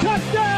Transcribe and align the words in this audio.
Touchdown. 0.00 0.57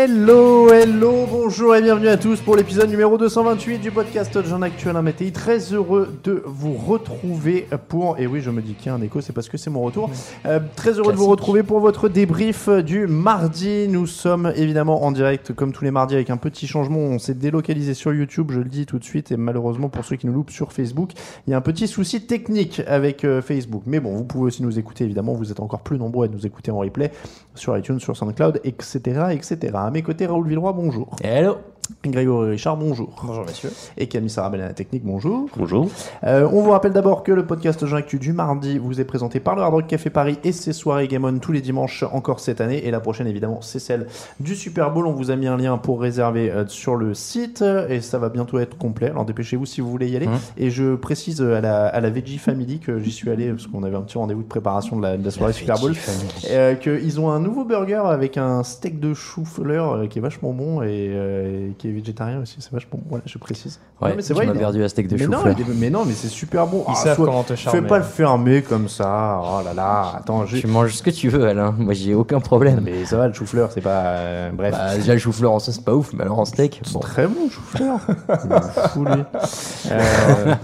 Hello, 0.00 0.72
hello, 0.72 1.26
bonjour 1.28 1.74
et 1.74 1.82
bienvenue 1.82 2.06
à 2.06 2.16
tous 2.16 2.40
pour 2.40 2.54
l'épisode 2.54 2.88
numéro 2.88 3.18
228 3.18 3.78
du 3.78 3.90
podcast 3.90 4.40
Jean 4.46 4.62
Actuel 4.62 4.94
un 4.94 5.02
Météo. 5.02 5.32
Très 5.32 5.58
heureux 5.72 6.16
de 6.22 6.40
vous 6.46 6.74
retrouver 6.74 7.66
pour, 7.88 8.16
et 8.16 8.28
oui 8.28 8.40
je 8.40 8.50
me 8.50 8.62
dis 8.62 8.74
qu'il 8.74 8.86
y 8.86 8.88
a 8.90 8.94
un 8.94 9.02
écho, 9.02 9.20
c'est 9.20 9.32
parce 9.32 9.48
que 9.48 9.56
c'est 9.56 9.70
mon 9.70 9.82
retour. 9.82 10.08
Euh, 10.46 10.60
très 10.76 10.92
heureux 10.92 11.10
de 11.10 11.16
vous 11.16 11.26
retrouver 11.26 11.64
pour 11.64 11.80
votre 11.80 12.08
débrief 12.08 12.68
du 12.68 13.08
mardi. 13.08 13.88
Nous 13.88 14.06
sommes 14.06 14.52
évidemment 14.54 15.02
en 15.02 15.10
direct 15.10 15.52
comme 15.52 15.72
tous 15.72 15.82
les 15.82 15.90
mardis 15.90 16.14
avec 16.14 16.30
un 16.30 16.36
petit 16.36 16.68
changement. 16.68 17.00
On 17.00 17.18
s'est 17.18 17.34
délocalisé 17.34 17.92
sur 17.92 18.14
YouTube, 18.14 18.52
je 18.52 18.60
le 18.60 18.68
dis 18.68 18.86
tout 18.86 19.00
de 19.00 19.04
suite, 19.04 19.32
et 19.32 19.36
malheureusement 19.36 19.88
pour 19.88 20.04
ceux 20.04 20.14
qui 20.14 20.28
nous 20.28 20.32
loupent 20.32 20.52
sur 20.52 20.72
Facebook, 20.72 21.10
il 21.48 21.50
y 21.50 21.54
a 21.54 21.56
un 21.56 21.60
petit 21.60 21.88
souci 21.88 22.24
technique 22.24 22.82
avec 22.86 23.24
euh, 23.24 23.42
Facebook. 23.42 23.82
Mais 23.86 23.98
bon, 23.98 24.14
vous 24.14 24.24
pouvez 24.24 24.44
aussi 24.44 24.62
nous 24.62 24.78
écouter 24.78 25.02
évidemment, 25.02 25.34
vous 25.34 25.50
êtes 25.50 25.58
encore 25.58 25.80
plus 25.80 25.98
nombreux 25.98 26.26
à 26.26 26.28
nous 26.28 26.46
écouter 26.46 26.70
en 26.70 26.78
replay 26.78 27.10
sur 27.56 27.76
iTunes, 27.76 27.98
sur 27.98 28.16
SoundCloud, 28.16 28.60
etc. 28.62 29.30
etc. 29.32 29.87
À 29.88 29.90
mes 29.90 30.02
côtés, 30.02 30.26
Raoul 30.26 30.46
Villeroy, 30.46 30.74
bonjour. 30.74 31.16
Hello. 31.24 31.56
Grégory 32.04 32.50
Richard, 32.50 32.76
bonjour. 32.76 33.08
Bonjour 33.24 33.44
messieurs. 33.44 33.72
Et 33.96 34.06
Camille 34.06 34.30
Sarabelle 34.30 34.60
à 34.60 34.66
la 34.68 34.72
technique, 34.74 35.02
bonjour. 35.04 35.48
Bonjour. 35.56 35.88
Euh, 36.24 36.48
on 36.52 36.62
vous 36.62 36.70
rappelle 36.70 36.92
d'abord 36.92 37.22
que 37.22 37.32
le 37.32 37.46
podcast 37.46 37.84
Jean 37.86 37.96
Actu 37.96 38.18
du 38.18 38.32
mardi 38.32 38.78
vous 38.78 39.00
est 39.00 39.04
présenté 39.04 39.40
par 39.40 39.56
le 39.56 39.62
Hard 39.62 39.74
Rock 39.74 39.86
Café 39.86 40.10
Paris 40.10 40.38
et 40.44 40.52
ses 40.52 40.72
soirées 40.72 41.08
Game 41.08 41.24
On 41.24 41.38
tous 41.38 41.52
les 41.52 41.60
dimanches 41.60 42.04
encore 42.12 42.40
cette 42.40 42.60
année. 42.60 42.86
Et 42.86 42.90
la 42.90 43.00
prochaine, 43.00 43.26
évidemment, 43.26 43.60
c'est 43.62 43.78
celle 43.78 44.06
du 44.38 44.54
Super 44.54 44.90
Bowl. 44.92 45.06
On 45.06 45.12
vous 45.12 45.30
a 45.30 45.36
mis 45.36 45.46
un 45.46 45.56
lien 45.56 45.78
pour 45.78 46.00
réserver 46.00 46.50
euh, 46.50 46.66
sur 46.66 46.94
le 46.94 47.14
site 47.14 47.64
et 47.88 48.00
ça 48.00 48.18
va 48.18 48.28
bientôt 48.28 48.58
être 48.58 48.76
complet. 48.76 49.10
Alors 49.10 49.24
dépêchez-vous 49.24 49.66
si 49.66 49.80
vous 49.80 49.90
voulez 49.90 50.08
y 50.08 50.16
aller. 50.16 50.28
Mmh. 50.28 50.38
Et 50.58 50.70
je 50.70 50.94
précise 50.94 51.40
à 51.40 51.60
la, 51.60 51.86
à 51.86 52.00
la 52.00 52.10
Veggie 52.10 52.38
Family 52.38 52.78
que 52.80 52.98
j'y 52.98 53.12
suis 53.12 53.30
allé 53.30 53.50
parce 53.50 53.66
qu'on 53.66 53.82
avait 53.82 53.96
un 53.96 54.02
petit 54.02 54.18
rendez-vous 54.18 54.42
de 54.42 54.48
préparation 54.48 54.96
de 54.96 55.02
la, 55.02 55.16
de 55.16 55.24
la 55.24 55.30
soirée 55.30 55.52
Super 55.52 55.78
Bowl. 55.78 55.94
Euh, 56.50 56.74
qu'ils 56.74 57.20
ont 57.20 57.30
un 57.30 57.40
nouveau 57.40 57.64
burger 57.64 58.02
avec 58.04 58.36
un 58.36 58.62
steak 58.62 59.00
de 59.00 59.14
chou-fleur 59.14 59.77
euh, 59.84 60.06
qui 60.06 60.18
est 60.18 60.22
vachement 60.22 60.52
bon 60.52 60.82
et 60.82 60.86
euh, 61.12 61.70
qui 61.78 61.88
est 61.88 61.92
végétarien 61.92 62.40
aussi. 62.40 62.56
C'est 62.60 62.72
vachement 62.72 62.98
bon. 62.98 63.04
Voilà, 63.08 63.24
je 63.26 63.38
précise. 63.38 63.80
Ouais, 64.00 64.10
Non, 64.10 64.16
mais 64.16 64.22
c'est 64.22 64.28
tu 64.28 64.34
vrai. 64.34 64.46
m'as 64.46 64.52
il 64.52 64.56
est- 64.56 64.60
perdu 64.60 64.82
à 64.84 64.88
steak 64.88 65.08
de 65.08 65.16
mais 65.16 65.26
non, 65.26 65.38
chou-fleur. 65.38 65.54
il 65.58 65.70
est- 65.70 65.74
mais 65.74 65.90
non, 65.90 66.04
mais 66.06 66.12
c'est 66.12 66.28
super 66.28 66.66
bon. 66.66 66.84
Ils 66.88 66.92
Ah, 66.92 66.94
savent 66.96 67.16
comment 67.16 67.42
te 67.42 67.54
charmer. 67.54 67.80
Fais 67.80 67.86
pas 67.86 67.98
le 67.98 68.04
fermer 68.04 68.62
comme 68.62 68.88
ça. 68.88 69.40
Oh 69.42 69.60
là 69.64 69.74
là. 69.74 70.12
Attends, 70.18 70.46
j'ai. 70.46 70.60
Tu 70.60 70.66
manges 70.66 70.94
ce 70.94 71.02
que 71.02 71.10
tu 71.10 71.28
veux, 71.28 71.46
Alain. 71.46 71.74
Moi, 71.78 71.94
j'ai 71.94 72.14
aucun 72.14 72.40
problème. 72.40 72.80
Mais 72.84 73.04
ça 73.04 73.16
va, 73.16 73.28
le 73.28 73.34
chou-fleur, 73.34 73.70
c'est 73.72 73.80
pas. 73.80 74.02
euh, 74.06 74.50
bref. 74.52 74.72
Bah, 74.72 74.96
déjà, 74.96 75.12
le 75.14 75.18
chou-fleur 75.18 75.52
en 75.52 75.58
sauce, 75.58 75.76
c'est 75.76 75.84
pas 75.84 75.94
ouf, 75.94 76.12
mais 76.12 76.22
alors 76.22 76.38
en 76.38 76.44
steak, 76.44 76.80
C'est 76.84 76.92
bon. 76.92 77.00
très 77.00 77.26
bon, 77.26 77.48
chou-fleur. 77.50 77.98
Il. 78.96 79.26
Euh, 79.92 80.54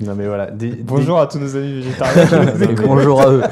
Non, 0.00 0.14
mais 0.14 0.26
voilà. 0.26 0.50
Des, 0.50 0.68
Bonjour 0.68 1.18
à 1.18 1.26
tous 1.26 1.38
nos 1.38 1.56
amis 1.56 1.80
végétariens. 1.80 2.26
bonjour 2.86 3.22
à 3.22 3.30
eux. 3.30 3.42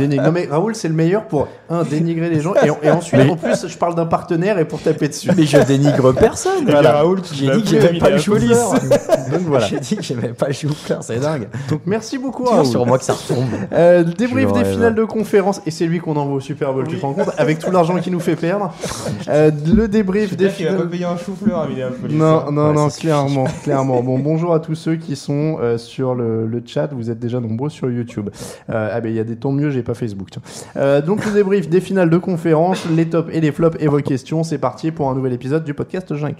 Non, 0.00 0.32
mais 0.32 0.48
Raoul, 0.50 0.74
c'est 0.74 0.88
le 0.88 0.94
meilleur 0.94 1.26
pour, 1.26 1.46
un, 1.70 1.84
dénigrer 1.84 2.30
les 2.30 2.40
gens. 2.40 2.54
Et, 2.64 2.70
en- 2.70 2.78
et 2.82 2.90
ensuite, 2.90 3.20
Mais- 3.20 3.30
en 3.30 3.36
plus, 3.36 3.66
je 3.68 3.78
parle 3.78 3.94
d'un 3.94 4.06
partenaire 4.06 4.58
et 4.58 4.64
pour 4.64 4.82
taper 4.82 5.08
dessus. 5.08 5.30
Mais 5.36 5.44
je 5.44 5.58
dénigre 5.58 6.12
personne. 6.12 6.64
Voilà. 6.66 6.92
Raoul 6.94 7.20
J'ai 7.32 7.50
dit 7.50 7.62
que 7.62 7.68
j'aimais 7.68 7.98
pas 7.98 8.10
le 8.10 8.18
chou-fleur. 8.18 8.72
Donc 9.30 9.40
voilà. 9.46 9.66
J'ai 9.66 9.78
dit 9.78 9.96
que 9.96 10.02
j'aimais 10.02 10.28
pas 10.28 10.48
le 10.48 10.52
chou-fleur, 10.52 11.02
c'est 11.02 11.20
dingue. 11.20 11.48
Donc 11.70 11.82
merci 11.86 12.18
beaucoup, 12.18 12.44
Raoul. 12.44 12.66
sur 12.66 12.84
moi 12.86 12.98
que 12.98 13.04
ça 13.04 13.12
retombe. 13.14 13.46
Euh, 13.72 14.02
le 14.04 14.12
débrief 14.12 14.52
des 14.52 14.64
finales 14.64 14.94
de 14.94 15.04
conférence, 15.04 15.60
et 15.64 15.70
c'est 15.70 15.86
lui 15.86 16.00
qu'on 16.00 16.16
envoie 16.16 16.36
au 16.36 16.40
Super 16.40 16.72
Bowl, 16.72 16.86
tu 16.88 16.96
te 16.96 17.02
rends 17.02 17.12
compte, 17.12 17.30
avec 17.38 17.60
tout 17.60 17.70
l'argent 17.70 17.96
qu'il 17.98 18.12
nous 18.12 18.20
fait 18.20 18.36
perdre. 18.36 18.72
Euh, 19.28 19.50
le 19.74 19.86
débrief 19.86 20.36
des 20.36 20.46
J'espère 20.46 20.56
qu'il 20.56 20.66
va 20.66 20.72
pas 20.72 20.76
finales. 20.78 20.90
payer 20.90 21.04
un 21.04 21.16
chou-fleur. 21.16 21.68
Non, 22.10 22.50
non, 22.50 22.72
non, 22.72 22.88
clairement, 22.88 23.44
clairement. 23.62 24.02
Bon, 24.02 24.18
bonjour 24.18 24.54
à 24.54 24.58
tous 24.60 24.74
ceux 24.74 24.96
qui 24.96 25.14
sont 25.16 25.58
euh, 25.60 25.78
sur 25.84 26.14
le, 26.14 26.62
chat. 26.66 26.88
Vous 26.92 27.10
êtes 27.10 27.18
déjà 27.18 27.40
nombreux 27.40 27.70
sur 27.70 27.90
YouTube. 27.90 28.30
Euh, 28.70 28.90
ah 28.92 29.00
ben, 29.00 29.08
il 29.08 29.14
y 29.14 29.20
a 29.20 29.24
des 29.24 29.36
temps 29.36 29.52
mieux, 29.52 29.70
j'ai 29.70 29.82
pas 29.82 29.94
Facebook. 29.94 30.28
Euh, 30.76 31.02
donc 31.02 31.24
le 31.24 31.32
débrief 31.32 31.68
des 31.68 31.80
finales 31.80 32.10
de 32.10 32.18
conférence, 32.18 32.86
les 32.90 33.08
tops 33.08 33.30
et 33.32 33.40
les 33.40 33.52
flops 33.52 33.76
et 33.80 33.86
vos 33.86 34.00
questions. 34.00 34.42
C'est 34.42 34.58
parti 34.58 34.90
pour 34.90 35.10
un 35.10 35.14
nouvel 35.14 35.32
épisode 35.32 35.64
du 35.64 35.74
podcast 35.74 36.14
Jean 36.14 36.34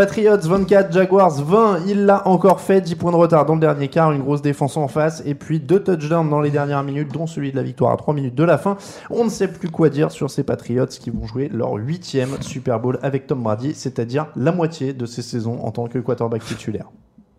Patriots 0.00 0.38
24, 0.38 0.94
Jaguars 0.94 1.42
20, 1.42 1.80
il 1.86 2.06
l'a 2.06 2.26
encore 2.26 2.62
fait, 2.62 2.80
10 2.80 2.94
points 2.94 3.12
de 3.12 3.16
retard 3.16 3.44
dans 3.44 3.52
le 3.52 3.60
dernier 3.60 3.88
quart, 3.88 4.12
une 4.12 4.22
grosse 4.22 4.40
défense 4.40 4.78
en 4.78 4.88
face, 4.88 5.22
et 5.26 5.34
puis 5.34 5.60
deux 5.60 5.80
touchdowns 5.80 6.30
dans 6.30 6.40
les 6.40 6.48
dernières 6.48 6.82
minutes, 6.82 7.12
dont 7.12 7.26
celui 7.26 7.50
de 7.50 7.56
la 7.56 7.62
victoire 7.62 7.92
à 7.92 7.98
3 7.98 8.14
minutes 8.14 8.34
de 8.34 8.44
la 8.44 8.56
fin. 8.56 8.78
On 9.10 9.24
ne 9.24 9.28
sait 9.28 9.48
plus 9.48 9.68
quoi 9.68 9.90
dire 9.90 10.10
sur 10.10 10.30
ces 10.30 10.42
Patriots 10.42 10.86
qui 10.86 11.10
vont 11.10 11.26
jouer 11.26 11.50
leur 11.52 11.74
huitième 11.74 12.40
Super 12.40 12.80
Bowl 12.80 12.98
avec 13.02 13.26
Tom 13.26 13.42
Brady, 13.42 13.74
c'est-à-dire 13.74 14.28
la 14.36 14.52
moitié 14.52 14.94
de 14.94 15.04
ces 15.04 15.20
saisons 15.20 15.62
en 15.62 15.70
tant 15.70 15.86
que 15.86 15.98
quarterback 15.98 16.46
titulaire. 16.46 16.86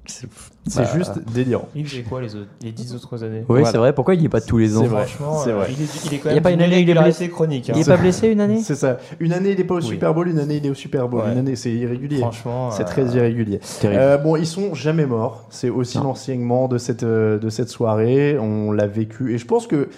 C'est 0.05 0.85
juste 0.95 1.13
délirant. 1.33 1.67
Il 1.75 1.87
faisait 1.87 2.01
quoi 2.03 2.21
les, 2.21 2.35
autres, 2.35 2.47
les 2.61 2.71
10 2.71 2.95
autres 2.95 3.23
années 3.23 3.39
Oui, 3.41 3.45
Voilà. 3.59 3.65
c'est 3.71 3.77
vrai. 3.77 3.93
Pourquoi 3.93 4.15
il 4.15 4.21
y 4.21 4.25
est 4.25 4.29
pas 4.29 4.41
tous 4.41 4.57
les 4.57 4.75
ans 4.77 4.81
C'est 4.81 4.87
vrai. 4.87 5.05
Franchement, 5.05 5.43
euh, 5.47 5.55
vrai. 5.55 5.67
Il, 5.71 5.83
est, 5.83 6.05
il 6.05 6.13
est 6.13 6.17
quand 6.17 6.29
Il 6.29 6.35
y 6.35 6.37
a 6.37 6.41
pas 6.41 6.51
une 6.51 6.61
année 6.61 6.79
il 6.81 6.89
est 6.89 7.29
chronique. 7.29 7.69
hein. 7.69 7.73
Il 7.75 7.81
est 7.81 7.85
pas 7.85 7.97
blessé 7.97 8.27
une 8.27 8.41
année 8.41 8.59
C'est 8.63 8.75
ça. 8.75 8.97
Une 9.19 9.33
année 9.33 9.51
il 9.51 9.59
est 9.59 9.63
pas 9.63 9.75
au 9.75 9.81
Super 9.81 10.13
Bowl, 10.13 10.27
une 10.27 10.39
année 10.39 10.57
il 10.57 10.65
est 10.65 10.69
au 10.69 10.73
Super 10.75 11.07
Bowl. 11.07 11.21
Ouais. 11.21 11.31
Une 11.31 11.37
année 11.39 11.55
c'est 11.55 11.71
irrégulier. 11.71 12.17
Franchement, 12.19 12.71
C'est 12.71 12.83
euh, 12.83 12.85
très 12.87 13.05
irrégulier. 13.05 13.59
Terrible. 13.79 13.99
Euh, 14.01 14.17
bon, 14.17 14.35
ils 14.35 14.47
sont 14.47 14.73
jamais 14.73 15.05
morts. 15.05 15.45
C'est 15.49 15.69
aussi 15.69 15.97
l'enseignement 15.97 16.67
de 16.67 16.77
cette, 16.77 17.03
euh, 17.03 17.37
de 17.39 17.49
cette 17.49 17.69
soirée. 17.69 18.37
On 18.39 18.71
l'a 18.71 18.87
vécu. 18.87 19.33
Et 19.33 19.37
je 19.37 19.45
pense 19.45 19.67
que 19.67 19.89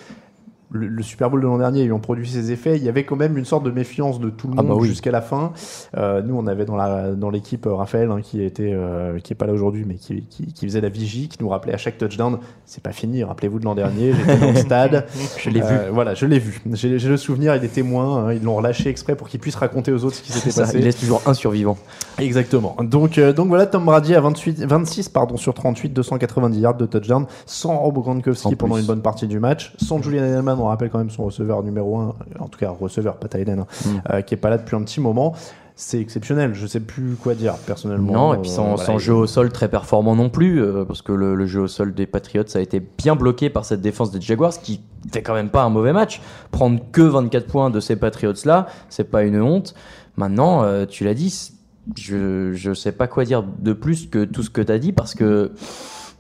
le, 0.74 0.88
le 0.88 1.04
Super 1.04 1.30
Bowl 1.30 1.40
de 1.42 1.48
l'an 1.48 1.58
dernier 1.58 1.84
ayant 1.84 2.00
produit 2.00 2.28
ses 2.28 2.52
effets, 2.52 2.76
il 2.78 2.84
y 2.84 2.90
avait 2.90 3.06
quand 3.06 3.16
même 3.16 3.38
une 3.38 3.46
sorte 3.46 3.64
de 3.64 3.72
méfiance 3.72 4.20
de 4.20 4.30
tout 4.30 4.48
le 4.48 4.56
Ah 4.58 4.62
monde 4.64 4.72
bah 4.72 4.78
oui. 4.82 4.88
jusqu'à 4.90 5.12
la 5.12 5.22
fin. 5.22 5.54
Euh, 5.98 6.22
nous, 6.22 6.36
on 6.38 6.46
avait 6.48 6.66
dans 6.66 6.76
la 6.76 7.12
dans 7.14 7.30
l'équipe 7.30 7.66
euh, 7.66 7.74
Raphaël 7.76 8.10
hein, 8.12 8.20
qui 8.22 8.44
était 8.44 8.72
euh, 8.74 9.20
qui 9.20 9.34
est 9.34 9.36
pas 9.36 9.46
là 9.46 9.54
aujourd'hui, 9.54 9.86
mais 9.88 9.96
qui, 9.96 10.24
qui, 10.30 10.48
qui 10.52 10.66
faisait 10.68 10.82
la 10.82 10.90
vigie, 10.90 11.30
qui 11.30 11.38
nous 11.42 11.50
rappelait 11.50 11.74
à 11.74 11.78
chaque 11.78 11.98
touchdown, 11.98 12.40
c'est 12.66 12.84
pas 12.84 12.92
fini. 12.92 13.24
Rappelez-vous 13.24 13.60
de 13.60 13.66
l'an 13.66 13.76
dernier, 13.76 14.14
j'étais 14.14 14.38
dans 14.38 14.52
le 14.52 14.58
stade, 14.58 15.06
Je 15.38 15.50
l'ai 15.50 15.62
vu. 15.62 15.68
Euh, 15.70 15.90
Voilà, 15.94 16.14
je 16.16 16.26
l'ai 16.26 16.40
vu. 16.40 16.62
J'ai 16.74 16.98
le 16.98 17.18
souvenir, 17.18 17.56
il 17.56 17.64
est 17.64 17.68
témoin. 17.68 18.26
hein, 18.28 18.34
ils 18.34 18.44
l'ont 18.44 18.56
relâché 18.56 18.90
exprès 18.90 19.16
pour 19.16 19.30
qu'il 19.30 19.40
puisse 19.40 19.56
raconter 19.56 19.92
aux 19.92 20.04
autres 20.04 20.16
ce 20.16 20.22
qui 20.24 20.32
s'était 20.32 20.60
passé. 20.60 20.78
il 20.80 20.84
laisse 20.84 20.98
toujours 21.00 21.22
un 21.26 21.34
survivant. 21.34 21.78
Exactement. 22.20 22.76
Donc, 22.82 23.18
euh, 23.18 23.34
donc 23.34 23.48
voilà, 23.48 23.66
Tom 23.66 23.86
Brady 23.86 24.16
à 24.16 24.22
28, 24.22 24.64
26 24.66 25.10
pardon, 25.10 25.38
sur 25.38 25.54
38, 25.54 25.90
290 25.94 26.60
yards 26.60 26.76
de 26.78 26.86
touchdown, 26.86 27.26
sans 27.46 27.78
Rob 27.78 27.96
Gronkowski 27.96 28.48
En 28.48 28.52
pendant 28.56 28.76
plus. 28.76 28.82
une 28.82 28.88
bonne 28.88 29.02
partie 29.02 29.28
du 29.28 29.40
match, 29.40 29.74
sans 29.78 30.02
Julian 30.02 30.24
Edelman, 30.24 30.60
on 30.64 30.68
rappelle 30.68 30.90
quand 30.90 30.98
même 31.00 31.10
son 31.10 31.26
receveur 31.26 31.62
numéro 31.64 31.98
1, 31.98 32.16
en 32.40 32.48
tout 32.48 32.60
cas 32.60 32.70
receveur, 32.70 33.18
pas 33.18 33.28
Tylen, 33.28 33.60
hein, 33.60 33.68
Mm. 33.86 33.90
euh, 34.12 34.22
qui 34.22 34.34
est 34.34 34.38
pas 34.38 34.50
là 34.50 34.58
depuis 34.58 34.76
un 34.76 34.84
petit 34.84 35.00
moment. 35.02 35.34
C'est 35.76 36.00
exceptionnel, 36.00 36.54
je 36.54 36.68
sais 36.68 36.80
plus 36.80 37.16
quoi 37.16 37.34
dire 37.34 37.56
personnellement. 37.66 38.14
Non, 38.14 38.34
et 38.36 38.38
puis 38.38 38.50
sans, 38.52 38.74
Euh, 38.74 38.78
sans 38.78 39.00
jeu 39.00 39.14
au 39.16 39.26
sol 39.26 39.52
très 39.52 39.68
performant 39.70 40.16
non 40.16 40.30
plus, 40.30 40.62
euh, 40.62 40.86
parce 40.86 41.02
que 41.02 41.12
le, 41.12 41.34
le 41.34 41.48
jeu 41.48 41.62
au 41.62 41.68
sol 41.68 41.96
des 41.96 42.06
Patriots 42.06 42.44
a 42.54 42.60
été 42.60 42.80
bien 42.80 43.16
bloqué 43.16 43.50
par 43.50 43.66
cette 43.66 43.82
défense 43.82 44.12
des 44.12 44.22
Jaguars, 44.22 44.54
qui 44.62 44.82
fait 45.12 45.24
quand 45.24 45.34
même 45.34 45.50
pas 45.50 45.64
un 45.64 45.70
mauvais 45.70 45.92
match. 45.92 46.22
Prendre 46.52 46.80
que 46.92 47.02
24 47.02 47.48
points 47.48 47.70
de 47.72 47.80
ces 47.80 47.96
Patriots-là, 47.96 48.68
c'est 48.90 49.06
pas 49.10 49.24
une 49.24 49.42
honte. 49.42 49.74
Maintenant, 50.16 50.64
euh, 50.64 50.86
tu 50.86 51.06
l'as 51.06 51.16
dit, 51.16 51.52
je, 51.98 52.52
je 52.54 52.74
sais 52.76 52.92
pas 52.92 53.08
quoi 53.08 53.26
dire 53.26 53.44
de 53.44 53.74
plus 53.74 54.06
que 54.08 54.26
tout 54.26 54.44
ce 54.44 54.52
que 54.52 54.62
tu 54.62 54.72
as 54.72 54.78
dit, 54.78 54.92
parce 54.92 55.16
que 55.16 55.54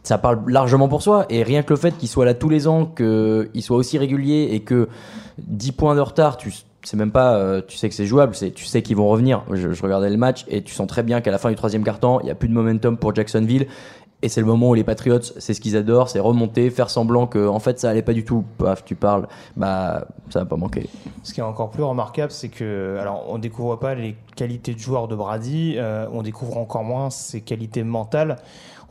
ça 0.04 0.18
parle 0.18 0.44
largement 0.48 0.88
pour 0.88 1.02
soi. 1.02 1.26
Et 1.30 1.44
rien 1.44 1.64
que 1.64 1.72
le 1.72 1.80
fait 1.80 1.98
qu'il 1.98 2.10
soit 2.10 2.26
là 2.26 2.34
tous 2.34 2.50
les 2.50 2.68
ans, 2.68 2.86
qu'il 2.86 3.64
soit 3.64 3.78
aussi 3.78 3.98
régulier 3.98 4.50
et 4.52 4.60
que 4.60 4.90
10 5.40 5.72
points 5.72 5.96
de 5.96 6.02
retard, 6.02 6.38
tu 6.38 6.52
sais 6.84 6.98
même 6.98 7.12
pas, 7.12 7.36
euh, 7.36 7.62
tu 7.66 7.78
sais 7.78 7.88
que 7.88 7.96
c'est 7.96 8.06
jouable, 8.06 8.34
tu 8.34 8.66
sais 8.66 8.82
qu'ils 8.82 8.98
vont 8.98 9.08
revenir. 9.08 9.44
Je, 9.52 9.72
je 9.72 9.84
regardais 9.84 10.10
le 10.10 10.18
match 10.18 10.46
et 10.50 10.62
tu 10.62 10.74
sens 10.74 10.88
très 10.88 11.04
bien 11.04 11.22
qu'à 11.22 11.32
la 11.32 11.38
fin 11.38 11.50
du 11.50 11.56
troisième 11.56 11.84
quart-temps, 11.84 12.20
il 12.20 12.26
n'y 12.26 12.32
a 12.32 12.36
plus 12.36 12.50
de 12.50 12.54
momentum 12.54 12.98
pour 12.98 13.16
Jacksonville. 13.16 13.68
Et 14.24 14.30
c'est 14.30 14.40
le 14.40 14.48
moment 14.48 14.70
où 14.70 14.74
les 14.74 14.86
Patriots, 14.86 15.20
c'est 15.22 15.54
ce 15.54 15.60
qu'ils 15.60 15.76
adorent, 15.76 16.08
c'est 16.08 16.22
remonter, 16.22 16.70
faire 16.70 16.90
semblant 16.90 17.28
que 17.28 17.46
en 17.46 17.60
fait 17.60 17.78
ça 17.78 17.90
allait 17.90 18.02
pas 18.02 18.14
du 18.14 18.24
tout. 18.24 18.46
Paf, 18.58 18.86
tu 18.86 18.96
parles, 18.96 19.28
bah 19.58 20.08
ça 20.30 20.40
va 20.40 20.46
pas 20.46 20.56
manquer. 20.56 20.88
Ce 21.24 21.34
qui 21.34 21.42
est 21.42 21.44
encore 21.44 21.72
plus 21.72 21.84
remarquable, 21.84 22.32
c'est 22.32 22.48
que, 22.48 22.98
alors, 23.02 23.26
on 23.28 23.38
découvre 23.38 23.76
pas 23.76 23.96
les 23.96 24.16
qualités 24.38 24.74
de 24.74 24.80
joueur 24.80 25.10
de 25.10 25.16
Brady, 25.18 25.76
euh, 25.76 26.08
on 26.14 26.22
découvre 26.22 26.58
encore 26.58 26.86
moins 26.86 27.10
ses 27.10 27.42
qualités 27.42 27.84
mentales. 27.84 28.38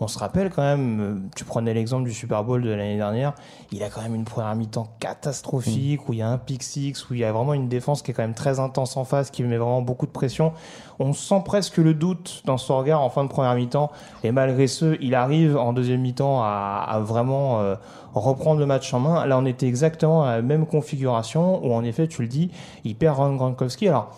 On 0.02 0.08
se 0.08 0.18
rappelle 0.18 0.50
quand 0.50 0.62
même, 0.62 1.00
euh, 1.00 1.14
tu 1.36 1.44
prenais 1.44 1.72
l'exemple 1.72 2.02
du 2.02 2.12
Super 2.12 2.42
Bowl 2.42 2.60
de 2.60 2.70
l'année 2.70 2.96
dernière, 2.96 3.34
il 3.70 3.84
a 3.84 3.88
quand 3.88 4.02
même 4.02 4.16
une 4.16 4.24
première 4.24 4.56
mi-temps 4.56 4.88
catastrophique, 4.98 6.08
où 6.08 6.12
il 6.12 6.18
y 6.18 6.22
a 6.22 6.28
un 6.28 6.38
pick 6.38 6.64
six, 6.64 7.08
où 7.08 7.14
il 7.14 7.20
y 7.20 7.24
a 7.24 7.30
vraiment 7.30 7.54
une 7.54 7.68
défense 7.68 8.02
qui 8.02 8.10
est 8.10 8.14
quand 8.14 8.22
même 8.22 8.34
très 8.34 8.58
intense 8.58 8.96
en 8.96 9.04
face, 9.04 9.30
qui 9.30 9.44
met 9.44 9.56
vraiment 9.56 9.80
beaucoup 9.80 10.06
de 10.06 10.10
pression. 10.10 10.54
On 10.98 11.12
sent 11.12 11.42
presque 11.44 11.76
le 11.76 11.94
doute 11.94 12.42
dans 12.46 12.58
son 12.58 12.78
regard 12.78 13.00
en 13.00 13.10
fin 13.10 13.22
de 13.22 13.28
première 13.28 13.54
mi-temps, 13.54 13.92
et 14.24 14.32
malgré 14.32 14.66
ce, 14.66 14.96
il 15.00 15.14
arrive 15.14 15.56
en 15.56 15.72
deuxième 15.72 16.00
mi-temps 16.00 16.42
à, 16.42 16.84
à 16.88 16.98
vraiment 16.98 17.60
euh, 17.60 17.76
reprendre 18.12 18.58
le 18.58 18.66
match 18.66 18.92
en 18.92 18.98
main. 18.98 19.24
Là, 19.24 19.38
on 19.38 19.46
était 19.46 19.68
exactement 19.68 20.24
à 20.24 20.36
la 20.36 20.42
même 20.42 20.66
configuration, 20.66 21.64
où 21.64 21.72
en 21.72 21.84
effet, 21.84 22.08
tu 22.08 22.22
le 22.22 22.28
dis, 22.28 22.50
il 22.82 22.96
perd 22.96 23.18
Ron 23.18 23.36
Gronkowski. 23.36 23.86
Alors, 23.86 24.10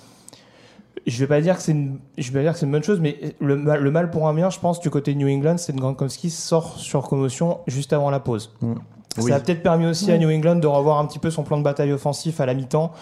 je 1.07 1.19
vais 1.19 1.27
pas 1.27 1.41
dire 1.41 1.57
que 1.57 1.63
c'est 1.63 1.73
une, 1.73 1.99
je 2.19 2.31
vais 2.31 2.41
pas 2.41 2.43
dire 2.45 2.53
que 2.53 2.59
c'est 2.59 2.67
une 2.67 2.73
bonne 2.73 2.83
chose, 2.85 3.01
mais 3.01 3.19
le, 3.41 3.57
mal- 3.57 4.11
pour 4.11 4.27
un 4.29 4.35
bien, 4.35 4.51
je 4.51 4.59
pense, 4.59 4.81
du 4.81 4.91
côté 4.91 5.13
de 5.15 5.19
New 5.19 5.29
England, 5.29 5.57
c'est 5.59 5.73
que 5.73 5.79
Gronkowski 5.79 6.31
sort 6.31 6.79
sur 6.79 7.03
commotion 7.09 7.59
juste 7.67 7.93
avant 7.93 8.11
la 8.11 8.21
pause. 8.21 8.55
Oui. 9.19 9.31
Ça 9.31 9.37
a 9.37 9.41
peut-être 9.41 9.63
permis 9.63 9.87
aussi 9.87 10.11
à 10.11 10.19
New 10.19 10.31
England 10.31 10.57
de 10.57 10.67
revoir 10.67 10.99
un 10.99 11.07
petit 11.07 11.19
peu 11.19 11.31
son 11.31 11.43
plan 11.45 11.57
de 11.59 11.63
bataille 11.63 11.93
offensif 11.93 12.41
à 12.41 12.47
la 12.47 12.55
mi-temps. 12.55 12.93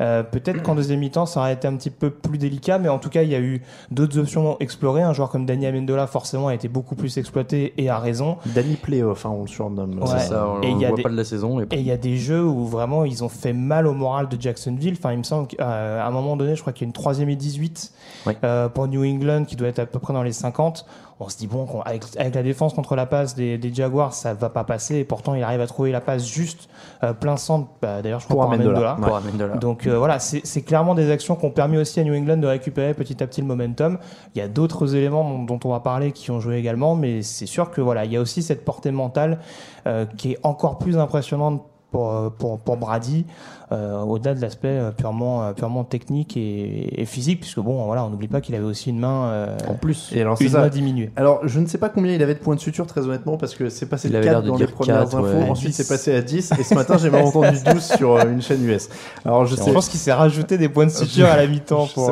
Euh, 0.00 0.22
peut-être 0.22 0.62
qu'en 0.62 0.74
deuxième 0.74 1.00
mi-temps, 1.00 1.26
ça 1.26 1.40
aurait 1.40 1.54
été 1.54 1.66
un 1.68 1.76
petit 1.76 1.90
peu 1.90 2.10
plus 2.10 2.38
délicat, 2.38 2.78
mais 2.78 2.88
en 2.88 2.98
tout 2.98 3.08
cas, 3.08 3.22
il 3.22 3.30
y 3.30 3.34
a 3.34 3.40
eu 3.40 3.62
d'autres 3.90 4.18
options 4.18 4.56
explorées. 4.60 5.02
Un 5.02 5.12
joueur 5.12 5.30
comme 5.30 5.46
Dani 5.46 5.66
Amendola, 5.66 6.06
forcément, 6.06 6.48
a 6.48 6.54
été 6.54 6.68
beaucoup 6.68 6.94
plus 6.94 7.16
exploité 7.18 7.72
et 7.78 7.88
a 7.88 7.98
raison. 7.98 8.36
Danny 8.54 8.74
Playoff, 8.76 9.24
hein, 9.26 9.30
on 9.34 9.42
le 9.42 9.48
surnomme. 9.48 9.98
Ouais. 10.00 10.06
C'est 10.18 10.28
ça, 10.28 10.46
on, 10.48 10.62
Et 10.62 10.66
on 10.72 10.76
il 10.76 10.76
y 10.76 10.80
le 10.80 10.84
a 10.86 10.88
voit 10.88 10.96
des- 10.96 11.02
pas 11.02 11.08
de 11.10 11.16
la 11.16 11.24
saison. 11.24 11.60
Et... 11.60 11.64
Et 11.70 11.78
il 11.80 11.86
y 11.86 11.90
a 11.90 11.96
des 11.96 12.16
jeux 12.16 12.44
où 12.44 12.66
vraiment 12.66 13.04
ils 13.04 13.24
ont 13.24 13.28
fait 13.28 13.52
mal 13.52 13.86
au 13.86 13.94
moral 13.94 14.28
de 14.28 14.40
Jacksonville. 14.40 14.94
Enfin, 14.98 15.12
il 15.12 15.18
me 15.18 15.22
semble 15.24 15.46
qu'à 15.48 16.06
un 16.06 16.10
moment 16.10 16.36
donné, 16.36 16.54
je 16.56 16.60
crois 16.60 16.72
qu'il 16.72 16.82
y 16.82 16.86
a 16.86 16.88
une 16.88 16.92
troisième 16.92 17.28
et 17.30 17.36
18 17.36 17.92
Ouais. 18.26 18.36
euh, 18.44 18.68
pour 18.68 18.86
New 18.88 19.04
England 19.04 19.44
qui 19.46 19.56
doit 19.56 19.68
être 19.68 19.78
à 19.80 19.86
peu 19.86 19.98
près 19.98 20.12
dans 20.12 20.22
les 20.22 20.32
50. 20.32 20.84
On 21.20 21.28
se 21.28 21.36
dit, 21.36 21.46
bon, 21.46 21.66
avec, 21.84 22.02
avec 22.18 22.34
la 22.34 22.42
défense 22.42 22.74
contre 22.74 22.96
la 22.96 23.06
passe 23.06 23.34
des, 23.34 23.58
des 23.58 23.72
Jaguars, 23.72 24.12
ça 24.12 24.34
va 24.34 24.48
pas 24.48 24.64
passer. 24.64 24.96
Et 24.96 25.04
pourtant, 25.04 25.34
il 25.34 25.42
arrive 25.42 25.60
à 25.60 25.66
trouver 25.66 25.92
la 25.92 26.00
passe 26.00 26.26
juste 26.26 26.68
euh, 27.04 27.12
plein 27.12 27.36
centre. 27.36 27.68
Bah, 27.80 28.02
D'ailleurs, 28.02 28.20
je 28.20 28.26
crois 28.26 28.46
Pour 28.46 28.54
pour. 28.54 28.54
Amendola. 28.54 28.96
Pour 29.00 29.16
Amendola. 29.16 29.56
Donc 29.56 29.86
euh, 29.86 29.98
voilà, 29.98 30.18
c'est 30.18 30.62
clairement 30.62 30.94
des 30.94 31.10
actions 31.10 31.36
qui 31.36 31.44
ont 31.44 31.50
permis 31.50 31.78
aussi 31.78 32.00
à 32.00 32.04
New 32.04 32.14
England 32.14 32.38
de 32.38 32.46
récupérer 32.46 32.94
petit 32.94 33.22
à 33.22 33.26
petit 33.26 33.40
le 33.40 33.46
momentum. 33.46 33.98
Il 34.34 34.38
y 34.38 34.42
a 34.42 34.48
d'autres 34.48 34.94
éléments 34.94 35.38
dont, 35.44 35.60
on 35.64 35.70
va 35.70 35.80
parler 35.80 36.12
qui 36.12 36.30
ont 36.30 36.40
joué 36.40 36.56
également, 36.56 36.96
mais 36.96 37.22
c'est 37.22 37.46
sûr 37.46 37.70
que 37.70 37.80
voilà, 37.80 38.04
il 38.04 38.12
y 38.12 38.16
a 38.16 38.20
aussi 38.20 38.42
cette 38.42 38.64
portée 38.64 38.90
mentale 38.90 39.38
euh, 39.86 40.06
qui 40.16 40.32
est 40.32 40.38
encore 40.42 40.78
plus 40.78 40.98
impressionnante 40.98 41.62
pour, 41.90 42.32
pour, 42.38 42.58
pour 42.58 42.76
Brady, 42.78 43.26
au-delà 44.06 44.34
de 44.34 44.40
l'aspect 44.40 44.68
euh, 44.68 44.90
purement, 44.90 45.42
euh, 45.44 45.52
purement 45.52 45.84
technique 45.84 46.36
et, 46.36 47.00
et 47.00 47.04
physique, 47.04 47.40
puisque 47.40 47.60
bon, 47.60 47.84
voilà, 47.86 48.04
on 48.04 48.10
n'oublie 48.10 48.28
pas 48.28 48.40
qu'il 48.40 48.54
avait 48.54 48.64
aussi 48.64 48.90
une 48.90 48.98
main, 49.00 49.24
euh, 49.26 49.56
En 49.68 49.74
plus, 49.74 50.10
Et 50.14 50.20
alors, 50.20 50.36
une 50.40 50.48
ça. 50.48 50.60
main 50.60 50.68
diminuée. 50.68 51.10
Alors, 51.16 51.40
je 51.46 51.60
ne 51.60 51.66
sais 51.66 51.78
pas 51.78 51.88
combien 51.88 52.12
il 52.14 52.22
avait 52.22 52.34
de 52.34 52.40
points 52.40 52.54
de 52.54 52.60
suture, 52.60 52.86
très 52.86 53.02
honnêtement, 53.06 53.36
parce 53.36 53.54
que 53.54 53.68
c'est 53.68 53.86
passé 53.86 54.08
Il 54.08 54.12
de 54.12 54.16
avait 54.18 54.26
4 54.26 54.32
l'air 54.34 54.42
de 54.42 54.48
dans 54.48 54.56
les 54.56 54.66
premières 54.66 55.00
4, 55.00 55.16
infos, 55.16 55.26
ouais. 55.26 55.48
ensuite 55.50 55.70
10. 55.70 55.76
c'est 55.76 55.88
passé 55.88 56.14
à 56.14 56.22
10, 56.22 56.52
et 56.58 56.62
ce 56.64 56.74
matin 56.74 56.96
j'ai 56.98 57.10
même 57.10 57.24
entendu 57.26 57.56
12 57.64 57.82
sur 57.82 58.16
euh, 58.16 58.24
une 58.30 58.42
chaîne 58.42 58.64
US. 58.64 58.88
Alors, 59.24 59.46
je 59.46 59.56
pense 59.56 59.88
qu'il 59.88 60.00
s'est 60.00 60.12
rajouté 60.12 60.58
des 60.58 60.68
points 60.68 60.86
de 60.86 60.90
suture 60.90 61.26
à 61.26 61.36
la 61.36 61.46
mi-temps 61.46 61.86
pour. 61.94 62.06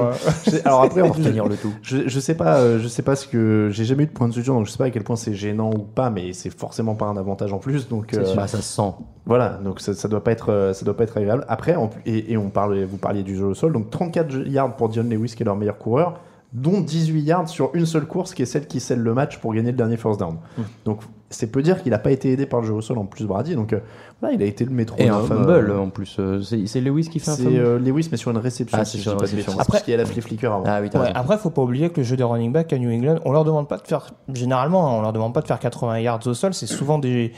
sais. 0.44 0.56
euh, 0.56 0.60
Alors 0.64 0.82
après, 0.82 1.08
plus, 1.10 1.22
tenir 1.22 1.46
le 1.46 1.56
tout. 1.56 1.72
je, 1.82 2.08
je 2.08 2.20
sais 2.20 2.34
pas, 2.34 2.56
euh, 2.56 2.78
je 2.80 2.88
sais 2.88 3.02
pas 3.02 3.16
ce 3.16 3.26
que 3.26 3.68
j'ai 3.72 3.84
jamais 3.84 4.04
eu 4.04 4.06
de 4.06 4.12
point 4.12 4.28
de 4.28 4.32
suture, 4.32 4.54
donc 4.54 4.66
je 4.66 4.70
sais 4.72 4.78
pas 4.78 4.86
à 4.86 4.90
quel 4.90 5.04
point 5.04 5.16
c'est 5.16 5.34
gênant 5.34 5.70
ou 5.70 5.78
pas, 5.78 6.10
mais 6.10 6.32
c'est 6.32 6.50
forcément 6.50 6.94
pas 6.94 7.06
un 7.06 7.16
avantage 7.16 7.52
en 7.52 7.58
plus, 7.58 7.88
donc 7.88 8.14
euh, 8.14 8.34
Bah, 8.34 8.46
ça 8.46 8.58
se 8.58 8.62
sent. 8.62 8.92
voilà, 9.26 9.58
donc 9.64 9.80
ça, 9.80 9.94
ça 9.94 10.08
doit 10.08 10.22
pas 10.24 10.32
être, 10.32 10.50
euh, 10.52 10.72
ça 10.72 10.84
doit 10.84 10.96
pas 10.96 11.04
être 11.04 11.16
agréable. 11.16 11.44
Après, 11.50 11.74
en- 11.74 11.90
et, 12.06 12.32
et 12.32 12.36
on 12.36 12.48
parle, 12.48 12.82
vous 12.84 12.96
parliez 12.96 13.22
du 13.24 13.36
jeu 13.36 13.44
au 13.46 13.54
sol, 13.54 13.72
donc 13.72 13.90
34 13.90 14.46
yards 14.46 14.76
pour 14.76 14.88
Dion 14.88 15.02
Lewis 15.02 15.34
qui 15.36 15.42
est 15.42 15.46
leur 15.46 15.56
meilleur 15.56 15.76
coureur, 15.78 16.20
dont 16.52 16.80
18 16.80 17.20
yards 17.22 17.48
sur 17.48 17.70
une 17.74 17.86
seule 17.86 18.06
course 18.06 18.34
qui 18.34 18.42
est 18.42 18.46
celle 18.46 18.66
qui 18.66 18.80
scelle 18.80 19.00
le 19.00 19.14
match 19.14 19.38
pour 19.38 19.52
gagner 19.54 19.70
le 19.72 19.76
dernier 19.76 19.96
first 19.96 20.18
down. 20.20 20.36
Mmh. 20.56 20.62
Donc 20.84 21.00
c'est 21.32 21.46
peu 21.52 21.62
dire 21.62 21.80
qu'il 21.80 21.94
a 21.94 21.98
pas 21.98 22.10
été 22.10 22.32
aidé 22.32 22.44
par 22.44 22.60
le 22.60 22.66
jeu 22.66 22.72
au 22.72 22.80
sol 22.80 22.98
en 22.98 23.04
plus 23.04 23.24
Brady, 23.24 23.54
donc 23.54 23.72
euh, 23.72 23.78
voilà, 24.20 24.34
il 24.34 24.42
a 24.42 24.46
été 24.46 24.64
le 24.64 24.72
métronome. 24.72 25.06
Et 25.06 25.08
un 25.08 25.20
fumble 25.22 25.70
euh, 25.70 25.78
en 25.80 25.88
plus. 25.90 26.16
euh, 26.18 26.40
C'est 26.42 26.66
c'est 26.66 26.80
Lewis 26.80 27.08
qui 27.08 27.20
fait 27.20 27.30
un 27.30 27.34
c'est 27.36 27.44
fumble. 27.44 27.56
euh, 27.56 27.78
Lewis 27.78 28.08
mais 28.10 28.16
sur 28.16 28.32
une 28.32 28.38
réception. 28.38 28.76
Ah, 28.80 28.84
si 28.84 28.96
c'est 28.96 29.02
sur 29.04 29.12
une 29.12 29.18
pas 29.18 29.26
de 29.26 29.30
réception. 29.30 29.52
Après- 29.52 29.70
parce 29.70 29.82
qu'il 29.84 29.92
y 29.92 29.94
a 29.94 29.98
l'appli 29.98 30.20
flicker 30.20 30.46
avant. 30.52 30.64
Ah 30.66 30.80
oui, 30.82 30.88
Ouais, 30.92 31.12
après, 31.14 31.38
faut 31.38 31.50
pas 31.50 31.62
oublier 31.62 31.90
que 31.90 31.98
le 32.00 32.02
jeu 32.04 32.16
des 32.16 32.24
running 32.24 32.50
back 32.52 32.72
à 32.72 32.78
New 32.78 32.90
England, 32.92 33.20
on 33.24 33.30
leur 33.30 33.44
demande 33.44 33.68
pas 33.68 33.76
de 33.76 33.86
faire, 33.86 34.10
généralement, 34.34 34.88
hein, 34.88 34.98
on 34.98 35.02
leur 35.02 35.12
demande 35.12 35.32
pas 35.32 35.40
de 35.42 35.46
faire 35.46 35.60
80 35.60 36.00
yards 36.00 36.26
au 36.26 36.34
sol. 36.34 36.52
C'est 36.52 36.66
souvent 36.66 36.98
des, 36.98 37.32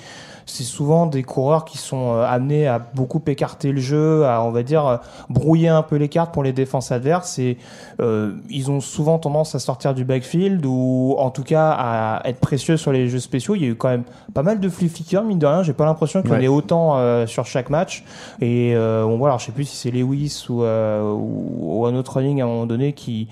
c'est 0.46 0.64
souvent 0.64 1.06
des 1.06 1.22
coureurs 1.22 1.64
qui 1.64 1.78
sont 1.78 2.14
euh, 2.14 2.24
amenés 2.24 2.66
à 2.66 2.78
beaucoup 2.78 3.22
écarter 3.26 3.72
le 3.72 3.80
jeu, 3.80 4.24
à, 4.24 4.42
on 4.42 4.50
va 4.50 4.62
dire, 4.62 4.86
euh, 4.86 4.96
brouiller 5.28 5.68
un 5.68 5.82
peu 5.82 5.96
les 5.96 6.08
cartes 6.08 6.32
pour 6.32 6.42
les 6.42 6.52
défenses 6.52 6.92
adverses. 6.92 7.38
Et 7.38 7.58
euh, 8.00 8.32
ils 8.50 8.70
ont 8.70 8.80
souvent 8.80 9.18
tendance 9.18 9.54
à 9.54 9.58
sortir 9.58 9.94
du 9.94 10.04
backfield 10.04 10.64
ou, 10.66 11.14
en 11.18 11.30
tout 11.30 11.42
cas, 11.42 11.70
à 11.70 12.22
être 12.24 12.40
précieux 12.40 12.76
sur 12.76 12.92
les 12.92 13.08
jeux 13.08 13.20
spéciaux. 13.20 13.54
Il 13.54 13.62
y 13.62 13.66
a 13.66 13.68
eu 13.68 13.74
quand 13.74 13.88
même 13.88 14.04
pas 14.34 14.42
mal 14.42 14.60
de 14.60 14.68
flip 14.68 14.92
flickers, 14.92 15.24
mine 15.24 15.38
de 15.38 15.46
rien. 15.46 15.62
J'ai 15.62 15.72
pas 15.72 15.84
l'impression 15.84 16.22
qu'il 16.22 16.32
y 16.32 16.34
en 16.34 16.40
ait 16.40 16.48
autant 16.48 16.96
euh, 16.96 17.26
sur 17.26 17.46
chaque 17.46 17.70
match. 17.70 18.04
Et 18.40 18.72
euh, 18.74 19.04
bon, 19.04 19.16
voilà, 19.18 19.32
alors, 19.32 19.40
je 19.40 19.46
sais 19.46 19.52
plus 19.52 19.64
si 19.64 19.76
c'est 19.76 19.90
Lewis 19.90 20.46
ou, 20.48 20.62
ou, 20.62 21.56
ou 21.60 21.86
un 21.86 21.94
autre 21.94 22.16
running 22.16 22.40
à 22.40 22.44
un 22.44 22.48
moment 22.48 22.66
donné 22.66 22.92
qui 22.92 23.28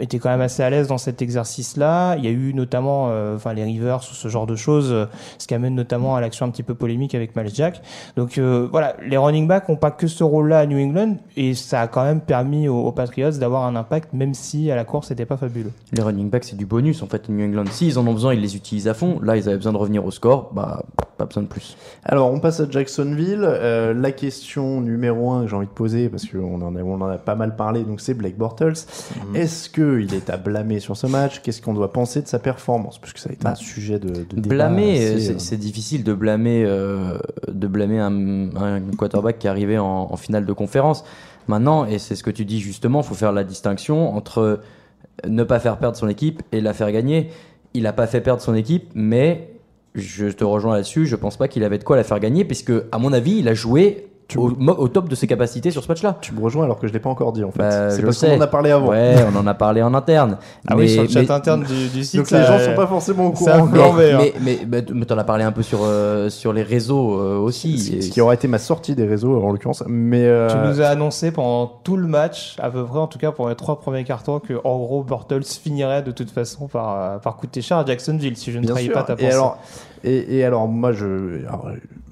était 0.00 0.18
quand 0.18 0.30
même 0.30 0.40
assez 0.40 0.62
à 0.62 0.70
l'aise 0.70 0.88
dans 0.88 0.96
cet 0.96 1.20
exercice-là. 1.20 2.16
Il 2.16 2.24
y 2.24 2.28
a 2.28 2.30
eu 2.30 2.54
notamment, 2.54 3.10
enfin 3.34 3.52
les 3.52 3.64
rivers 3.64 3.98
ou 3.98 4.14
ce 4.14 4.28
genre 4.28 4.46
de 4.46 4.56
choses, 4.56 5.06
ce 5.36 5.46
qui 5.46 5.52
amène 5.52 5.74
notamment 5.74 6.16
à 6.16 6.22
l'action 6.28 6.46
un 6.46 6.50
petit 6.50 6.62
peu 6.62 6.74
polémique 6.74 7.14
avec 7.14 7.34
Miles 7.36 7.54
Jack. 7.54 7.80
Donc 8.16 8.38
euh, 8.38 8.68
voilà, 8.70 8.96
les 9.06 9.16
running 9.16 9.46
backs 9.48 9.68
ont 9.68 9.76
pas 9.76 9.90
que 9.90 10.06
ce 10.06 10.22
rôle-là 10.24 10.60
à 10.60 10.66
New 10.66 10.78
England 10.78 11.16
et 11.36 11.54
ça 11.54 11.80
a 11.80 11.86
quand 11.88 12.04
même 12.04 12.20
permis 12.20 12.68
aux, 12.68 12.78
aux 12.80 12.92
Patriots 12.92 13.30
d'avoir 13.32 13.64
un 13.64 13.74
impact, 13.76 14.12
même 14.12 14.34
si 14.34 14.70
à 14.70 14.76
la 14.76 14.84
course 14.84 15.08
c'était 15.08 15.26
pas 15.26 15.36
fabuleux. 15.36 15.72
Les 15.92 16.02
running 16.02 16.30
backs, 16.30 16.44
c'est 16.44 16.56
du 16.56 16.66
bonus 16.66 17.02
en 17.02 17.06
fait. 17.06 17.28
New 17.28 17.44
England, 17.44 17.64
s'ils 17.70 17.98
en 17.98 18.06
ont 18.06 18.12
besoin, 18.14 18.34
ils 18.34 18.40
les 18.40 18.56
utilisent 18.56 18.88
à 18.88 18.94
fond. 18.94 19.18
Là, 19.22 19.36
ils 19.36 19.48
avaient 19.48 19.56
besoin 19.56 19.72
de 19.72 19.78
revenir 19.78 20.04
au 20.04 20.10
score. 20.10 20.52
Bah, 20.54 20.84
pas 21.16 21.24
besoin 21.26 21.42
de 21.42 21.48
plus. 21.48 21.76
Alors, 22.04 22.32
on 22.32 22.38
passe 22.38 22.60
à 22.60 22.70
Jacksonville. 22.70 23.40
Euh, 23.42 23.92
la 23.92 24.12
question 24.12 24.80
numéro 24.80 25.32
un 25.32 25.42
que 25.42 25.48
j'ai 25.48 25.56
envie 25.56 25.66
de 25.66 25.72
poser, 25.72 26.08
parce 26.08 26.24
qu'on 26.26 26.60
en, 26.62 26.76
a- 26.76 26.80
on 26.82 27.00
en 27.00 27.08
a 27.08 27.18
pas 27.18 27.34
mal 27.34 27.56
parlé, 27.56 27.82
donc 27.82 28.00
c'est 28.00 28.14
Blake 28.14 28.36
Bortles. 28.36 28.74
Mhm. 29.30 29.36
Est-ce 29.36 29.68
qu'il 29.68 30.14
est 30.14 30.30
à 30.30 30.36
blâmer 30.36 30.78
sur 30.80 30.96
ce 30.96 31.06
match? 31.06 31.40
Qu'est-ce 31.42 31.60
qu'on 31.60 31.74
doit 31.74 31.92
penser 31.92 32.22
de 32.22 32.28
sa 32.28 32.38
performance? 32.38 32.98
Parce 32.98 33.12
que 33.12 33.18
ça 33.20 33.30
a 33.30 33.32
été 33.32 33.42
Bah, 33.44 33.50
un 33.52 33.54
sujet 33.56 33.98
de, 33.98 34.08
de 34.08 34.24
débat 34.34 34.48
Blâmer, 34.48 34.92
assez, 34.96 35.20
c'est- 35.20 35.32
euh, 35.32 35.38
c'est 35.38 35.56
difficile 35.56 36.04
de 36.04 36.12
blâmer, 36.18 36.64
euh, 36.66 37.18
de 37.48 37.66
blâmer 37.66 37.98
un, 38.00 38.80
quarterback 38.98 39.38
qui 39.38 39.48
arrivé 39.48 39.78
en, 39.78 40.08
en 40.10 40.16
finale 40.16 40.44
de 40.44 40.52
conférence. 40.52 41.04
Maintenant, 41.46 41.86
et 41.86 41.98
c'est 41.98 42.14
ce 42.14 42.22
que 42.22 42.30
tu 42.30 42.44
dis 42.44 42.60
justement, 42.60 43.00
il 43.00 43.06
faut 43.06 43.14
faire 43.14 43.32
la 43.32 43.44
distinction 43.44 44.14
entre 44.14 44.60
ne 45.26 45.42
pas 45.44 45.58
faire 45.60 45.78
perdre 45.78 45.96
son 45.96 46.08
équipe 46.08 46.42
et 46.52 46.60
la 46.60 46.74
faire 46.74 46.92
gagner. 46.92 47.30
Il 47.74 47.84
n'a 47.84 47.92
pas 47.92 48.06
fait 48.06 48.20
perdre 48.20 48.42
son 48.42 48.54
équipe, 48.54 48.90
mais 48.94 49.50
je 49.94 50.26
te 50.26 50.44
rejoins 50.44 50.74
là-dessus, 50.74 51.06
je 51.06 51.16
pense 51.16 51.36
pas 51.36 51.48
qu'il 51.48 51.64
avait 51.64 51.78
de 51.78 51.84
quoi 51.84 51.96
la 51.96 52.04
faire 52.04 52.20
gagner, 52.20 52.44
puisque 52.44 52.72
à 52.92 52.98
mon 52.98 53.12
avis, 53.12 53.38
il 53.38 53.48
a 53.48 53.54
joué 53.54 54.08
au, 54.36 54.50
mo- 54.58 54.74
au 54.76 54.88
top 54.88 55.08
de 55.08 55.14
ses 55.14 55.26
capacités 55.26 55.70
sur 55.70 55.82
ce 55.82 55.88
match-là. 55.88 56.16
Tu 56.20 56.34
me 56.34 56.40
rejoins 56.40 56.64
alors 56.64 56.78
que 56.78 56.86
je 56.86 56.92
l'ai 56.92 56.98
pas 56.98 57.08
encore 57.08 57.32
dit 57.32 57.44
en 57.44 57.50
fait. 57.50 57.58
Bah, 57.60 57.90
c'est 57.90 58.02
parce 58.02 58.20
qu'on 58.20 58.36
en 58.36 58.40
a 58.40 58.46
parlé 58.46 58.70
avant. 58.70 58.88
Ouais, 58.88 59.14
on 59.32 59.36
en 59.38 59.46
a 59.46 59.54
parlé 59.54 59.82
en 59.82 59.94
interne. 59.94 60.36
Ah 60.66 60.74
mais, 60.74 60.82
oui, 60.82 60.88
sur 60.90 61.02
le 61.02 61.08
chat 61.08 61.20
mais- 61.22 61.30
interne 61.30 61.62
du, 61.64 61.88
du 61.88 62.04
site. 62.04 62.16
Donc 62.20 62.30
les 62.30 62.44
gens 62.44 62.58
sont 62.58 62.74
pas 62.74 62.86
forcément 62.86 63.26
au 63.26 63.30
courant. 63.32 63.58
encore. 63.60 63.94
Mais, 63.94 64.34
mais, 64.40 64.58
mais, 64.68 64.84
mais 64.92 65.04
t'en 65.06 65.16
as 65.16 65.24
parlé 65.24 65.44
un 65.44 65.52
peu 65.52 65.62
sur, 65.62 65.80
euh, 65.82 66.28
sur 66.28 66.52
les 66.52 66.62
réseaux 66.62 67.18
euh, 67.20 67.38
aussi. 67.38 68.02
Ce 68.02 68.10
qui 68.10 68.20
aurait 68.20 68.34
été 68.34 68.48
ma 68.48 68.58
sortie 68.58 68.94
des 68.94 69.06
réseaux 69.06 69.42
en 69.42 69.50
l'occurrence. 69.52 69.82
Mais 69.86 70.26
euh, 70.26 70.48
Tu 70.50 70.56
nous 70.68 70.80
as 70.82 70.88
annoncé 70.88 71.30
pendant 71.30 71.66
tout 71.66 71.96
le 71.96 72.06
match, 72.06 72.56
à 72.60 72.70
peu 72.70 72.84
près 72.84 72.98
en 72.98 73.06
tout 73.06 73.18
cas 73.18 73.32
pour 73.32 73.48
les 73.48 73.54
trois 73.54 73.80
premiers 73.80 74.04
cartons, 74.04 74.40
que 74.40 74.54
en 74.64 74.76
gros 74.78 75.02
Bortles 75.02 75.44
finirait 75.44 76.02
de 76.02 76.10
toute 76.10 76.30
façon 76.30 76.66
par, 76.68 77.20
par 77.20 77.36
coûter 77.36 77.62
cher 77.62 77.78
à 77.78 77.86
Jacksonville, 77.86 78.36
si 78.36 78.52
je 78.52 78.58
ne 78.58 78.62
Bien 78.64 78.72
trahis 78.72 78.86
sûr. 78.86 78.94
pas 78.94 79.04
ta 79.04 79.14
pensée. 79.14 79.26
Et 79.26 79.32
alors, 79.32 79.58
et, 80.04 80.38
et 80.38 80.44
alors 80.44 80.68
moi, 80.68 80.92
je, 80.92 81.44
alors, 81.46 81.68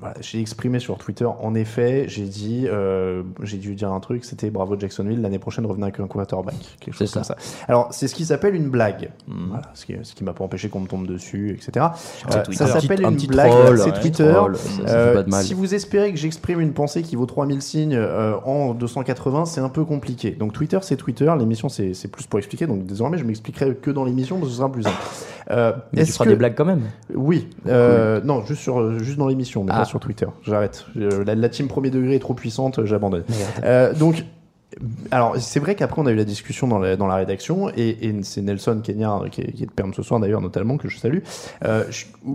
voilà, 0.06 0.20
j'ai 0.20 0.40
exprimé 0.40 0.78
sur 0.78 0.98
Twitter. 0.98 1.24
En 1.40 1.54
effet, 1.54 2.04
j'ai 2.08 2.24
dit, 2.24 2.66
euh, 2.68 3.22
j'ai 3.42 3.56
dû 3.56 3.74
dire 3.74 3.90
un 3.92 3.98
truc. 4.00 4.24
C'était 4.24 4.50
bravo 4.50 4.78
Jacksonville. 4.78 5.20
L'année 5.20 5.38
prochaine, 5.38 5.66
revenez 5.66 5.84
avec 5.84 5.98
un 6.00 6.06
quarterback, 6.06 6.54
quelque 6.80 6.94
chose 6.94 7.08
C'est 7.08 7.14
comme 7.14 7.24
ça. 7.24 7.36
Alors, 7.66 7.88
c'est 7.92 8.06
ce 8.08 8.14
qui 8.14 8.24
s'appelle 8.24 8.54
une 8.54 8.68
blague. 8.68 9.10
Voilà, 9.26 9.62
ce 9.74 9.84
qui, 9.86 9.94
ce 10.02 10.14
qui 10.14 10.22
m'a 10.22 10.32
pas 10.32 10.44
empêché 10.44 10.68
qu'on 10.68 10.80
me 10.80 10.86
tombe 10.86 11.06
dessus, 11.06 11.50
etc. 11.50 11.86
Euh, 12.34 12.44
ça 12.52 12.66
s'appelle 12.66 13.04
un 13.04 13.10
une 13.10 13.16
petit 13.16 13.26
blague. 13.26 13.50
c'est 13.78 14.00
Twitter. 14.00 14.30
troll, 14.32 14.56
ça- 14.56 14.86
ça 14.86 14.94
Euh, 14.94 15.24
si 15.42 15.54
vous 15.54 15.74
espérez 15.74 16.12
que 16.12 16.18
j'exprime 16.18 16.60
une 16.60 16.72
pensée 16.72 17.02
qui 17.02 17.16
vaut 17.16 17.26
3000 17.26 17.62
signes 17.62 17.98
en 18.44 18.74
280, 18.74 19.44
c'est 19.46 19.60
un 19.60 19.68
peu 19.68 19.84
compliqué. 19.84 20.30
Donc 20.32 20.52
Twitter, 20.52 20.78
c'est 20.82 20.96
Twitter. 20.96 21.32
L'émission, 21.38 21.68
c'est 21.68 22.08
plus 22.10 22.26
pour 22.26 22.38
expliquer. 22.38 22.66
Donc 22.66 22.86
désormais, 22.86 23.18
je 23.18 23.24
m'expliquerai 23.24 23.74
que 23.74 23.90
dans 23.90 24.04
l'émission, 24.04 24.40
ce 24.44 24.50
sera 24.50 24.70
plus 24.70 24.82
simple. 24.84 24.96
Mais 25.92 26.04
tu 26.04 26.12
feras 26.12 26.24
que- 26.24 26.30
des 26.30 26.36
blagues 26.36 26.54
quand 26.56 26.64
même. 26.64 26.82
oui, 27.14 27.48
non, 27.66 28.44
juste 28.46 28.62
sur, 28.62 28.98
juste 28.98 29.18
dans 29.18 29.28
l'émission, 29.28 29.64
mais 29.64 29.72
Ah. 29.74 29.78
pas 29.80 29.84
sur 29.84 29.95
Twitter. 29.98 30.26
J'arrête. 30.42 30.86
Euh, 30.96 31.24
La, 31.24 31.34
la 31.34 31.48
team 31.48 31.68
premier 31.68 31.90
degré 31.90 32.14
est 32.16 32.20
trop 32.20 32.34
puissante, 32.34 32.84
j'abandonne. 32.84 33.24
Euh, 33.64 33.92
donc, 33.94 34.24
alors 35.10 35.36
c'est 35.38 35.60
vrai 35.60 35.74
qu'après 35.74 36.02
on 36.02 36.06
a 36.06 36.10
eu 36.10 36.16
la 36.16 36.24
discussion 36.24 36.66
dans 36.66 36.78
la, 36.78 36.96
dans 36.96 37.06
la 37.06 37.14
rédaction 37.14 37.70
et, 37.76 38.06
et 38.06 38.22
c'est 38.22 38.42
Nelson 38.42 38.80
Kenya 38.82 39.20
qui 39.30 39.40
est, 39.40 39.52
qui 39.52 39.62
est 39.62 39.66
de 39.66 39.70
Perm 39.70 39.94
ce 39.94 40.02
soir 40.02 40.18
d'ailleurs 40.20 40.40
notamment 40.42 40.76
que 40.76 40.88
je 40.88 40.98
salue, 40.98 41.20
euh, 41.64 41.84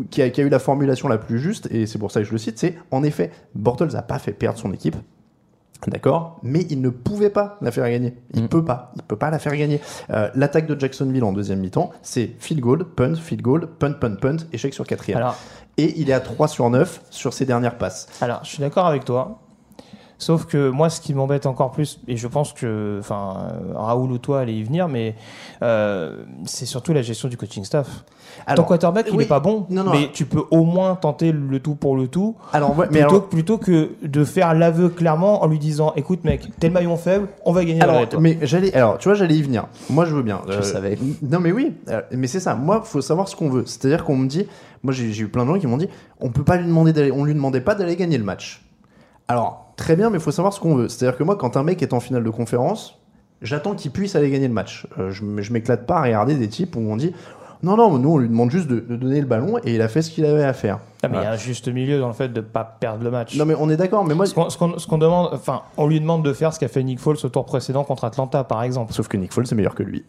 qui, 0.10 0.22
a, 0.22 0.30
qui 0.30 0.42
a 0.42 0.44
eu 0.46 0.50
la 0.50 0.60
formulation 0.60 1.08
la 1.08 1.18
plus 1.18 1.40
juste 1.40 1.68
et 1.72 1.86
c'est 1.86 2.00
pour 2.00 2.12
ça 2.12 2.22
que 2.22 2.26
je 2.26 2.32
le 2.32 2.38
cite. 2.38 2.58
C'est 2.58 2.76
en 2.90 3.04
effet, 3.04 3.32
Bortles 3.54 3.96
a 3.96 4.02
pas 4.02 4.18
fait 4.18 4.32
perdre 4.32 4.58
son 4.58 4.72
équipe. 4.74 4.96
D'accord, 5.88 6.40
mais 6.44 6.66
il 6.70 6.80
ne 6.82 6.90
pouvait 6.90 7.32
pas 7.32 7.58
la 7.62 7.72
faire 7.72 7.90
gagner. 7.90 8.14
Il 8.36 8.44
Mm. 8.44 8.48
peut 8.50 8.64
pas, 8.64 8.92
il 8.96 9.02
peut 9.02 9.16
pas 9.16 9.32
la 9.32 9.40
faire 9.40 9.56
gagner. 9.56 9.82
Euh, 10.12 10.30
L'attaque 10.36 10.68
de 10.68 10.80
Jacksonville 10.80 11.24
en 11.24 11.34
deuxième 11.34 11.60
mi-temps, 11.60 11.90
c'est 12.04 12.32
field 12.40 12.62
goal, 12.62 12.86
punt, 12.86 13.16
field 13.16 13.42
goal, 13.42 13.68
punt, 13.80 13.94
punt, 13.94 14.16
punt, 14.16 14.38
échec 14.54 14.74
sur 14.76 14.86
quatrième. 14.86 15.18
Alors, 15.18 15.36
Et 15.78 16.00
il 16.00 16.10
est 16.10 16.14
à 16.14 16.20
3 16.20 16.48
sur 16.48 16.70
9 16.70 17.02
sur 17.10 17.34
ses 17.34 17.46
dernières 17.46 17.78
passes. 17.78 18.08
alors, 18.22 18.42
je 18.44 18.50
suis 18.50 18.60
d'accord 18.60 18.86
avec 18.86 19.06
toi. 19.06 19.40
Sauf 20.22 20.46
que 20.46 20.70
moi, 20.70 20.92
ce 20.92 21.02
qui 21.02 21.16
m'embête 21.16 21.48
encore 21.48 21.72
plus, 21.72 22.00
et 22.08 22.16
je 22.16 22.28
pense 22.28 22.54
que, 22.54 22.98
enfin, 23.00 23.38
euh, 23.54 23.74
Raoul 23.76 24.12
ou 24.12 24.18
toi 24.20 24.42
allez 24.42 24.54
y 24.54 24.62
venir, 24.64 24.88
mais 24.88 25.16
euh, 25.64 26.24
c'est 26.46 26.68
surtout 26.68 26.94
la 26.94 27.02
gestion 27.02 27.28
du 27.28 27.38
coaching 27.38 27.64
staff. 27.64 27.88
Ton 27.88 28.44
Alors, 28.46 28.66
quarterback, 28.68 29.08
il 29.10 29.16
oui. 29.18 29.24
est 29.24 29.28
pas 29.28 29.40
bon, 29.40 29.66
Non, 29.72 29.84
non. 29.84 29.92
mais 29.92 30.12
tu 30.14 30.26
peux 30.26 30.44
au 30.52 30.64
moins 30.64 30.94
tenter 30.94 31.32
le 31.32 31.60
tout 31.60 31.74
pour 31.74 31.98
le 31.98 32.08
tout, 32.08 32.36
alors, 32.54 32.78
ouais, 32.78 32.86
mais 32.92 33.00
plutôt, 33.00 33.16
alors, 33.16 33.30
plutôt 33.30 33.58
que 33.58 33.90
de 34.04 34.24
faire 34.24 34.54
l'aveu 34.54 34.90
clairement 34.90 35.42
en 35.44 35.48
lui 35.48 35.58
disant, 35.58 35.92
écoute 35.96 36.24
mec, 36.24 36.48
t'es 36.60 36.68
le 36.68 36.74
maillon 36.74 36.98
faible, 36.98 37.28
on 37.44 37.52
va 37.52 37.66
gagner 37.66 37.82
alors, 37.82 38.08
toi. 38.08 38.20
mais 38.22 38.38
j'allais, 38.44 38.72
alors, 38.76 39.00
tu 39.00 39.08
vois, 39.10 39.16
j'allais 39.16 39.36
y 39.36 39.42
venir. 39.42 39.66
Moi, 39.90 40.06
je 40.06 40.14
veux 40.14 40.22
bien. 40.24 40.42
Je 40.48 40.62
savais. 40.62 41.00
Non, 41.24 41.40
mais 41.40 41.52
oui. 41.52 41.74
euh, 41.90 42.00
mais 42.12 42.28
c'est 42.28 42.40
ça. 42.40 42.54
Moi, 42.54 42.82
faut 42.84 43.02
savoir 43.02 43.28
ce 43.28 43.36
qu'on 43.36 43.50
veut. 43.50 43.64
C'est-à-dire 43.66 44.04
qu'on 44.06 44.18
me 44.18 44.28
dit, 44.28 44.46
moi, 44.84 44.94
j'ai 44.94 45.12
j'ai 45.12 45.24
eu 45.24 45.28
plein 45.30 45.46
de 45.46 45.52
gens 45.52 45.58
qui 45.60 45.66
m'ont 45.66 45.78
dit, 45.78 45.90
on 46.20 46.30
peut 46.30 46.44
pas 46.44 46.58
lui 46.58 46.68
demander 46.68 46.94
d'aller, 46.94 47.12
on 47.12 47.24
lui 47.24 47.34
demandait 47.34 47.60
pas 47.62 47.74
d'aller 47.74 47.96
gagner 47.96 48.20
le 48.20 48.24
match. 48.24 48.64
Alors, 49.28 49.71
très 49.76 49.96
bien, 49.96 50.10
mais 50.10 50.18
il 50.18 50.22
faut 50.22 50.32
savoir 50.32 50.54
ce 50.54 50.60
qu'on 50.60 50.76
veut. 50.76 50.90
C'est-à-dire 50.90 51.18
que 51.18 51.24
moi, 51.24 51.36
quand 51.36 51.58
un 51.58 51.64
mec 51.64 51.82
est 51.82 51.94
en 51.94 52.00
finale 52.00 52.24
de 52.24 52.30
conférence, 52.30 53.00
j'attends 53.42 53.76
qu'il 53.76 53.92
puisse 53.92 54.16
aller 54.16 54.30
gagner 54.30 54.48
le 54.48 54.54
match. 54.54 54.88
Euh, 55.00 55.12
je 55.12 55.54
m'éclate 55.54 55.86
pas 55.86 55.98
à 55.98 56.02
regarder 56.04 56.36
des 56.36 56.48
types 56.48 56.76
où 56.76 56.80
on 56.80 56.96
dit, 56.98 57.14
non, 57.64 57.78
non, 57.78 57.98
nous, 58.00 58.10
on 58.14 58.18
lui 58.18 58.28
demande 58.28 58.50
juste 58.50 58.68
de, 58.68 58.80
de 58.80 58.96
donner 58.96 59.22
le 59.22 59.28
ballon 59.28 59.58
et 59.64 59.76
il 59.76 59.82
a 59.82 59.88
fait 59.88 60.02
ce 60.02 60.10
qu'il 60.10 60.26
avait 60.26 60.44
à 60.44 60.54
faire. 60.54 60.80
Ah, 61.04 61.08
mais 61.08 61.18
il 61.18 61.24
y 61.24 61.26
a 61.26 61.32
un 61.32 61.38
juste 61.38 61.68
milieu 61.68 62.00
dans 62.00 62.08
le 62.08 62.14
fait 62.14 62.30
de 62.30 62.42
pas 62.42 62.64
perdre 62.64 63.04
le 63.04 63.12
match. 63.12 63.38
Non, 63.38 63.46
mais 63.46 63.56
on 63.60 63.70
est 63.70 63.78
d'accord, 63.78 64.04
mais 64.04 64.16
moi, 64.16 64.26
Ce 64.26 64.34
qu'on 64.88 64.98
demande, 64.98 65.30
enfin, 65.34 65.62
on 65.78 65.88
lui 65.88 66.00
demande 66.00 66.24
de 66.24 66.34
faire 66.34 66.54
ce 66.54 66.60
qu'a 66.60 66.68
fait 66.68 66.84
Nick 66.84 67.00
Foles 67.00 67.18
au 67.24 67.30
tour 67.30 67.46
précédent 67.46 67.84
contre 67.84 68.04
Atlanta, 68.06 68.44
par 68.44 68.64
exemple. 68.64 68.94
sauf 68.94 69.08
que 69.08 69.18
Nick 69.18 69.32
Foles, 69.32 69.46
c'est 69.46 69.56
meilleur 69.56 69.76
que 69.76 69.84
lui. 69.84 70.04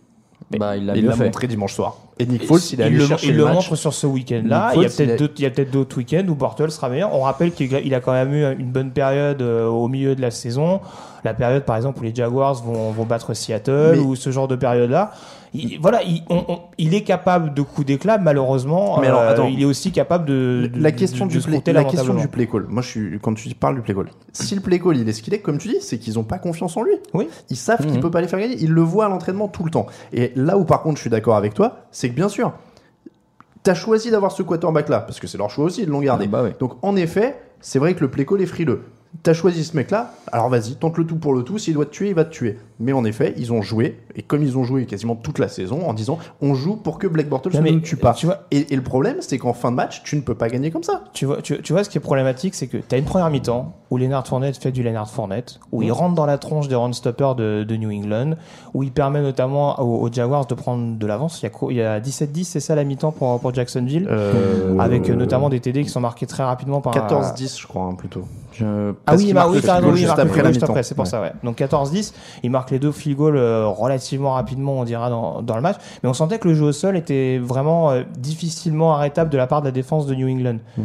Bah, 0.59 0.77
il 0.77 0.87
l'a 0.87 0.97
il 0.97 1.03
mieux 1.03 1.09
l'a 1.11 1.17
fait. 1.17 1.25
montré 1.25 1.47
dimanche 1.47 1.75
soir. 1.75 1.97
Et 2.19 2.27
Nick 2.27 2.45
Foles, 2.47 2.61
il 2.73 2.83
allé 2.83 2.97
le, 2.97 3.07
chercher 3.07 3.27
il 3.29 3.33
le 3.33 3.39
le 3.39 3.45
match. 3.45 3.55
montre 3.55 3.77
sur 3.77 3.93
ce 3.95 4.07
week-end-là. 4.07 4.73
Nick 4.75 4.77
Il 4.77 4.83
y 4.83 4.85
a 4.85 4.89
Foles, 4.89 4.93
il 4.93 4.97
peut-être 5.07 5.11
a- 5.11 5.17
d'autres, 5.17 5.35
il 5.39 5.43
y 5.43 5.47
a 5.47 5.51
peut-être 5.51 5.71
d'autres 5.71 5.97
week-ends 5.99 6.25
où 6.29 6.35
Bortles 6.35 6.71
sera 6.71 6.89
meilleur. 6.89 7.15
On 7.15 7.23
rappelle 7.23 7.53
qu'il 7.53 7.73
il 7.73 7.95
a 7.95 8.01
quand 8.01 8.13
même 8.13 8.33
eu 8.35 8.45
une 8.59 8.71
bonne 8.71 8.91
période 8.91 9.41
euh, 9.43 9.67
au 9.67 9.89
milieu 9.89 10.15
de 10.15 10.21
la 10.21 10.31
saison. 10.31 10.81
La 11.25 11.35
période, 11.35 11.65
par 11.65 11.77
exemple, 11.77 12.01
où 12.01 12.03
les 12.03 12.15
Jaguars 12.15 12.55
vont, 12.63 12.91
vont 12.91 13.05
battre 13.05 13.33
Seattle 13.35 13.93
Mais- 13.95 13.99
ou 13.99 14.15
ce 14.17 14.31
genre 14.31 14.49
de 14.49 14.57
période-là. 14.57 15.13
Il, 15.55 15.79
voilà, 15.81 16.03
il, 16.03 16.23
on- 16.31 16.45
on- 16.49 16.61
il 16.79 16.95
est 16.95 17.03
capable 17.03 17.53
de 17.53 17.61
coups 17.61 17.87
d'éclat, 17.87 18.17
malheureusement. 18.17 18.99
Mais 19.01 19.09
alors, 19.09 19.21
Euh, 19.21 19.31
attends. 19.33 19.49
il 19.49 19.61
est 19.61 19.67
aussi 19.67 19.93
capable 19.93 20.25
de, 20.25 20.71
de- 20.73 20.81
la 20.81 20.93
question 20.93 21.27
de- 21.27 21.33
de 21.33 21.39
du 21.39 21.61
play, 21.61 21.73
la 21.75 21.85
question 21.85 22.15
du 22.15 22.27
play 22.29 22.47
call. 22.47 22.67
Moi, 22.71 22.81
je 22.81 22.89
suis 22.89 23.19
quand 23.21 23.35
tu 23.35 23.49
parles 23.55 23.75
du 23.75 23.83
play 23.83 23.93
call. 23.95 24.07
Si 24.33 24.55
le 24.55 24.63
play 24.63 24.79
call 24.79 24.97
il 24.97 25.09
est 25.09 25.13
ce 25.13 25.21
qu'il 25.23 25.35
est, 25.35 25.41
comme 25.41 25.59
tu 25.59 25.69
dis, 25.69 25.77
c'est 25.81 25.99
qu'ils 25.99 26.19
ont 26.19 26.23
pas 26.25 26.39
confiance 26.39 26.75
en 26.79 26.83
lui. 26.83 26.95
Oui. 27.13 27.29
Ils 27.51 27.57
savent 27.57 27.81
qu'il 27.83 27.93
Mhm. 27.97 28.01
peut 28.01 28.11
pas 28.11 28.23
les 28.23 28.29
faire 28.29 28.39
gagner. 28.41 28.57
Ils 28.61 28.71
le 28.73 28.81
voient 28.81 29.05
à 29.05 29.09
l'entraînement 29.11 29.49
tout 29.49 29.65
le 29.65 29.71
temps. 29.71 29.87
Et 30.15 30.33
là 30.37 30.57
où 30.57 30.65
par 30.65 30.81
contre, 30.83 30.97
je 30.97 31.03
suis 31.03 31.11
d'accord 31.11 31.37
avec 31.37 31.53
toi, 31.53 31.81
c'est 31.91 32.09
que 32.09 32.15
bien 32.15 32.31
sûr, 32.31 32.53
t'as 33.63 33.75
choisi 33.75 34.11
d'avoir 34.11 34.33
ce 34.33 34.43
quarterback 34.43 34.89
là 34.89 35.01
parce 35.01 35.21
que 35.21 35.27
c'est 35.27 35.39
leur 35.39 35.51
choix 35.51 35.67
aussi, 35.67 35.83
ils 35.83 35.89
l'ont 35.89 36.01
gardé. 36.01 36.25
Ah 36.29 36.29
bah 36.33 36.43
oui. 36.45 36.51
Donc 36.61 36.73
en 36.83 36.97
effet, 36.97 37.37
c'est 37.61 37.79
vrai 37.79 37.95
que 37.95 38.01
le 38.01 38.11
play 38.11 38.25
call 38.25 38.41
est 38.41 38.47
frileux. 38.47 38.85
T'as 39.23 39.35
choisi 39.35 39.63
ce 39.63 39.77
mec-là, 39.77 40.15
alors 40.33 40.49
vas-y, 40.49 40.75
tente 40.77 40.97
le 40.97 41.05
tout 41.07 41.17
pour 41.17 41.35
le 41.35 41.43
tout. 41.43 41.59
S'il 41.59 41.75
doit 41.75 41.85
te 41.85 41.91
tuer, 41.91 42.09
il 42.09 42.15
va 42.15 42.25
te 42.25 42.31
tuer. 42.31 42.59
Mais 42.81 42.93
en 42.95 43.05
effet, 43.05 43.35
ils 43.37 43.53
ont 43.53 43.61
joué, 43.61 44.01
et 44.17 44.23
comme 44.23 44.43
ils 44.43 44.57
ont 44.57 44.65
joué 44.65 44.87
quasiment 44.87 45.15
toute 45.15 45.39
la 45.39 45.49
saison, 45.49 45.87
en 45.87 45.93
disant 45.93 46.19
on 46.41 46.55
joue 46.55 46.77
pour 46.77 46.99
que 46.99 47.07
Black 47.07 47.29
Bortles 47.29 47.51
ne 47.55 47.61
nous 47.75 47.81
tue 47.81 47.97
pas. 47.97 48.15
tu 48.15 48.25
vois- 48.27 48.47
et, 48.51 48.73
et 48.73 48.77
le 48.77 48.83
problème, 48.83 49.17
c'est 49.21 49.37
qu'en 49.37 49.53
fin 49.53 49.71
de 49.71 49.77
match, 49.77 50.03
tu 50.03 50.17
ne 50.17 50.23
peux 50.23 50.35
pas 50.35 50.49
gagner 50.49 50.71
comme 50.71 50.83
ça. 50.83 51.05
Tu 51.13 51.27
vois, 51.27 51.43
tu, 51.43 51.61
tu 51.61 51.73
vois, 51.75 51.85
ce 51.85 51.91
qui 51.91 51.99
est 51.99 52.01
problématique, 52.01 52.55
c'est 52.55 52.67
que 52.69 52.79
tu 52.79 52.95
as 52.95 52.99
une 52.99 53.05
première 53.05 53.29
mi-temps 53.31 53.75
où 53.91 53.99
Leonard 53.99 54.27
Fournette 54.27 54.57
fait 54.57 54.73
du 54.73 54.83
Leonard 54.83 55.11
Fournette, 55.11 55.61
où 55.73 55.83
Mm. 55.83 55.85
il 55.85 55.93
rentre 55.93 56.15
dans 56.15 56.27
la 56.27 56.39
tronche 56.39 56.69
des 56.69 56.75
run-stoppers 56.75 57.35
de, 57.35 57.65
de 57.69 57.77
New 57.77 57.91
England, 57.93 58.37
où 58.73 58.83
il 58.83 58.91
permet 58.93 59.21
notamment 59.21 59.79
aux, 59.81 60.07
aux 60.09 60.11
Jaguars 60.13 60.47
de 60.47 60.55
prendre 60.55 60.97
de 60.99 61.07
l'avance. 61.07 61.41
Il 61.43 61.45
y 61.45 61.47
a, 61.47 61.51
quoi- 61.51 61.71
il 61.73 61.77
y 61.77 61.83
a 61.83 62.01
17-10, 62.01 62.45
c'est 62.45 62.61
ça 62.61 62.75
la 62.75 62.83
mi-temps 62.85 63.13
pour, 63.13 63.39
pour 63.39 63.53
Jacksonville, 63.55 64.09
Euh, 64.11 64.79
avec 64.79 65.09
euh, 65.11 65.15
notamment 65.15 65.51
des 65.51 65.61
TD 65.61 65.83
qui 65.85 65.91
sont 65.91 66.01
marqués 66.01 66.27
très 66.27 66.43
rapidement 66.43 66.81
par 66.81 66.95
14-10, 66.95 67.61
je 67.61 67.67
crois, 67.67 67.83
hein, 67.85 67.95
plutôt. 67.95 68.23
Je- 68.53 68.93
Ah 69.07 69.15
oui, 69.17 69.25
qu'il 69.25 69.35
bah 69.35 69.41
marque 69.41 69.51
oui, 69.53 69.61
le 69.61 69.67
goal 69.67 69.85
oui, 69.85 69.91
il 69.93 69.97
juste 70.07 70.19
après 70.19 70.47
juste 70.53 70.63
après, 70.63 70.83
c'est 70.83 70.95
pour 70.95 71.05
Ouais. 71.05 71.11
ça, 71.11 71.21
ouais. 71.21 71.33
Donc 71.43 71.59
14-10, 71.59 72.13
il 72.43 72.51
marque 72.51 72.71
les 72.71 72.79
deux 72.79 72.93
field 72.93 73.17
goals 73.17 73.37
euh, 73.37 73.67
relativement 73.67 74.33
rapidement, 74.35 74.75
on 74.81 74.85
dira, 74.85 75.11
dans, 75.11 75.43
dans 75.43 75.57
le 75.57 75.63
match. 75.63 75.77
Mais 76.03 76.09
on 76.09 76.15
sentait 76.15 76.39
que 76.39 76.49
le 76.49 76.55
jeu 76.55 76.67
au 76.67 76.73
sol 76.73 76.97
était 76.97 77.39
vraiment 77.39 77.91
euh, 77.91 78.03
difficilement 78.19 78.95
arrêtable 78.95 79.31
de 79.31 79.37
la 79.37 79.47
part 79.47 79.61
de 79.63 79.67
la 79.67 79.73
défense 79.73 80.07
de 80.07 80.15
New 80.15 80.29
England. 80.29 80.59
Hmm. 80.77 80.83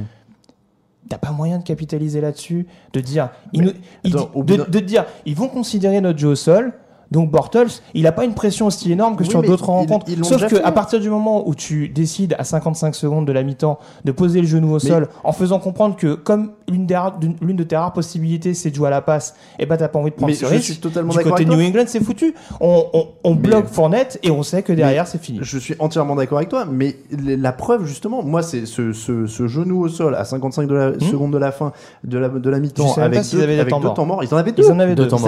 T'as 1.09 1.17
pas 1.17 1.31
moyen 1.31 1.57
de 1.59 1.63
capitaliser 1.63 2.19
là-dessus, 2.19 2.67
de 2.93 2.99
dire, 2.99 3.29
ils 3.53 3.61
nous- 3.61 3.71
attends, 4.13 4.29
de 4.35 4.79
dire, 4.79 5.05
ils 5.25 5.35
vont 5.35 5.47
considérer 5.47 6.01
notre 6.01 6.19
jeu 6.19 6.27
au 6.29 6.35
sol. 6.35 6.73
Donc 7.11 7.31
Bortles, 7.31 7.67
il 7.93 8.05
a 8.07 8.11
pas 8.11 8.25
une 8.25 8.33
pression 8.33 8.65
aussi 8.67 8.91
énorme 8.91 9.15
que 9.15 9.23
Oui, 9.23 9.29
sur 9.29 9.41
d'autres 9.41 9.65
rencontres. 9.69 10.05
ils 10.09 10.23
Sauf 10.25 10.33
déjà 10.33 10.47
que 10.47 10.55
fait. 10.57 10.63
à 10.63 10.71
partir 10.71 10.99
du 10.99 11.09
moment 11.09 11.47
où 11.47 11.55
tu 11.55 11.87
décides 11.89 12.35
à 12.37 12.43
55 12.43 12.95
secondes 12.95 13.25
de 13.25 13.31
la 13.31 13.43
mi-temps 13.43 13.79
de 14.05 14.11
poser 14.11 14.41
le 14.41 14.47
genou 14.47 14.73
au 14.73 14.79
sol, 14.79 15.07
en 15.23 15.31
faisant 15.31 15.59
comprendre 15.59 15.95
que 15.95 16.15
comme 16.15 16.51
l'une 16.69 16.85
de 16.85 17.63
tes 17.63 17.77
rares 17.77 17.93
possibilités 17.93 18.53
c'est 18.53 18.69
de 18.71 18.75
jouer 18.75 18.87
à 18.87 18.91
la 18.91 19.01
passe, 19.01 19.35
et 19.59 19.65
ben 19.65 19.77
t'as 19.77 19.87
pas 19.87 19.99
envie 19.99 20.11
de 20.11 20.15
prendre 20.15 20.31
Mais 20.31 20.35
ce 20.37 20.45
je 20.45 20.49
risque. 20.51 20.63
suis 20.65 20.77
totalement 20.77 21.13
du 21.13 21.19
côté 21.19 21.45
New. 21.45 21.59
England, 21.61 21.83
c'est 21.87 22.03
foutu. 22.03 22.33
On, 22.59 22.85
on, 22.93 23.07
on 23.23 23.35
bloque 23.35 23.67
Fournette 23.67 24.19
et 24.23 24.31
on 24.31 24.43
sait 24.43 24.63
que 24.63 24.73
derrière 24.73 25.07
c'est 25.07 25.21
fini. 25.21 25.39
Je 25.41 25.57
suis 25.59 25.75
entièrement 25.79 26.15
d'accord 26.15 26.37
avec 26.39 26.49
toi, 26.49 26.65
mais 26.69 26.97
la 27.11 27.51
preuve, 27.51 27.85
justement, 27.85 28.21
moi, 28.23 28.41
c'est 28.41 28.65
ce, 28.65 28.91
ce, 28.93 29.25
ce 29.27 29.47
genou 29.47 29.81
au 29.81 29.87
sol 29.87 30.15
à 30.15 30.25
55 30.25 30.67
de 30.67 30.73
la, 30.73 30.99
secondes 30.99 31.31
de 31.31 31.37
la 31.37 31.51
fin 31.51 31.71
de 32.03 32.17
la, 32.17 32.29
de 32.29 32.49
la 32.49 32.59
mi-temps 32.59 32.87
sais 32.89 33.01
avec, 33.01 33.21
deux, 33.31 33.41
avec 33.43 33.67
temps 33.69 33.79
deux 33.79 33.93
temps 33.93 34.05
morts. 34.05 34.23
Ils 34.23 34.33
en 34.33 34.37
avaient 34.37 34.51
deux. 34.51 34.63
Ils 34.65 34.71
en 34.71 34.79
avaient 34.79 34.95
deux. 34.95 35.07
Temps 35.07 35.19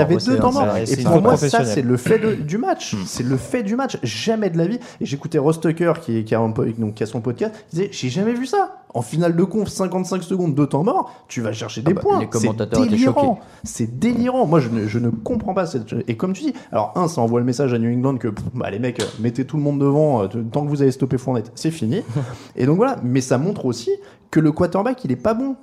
morts, 0.51 0.65
vrai, 0.65 0.83
Et 0.91 1.03
pour 1.03 1.21
moi, 1.21 1.37
ça. 1.37 1.63
C'est 1.73 1.81
le 1.81 1.97
fait 1.97 2.19
de- 2.19 2.35
du 2.35 2.57
match. 2.57 2.95
C'est 3.05 3.23
le 3.23 3.37
fait 3.37 3.63
du 3.63 3.75
match. 3.75 3.97
Jamais 4.03 4.49
de 4.49 4.57
la 4.57 4.67
vie. 4.67 4.79
Et 5.01 5.05
j'écoutais 5.05 5.37
Ross 5.37 5.59
Tucker 5.59 5.93
qui, 6.01 6.23
qui, 6.23 6.35
a 6.35 6.39
un, 6.39 6.49
donc, 6.49 6.93
qui 6.95 7.03
a 7.03 7.05
son 7.05 7.21
podcast. 7.21 7.53
Il 7.71 7.79
disait 7.79 7.89
J'ai 7.91 8.09
jamais 8.09 8.33
vu 8.33 8.45
ça. 8.45 8.75
En 8.91 9.03
finale 9.03 9.35
de 9.35 9.43
conf, 9.43 9.67
55 9.69 10.23
secondes, 10.23 10.55
deux 10.55 10.65
temps 10.65 10.83
morts, 10.83 11.13
tu 11.27 11.41
vas 11.41 11.51
chercher 11.53 11.83
des 11.83 11.93
bah, 11.93 12.01
points. 12.01 12.19
les 12.21 12.27
C'est 12.31 12.89
délirant. 12.89 13.39
C'est 13.63 13.99
délirant. 13.99 14.47
Moi, 14.47 14.59
je 14.59 14.69
ne, 14.69 14.87
je 14.87 14.97
ne 14.97 15.09
comprends 15.11 15.53
pas 15.53 15.67
cette. 15.67 15.93
Et 16.07 16.17
comme 16.17 16.33
tu 16.33 16.41
dis, 16.41 16.53
alors, 16.71 16.93
un, 16.95 17.07
ça 17.07 17.21
envoie 17.21 17.39
le 17.39 17.45
message 17.45 17.71
à 17.71 17.77
New 17.77 17.91
England 17.93 18.17
que, 18.17 18.29
pff, 18.29 18.43
bah, 18.55 18.71
les 18.71 18.79
mecs, 18.79 18.99
euh, 18.99 19.05
mettez 19.19 19.45
tout 19.45 19.57
le 19.57 19.63
monde 19.63 19.79
devant, 19.79 20.23
euh, 20.23 20.27
tant 20.51 20.63
que 20.63 20.69
vous 20.69 20.81
avez 20.81 20.89
stoppé 20.91 21.19
Fournette, 21.19 21.51
c'est 21.53 21.69
fini. 21.69 22.01
Et 22.55 22.65
donc 22.65 22.77
voilà. 22.77 22.97
Mais 23.03 23.21
ça 23.21 23.37
montre 23.37 23.65
aussi 23.65 23.91
que 24.31 24.39
le 24.39 24.51
quarterback, 24.51 25.05
il 25.05 25.11
est 25.11 25.15
pas 25.15 25.35
bon. 25.35 25.55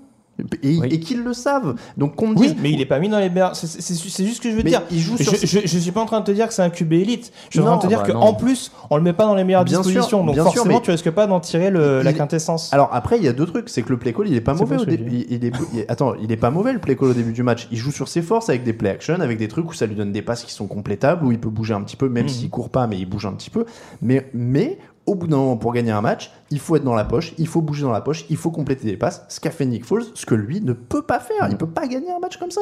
Et, 0.62 0.78
Oui. 0.78 0.88
et 0.90 1.00
qu'ils 1.00 1.22
le 1.22 1.32
savent. 1.32 1.74
Donc 1.96 2.14
qu'on 2.16 2.28
me 2.28 2.36
Oui, 2.36 2.48
dise. 2.48 2.56
mais 2.60 2.70
il 2.70 2.80
est 2.80 2.86
pas 2.86 2.98
mis 2.98 3.08
dans 3.08 3.18
les 3.18 3.30
meilleurs. 3.30 3.56
C'est 3.56 3.94
juste 4.24 4.36
ce 4.36 4.40
que 4.40 4.50
je 4.50 4.56
veux 4.56 4.62
Mais 4.62 4.70
dire. 4.70 4.82
il 4.90 4.98
joue 5.00 5.16
je, 5.18 5.22
sur- 5.24 5.34
je, 5.42 5.66
je 5.66 5.78
suis 5.78 5.92
pas 5.92 6.00
en 6.00 6.06
train 6.06 6.20
de 6.20 6.24
te 6.26 6.30
dire 6.30 6.46
que 6.48 6.54
c'est 6.54 6.62
un 6.62 6.70
QB 6.70 6.92
élite. 6.92 7.32
Je 7.50 7.58
suis 7.58 7.60
en 7.60 7.64
train 7.64 7.76
de 7.76 7.82
te 7.82 7.86
dire 7.86 8.00
bah 8.00 8.06
que 8.06 8.12
non. 8.12 8.20
en 8.20 8.34
plus, 8.34 8.70
on 8.90 8.96
le 8.96 9.02
met 9.02 9.12
pas 9.12 9.24
dans 9.26 9.34
les 9.34 9.44
meilleures 9.44 9.64
Bien 9.64 9.82
sûr, 9.82 9.84
dispositions. 9.92 10.24
donc 10.24 10.34
bien 10.34 10.44
sûr, 10.44 10.52
forcément, 10.54 10.74
mais- 10.76 10.82
tu 10.82 10.90
risques 10.90 11.10
pas 11.10 11.26
d'en 11.26 11.40
tirer 11.40 11.70
le, 11.70 12.02
la 12.02 12.12
quintessence. 12.12 12.72
Alors 12.72 12.90
après, 12.92 13.16
il 13.18 13.24
y 13.24 13.28
a 13.28 13.32
deux 13.32 13.46
trucs. 13.46 13.68
C'est 13.68 13.82
que 13.82 13.90
le 13.90 13.98
play 13.98 14.12
call, 14.12 14.28
il 14.28 14.34
est 14.34 14.40
pas 14.40 14.54
mauvais 14.54 14.76
bon, 14.76 14.82
au 14.82 14.86
je 14.86 14.90
Il, 14.92 15.26
il 15.30 15.44
est, 15.44 15.52
il- 15.74 15.84
attends, 15.88 16.14
il 16.22 16.30
est 16.32 16.36
pas 16.36 16.50
mauvais 16.50 16.72
le 16.72 16.78
play 16.80 16.96
call 16.96 17.08
au 17.08 17.14
début 17.14 17.32
du 17.32 17.42
match. 17.42 17.68
Il 17.72 17.78
joue 17.78 17.90
sur 17.92 18.08
ses 18.08 18.22
forces 18.22 18.48
avec 18.48 18.62
des 18.64 18.72
play 18.72 18.90
action, 18.90 19.14
avec 19.20 19.38
des 19.38 19.48
trucs 19.48 19.70
où 19.70 19.74
ça 19.74 19.86
lui 19.86 19.94
donne 19.94 20.12
des 20.12 20.22
passes 20.22 20.44
qui 20.44 20.52
sont 20.52 20.66
complétables, 20.66 21.24
où 21.24 21.32
il 21.32 21.38
peut 21.40 21.48
bouger 21.50 21.74
un 21.74 21.82
petit 21.82 21.96
peu, 21.96 22.08
même 22.08 22.24
Mhm. 22.24 22.28
s'il 22.28 22.50
court 22.50 22.68
pas, 22.70 22.86
mais 22.86 22.98
il 22.98 23.06
bouge 23.06 23.26
un 23.26 23.32
petit 23.32 23.50
peu. 23.50 23.64
Mais, 24.02 24.28
mais 24.34 24.78
au 25.06 25.14
bout 25.14 25.26
d'un 25.28 25.36
moment, 25.36 25.56
pour 25.56 25.72
gagner 25.72 25.92
un 25.92 26.00
match, 26.00 26.30
il 26.50 26.58
faut 26.58 26.76
être 26.76 26.84
dans 26.84 26.94
la 26.94 27.04
poche, 27.04 27.32
il 27.38 27.46
faut 27.46 27.60
bouger 27.62 27.82
dans 27.82 27.92
la 27.92 28.00
poche, 28.00 28.26
il 28.28 28.36
faut 28.36 28.50
compléter 28.50 28.84
des 28.86 28.96
passes. 28.96 29.24
Ce 29.28 29.40
qu'a 29.40 29.50
fait 29.50 29.64
Nick 29.66 29.84
Foles, 29.84 30.04
ce 30.14 30.26
que 30.26 30.34
lui 30.34 30.60
ne 30.60 30.72
peut 30.72 31.02
pas 31.02 31.20
faire. 31.20 31.46
Il 31.50 31.56
peut 31.56 31.66
pas 31.66 31.86
gagner 31.86 32.10
un 32.10 32.18
match 32.18 32.36
comme 32.38 32.50
ça. 32.50 32.60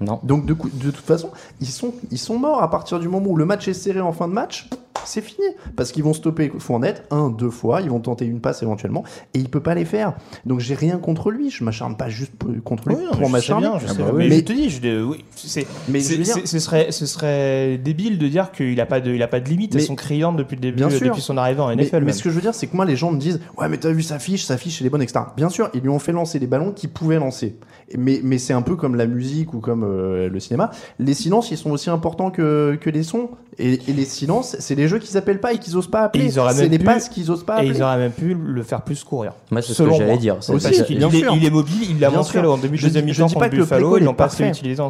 Non. 0.00 0.18
Donc 0.24 0.44
de, 0.44 0.54
coup- 0.54 0.70
de 0.72 0.90
toute 0.90 1.04
façon, 1.04 1.30
ils 1.60 1.68
sont, 1.68 1.94
ils 2.10 2.18
sont 2.18 2.36
morts 2.38 2.62
à 2.62 2.68
partir 2.68 2.98
du 2.98 3.08
moment 3.08 3.30
où 3.30 3.36
le 3.36 3.44
match 3.44 3.68
est 3.68 3.74
serré 3.74 4.00
en 4.00 4.12
fin 4.12 4.26
de 4.28 4.32
match. 4.32 4.68
C'est 5.06 5.20
fini 5.20 5.46
parce 5.76 5.92
qu'ils 5.92 6.02
vont 6.04 6.12
stopper 6.14 6.50
Fournette 6.58 7.04
un, 7.10 7.30
deux 7.30 7.50
fois, 7.50 7.80
ils 7.80 7.90
vont 7.90 8.00
tenter 8.00 8.24
une 8.24 8.40
passe 8.40 8.62
éventuellement 8.62 9.04
et 9.34 9.38
il 9.38 9.48
peut 9.48 9.60
pas 9.62 9.74
les 9.74 9.84
faire. 9.84 10.14
Donc 10.46 10.60
j'ai 10.60 10.74
rien 10.74 10.98
contre 10.98 11.30
lui, 11.30 11.50
je 11.50 11.64
m'acharne 11.64 11.96
pas 11.96 12.08
juste 12.08 12.32
contre 12.64 12.88
lui 12.88 12.96
Oui, 12.96 13.02
pour 13.18 13.28
m'acharner. 13.30 13.68
sais 13.86 13.86
bah 13.98 14.10
oui. 14.12 14.24
mais, 14.24 14.28
Mais- 14.28 14.36
je 14.38 14.44
te 14.44 14.52
dis, 14.52 14.70
je, 14.70 15.02
oui, 15.04 15.24
c'est, 15.34 15.66
Mais 15.88 16.00
je 16.00 16.14
dire- 16.22 16.36
ce 16.44 16.58
serait, 16.58 16.90
ce 16.92 17.06
serait 17.06 17.78
débile 17.78 18.18
de 18.18 18.28
dire 18.28 18.52
qu'il 18.52 18.80
a 18.80 18.86
pas 18.86 19.00
de, 19.00 19.12
il 19.12 19.22
a 19.22 19.28
pas 19.28 19.40
de 19.40 19.48
limite. 19.48 19.74
Mais- 19.74 19.80
Elles 19.80 19.86
sont 19.86 19.94
criantes 19.96 20.36
depuis 20.36 20.56
le 20.56 20.60
début, 20.62 20.76
Bien 20.76 20.90
sûr. 20.90 21.08
depuis 21.08 21.22
son 21.22 21.36
arrivée 21.36 21.60
en 21.60 21.68
Mais, 21.68 21.74
NFL. 21.84 22.04
mais 22.04 22.12
ce 22.12 22.22
que 22.22 22.30
je 22.30 22.34
veux 22.34 22.40
dire, 22.42 22.54
c'est 22.54 22.66
que 22.66 22.76
moi, 22.76 22.84
les 22.84 22.96
gens 22.96 23.10
me 23.12 23.18
disent 23.18 23.40
Ouais, 23.58 23.68
mais 23.68 23.78
t'as 23.78 23.92
vu 23.92 24.02
sa 24.02 24.18
fiche, 24.18 24.44
sa 24.44 24.56
fiche, 24.56 24.80
elle 24.80 24.86
est 24.86 24.90
bonne, 24.90 25.02
etc. 25.02 25.20
Bien 25.36 25.48
sûr, 25.48 25.70
ils 25.74 25.80
lui 25.80 25.88
ont 25.88 25.98
fait 25.98 26.12
lancer 26.12 26.38
les 26.38 26.46
ballons 26.46 26.72
qu'il 26.72 26.90
pouvait 26.90 27.18
lancer. 27.18 27.56
Mais, 27.98 28.20
mais 28.24 28.38
c'est 28.38 28.54
un 28.54 28.62
peu 28.62 28.76
comme 28.76 28.94
la 28.96 29.06
musique 29.06 29.52
ou 29.54 29.60
comme 29.60 29.84
euh, 29.84 30.28
le 30.28 30.40
cinéma. 30.40 30.70
Les 30.98 31.14
silences, 31.14 31.50
ils 31.50 31.58
sont 31.58 31.70
aussi 31.70 31.90
importants 31.90 32.30
que, 32.30 32.78
que 32.80 32.88
les 32.90 33.02
sons. 33.02 33.30
Et, 33.58 33.74
et 33.88 33.92
les 33.92 34.04
silences, 34.04 34.56
c'est 34.58 34.74
les 34.74 34.88
jeux 34.88 34.93
qu'ils 34.98 35.16
appellent 35.16 35.40
pas 35.40 35.52
et 35.52 35.58
qu'ils 35.58 35.76
osent 35.76 35.90
pas 35.90 36.02
appeler. 36.04 36.24
Et 36.24 36.26
ils 36.28 36.38
auraient 36.38 36.52
C'est 36.54 36.68
pu- 36.78 36.84
passes 36.84 37.08
qu'ils 37.08 37.30
osent 37.30 37.44
pas 37.44 37.62
Et 37.64 37.66
ils 37.68 37.82
auraient 37.82 37.98
même 37.98 38.12
pu 38.12 38.34
le 38.34 38.62
faire 38.62 38.82
plus 38.82 39.02
courir. 39.04 39.32
Moi, 39.50 39.62
c'est 39.62 39.72
ce 39.74 39.82
que 39.82 39.92
j'allais 39.92 40.18
dire. 40.18 40.36
Aussi, 40.48 40.66
est, 40.66 40.86
il 40.90 41.44
est 41.44 41.50
mobile, 41.50 41.90
il 41.90 42.00
l'a 42.00 42.10
montré 42.10 42.38
en 42.40 42.56
début 42.56 42.76
de 42.76 42.80
Je 42.80 42.86
deuxième 42.86 43.04
mi-temps 43.06 43.26
contre 43.26 43.38
pas 43.40 43.48
que 43.48 43.56
le 43.56 43.62
Buffalo, 43.62 43.80
play-call 43.90 44.00
ils 44.00 44.02
est 44.02 44.06
l'ont 44.06 44.14
pas 44.14 44.28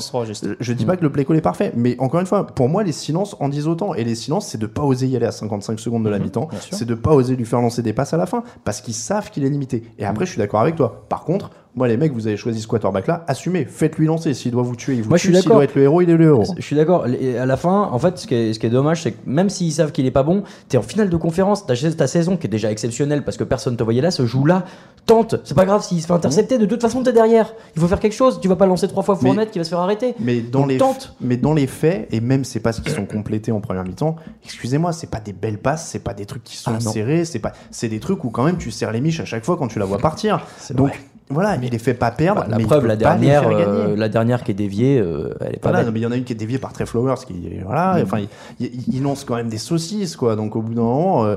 ce 0.01 0.17
registre. 0.17 0.47
Je 0.61 0.73
dis 0.73 0.85
pas 0.85 0.97
que 0.97 1.03
le 1.03 1.11
play 1.11 1.25
call 1.25 1.37
est 1.37 1.41
parfait, 1.41 1.73
mais 1.77 1.97
encore 1.99 2.21
une 2.21 2.27
fois, 2.27 2.47
pour 2.47 2.69
moi, 2.69 2.83
les 2.83 2.93
silences 2.93 3.37
en 3.41 3.49
disent 3.49 3.67
autant. 3.69 3.95
Et 3.95 4.05
les 4.05 4.15
silences, 4.15 4.47
c'est 4.49 4.59
de 4.59 4.67
pas 4.67 4.83
oser 4.83 5.07
y 5.07 5.17
aller 5.17 5.27
à 5.27 5.33
55 5.33 5.79
secondes 5.79 6.05
de 6.05 6.11
la 6.11 6.19
mi-temps. 6.19 6.49
bien 6.51 6.61
sûr. 6.61 6.77
C'est 6.77 6.85
de 6.85 6.95
pas 6.95 7.13
oser 7.13 7.37
lui 7.37 7.45
faire 7.45 7.61
lancer 7.61 7.83
des 7.83 7.93
passes 7.93 8.15
à 8.15 8.17
la 8.17 8.27
fin, 8.27 8.43
parce 8.65 8.81
qu'ils 8.81 8.95
savent 8.95 9.31
qu'il 9.31 9.45
est 9.45 9.51
limité. 9.51 9.83
Et 9.99 10.05
après, 10.05 10.27
je 10.27 10.31
suis 10.31 10.39
d'accord 10.39 10.61
avec 10.61 10.77
toi. 10.77 11.05
Par 11.09 11.25
contre, 11.25 11.51
moi, 11.77 11.89
les 11.89 11.97
mecs, 11.97 12.13
vous 12.13 12.27
avez 12.29 12.37
choisi 12.37 12.61
ce 12.61 12.69
quarterback 12.69 13.07
là, 13.09 13.25
assumez, 13.27 13.65
faites-lui 13.65 14.07
lancer. 14.07 14.33
S'il 14.35 14.53
doit 14.53 14.63
vous 14.63 14.77
tuer, 14.77 14.95
il 14.95 15.03
vous 15.03 15.09
Moi, 15.09 15.19
tue. 15.19 15.35
S'il 15.35 15.45
doit 15.45 15.65
être 15.65 15.75
le 15.75 15.83
héros, 15.83 16.03
il 16.03 16.11
est 16.11 16.17
le 16.17 16.27
héros. 16.27 16.45
Je 16.57 16.63
suis 16.63 16.77
d'accord. 16.77 17.07
Et 17.09 17.37
À 17.37 17.47
la 17.47 17.57
fin, 17.57 17.89
en 17.91 17.99
fait, 17.99 18.17
ce 18.19 18.27
qui 18.29 18.35
est, 18.35 18.53
ce 18.53 18.59
qui 18.61 18.67
est 18.67 18.71
dommage, 18.71 19.03
c'est 19.03 19.13
que 19.13 19.19
même 19.27 19.51
s'ils 19.51 19.73
savent 19.73 19.91
qu'il 19.91 20.07
est 20.07 20.11
pas 20.13 20.23
bon, 20.23 20.45
t'es 20.69 20.77
en 20.77 20.83
finale 20.83 21.11
de 21.11 21.17
conférence, 21.17 21.67
ta, 21.67 21.75
ta 21.75 22.07
saison 22.07 22.37
qui 22.37 22.47
est 22.47 22.51
déjà 22.51 22.71
exceptionnelle 22.71 23.25
parce 23.25 23.37
que 23.37 23.45
personne 23.45 23.77
te 23.77 23.83
voyait 23.83 24.03
là, 24.03 24.11
se 24.13 24.25
joue 24.25 24.45
là. 24.47 24.65
Tente. 25.07 25.35
C'est 25.45 25.55
pas 25.57 25.67
grave 25.67 25.83
s'il 25.83 26.01
se 26.01 26.07
fait 26.07 26.13
intercepter. 26.15 26.57
De 26.59 26.65
toute 26.67 26.81
façon, 26.81 27.03
t'es 27.03 27.13
derrière. 27.13 27.53
Il 27.77 27.81
faut 27.83 27.89
faire 27.89 28.01
quelque 28.01 28.15
chose. 28.15 28.39
Tu 28.41 28.49
vas 28.49 28.57
pas 28.57 28.67
lancer 28.67 28.89
trois 28.89 29.03
fois 29.03 29.19
Mais- 29.21 29.29
Fournette 29.29 29.51
qui 29.51 29.59
va 29.59 29.65
se 29.65 29.69
faire 29.71 29.81
arrêter. 29.81 30.15
Mais 30.21 30.41
dans, 30.41 30.61
Donc, 30.61 30.69
les, 30.71 30.79
tente. 30.79 31.15
mais 31.21 31.37
dans 31.37 31.53
les 31.55 31.67
faits, 31.67 32.09
et 32.13 32.21
même 32.21 32.45
c'est 32.45 32.61
pas 32.61 32.73
ce 32.73 32.81
qui 32.81 32.91
sont 32.91 33.05
complétés 33.05 33.53
en 33.53 33.61
première 33.61 33.83
mi-temps, 33.85 34.17
excusez-moi, 34.45 34.93
c'est 34.93 35.11
pas 35.11 35.21
des 35.21 35.33
belles 35.33 35.59
passes, 35.59 35.89
c'est 35.89 35.99
pas 35.99 36.15
des 36.15 36.25
trucs 36.25 36.45
qui 36.45 36.57
sont 36.57 36.73
Ah, 36.77 36.81
serrés, 36.81 37.25
c'est 37.25 37.39
pas, 37.41 37.53
c'est 37.71 37.89
des 37.89 38.01
trucs 38.01 38.25
où 38.25 38.31
quand 38.31 38.45
même 38.45 38.57
tu 38.57 38.71
serres 38.71 38.93
les 38.93 39.01
miches 39.01 39.21
à 39.21 39.25
chaque 39.25 39.45
fois 39.45 39.57
quand 39.57 39.69
tu 39.69 39.79
la 39.79 39.85
vois 39.85 39.99
partir. 39.99 40.47
Donc 40.73 40.93
voilà, 41.31 41.57
il 41.57 41.71
les 41.71 41.79
fait 41.79 41.95
pas 41.95 42.11
perdre. 42.11 42.43
Bah, 42.43 42.47
la 42.51 42.57
mais 42.57 42.63
il 42.63 42.67
preuve, 42.67 42.87
la 42.87 42.97
dernière, 42.97 43.49
euh, 43.49 43.97
la 43.97 44.09
dernière 44.09 44.45
qui 44.45 44.51
est 44.51 44.55
déviée, 44.55 44.99
euh, 45.01 45.35
elle 45.41 45.55
est 45.55 45.59
pas 45.59 45.71
Voilà, 45.71 45.79
belle. 45.79 45.87
non, 45.87 45.93
mais 45.93 46.01
il 46.01 46.03
y 46.03 46.07
en 46.07 46.13
a 46.13 46.17
une 46.17 46.25
qui 46.25 46.33
est 46.33 46.37
déviée 46.37 46.59
par 46.59 46.73
Trey 46.73 46.87
Flowers, 46.87 47.15
qui 47.27 47.35
voilà, 47.65 47.99
enfin, 48.03 48.19
il, 48.61 48.67
il- 48.67 48.95
il 48.97 49.03
lance 49.03 49.25
quand 49.25 49.37
même 49.37 49.49
des 49.49 49.59
saucisses, 49.59 50.17
quoi. 50.17 50.37
Donc 50.37 50.55
au 50.57 50.61
bout 50.63 50.75
d'un 50.75 50.83
moment, 50.83 51.25
euh, 51.25 51.37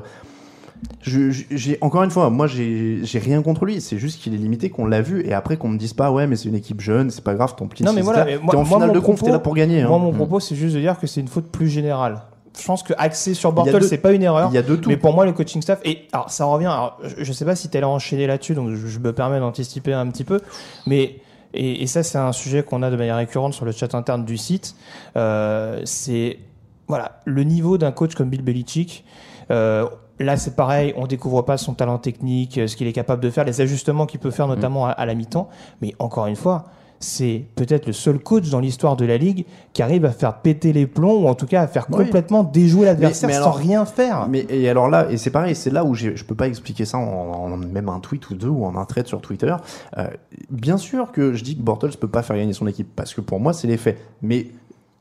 j'ai 1.04 1.78
encore 1.82 2.04
une 2.04 2.12
fois, 2.12 2.30
moi 2.30 2.48
j'ai 2.48 3.00
j'ai 3.04 3.20
rien 3.20 3.42
contre 3.42 3.66
lui. 3.66 3.82
C'est 3.82 3.98
juste 3.98 4.22
qu'il 4.22 4.34
est 4.34 4.38
limité, 4.38 4.70
qu'on 4.70 4.86
l'a 4.86 5.02
vu, 5.02 5.26
et 5.26 5.34
après 5.34 5.58
qu'on 5.58 5.70
me 5.70 5.78
dise 5.78 5.94
pas, 5.94 6.12
ouais, 6.12 6.28
mais 6.28 6.36
c'est 6.36 6.50
une 6.50 6.56
équipe 6.56 6.82
jeune, 6.82 7.10
c'est 7.10 7.24
pas 7.24 7.34
grave, 7.34 7.56
ton 7.56 7.68
petit. 7.68 7.84
Non, 7.84 7.94
mais 7.94 8.02
voilà, 8.02 8.26
mais 8.26 8.38
moi- 8.38 8.52
t'es 8.52 8.58
en 8.58 8.66
moi, 8.66 8.80
finale 8.80 8.94
de 8.94 9.00
conf, 9.00 9.24
t'es 9.24 9.32
là 9.32 9.40
pour 9.40 9.56
gagner. 9.56 9.82
hein. 9.82 9.88
Moi, 9.88 10.00
mon 10.00 10.12
propos, 10.12 10.40
c'est 10.40 10.56
juste 10.56 10.76
de 10.76 10.80
dire 10.82 11.00
que 11.00 11.08
c'est 11.08 11.22
une 11.22 11.28
faute 11.28 11.48
plus 11.52 11.68
générale. 11.70 12.22
Je 12.60 12.66
pense 12.66 12.84
que 12.84 12.94
axer 12.98 13.34
sur 13.34 13.52
Bortles, 13.52 13.80
deux- 13.80 13.88
c'est 13.88 13.98
pas 13.98 14.12
une 14.12 14.24
erreur. 14.24 14.50
Il 14.52 14.56
y 14.56 14.58
a 14.58 14.62
de 14.64 14.76
tout. 14.76 14.90
Mais 14.90 14.98
pour 14.98 15.14
moi, 15.14 15.26
le 15.26 15.34
coaching 15.34 15.62
staff, 15.62 15.80
et 15.86 16.08
alors 16.12 16.30
ça 16.30 16.46
revient, 16.46 16.66
alors, 16.68 16.98
je, 17.04 17.24
je 17.24 17.32
sais 17.34 17.46
pas 17.46 17.56
si 17.56 17.70
tu 17.70 17.78
allé 17.78 17.86
enchaîner 17.86 18.28
là-dessus, 18.28 18.54
donc 18.56 18.70
je, 18.72 18.88
je 18.88 19.00
me 19.00 19.14
permets 19.14 19.40
d'anticiper 19.40 19.94
un 19.94 20.08
petit 20.08 20.24
peu, 20.24 20.42
mais, 20.86 21.20
et, 21.54 21.84
et 21.84 21.88
ça, 21.88 22.04
c'est 22.04 22.18
un 22.18 22.32
sujet 22.32 22.64
qu'on 22.64 22.84
a 22.84 22.90
de 22.90 22.96
manière 22.96 23.18
récurrente 23.18 23.54
sur 23.54 23.66
le 23.66 23.72
chat 23.72 23.94
interne 23.96 24.26
du 24.26 24.38
site, 24.38 24.76
euh, 25.16 25.82
c'est, 25.86 26.40
voilà, 26.88 27.22
le 27.26 27.44
niveau 27.44 27.78
d'un 27.78 27.92
coach 27.92 28.16
comme 28.16 28.30
Bill 28.30 28.42
Belichick, 28.44 29.06
euh, 29.52 29.86
Là, 30.20 30.36
c'est 30.36 30.56
pareil, 30.56 30.96
on 30.98 31.06
découvre 31.06 31.44
pas 31.44 31.58
son 31.58 31.76
talent 31.76 32.00
technique, 32.00 32.58
euh, 32.58 32.66
ce 32.66 32.76
qu'il 32.76 32.88
est 32.88 32.92
capable 32.92 33.22
de 33.22 33.30
faire, 33.30 33.44
les 33.44 33.62
ajustements 33.62 34.08
qu'il 34.08 34.20
peut 34.20 34.32
faire 34.32 34.48
notamment 34.48 34.88
à, 34.88 34.90
à 34.90 35.06
la 35.06 35.14
mi-temps. 35.14 35.48
Mais 35.80 35.94
encore 36.00 36.26
une 36.26 36.36
fois, 36.36 36.66
c'est 37.00 37.46
peut-être 37.56 37.86
le 37.86 37.94
seul 37.94 38.20
coach 38.20 38.50
dans 38.50 38.60
l'histoire 38.60 38.96
de 38.96 39.06
la 39.06 39.18
ligue 39.18 39.46
qui 39.74 39.82
arrive 39.82 40.06
à 40.06 40.12
faire 40.12 40.42
péter 40.42 40.74
les 40.74 40.88
plombs 40.88 41.24
ou 41.24 41.28
en 41.28 41.36
tout 41.36 41.46
cas 41.46 41.62
à 41.62 41.68
faire 41.68 41.86
Oui. 41.90 41.98
complètement 42.06 42.44
déjouer 42.44 42.86
l'adversaire 42.86 43.32
sans 43.32 43.52
rien 43.52 43.86
faire. 43.86 44.28
Mais 44.30 44.46
et 44.50 44.68
alors 44.70 44.90
là, 44.90 45.08
et 45.12 45.18
c'est 45.18 45.30
pareil, 45.30 45.56
c'est 45.56 45.70
là 45.70 45.84
où 45.86 45.94
je 45.94 46.24
peux 46.24 46.36
pas 46.36 46.48
expliquer 46.48 46.86
ça 46.86 46.98
en, 46.98 47.02
en 47.04 47.58
même 47.58 47.90
un 47.90 48.00
tweet 48.00 48.30
ou 48.30 48.36
deux 48.36 48.48
ou 48.50 48.66
en 48.66 48.76
un 48.76 48.86
thread 48.86 49.08
sur 49.08 49.22
Twitter. 49.22 49.54
Euh, 49.98 50.08
bien 50.50 50.78
sûr 50.78 51.12
que 51.12 51.34
je 51.34 51.44
dis 51.44 51.56
que 51.56 51.62
Bortles 51.62 51.98
peut 52.00 52.08
pas 52.08 52.24
faire 52.24 52.36
gagner 52.36 52.54
son 52.54 52.68
équipe 52.68 52.90
parce 52.96 53.14
que 53.14 53.22
pour 53.22 53.40
moi 53.40 53.54
c'est 53.54 53.68
les 53.68 53.78
faits. 53.78 53.98
Mais 54.22 54.48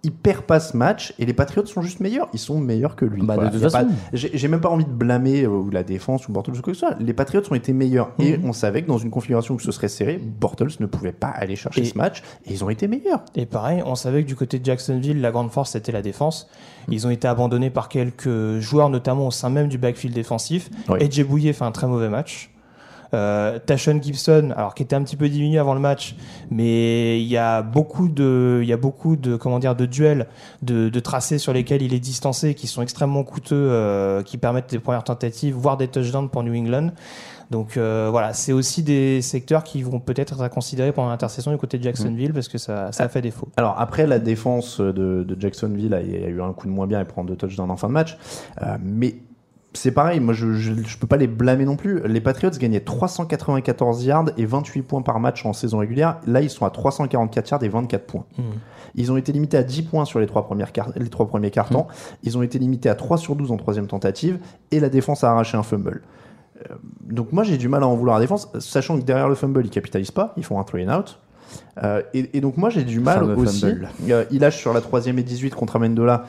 il 0.03 0.13
perd 0.13 0.43
pas 0.43 0.61
ce 0.61 0.77
match 0.77 1.13
et 1.19 1.27
les 1.27 1.33
Patriots 1.33 1.67
sont 1.67 1.83
juste 1.83 1.99
meilleurs. 1.99 2.29
Ils 2.33 2.39
sont 2.39 2.59
meilleurs 2.61 2.95
que 2.95 3.05
lui. 3.05 3.23
Bah, 3.23 3.37
de 3.37 3.49
toute 3.59 3.63
façon. 3.71 3.87
pas- 3.87 3.93
J'ai 4.13 4.47
même 4.47 4.61
pas 4.61 4.69
envie 4.69 4.85
de 4.85 4.91
blâmer 4.91 5.43
euh, 5.45 5.63
la 5.73 5.83
défense 5.83 6.29
ou 6.29 6.33
Bortles 6.33 6.53
ou 6.53 6.63
quoi 6.63 6.73
que 6.73 6.79
ce 6.79 6.87
soit. 6.87 6.95
Les 7.01 7.13
Patriots 7.13 7.43
ont 7.51 7.55
été 7.57 7.73
meilleurs 7.73 8.13
et 8.21 8.39
on 8.45 8.53
savait 8.53 8.83
que 8.83 8.89
dans 8.89 8.99
une 8.99 9.11
configuration 9.11 9.55
où 9.55 9.59
ce 9.59 9.73
serait 9.73 9.89
serré, 9.89 10.19
Bortles 10.19 10.69
ne 10.79 10.87
pouvait 10.87 11.11
pas 11.13 11.29
aller 11.29 11.57
chercher 11.57 11.81
Et- 11.81 11.85
ce 11.87 11.99
match 11.99 12.23
et 12.47 12.53
ils 12.53 12.63
ont 12.65 12.71
été 12.71 12.87
meilleurs. 12.87 13.25
Et 13.35 13.47
pareil, 13.47 13.83
on 13.85 13.97
savait 13.97 14.23
que 14.23 14.29
du 14.29 14.37
côté 14.37 14.59
de 14.61 14.65
Jacksonville, 14.65 15.21
la 15.21 15.33
grande 15.33 15.51
force 15.51 15.73
c'était 15.73 15.93
la 15.93 16.03
défense. 16.03 16.49
Ils 16.89 17.07
ont 17.07 17.11
été 17.11 17.27
abandonnés 17.27 17.71
par 17.71 17.89
quelques 17.89 18.61
joueurs, 18.61 18.91
notamment 18.91 19.27
au 19.27 19.31
sein 19.33 19.51
même 19.51 19.67
du 19.69 19.79
backfield 19.79 20.15
défensif. 20.15 20.71
Oui. 20.89 20.99
Edge 21.01 21.21
Bouillet 21.25 21.53
fait 21.53 21.65
un 21.65 21.73
très 21.73 21.89
mauvais 21.89 22.09
match. 22.09 22.51
Euh, 23.17 23.59
Tashon 23.59 23.99
Gibson, 24.03 24.53
alors 24.57 24.75
qui 24.75 24.83
était 24.83 24.95
un 24.95 25.03
petit 25.03 25.17
peu 25.17 25.29
diminué 25.29 25.59
avant 25.59 25.75
le 25.75 25.81
match, 25.81 26.15
mais 26.51 27.19
il 27.21 27.27
y 27.27 27.39
a 27.39 27.63
beaucoup 27.63 28.09
de, 28.09 28.61
il 28.63 28.69
y 28.69 28.73
a 28.73 28.77
beaucoup 28.77 29.17
de, 29.17 29.37
comment 29.37 29.59
dire, 29.59 29.75
de 29.75 29.87
duels, 29.87 30.27
de, 30.63 30.91
de 30.91 31.01
tracés 31.01 31.39
sur 31.39 31.53
lesquels 31.53 31.83
il 31.83 31.95
est 31.95 32.05
distancé, 32.13 32.55
qui 32.55 32.67
sont 32.67 32.83
extrêmement 32.83 33.25
coûteux, 33.25 33.55
euh, 33.57 34.23
qui 34.23 34.37
permettent 34.39 34.71
des 34.71 34.79
premières 34.79 35.05
tentatives, 35.05 35.55
voire 35.55 35.77
des 35.77 35.89
touchdowns 35.89 36.29
pour 36.29 36.43
New 36.43 36.55
England. 36.55 36.91
Donc 37.51 37.77
euh, 37.77 38.09
voilà, 38.11 38.33
c'est 38.33 38.53
aussi 38.53 38.83
des 38.83 39.23
secteurs 39.23 39.63
qui 39.63 39.83
vont 39.83 40.01
peut-être 40.01 40.33
être 40.33 40.43
à 40.43 40.49
considérer 40.49 40.93
pendant 40.93 41.11
l'intersaison 41.11 41.53
du 41.53 41.59
côté 41.59 41.79
de 41.79 41.85
Jacksonville 41.85 42.33
parce 42.33 42.49
que 42.49 42.59
ça, 42.59 42.91
ça 42.91 43.05
a 43.05 43.09
fait 43.09 43.23
défaut. 43.23 43.49
Alors 43.57 43.77
après 43.79 44.05
la 44.07 44.19
défense 44.19 44.81
de, 44.81 45.23
de 45.23 45.37
Jacksonville 45.41 45.95
a, 45.95 45.99
a 45.99 46.29
eu 46.29 46.43
un 46.43 46.53
coup 46.53 46.67
de 46.67 46.73
moins 46.73 46.89
bien 46.89 47.01
et 47.01 47.05
prend 47.05 47.23
deux 47.23 47.37
touchdowns 47.37 47.71
en 47.71 47.77
fin 47.77 47.89
de 47.89 47.93
match, 47.93 48.19
Euh, 48.63 48.77
mais 48.83 49.15
c'est 49.77 49.91
pareil, 49.93 50.19
moi 50.21 50.35
je, 50.35 50.55
je, 50.55 50.73
je 50.75 50.99
peux 50.99 51.07
pas 51.07 51.17
les 51.17 51.27
blâmer 51.27 51.65
non 51.65 51.77
plus. 51.77 52.01
Les 52.07 52.21
Patriots 52.21 52.51
gagnaient 52.59 52.81
394 52.81 54.05
yards 54.05 54.27
et 54.37 54.45
28 54.47 54.83
points 54.83 55.03
par 55.03 55.21
match 55.21 55.45
en 55.47 55.53
saison 55.53 55.79
régulière. 55.79 56.19
Là 56.27 56.41
ils 56.41 56.51
sont 56.51 56.65
à 56.67 56.71
344 56.71 57.51
yards 57.51 57.63
et 57.65 57.69
24 57.69 58.05
points. 58.07 58.25
Ils 58.95 59.13
ont 59.13 59.17
été 59.17 59.33
limités 59.33 59.57
à 59.57 59.63
10 59.63 59.83
points 59.83 60.05
sur 60.05 60.19
les 60.21 60.27
trois, 60.27 60.45
premières 60.47 60.73
quart- 60.73 60.93
les 60.97 61.09
trois 61.11 61.27
premiers 61.29 61.51
cartons. 61.51 61.87
Ils 62.23 62.39
ont 62.39 62.43
été 62.43 62.59
limités 62.59 62.89
à 62.89 62.95
3 62.95 63.19
sur 63.19 63.37
12 63.37 63.53
en 63.53 63.57
troisième 63.57 63.87
tentative 63.87 64.39
et 64.71 64.81
la 64.81 64.89
défense 64.89 65.23
a 65.25 65.31
arraché 65.31 65.57
un 65.57 65.63
fumble. 65.63 66.03
Euh, 66.71 66.75
Donc 67.03 67.33
moi 67.33 67.43
j'ai 67.45 67.59
du 67.59 67.69
mal 67.69 67.83
à 67.83 67.87
en 67.87 67.95
vouloir 67.95 68.17
à 68.17 68.19
la 68.19 68.25
défense, 68.25 68.49
sachant 68.59 68.99
que 68.99 69.05
derrière 69.05 69.29
le 69.29 69.35
fumble 69.35 69.63
ils 69.65 69.71
capitalisent 69.71 70.11
pas, 70.11 70.33
ils 70.37 70.45
font 70.45 70.59
un 70.59 70.65
three 70.65 70.89
and 70.89 70.99
out. 70.99 71.19
Euh, 71.83 72.03
et, 72.15 72.37
et 72.37 72.41
donc 72.41 72.57
moi 72.57 72.71
j'ai 72.71 72.85
du 72.85 72.99
mal 73.01 73.19
aussi. 73.43 73.61
Euh, 74.11 74.25
il 74.31 74.41
lâche 74.41 74.57
sur 74.59 74.73
la 74.73 74.81
troisième 74.81 75.19
et 75.19 75.23
18 75.23 75.55
contre 75.55 75.77
Amendola. 75.77 76.25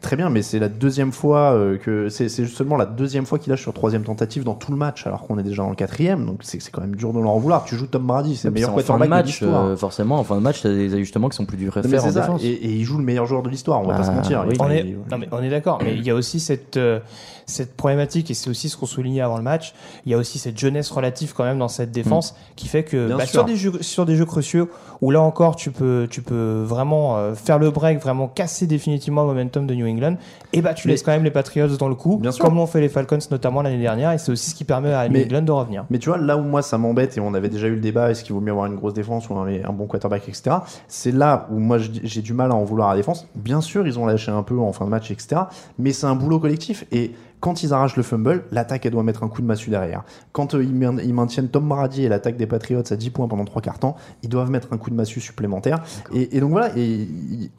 Très 0.00 0.14
bien, 0.16 0.30
mais 0.30 0.42
c'est 0.42 0.58
la 0.60 0.68
deuxième 0.68 1.10
fois 1.10 1.52
euh, 1.52 1.76
que 1.76 2.08
c'est 2.08 2.28
seulement 2.28 2.76
la 2.76 2.86
deuxième 2.86 3.26
fois 3.26 3.38
qu'il 3.40 3.50
lâche 3.50 3.62
sur 3.62 3.72
troisième 3.74 4.02
tentative 4.04 4.44
dans 4.44 4.54
tout 4.54 4.70
le 4.70 4.78
match, 4.78 5.06
alors 5.06 5.22
qu'on 5.26 5.36
est 5.38 5.42
déjà 5.42 5.62
dans 5.62 5.70
le 5.70 5.74
quatrième. 5.76 6.24
Donc 6.26 6.40
c'est 6.42 6.60
c'est 6.62 6.70
quand 6.70 6.80
même 6.80 6.94
dur 6.94 7.12
de 7.12 7.18
leur 7.20 7.30
en 7.30 7.38
vouloir. 7.38 7.64
Tu 7.64 7.74
joues 7.76 7.86
Tom 7.86 8.06
Brady, 8.06 8.36
c'est 8.36 8.48
le 8.48 8.54
meilleur 8.54 8.70
en 8.70 8.74
fin 8.74 8.80
de 8.82 8.86
quarterback 8.86 9.08
de 9.08 9.10
match, 9.14 9.26
l'histoire. 9.26 9.64
euh, 9.66 9.76
forcément, 9.76 10.18
en 10.20 10.24
fin 10.24 10.36
de 10.36 10.40
match, 10.42 10.62
t'as 10.62 10.68
des 10.68 10.94
ajustements 10.94 11.28
qui 11.28 11.36
sont 11.36 11.44
plus 11.44 11.56
durs 11.56 11.76
à 11.76 11.82
faire 11.82 12.04
en 12.04 12.06
c'est 12.06 12.12
ça. 12.12 12.20
défense. 12.20 12.42
Et, 12.44 12.48
et 12.50 12.70
il 12.70 12.84
joue 12.84 12.98
le 12.98 13.04
meilleur 13.04 13.26
joueur 13.26 13.42
de 13.42 13.48
l'histoire, 13.48 13.80
on 13.82 13.86
va 13.86 13.94
pas 13.94 14.00
Ah, 14.02 14.04
se 14.04 14.10
mentir. 14.12 14.44
oui. 14.46 14.54
Il- 14.54 14.62
On 14.62 14.70
est, 14.70 14.80
il- 14.80 14.96
non, 15.10 15.18
mais 15.18 15.28
on 15.32 15.42
est 15.42 15.50
d'accord, 15.50 15.80
mais 15.82 15.94
il 15.96 16.02
y 16.04 16.10
a 16.10 16.14
aussi 16.14 16.38
cette, 16.40 16.76
euh, 16.76 17.00
cette 17.46 17.76
problématique, 17.76 18.30
et 18.30 18.34
c'est 18.34 18.50
aussi 18.50 18.68
ce 18.68 18.76
qu'on 18.76 18.86
soulignait 18.86 19.20
avant 19.20 19.36
le 19.36 19.42
match, 19.42 19.74
il 20.06 20.12
y 20.12 20.14
a 20.14 20.18
aussi 20.18 20.38
cette 20.38 20.58
jeunesse 20.58 20.90
relative 20.90 21.32
quand 21.34 21.44
même 21.44 21.58
dans 21.58 21.68
cette 21.68 21.90
défense 21.92 22.34
qui 22.56 22.68
fait 22.68 22.84
que 22.84 23.14
bah, 23.16 23.26
sur, 23.26 23.44
des 23.44 23.56
jeux, 23.56 23.72
sur 23.82 24.06
des 24.06 24.16
jeux 24.16 24.24
cruciaux, 24.26 24.68
où 25.00 25.10
là 25.10 25.20
encore 25.20 25.56
tu 25.56 25.70
peux, 25.70 26.06
tu 26.10 26.22
peux 26.22 26.62
vraiment 26.66 27.16
euh, 27.16 27.34
faire 27.34 27.58
le 27.58 27.70
break, 27.70 28.00
vraiment 28.00 28.28
casser 28.28 28.66
définitivement 28.66 29.22
le 29.22 29.28
momentum 29.28 29.66
de 29.66 29.74
New 29.74 29.86
England, 29.86 30.16
et 30.52 30.62
bah 30.62 30.74
tu 30.74 30.86
Mais- 30.88 30.92
laisses 30.94 31.02
quand 31.02 31.12
même 31.12 31.24
les 31.24 31.30
Patriots 31.30 31.68
dans 31.76 31.88
le 31.88 31.94
coup, 31.94 32.16
Bien 32.18 32.30
comme 32.32 32.54
l'ont 32.56 32.66
fait 32.66 32.80
les 32.80 32.88
Falcons 32.88 33.18
notamment 33.30 33.62
l'année 33.62 33.80
dernière, 33.80 34.12
et 34.12 34.18
c'est 34.18 34.32
aussi 34.32 34.50
ce 34.50 34.54
qui 34.54 34.64
permet 34.64 34.92
à 34.92 35.06
New 35.08 35.12
Mais- 35.14 35.24
England 35.24 35.42
de 35.42 35.52
revenir. 35.52 35.84
Mais 35.90 35.98
tu 35.98 36.08
vois, 36.08 36.18
là 36.18 36.36
où 36.36 36.42
moi 36.42 36.62
ça 36.62 36.78
m'embête, 36.78 37.16
et 37.16 37.20
on 37.20 37.34
avait 37.34 37.48
déjà 37.48 37.66
eu 37.66 37.74
le 37.74 37.80
débat, 37.80 38.10
est-ce 38.10 38.24
qu'il 38.24 38.34
vaut 38.34 38.40
mieux 38.40 38.50
avoir 38.52 38.66
une 38.66 38.76
grosse 38.76 38.94
défense 38.94 39.28
ou 39.28 39.34
un, 39.36 39.46
un 39.46 39.72
bon 39.72 39.86
quarterback, 39.86 40.28
etc. 40.28 40.56
C'est 40.88 41.12
là 41.12 41.46
où 41.50 41.58
moi 41.58 41.78
j'ai 41.78 42.22
du 42.22 42.32
mal 42.32 42.50
à 42.50 42.54
en 42.54 42.64
vouloir 42.64 42.88
à 42.88 42.92
la 42.92 42.98
défense. 42.98 43.26
Bien 43.34 43.60
sûr, 43.60 43.86
ils 43.86 43.98
ont 43.98 44.06
lâché 44.06 44.30
un 44.30 44.42
peu 44.42 44.58
en 44.58 44.72
fin 44.72 44.84
de 44.84 44.90
match, 44.90 45.10
etc. 45.10 45.42
Mais 45.78 45.92
c'est 45.92 46.06
un 46.06 46.14
boulot 46.14 46.38
collectif. 46.38 46.84
Et 46.92 47.12
quand 47.40 47.62
ils 47.62 47.72
arrachent 47.72 47.96
le 47.96 48.02
fumble, 48.02 48.44
l'attaque, 48.52 48.84
elle 48.86 48.92
doit 48.92 49.02
mettre 49.02 49.22
un 49.22 49.28
coup 49.28 49.40
de 49.42 49.46
massue 49.46 49.70
derrière. 49.70 50.04
Quand 50.32 50.54
euh, 50.54 50.62
ils, 50.62 50.74
main- 50.74 50.98
ils 51.02 51.14
maintiennent 51.14 51.48
Tom 51.48 51.68
Brady 51.68 52.04
et 52.04 52.08
l'attaque 52.08 52.36
des 52.36 52.46
Patriots 52.46 52.82
à 52.90 52.96
10 52.96 53.10
points 53.10 53.28
pendant 53.28 53.44
trois 53.44 53.62
quarts 53.62 53.78
temps, 53.78 53.96
ils 54.22 54.28
doivent 54.28 54.50
mettre 54.50 54.68
un 54.72 54.76
coup 54.76 54.90
de 54.90 54.94
massue 54.94 55.20
supplémentaire. 55.20 55.82
Et, 56.14 56.36
et 56.36 56.40
donc 56.40 56.50
voilà, 56.50 56.70
et, 56.76 57.08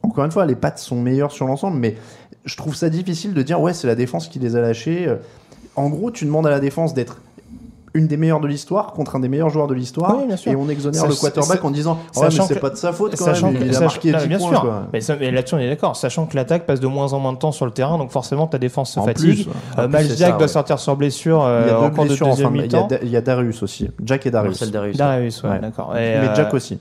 encore 0.02 0.24
une 0.24 0.30
fois, 0.30 0.46
les 0.46 0.54
pattes 0.54 0.78
sont 0.78 1.00
meilleures 1.00 1.32
sur 1.32 1.46
l'ensemble, 1.46 1.78
mais 1.78 1.96
je 2.44 2.56
trouve 2.56 2.74
ça 2.74 2.88
difficile 2.90 3.34
de 3.34 3.42
dire, 3.42 3.60
ouais, 3.60 3.72
c'est 3.74 3.86
la 3.86 3.94
défense 3.94 4.28
qui 4.28 4.38
les 4.38 4.56
a 4.56 4.60
lâchés. 4.60 5.06
Euh, 5.08 5.16
En 5.76 5.88
gros, 5.88 6.10
tu 6.10 6.24
demandes 6.26 6.46
à 6.46 6.50
la 6.50 6.60
défense 6.60 6.94
d'être 6.94 7.18
une 7.94 8.06
des 8.06 8.16
meilleures 8.16 8.40
de 8.40 8.48
l'histoire 8.48 8.92
contre 8.94 9.16
un 9.16 9.20
des 9.20 9.28
meilleurs 9.28 9.50
joueurs 9.50 9.66
de 9.66 9.74
l'histoire 9.74 10.16
Oui, 10.18 10.26
bien 10.26 10.36
sûr. 10.38 10.50
et 10.50 10.56
on 10.56 10.68
exonère 10.70 11.06
le 11.06 11.14
quarterback 11.14 11.62
en 11.64 11.70
disant 11.70 11.92
ouais, 11.92 11.98
mais 12.16 12.20
sachant 12.30 12.46
c'est 12.46 12.54
que- 12.54 12.58
pas 12.60 12.70
de 12.70 12.76
sa 12.76 12.92
faute 12.92 13.14
quand 13.16 13.24
Sachant 13.26 13.50
même 13.50 13.60
que- 13.60 13.64
il 13.64 13.70
a 13.70 13.72
sach- 13.74 13.82
marqué 13.82 14.12
non, 14.12 14.18
10 14.18 14.28
bien 14.28 14.38
points 14.38 14.48
sûr, 14.50 14.60
quoi. 14.62 14.82
mais, 14.92 15.00
ça- 15.02 15.16
mais 15.20 15.30
là-dessus 15.30 15.54
on 15.56 15.58
est 15.58 15.68
d'accord. 15.68 15.94
Sachant 15.96 16.24
que 16.26 16.34
l'attaque 16.36 16.64
passe 16.64 16.80
de 16.80 16.86
moins 16.86 17.12
en 17.12 17.18
moins 17.18 17.32
de 17.34 17.38
temps 17.38 17.52
sur 17.52 17.66
le 17.66 17.72
terrain, 17.72 17.98
donc 17.98 18.10
forcément 18.10 18.46
ta 18.46 18.58
défense 18.58 18.92
se 18.92 19.00
En 19.00 19.04
fatigue. 19.04 19.44
plus, 19.44 19.48
Euh, 19.78 19.88
Miles 19.88 20.06
Jack 20.16 20.16
ça, 20.18 20.28
doit 20.30 20.40
ouais. 20.42 20.48
sortir 20.48 20.78
sur 20.78 20.96
blessure 20.96 21.42
euh, 21.44 21.62
il 21.66 21.68
y 21.68 21.70
a 21.70 21.78
en 21.78 21.82
deux 21.88 21.94
cours 21.94 22.04
de 22.04 22.08
deuxième 22.08 22.56
y 22.56 22.58
a 22.60 22.62
mi-temps. 22.62 22.86
Da- 22.86 22.98
il 23.02 23.08
y 23.10 23.16
a 23.16 23.20
Darius 23.20 23.62
aussi 23.62 23.88
Jack 24.04 24.24
et 24.26 24.30
Darius 24.30 24.52
Marcel 24.52 24.70
Darius. 24.70 24.96
Darius, 24.96 25.42
ouais, 25.42 25.50
Ouais. 25.50 25.58
d'accord. 25.60 25.90
mais 25.92 26.12
Et, 26.12 26.16
euh, 26.16 26.34
Jack 26.34 26.54
aussi 26.54 26.78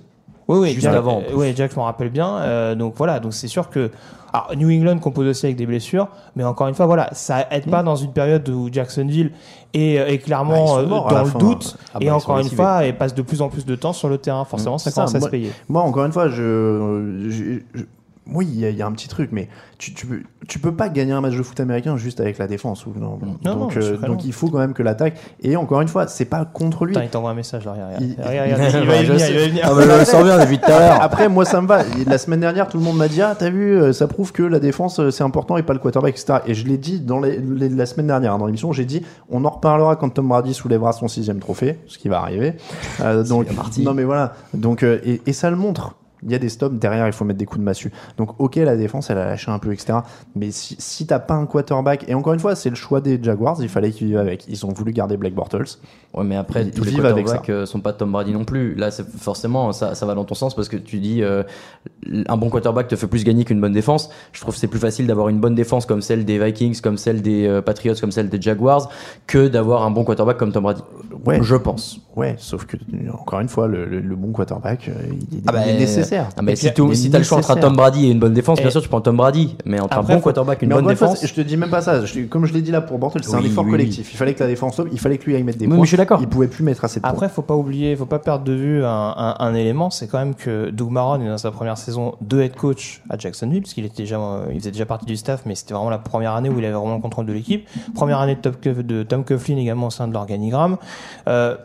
Oui, 0.47 0.58
oui, 0.60 0.69
Juste 0.71 0.82
Jack, 0.84 0.95
avant, 0.95 1.21
oui, 1.34 1.54
Jack, 1.56 1.71
je 1.71 1.76
m'en 1.78 1.86
rappelle 1.86 2.10
bien. 2.10 2.76
Donc 2.76 2.93
voilà, 2.97 3.19
donc 3.19 3.34
c'est 3.34 3.47
sûr 3.47 3.69
que 3.69 3.89
alors, 4.33 4.51
New 4.55 4.69
England 4.69 4.99
compose 4.99 5.27
aussi 5.27 5.45
avec 5.45 5.57
des 5.57 5.65
blessures, 5.65 6.07
mais 6.35 6.43
encore 6.43 6.67
une 6.67 6.73
fois, 6.75 6.85
voilà, 6.85 7.09
ça 7.13 7.47
aide 7.51 7.69
pas 7.69 7.83
dans 7.83 7.95
une 7.95 8.11
période 8.13 8.47
où 8.49 8.69
Jacksonville 8.71 9.31
est, 9.73 9.93
est 9.95 9.97
Bah, 10.05 10.11
ils 10.11 10.19
clairement 10.19 10.67
sont 10.67 10.77
euh, 10.79 10.85
morts 10.87 11.07
dans 11.07 11.19
le 11.19 11.25
fin. 11.25 11.39
doute, 11.39 11.77
Ah 11.93 11.99
bah, 11.99 12.05
et 12.05 12.11
encore 12.11 12.37
une 12.37 12.43
motivés. 12.43 12.55
fois, 12.55 12.85
et 12.85 12.93
passe 12.93 13.13
de 13.13 13.21
plus 13.21 13.41
en 13.41 13.49
plus 13.49 13.65
de 13.65 13.75
temps 13.75 13.93
sur 13.93 14.09
le 14.09 14.17
terrain. 14.17 14.45
Forcément, 14.45 14.77
ça 14.77 14.89
ça, 14.91 15.01
commence 15.01 15.15
à 15.15 15.19
moi- 15.19 15.27
se 15.27 15.31
payer. 15.31 15.51
moi 15.69 15.81
encore 15.83 16.05
une 16.05 16.11
fois 16.13 16.29
je, 16.29 17.27
je- 17.29 17.59
je- 17.73 17.83
oui 18.27 18.47
il 18.51 18.60
y, 18.60 18.65
a- 18.65 18.69
il 18.69 18.75
y 18.77 18.81
a 18.81 18.86
un 18.88 18.91
petit 18.91 19.07
truc 19.07 19.29
mais 19.31 19.49
tu, 19.79 19.93
tu, 19.93 20.05
peux, 20.05 20.19
tu 20.47 20.60
peux 20.60 20.73
pas 20.75 20.89
gagner 20.89 21.12
un 21.12 21.21
match 21.21 21.36
de 21.36 21.41
foot 21.41 21.60
américain 21.60 21.97
juste 21.97 22.19
avec 22.19 22.38
la 22.38 22.45
défense 22.47 22.86
ou, 22.86 22.93
non, 22.95 23.17
non, 23.43 23.55
donc, 23.55 23.77
euh, 23.77 23.97
très 23.97 24.07
donc 24.07 24.23
il 24.25 24.31
faut 24.34 24.47
quand 24.49 24.60
même 24.60 24.73
que 24.73 24.84
l'attaque 24.84 25.15
et 25.41 25.55
encore 25.55 25.81
une 25.81 25.88
fois 25.88 26.07
c'est 26.07 26.25
pas 26.25 26.45
contre 26.45 26.86
lui 26.86 26.93
Putain, 26.93 27.05
il 27.05 27.10
t'envoie 27.10 27.31
un 27.31 27.36
message 27.36 27.65
là, 27.65 27.73
regarde. 27.73 27.93
Il- 27.99 28.15
il 28.81 28.88
va 28.88 28.95
y 29.01 29.05
venir, 29.05 29.17
il 29.23 29.27
va 29.36 29.45
y 29.45 29.49
venir. 29.49 29.62
Ah 29.65 29.73
bah, 29.73 29.81
je 29.84 29.99
le 29.99 30.05
sens 30.05 30.23
bien 30.23 30.38
depuis 30.39 30.60
tout 30.60 30.71
à 30.71 30.79
l'heure. 30.79 31.01
Après, 31.01 31.29
moi, 31.29 31.45
ça 31.45 31.62
me 31.62 31.67
va. 31.67 31.81
La 32.05 32.17
semaine 32.17 32.39
dernière, 32.41 32.67
tout 32.67 32.77
le 32.77 32.84
monde 32.84 32.97
m'a 32.97 33.07
dit 33.07 33.21
Ah, 33.21 33.36
t'as 33.38 33.49
vu, 33.49 33.75
euh, 33.79 33.91
ça 33.93 34.07
prouve 34.07 34.31
que 34.31 34.43
la 34.43 34.60
défense, 34.60 34.99
euh, 34.99 35.10
c'est 35.10 35.23
important 35.23 35.57
et 35.57 35.63
pas 35.63 35.73
le 35.73 35.79
quarterback, 35.79 36.13
etc. 36.13 36.39
Et 36.45 36.53
je 36.53 36.65
l'ai 36.67 36.77
dit 36.77 36.99
dans 36.99 37.19
les- 37.19 37.38
les- 37.39 37.69
la 37.69 37.86
semaine 37.86 38.07
dernière, 38.07 38.34
hein, 38.34 38.38
dans 38.38 38.45
l'émission, 38.45 38.71
j'ai 38.71 38.86
dit 38.86 39.01
On 39.29 39.43
en 39.45 39.49
reparlera 39.49 39.95
quand 39.95 40.10
Tom 40.10 40.27
Brady 40.27 40.53
soulèvera 40.53 40.91
son 40.93 41.07
sixième 41.07 41.39
trophée, 41.39 41.79
ce 41.88 41.97
qui 41.97 42.07
va 42.10 42.19
arriver. 42.19 42.53
Euh, 43.01 43.23
donc, 43.29 43.47
non, 43.84 43.93
mais 43.93 44.03
voilà. 44.03 44.34
Donc, 44.53 44.84
euh, 44.84 44.99
et, 45.03 45.21
et 45.25 45.34
ça 45.34 45.49
le 45.49 45.55
montre. 45.55 45.95
Il 46.23 46.31
y 46.31 46.36
a 46.36 46.39
des 46.39 46.49
stops 46.49 46.77
derrière, 46.79 47.07
il 47.07 47.13
faut 47.13 47.25
mettre 47.25 47.39
des 47.39 47.45
coups 47.45 47.60
de 47.60 47.65
massue. 47.65 47.91
Donc, 48.17 48.39
ok, 48.39 48.57
la 48.57 48.77
défense, 48.77 49.10
elle 49.10 49.17
a 49.17 49.25
lâché 49.25 49.49
un 49.49 49.57
peu, 49.60 49.73
etc. 49.73 49.99
Mais 50.36 50.51
si, 50.51 50.75
si 50.79 51.07
t'as 51.07 51.19
pas 51.19 51.34
un 51.34 51.45
quarterback, 51.45 52.05
et 52.07 52.13
encore 52.13 52.34
une 52.34 52.39
fois, 52.39 52.55
c'est 52.55 52.69
le 52.69 52.75
choix 52.75 53.01
des 53.01 53.19
Jaguars, 53.21 53.57
il 53.62 53.69
fallait 53.69 53.91
qu'ils 53.91 54.07
vivent 54.07 54.17
avec. 54.17 54.45
Ils 54.47 54.65
ont 54.65 54.69
voulu 54.73 54.91
garder 54.91 55.17
Blake 55.17 55.34
Bortles. 55.34 55.63
Ouais, 56.13 56.23
mais 56.23 56.36
après, 56.36 56.63
Ils 56.65 56.71
tous 56.71 56.84
les 56.84 56.91
vivent 56.91 57.05
avec 57.05 57.25
quarterbacks 57.25 57.49
euh, 57.49 57.65
sont 57.65 57.79
pas 57.79 57.93
Tom 57.93 58.12
Brady 58.12 58.34
non 58.34 58.43
plus. 58.45 58.75
Là, 58.75 58.89
forcément, 59.17 59.71
ça, 59.71 59.95
ça 59.95 60.05
va 60.05 60.13
dans 60.13 60.25
ton 60.25 60.36
sens 60.36 60.53
parce 60.55 60.67
que 60.69 60.77
tu 60.77 60.99
dis, 60.99 61.23
euh, 61.23 61.43
un 62.27 62.38
bon 62.38 62.49
quarterback 62.49 62.88
te 62.88 62.95
fait 62.95 63.07
plus 63.07 63.23
gagner 63.23 63.45
qu'une 63.45 63.62
bonne 63.62 63.71
défense. 63.73 64.10
Je 64.34 64.41
trouve 64.41 64.53
que 64.53 64.60
c'est 64.60 64.67
plus 64.67 64.79
facile 64.79 65.07
d'avoir 65.07 65.29
une 65.29 65.39
bonne 65.39 65.55
défense 65.55 65.86
comme 65.86 66.01
celle 66.01 66.25
des 66.25 66.38
Vikings, 66.43 66.81
comme 66.81 66.97
celle 66.97 67.21
des 67.21 67.47
euh, 67.47 67.62
Patriots, 67.62 67.95
comme 67.99 68.12
celle 68.12 68.29
des 68.29 68.41
Jaguars, 68.41 68.89
que 69.25 69.47
d'avoir 69.47 69.84
un 69.84 69.91
bon 69.91 70.03
quarterback 70.03 70.38
comme 70.38 70.51
Tom 70.51 70.63
Brady. 70.63 70.81
Ouais. 71.25 71.39
Je 71.41 71.55
pense. 71.55 71.99
Ouais, 72.15 72.36
sauf 72.38 72.65
que, 72.65 72.75
encore 73.13 73.39
une 73.39 73.47
fois, 73.47 73.67
le, 73.67 73.86
le- 73.86 74.01
le 74.01 74.15
bon 74.17 74.31
quarterback, 74.34 74.89
il 75.31 75.41
Ah 75.47 75.53
bah, 75.53 75.62
il 75.65 75.75
est 75.75 75.79
nécessaire. 75.79 76.11
Ah, 76.17 76.41
mais 76.41 76.54
Et 76.54 76.56
si, 76.56 76.69
si 76.93 77.10
t'as 77.10 77.17
le 77.17 77.24
choix 77.24 77.38
entre 77.39 77.52
un. 77.52 77.56
Tom 77.56 77.76
Brady 77.76 78.08
et 78.08 78.12
une 78.12 78.19
bonne 78.19 78.34
défense, 78.34 78.60
bien 78.60 78.69
sûr, 78.69 78.82
tu 78.82 78.89
prends 78.89 79.02
Tom 79.02 79.17
Brady. 79.17 79.56
Mais 79.65 79.80
entre 79.80 79.97
Après, 79.97 80.13
un 80.13 80.15
bon 80.17 80.21
quarterback 80.21 80.62
et 80.62 80.65
une 80.65 80.71
bonne 80.74 80.88
défense. 80.88 81.26
je 81.26 81.34
te 81.34 81.41
dis 81.41 81.58
même 81.58 81.69
pas 81.69 81.82
ça. 81.82 82.06
Je- 82.06 82.21
comme 82.21 82.45
je 82.45 82.54
l'ai 82.54 82.62
dit 82.62 82.71
là 82.71 82.82
pour 82.82 82.97
Bortles, 83.00 83.24
c'est 83.24 83.36
un 83.36 83.41
effort 83.43 83.63
oui, 83.65 83.71
collectif. 83.71 84.13
Il 84.13 84.17
fallait 84.17 84.34
que 84.34 84.39
la 84.43 84.47
défense 84.50 84.76
tombe, 84.76 84.88
il 84.91 85.00
fallait 85.00 85.17
que 85.17 85.26
lui 85.26 85.36
aille 85.36 85.43
mettre 85.43 85.58
des 85.58 85.65
Oui, 85.65 85.69
points. 85.69 85.78
mais 85.80 85.84
je 85.84 85.88
suis 85.89 85.97
d'accord. 85.97 86.19
Il 86.21 86.28
pouvait 86.28 86.47
plus 86.47 86.63
mettre 86.63 86.84
assez 86.86 87.00
de 87.00 87.02
points. 87.04 87.12
Après, 87.12 87.30
faut 87.30 87.41
pas 87.41 87.56
oublier, 87.56 87.95
faut 87.95 88.06
pas 88.06 88.19
perdre 88.19 88.43
de 88.45 88.54
vue 88.54 88.84
un, 88.84 88.89
un- 88.89 89.36
un 89.39 89.54
élément, 89.56 89.89
c'est 89.89 90.08
quand 90.08 90.19
même 90.19 90.36
que 90.36 90.69
Doug 90.69 90.89
Marron 90.89 91.21
est 91.21 91.28
dans 91.28 91.38
sa 91.38 91.52
première 91.52 91.78
saison 91.78 92.15
de 92.21 92.41
head 92.41 92.56
coach 92.56 93.02
à 93.10 93.17
Jacksonville, 93.17 93.62
parce 93.62 93.74
qu'il 93.74 93.86
était 93.86 94.04
déjà, 94.04 94.19
il 94.52 94.60
faisait 94.60 94.71
déjà 94.71 94.86
partie 94.86 95.06
du 95.06 95.15
staff, 95.17 95.41
mais 95.45 95.56
c'était 95.56 95.74
vraiment 95.74 95.89
la 95.89 95.97
première 95.97 96.34
année 96.34 96.50
où 96.50 96.58
il 96.60 96.65
avait 96.65 96.74
vraiment 96.74 96.95
le 96.95 97.02
contrôle 97.02 97.26
de 97.26 97.34
l'équipe. 97.34 97.67
Première 97.95 98.19
année 98.19 98.36
de, 98.36 98.41
Top 98.41 98.60
Cuff- 98.62 98.84
de 98.86 99.04
Tom 99.04 99.24
Coughlin 99.24 99.58
également 99.58 99.88
au 99.88 99.91
sein 99.91 100.08
de 100.08 100.13
l'organigramme. 100.13 100.78
Euh, 101.28 101.56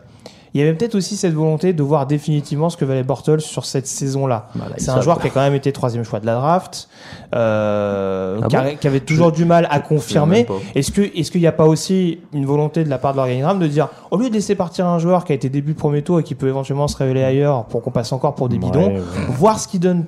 il 0.53 0.59
y 0.59 0.63
avait 0.63 0.73
peut-être 0.73 0.95
aussi 0.95 1.15
cette 1.17 1.33
volonté 1.33 1.73
de 1.73 1.83
voir 1.83 2.07
définitivement 2.07 2.69
ce 2.69 2.77
que 2.77 2.85
valait 2.85 3.03
Bortles 3.03 3.41
sur 3.41 3.65
cette 3.65 3.87
saison-là. 3.87 4.47
Bah, 4.55 4.65
c'est 4.77 4.89
un 4.91 5.01
joueur 5.01 5.19
qui 5.19 5.27
a 5.27 5.29
quand 5.29 5.41
même 5.41 5.53
été 5.55 5.71
troisième 5.71 6.03
choix 6.03 6.19
de 6.19 6.25
la 6.25 6.35
draft, 6.35 6.87
euh, 7.35 8.39
Ah 8.43 8.47
qui, 8.47 8.55
a- 8.55 8.61
bon 8.63 8.75
qui 8.79 8.87
avait 8.87 8.99
toujours 8.99 9.31
du 9.31 9.45
mal 9.45 9.67
à 9.69 9.79
confirmer. 9.79 10.45
Est-ce 10.75 10.91
que 10.91 11.01
est-ce 11.01 11.31
qu'il 11.31 11.41
n'y 11.41 11.47
a 11.47 11.51
pas 11.51 11.65
aussi 11.65 12.19
une 12.33 12.45
volonté 12.45 12.83
de 12.83 12.89
la 12.89 12.97
part 12.97 13.11
de 13.13 13.17
l'organigramme 13.17 13.59
de 13.59 13.67
dire 13.67 13.89
au 14.11 14.17
lieu 14.17 14.29
de 14.29 14.33
laisser 14.33 14.55
partir 14.55 14.85
un 14.87 14.99
joueur 14.99 15.25
qui 15.25 15.31
a 15.31 15.35
été 15.35 15.49
début 15.49 15.73
premier 15.73 16.01
tour 16.01 16.19
et 16.19 16.23
qui 16.23 16.35
peut 16.35 16.47
éventuellement 16.47 16.87
se 16.87 16.97
révéler 16.97 17.23
ailleurs 17.23 17.65
pour 17.65 17.81
qu'on 17.81 17.91
passe 17.91 18.11
encore 18.11 18.35
pour 18.35 18.49
des 18.49 18.55
Ouais, 18.57 18.61
bidons, 18.61 18.87
ouais. 18.95 19.01
voir 19.29 19.59
ce 19.59 19.67
qu'il 19.67 19.79
donne 19.79 20.05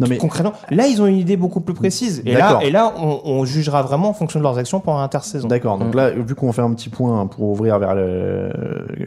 Non, 0.00 0.06
mais 0.08 0.18
concrètement. 0.18 0.52
Là, 0.70 0.86
ils 0.86 1.00
ont 1.00 1.06
une 1.06 1.16
idée 1.16 1.36
beaucoup 1.36 1.60
plus 1.60 1.74
précise. 1.74 2.22
Et 2.24 2.34
là, 2.34 2.60
et 2.62 2.70
là, 2.70 2.92
on, 2.98 3.20
on 3.24 3.44
jugera 3.44 3.82
vraiment 3.82 4.10
en 4.10 4.14
fonction 4.14 4.38
de 4.38 4.44
leurs 4.44 4.58
actions 4.58 4.80
pendant 4.80 5.00
l'intersaison. 5.00 5.48
D'accord. 5.48 5.76
Mm. 5.76 5.80
Donc 5.80 5.94
là, 5.94 6.10
vu 6.10 6.34
qu'on 6.34 6.52
fait 6.52 6.62
un 6.62 6.72
petit 6.74 6.88
point 6.88 7.26
pour 7.26 7.48
ouvrir 7.50 7.78
vers 7.78 7.94
le 7.94 8.50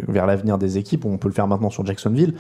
vers 0.08 0.26
l'avenir 0.26 0.58
des 0.58 0.78
équipes, 0.78 1.06
on 1.06 1.18
peut 1.18 1.28
le 1.28 1.34
faire 1.34 1.48
maintenant 1.48 1.70
sur 1.70 1.86
Jacksonville. 1.86 2.34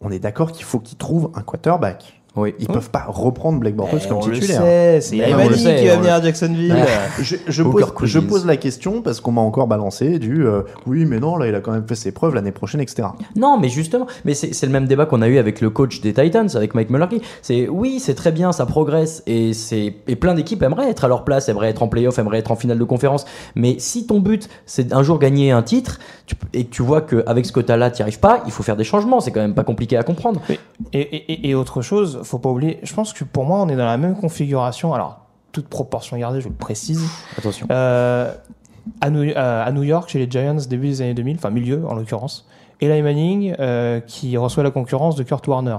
On 0.00 0.10
est 0.10 0.18
d'accord 0.18 0.52
qu'il 0.52 0.64
faut 0.64 0.78
qu'ils 0.78 0.98
trouvent 0.98 1.30
un 1.34 1.42
quarterback. 1.42 2.17
Oui. 2.36 2.54
Ils 2.60 2.68
peuvent 2.68 2.90
pas 2.90 3.04
reprendre 3.08 3.58
Blake 3.58 3.74
Bortles 3.74 3.98
Eh, 4.04 4.08
comme 4.08 4.20
titulaire. 4.20 4.62
sait, 4.62 5.00
c'est 5.00 5.16
sait, 5.18 5.76
qui 5.80 5.86
va 5.88 5.96
venir 5.96 6.14
à 6.14 6.22
Jacksonville. 6.22 6.76
Je, 7.48 7.62
pose, 7.62 7.84
quiz. 7.94 8.08
je 8.10 8.18
pose 8.20 8.46
la 8.46 8.56
question 8.56 9.02
parce 9.02 9.20
qu'on 9.20 9.32
m'a 9.32 9.40
encore 9.40 9.66
balancé 9.66 10.18
du 10.18 10.46
euh, 10.46 10.62
oui 10.86 11.04
mais 11.04 11.18
non 11.18 11.36
là 11.36 11.48
il 11.48 11.54
a 11.54 11.60
quand 11.60 11.72
même 11.72 11.86
fait 11.88 11.94
ses 11.96 12.12
preuves 12.12 12.34
l'année 12.34 12.52
prochaine 12.52 12.80
etc. 12.80 13.08
Non, 13.34 13.58
mais 13.58 13.68
justement, 13.68 14.06
mais 14.24 14.34
c'est 14.34 14.54
c'est 14.54 14.66
le 14.66 14.72
même 14.72 14.86
débat 14.86 15.06
qu'on 15.06 15.20
a 15.22 15.28
eu 15.28 15.38
avec 15.38 15.60
le 15.60 15.70
coach 15.70 16.00
des 16.00 16.12
Titans, 16.12 16.48
avec 16.54 16.74
Mike 16.74 16.90
Mularkey. 16.90 17.20
C'est 17.42 17.68
oui, 17.68 17.98
c'est 17.98 18.14
très 18.14 18.30
bien, 18.30 18.52
ça 18.52 18.66
progresse 18.66 19.22
et 19.26 19.52
c'est 19.52 19.94
et 20.06 20.16
plein 20.16 20.34
d'équipes 20.34 20.62
aimeraient 20.62 20.90
être 20.90 21.04
à 21.04 21.08
leur 21.08 21.24
place, 21.24 21.48
aimeraient 21.48 21.70
être 21.70 21.82
en 21.82 21.88
playoff, 21.88 22.18
aimeraient 22.18 22.38
être 22.38 22.50
en 22.52 22.56
finale 22.56 22.78
de 22.78 22.84
conférence. 22.84 23.24
Mais 23.56 23.76
si 23.78 24.06
ton 24.06 24.20
but 24.20 24.48
c'est 24.66 24.92
un 24.92 25.02
jour 25.02 25.18
gagner 25.18 25.50
un 25.50 25.62
titre 25.62 25.98
tu 26.26 26.36
et 26.52 26.64
que 26.64 26.70
tu 26.70 26.82
vois 26.82 27.00
qu'avec 27.00 27.46
ce 27.46 27.52
quota-là 27.52 27.90
tu 27.90 27.96
n'y 28.00 28.02
arrives 28.02 28.20
pas, 28.20 28.42
il 28.46 28.52
faut 28.52 28.62
faire 28.62 28.76
des 28.76 28.84
changements. 28.84 29.20
C'est 29.20 29.32
quand 29.32 29.40
même 29.40 29.54
pas 29.54 29.64
compliqué 29.64 29.96
à 29.96 30.02
comprendre. 30.02 30.40
Et, 30.92 31.00
et- 31.00 31.32
et- 31.32 31.48
et 31.50 31.54
autre 31.54 31.80
chose, 31.82 32.17
faut 32.22 32.38
pas 32.38 32.50
oublier, 32.50 32.80
je 32.82 32.94
pense 32.94 33.12
que 33.12 33.24
pour 33.24 33.44
moi, 33.44 33.60
on 33.60 33.68
est 33.68 33.76
dans 33.76 33.86
la 33.86 33.96
même 33.96 34.16
configuration. 34.16 34.94
Alors, 34.94 35.26
toute 35.52 35.68
proportion 35.68 36.16
gardée, 36.16 36.40
je 36.40 36.48
le 36.48 36.54
précise. 36.54 37.02
Attention. 37.36 37.66
Euh, 37.70 38.32
à, 39.00 39.10
New, 39.10 39.30
euh, 39.30 39.64
à 39.64 39.70
New 39.72 39.82
York, 39.82 40.08
chez 40.08 40.18
les 40.18 40.30
Giants, 40.30 40.56
début 40.68 40.88
des 40.88 41.02
années 41.02 41.14
2000, 41.14 41.36
enfin 41.36 41.50
milieu 41.50 41.86
en 41.86 41.94
l'occurrence, 41.94 42.46
Eli 42.80 43.02
Manning 43.02 43.54
euh, 43.58 44.00
qui 44.00 44.36
reçoit 44.36 44.62
la 44.62 44.70
concurrence 44.70 45.16
de 45.16 45.22
Kurt 45.22 45.46
Warner. 45.46 45.78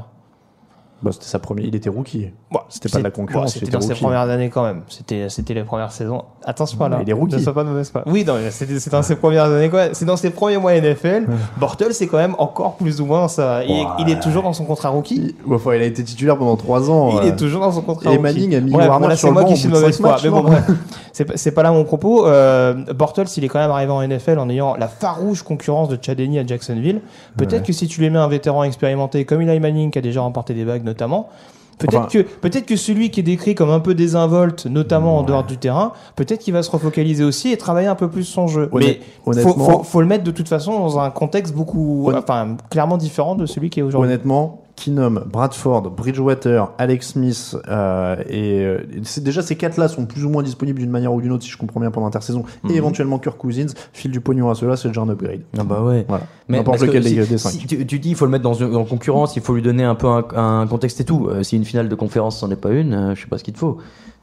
Bon, 1.02 1.12
c'était 1.14 1.26
sa 1.28 1.40
première, 1.40 1.66
il 1.66 1.76
était 1.76 1.90
rookie. 1.90 2.30
Bon, 2.52 2.60
C'était 2.68 2.90
pas 2.90 2.98
de 2.98 3.04
la 3.04 3.10
c'est- 3.10 3.16
concurrence, 3.16 3.54
bon, 3.54 3.60
C'était 3.60 3.72
dans 3.72 3.80
ses 3.82 3.94
premières 3.94 4.30
années 4.30 4.50
quand 4.50 4.64
même. 4.64 4.82
C'était, 4.90 5.30
c'était 5.30 5.54
les 5.54 5.64
premières 5.64 5.92
saisons. 5.94 6.24
Attention 6.46 6.78
Ouais, 6.80 6.90
là. 6.90 7.00
il 7.02 7.10
est 7.10 7.14
rookie. 7.14 7.36
Ne 7.36 7.40
sois 7.42 7.54
pas 7.54 7.64
mauvaise 7.64 7.90
foi. 7.90 8.04
Oui, 8.06 8.26
non, 8.26 8.36
c'était, 8.50 8.80
c'est 8.80 8.90
dans 8.92 9.02
ses 9.02 9.16
premières 9.16 9.46
années 9.46 9.70
quoi. 9.70 9.94
C'est 9.94 10.04
dans 10.06 10.18
ses 10.18 10.30
premiers 10.30 10.58
mois 10.58 10.74
NFL. 10.74 11.28
Bortles, 11.58 11.94
c'est 11.94 12.08
quand 12.08 12.18
même 12.18 12.36
encore 12.38 12.76
plus 12.76 13.00
ou 13.00 13.06
moins 13.06 13.28
ça. 13.30 13.64
Il, 13.64 13.72
est- 13.72 13.80
Ouais. 13.80 13.86
il 14.00 14.10
est 14.10 14.20
toujours 14.20 14.44
dans 14.44 14.52
son 14.54 14.66
contrat 14.66 14.90
rookie. 14.90 15.36
Il, 15.48 15.54
enfin, 15.54 15.74
il 15.76 15.82
a 15.82 15.86
été 15.86 16.04
titulaire 16.04 16.38
pendant 16.38 16.58
trois 16.58 16.90
ans. 16.92 17.12
Il 17.22 17.28
euh, 17.30 17.32
est 17.32 17.36
toujours 17.38 17.62
dans 17.62 17.72
son 17.72 17.82
contrat 17.82 18.12
et 18.12 18.18
rookie. 18.18 18.22
Manning 18.24 18.56
a 18.56 18.60
mis 18.60 18.72
Bref, 18.72 18.88
Warner 18.90 19.08
sur 19.10 19.18
c'est 19.18 19.28
le 19.28 19.34
moi 19.34 19.44
banc 19.44 19.50
qui 19.50 19.58
suis 19.58 19.70
mauvaise 19.70 19.98
foi. 20.02 20.18
Mais 20.24 20.30
bon, 20.30 20.42
bref. 20.42 20.64
C'est 21.14 21.26
pas, 21.26 21.34
c'est 21.38 21.52
pas 21.52 21.64
là 21.64 21.72
mon 21.72 21.84
propos. 21.86 22.28
Euh, 22.28 22.74
Bortles, 22.94 23.26
il 23.38 23.44
est 23.44 23.48
quand 23.48 23.60
même 23.60 23.72
arrivé 23.72 23.92
en 23.92 24.02
NFL 24.06 24.38
en 24.40 24.50
ayant 24.50 24.76
la 24.76 24.88
farouche 24.88 25.44
concurrence 25.44 25.88
de 25.90 25.98
Chad 26.02 26.20
Henne 26.20 26.38
à 26.38 26.46
Jacksonville. 26.46 27.02
Peut-être 27.38 27.64
que 27.64 27.74
si 27.74 27.88
tu 27.88 28.02
lui 28.02 28.10
mets 28.10 28.20
un 28.20 28.28
vétéran 28.28 28.64
expérimenté 28.64 29.24
comme 29.26 29.42
Eli 29.42 29.60
Manning, 29.60 29.92
qui 29.92 30.00
a 30.00 30.02
déjà 30.02 30.22
remporté 30.22 30.54
des 30.54 30.66
bagues 30.66 30.84
notamment, 30.90 31.30
peut-être 31.78 31.96
Enfin- 31.98 32.08
que 32.12 32.18
peut-être 32.20 32.66
que 32.66 32.76
celui 32.76 33.10
qui 33.10 33.22
est 33.22 33.24
décrit 33.24 33.56
comme 33.56 33.70
un 33.70 33.80
peu 33.80 33.94
désinvolte, 33.94 34.66
notamment 34.66 35.18
en 35.20 35.24
dehors 35.24 35.46
du 35.46 35.58
terrain, 35.58 35.94
peut-être 36.18 36.40
qu'il 36.42 36.54
va 36.54 36.62
se 36.62 36.70
refocaliser 36.72 37.24
aussi 37.24 37.52
et 37.52 37.58
travailler 37.58 37.88
un 37.88 37.96
peu 37.96 38.10
plus 38.10 38.26
son 38.26 38.48
jeu. 38.48 38.68
Honnête- 38.74 39.00
Mais 39.00 39.06
faut, 39.24 39.32
honnêtement- 39.50 39.66
faut, 39.70 39.84
faut 39.84 40.02
le 40.02 40.08
mettre 40.08 40.24
de 40.26 40.32
toute 40.32 40.50
façon 40.50 40.78
dans 40.78 41.00
un 41.00 41.10
contexte 41.10 41.54
beaucoup, 41.56 42.12
enfin 42.14 42.58
clairement 42.70 42.98
différent 42.98 43.36
de 43.36 43.46
celui 43.46 43.70
qui 43.70 43.80
est 43.80 43.84
aujourd'hui. 43.84 44.10
Honnêtement, 44.10 44.62
Keenum, 44.84 45.24
Bradford, 45.32 45.92
Bridgewater, 45.92 46.72
Alex 46.78 47.10
Smith 47.10 47.56
euh, 47.68 48.16
et 48.30 48.62
euh, 48.64 48.78
c'est- 49.04 49.24
déjà 49.24 49.42
ces 49.42 49.56
quatre-là 49.56 49.88
sont 49.88 50.06
plus 50.06 50.24
ou 50.26 50.30
moins 50.30 50.44
disponibles 50.44 50.80
d'une 50.80 50.90
manière 50.90 51.14
ou 51.14 51.22
d'une 51.22 51.32
autre 51.32 51.44
si 51.44 51.50
je 51.50 51.58
comprends 51.58 51.80
bien 51.80 51.92
pendant 51.92 52.08
l'intersaison 52.08 52.44
Mhm. 52.64 52.72
et 52.72 52.76
éventuellement 52.76 53.20
Kirk 53.20 53.38
Cousins 53.38 53.74
file 53.94 54.12
du 54.12 54.22
pognon 54.22 54.50
à 54.50 54.56
ceux-là, 54.56 54.76
c'est 54.78 54.88
déjà 54.88 55.02
un 55.02 55.10
upgrade. 55.10 55.42
Ah 55.58 55.64
bah 55.64 55.82
ouais. 55.84 56.06
Voilà. 56.08 56.24
Mais 56.48 56.58
N'importe 56.58 56.82
lequel 56.82 57.04
si, 57.04 57.16
des, 57.16 57.26
des 57.26 57.38
cinq. 57.38 57.50
si 57.52 57.68
tu, 57.68 57.86
tu 57.86 58.00
dis 58.00 58.10
il 58.10 58.16
faut 58.16 58.26
le 58.26 58.32
mettre 58.32 58.44
dans 58.44 58.54
une 58.54 58.76
en 58.76 58.86
concurrence, 58.86 59.36
il 59.36 59.42
faut 59.42 59.54
lui 59.54 59.62
donner 59.62 59.84
un 59.84 59.96
peu 59.96 60.08
un, 60.08 60.24
un 60.36 60.68
contexte 60.68 61.00
et 61.02 61.06
tout. 61.06 61.28
Euh, 61.30 61.44
si 61.44 61.56
une 61.58 61.66
finale 61.66 61.90
de 61.90 61.96
conférence 61.96 62.40
c'en 62.40 62.50
est 62.52 62.56
pas 62.56 62.72
une, 62.72 62.94
euh, 62.94 63.16
je 63.16 63.22
sais 63.22 63.28
pas 63.28 63.38
ce 63.38 63.44
qu'il 63.44 63.54
te 63.54 63.60
faut. 63.60 63.78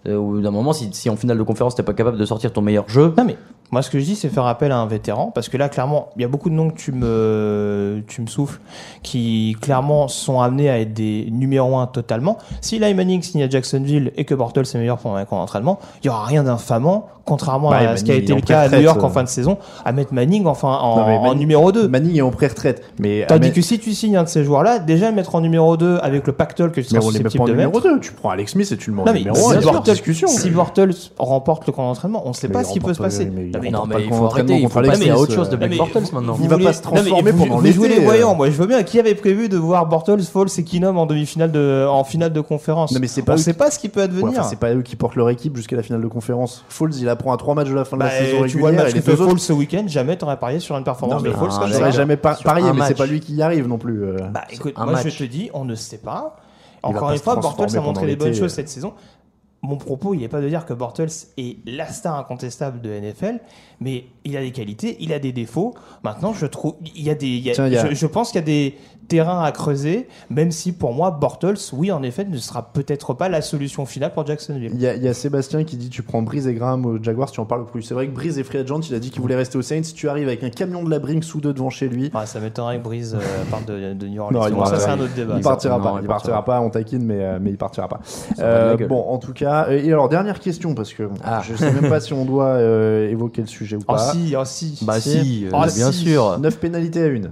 Euh, 0.07 0.17
Au 0.17 0.41
d'un 0.41 0.51
moment, 0.51 0.73
si, 0.73 1.11
en 1.11 1.17
finale 1.17 1.39
de 1.39 1.43
conférence 1.43 1.75
t'es 1.75 1.83
pas 1.83 1.95
capable 1.95 2.19
de 2.19 2.25
sortir 2.25 2.53
ton 2.53 2.63
meilleur 2.63 2.89
jeu, 2.89 3.13
Non 3.17 3.25
mais 3.25 3.37
moi 3.73 3.83
ce 3.83 3.91
que 3.91 3.99
je 3.99 4.05
dis 4.05 4.15
c'est 4.15 4.29
faire 4.29 4.47
appel 4.47 4.71
à 4.71 4.79
un 4.79 4.87
vétéran 4.87 5.33
parce 5.35 5.49
que 5.49 5.57
là 5.57 5.69
clairement 5.69 6.11
il 6.15 6.23
y 6.23 6.25
a 6.25 6.29
beaucoup 6.29 6.51
de 6.51 6.55
noms 6.55 6.71
que 6.71 6.77
tu 6.77 6.93
me 6.93 8.01
tu 8.07 8.23
me 8.23 8.29
souffles 8.29 8.61
qui 9.03 9.57
clairement 9.61 10.07
sont 10.07 10.41
amenés 10.41 10.71
à 10.71 10.79
être 10.79 10.93
des 10.93 11.29
numéro 11.33 11.77
1 11.77 11.89
totalement. 11.89 12.39
Si 12.61 12.77
Eli 12.77 12.95
Manning 12.95 13.23
signe 13.23 13.43
à 13.43 13.49
Jacksonville 13.49 14.13
et 14.17 14.25
que 14.25 14.35
Bortles 14.37 14.61
est 14.61 14.79
meilleur 14.79 14.99
pendant 14.99 15.17
un 15.17 15.25
camp 15.25 15.39
d'entraînement, 15.39 15.81
il 16.03 16.07
y 16.07 16.11
aura 16.11 16.25
rien 16.25 16.45
d'infamant 16.45 17.09
contrairement 17.27 17.69
Bah, 17.71 17.79
à 17.91 17.97
ce 17.99 18.05
qui 18.05 18.13
a 18.13 18.15
été 18.15 18.35
le 18.35 18.41
cas 18.41 18.61
à 18.61 18.69
New 18.71 18.81
York 18.81 19.03
en 19.03 19.09
euh. 19.09 19.11
fin 19.11 19.23
de 19.25 19.29
saison 19.29 19.59
à 19.85 19.93
mettre 19.93 20.15
Manning 20.15 20.47
enfin 20.47 20.69
en, 20.69 20.97
Non, 20.97 21.03
en 21.29 21.35
numéro 21.35 21.73
2. 21.73 21.89
Manning 21.89 22.17
est 22.17 22.23
en 22.23 22.31
pré-retraite. 22.31 22.83
Mais 22.99 23.27
Tandis 23.29 23.49
mais- 23.49 23.53
que 23.55 23.61
si 23.61 23.79
tu 23.79 23.93
signes 23.93 24.17
un 24.17 24.23
de 24.25 24.29
ces 24.29 24.45
joueurs-là, 24.45 24.79
déjà 24.79 25.11
le 25.11 25.17
mettre 25.17 25.35
en 25.35 25.41
numéro 25.41 25.77
2 25.77 25.99
avec 26.03 26.27
le 26.27 26.33
pactole 26.33 26.71
que 26.73 26.81
tu 26.81 26.95
mais 26.95 27.01
seras 27.01 27.07
on 27.07 27.11
les 27.11 27.19
met 27.19 27.25
pas 27.25 27.31
susceptible 27.31 27.43
en 27.43 27.47
de 27.47 27.51
numéro 27.53 27.73
mettre. 27.73 27.89
2. 27.95 28.01
Tu 28.01 28.13
prends 28.13 28.31
Alex 28.31 28.53
Smith 28.53 28.71
et 28.73 28.77
tu 28.77 28.91
le 28.91 28.97
mets 28.97 29.03
en 29.03 29.05
Non 29.07 29.13
mais 29.13 29.19
numéro 29.19 29.37
si 29.37 29.57
1. 29.57 29.61
Bortles, 29.61 29.91
discussion. 29.91 30.29
si 30.29 30.51
Bortles 30.51 30.95
remporte 31.19 31.67
le 31.67 31.73
camp 31.73 31.83
d'entraînement, 31.89 32.23
on 32.25 32.29
ne 32.31 32.35
sait 32.35 32.47
Mais 32.49 32.55
pas 32.55 32.65
ce 32.65 32.73
qui 32.73 32.81
peut 32.81 32.95
se 32.95 33.03
passer. 33.03 33.27
Non, 33.27 33.87
mais 33.87 33.97
il 34.05 34.13
faut 34.15 34.25
arrêter, 34.27 34.57
il 34.61 34.69
faut 34.69 34.81
passer 34.81 35.11
à 35.11 35.19
autre 35.19 35.33
chose 35.35 35.51
de 35.51 35.57
euh, 35.57 35.77
Bortles 35.77 35.99
maintenant. 36.13 36.35
vous 36.35 36.45
Il 36.45 36.49
va 36.49 36.59
pas 36.59 36.73
se 36.73 36.83
transformer 36.83 37.33
vous- 37.33 37.45
pendant 37.45 37.57
vous 37.57 37.63
l'été, 37.63 37.75
jouez 37.75 37.89
les 37.89 37.99
euh. 37.99 38.05
voyants, 38.05 38.35
moi 38.35 38.47
je 38.51 38.57
veux 38.57 38.67
bien. 38.67 38.83
Qui 38.85 39.01
avait 39.01 39.15
prévu 39.17 39.49
de 39.49 39.57
voir 39.57 39.87
Bortles, 39.87 40.23
Foles 40.23 40.49
et 40.57 40.63
Keenum 40.63 40.97
en 40.97 41.07
demi-finale 41.07 41.51
de, 41.51 41.87
en 41.91 42.05
finale 42.05 42.33
de 42.33 42.41
conférence? 42.41 42.93
Non, 42.93 42.99
mais 43.01 43.09
c'est 43.09 43.23
pas 43.23 43.35
On 43.35 43.37
sait 43.37 43.53
qui- 43.53 43.59
pas 43.59 43.71
ce 43.71 43.79
qui 43.79 43.89
peut 43.89 44.01
Ouais, 44.01 44.05
advenir. 44.05 44.29
enfin, 44.41 44.43
c'est 44.49 44.59
pas 44.59 44.73
eux 44.75 44.83
qui 44.83 44.95
portent 44.97 45.17
leur 45.17 45.29
équipe 45.31 45.57
jusqu'à 45.57 45.77
la 45.77 45.83
finale 45.83 46.03
de 46.03 46.07
conférence. 46.09 46.65
Foles, 46.69 46.95
il 46.99 47.09
apprend 47.17 47.33
à 47.33 47.37
trois 47.37 47.55
matchs 47.55 47.69
de 47.69 47.75
la 47.75 47.85
fin 47.85 47.97
de 47.97 48.03
Bah, 48.03 48.07
la 48.07 48.19
saison 48.19 48.45
tu 48.47 48.59
vois 48.59 48.71
le 48.71 48.77
régulière. 48.79 49.03
match 49.05 49.09
autres- 49.19 49.29
Foles 49.29 49.39
ce 49.41 49.53
week-end, 49.53 49.85
jamais 49.87 50.17
t'aurais 50.17 50.39
parié 50.39 50.61
sur 50.61 50.77
une 50.77 50.85
performance 50.85 51.23
Non, 51.23 51.29
de 51.31 51.35
ah, 51.35 51.39
comme 51.41 51.51
ça. 51.51 51.67
J'aurais 51.67 51.93
jamais 51.93 52.17
par- 52.17 52.41
parié, 52.43 52.73
mais 52.73 52.83
c'est 52.87 52.95
pas 52.97 53.07
lui 53.07 53.21
qui 53.21 53.35
y 53.35 53.43
arrive 53.43 53.67
non 53.67 53.79
plus. 53.79 54.05
euh. 54.05 54.17
Bah 54.33 54.45
écoute, 54.51 54.75
moi 54.77 54.93
match. 54.93 55.09
je 55.09 55.19
te 55.19 55.25
dis, 55.25 55.51
on 55.55 55.65
ne 55.65 55.75
sait 55.75 55.99
pas. 55.99 56.37
Encore 56.83 57.11
une 57.11 57.19
fois, 57.19 57.37
Bortles 57.37 57.77
a 57.77 57.81
montré 57.81 58.07
les 58.07 58.17
bonnes 58.17 58.35
choses 58.35 58.45
euh. 58.53 58.57
cette 58.57 58.69
saison. 58.69 58.93
Mon 59.63 59.77
propos, 59.79 60.15
il 60.15 60.21
n'est 60.21 60.29
pas 60.29 60.41
de 60.41 60.49
dire 60.49 60.65
que 60.65 60.75
Bortles 60.75 61.09
est 61.39 61.57
la 61.67 61.87
star 61.89 62.17
incontestable 62.17 62.81
de 62.81 62.91
NFL, 62.91 63.41
mais 63.81 64.05
il 64.25 64.37
a 64.37 64.41
des 64.41 64.51
qualités, 64.53 64.97
il 65.01 65.13
a 65.13 65.19
des 65.19 65.33
défauts. 65.33 65.75
Maintenant, 66.03 66.33
je 66.33 66.47
trouve, 66.47 66.75
il 66.95 67.03
y 67.03 67.11
a 67.11 67.15
des, 67.15 67.27
il 67.27 67.41
y 67.47 67.51
a- 67.51 67.55
Tiens, 67.55 67.67
il 67.67 67.73
y 67.75 67.79
a- 67.79 67.89
je, 67.91 67.95
je 67.95 68.07
pense 68.07 68.31
qu'il 68.33 68.41
y 68.41 68.43
a 68.43 68.47
des 68.47 68.75
terrains 69.09 69.41
à 69.45 69.53
creuser, 69.53 70.09
même 70.31 70.51
si 70.51 70.73
pour 70.73 70.93
moi, 70.93 71.13
Bortles, 71.13 71.55
oui, 71.75 71.93
en 71.93 72.03
effet, 72.03 72.25
ne 72.25 72.37
sera 72.39 72.73
peut-être 72.73 73.15
pas 73.15 73.29
la 73.29 73.41
solution 73.41 73.87
finale 73.87 74.13
pour 74.13 74.27
Jacksonville. 74.27 74.73
Il 74.75 74.81
y, 74.81 74.87
a, 74.89 74.97
il 74.97 75.03
y 75.05 75.07
a 75.07 75.15
Sébastien 75.15 75.63
qui 75.63 75.77
dit 75.77 75.91
tu 75.91 76.03
prends 76.03 76.23
Breeze 76.23 76.49
et 76.49 76.55
Graham 76.55 76.85
aux 76.87 77.01
Jaguars, 77.01 77.31
tu 77.31 77.39
en 77.39 77.45
parles 77.45 77.67
plus. 77.67 77.83
C'est 77.83 77.95
vrai 77.95 78.09
que 78.09 78.13
Breeze 78.13 78.37
est 78.41 78.43
free 78.43 78.59
agent, 78.59 78.81
il 78.81 78.95
a 78.97 78.99
dit 78.99 79.11
qu'il 79.13 79.21
voulait 79.23 79.37
rester 79.37 79.59
aux 79.59 79.63
Saints. 79.63 79.85
Si 79.85 79.95
tu 79.95 80.09
arrives 80.09 80.27
avec 80.27 80.43
un 80.43 80.51
camion 80.51 80.83
de 80.83 80.91
la 80.91 80.99
Brinks 80.99 81.23
sous 81.23 81.41
deux 81.41 81.53
devant 81.53 81.71
chez 81.71 81.89
lui, 81.89 82.11
Ouais, 82.13 82.27
ça 82.27 82.41
m'étonnerait 82.41 82.79
que 82.79 82.83
Breeze 82.83 83.15
euh, 83.15 83.21
parte 83.51 83.67
de, 83.69 83.93
de 83.95 84.09
New 84.09 84.21
Orleans. 84.21 84.41
Non, 84.41 84.49
il 84.49 84.55
Bon, 84.55 84.65
ça, 84.65 84.81
c'est 84.81 84.91
un 84.91 84.99
autre 84.99 85.15
débat. 85.15 85.35
il 85.37 85.43
partira 85.43 85.79
non, 85.79 85.85
pas. 85.85 85.91
il 86.03 86.07
partira 86.09 86.43
partira 86.43 86.45
pas, 86.45 86.61
on 86.61 86.71
taquine, 86.71 87.05
mais, 87.05 87.21
euh, 87.23 87.39
mais 87.41 87.51
il 87.51 87.59
partira 87.59 87.87
pas. 87.87 88.01
Euh, 88.41 88.77
bon, 88.89 89.05
en 89.09 89.19
tout 89.19 89.33
cas, 89.35 89.67
euh, 89.69 89.81
et 89.85 89.93
alors 89.93 90.09
dernière 90.09 90.41
question 90.41 90.75
parce 90.75 90.93
que 90.93 91.09
Ah. 91.23 91.43
je 91.49 91.55
sais 91.55 91.71
même 91.73 91.89
pas 91.89 92.01
si 92.01 92.13
on 92.13 92.25
doit 92.25 92.47
euh, 92.47 93.09
évoquer 93.09 93.43
le 93.43 93.47
sujet 93.47 93.66
ou 93.75 93.81
Oh 93.89 93.93
pas. 93.95 94.13
si, 94.13 94.35
oh 94.39 94.45
si. 94.45 94.79
Bah 94.83 95.01
si, 95.01 95.47
euh, 95.47 95.51
Oh, 95.53 95.63
bien 95.75 95.91
si. 95.91 96.05
sûr. 96.05 96.39
9 96.39 96.59
pénalités 96.59 97.03
à 97.03 97.07
une. 97.07 97.31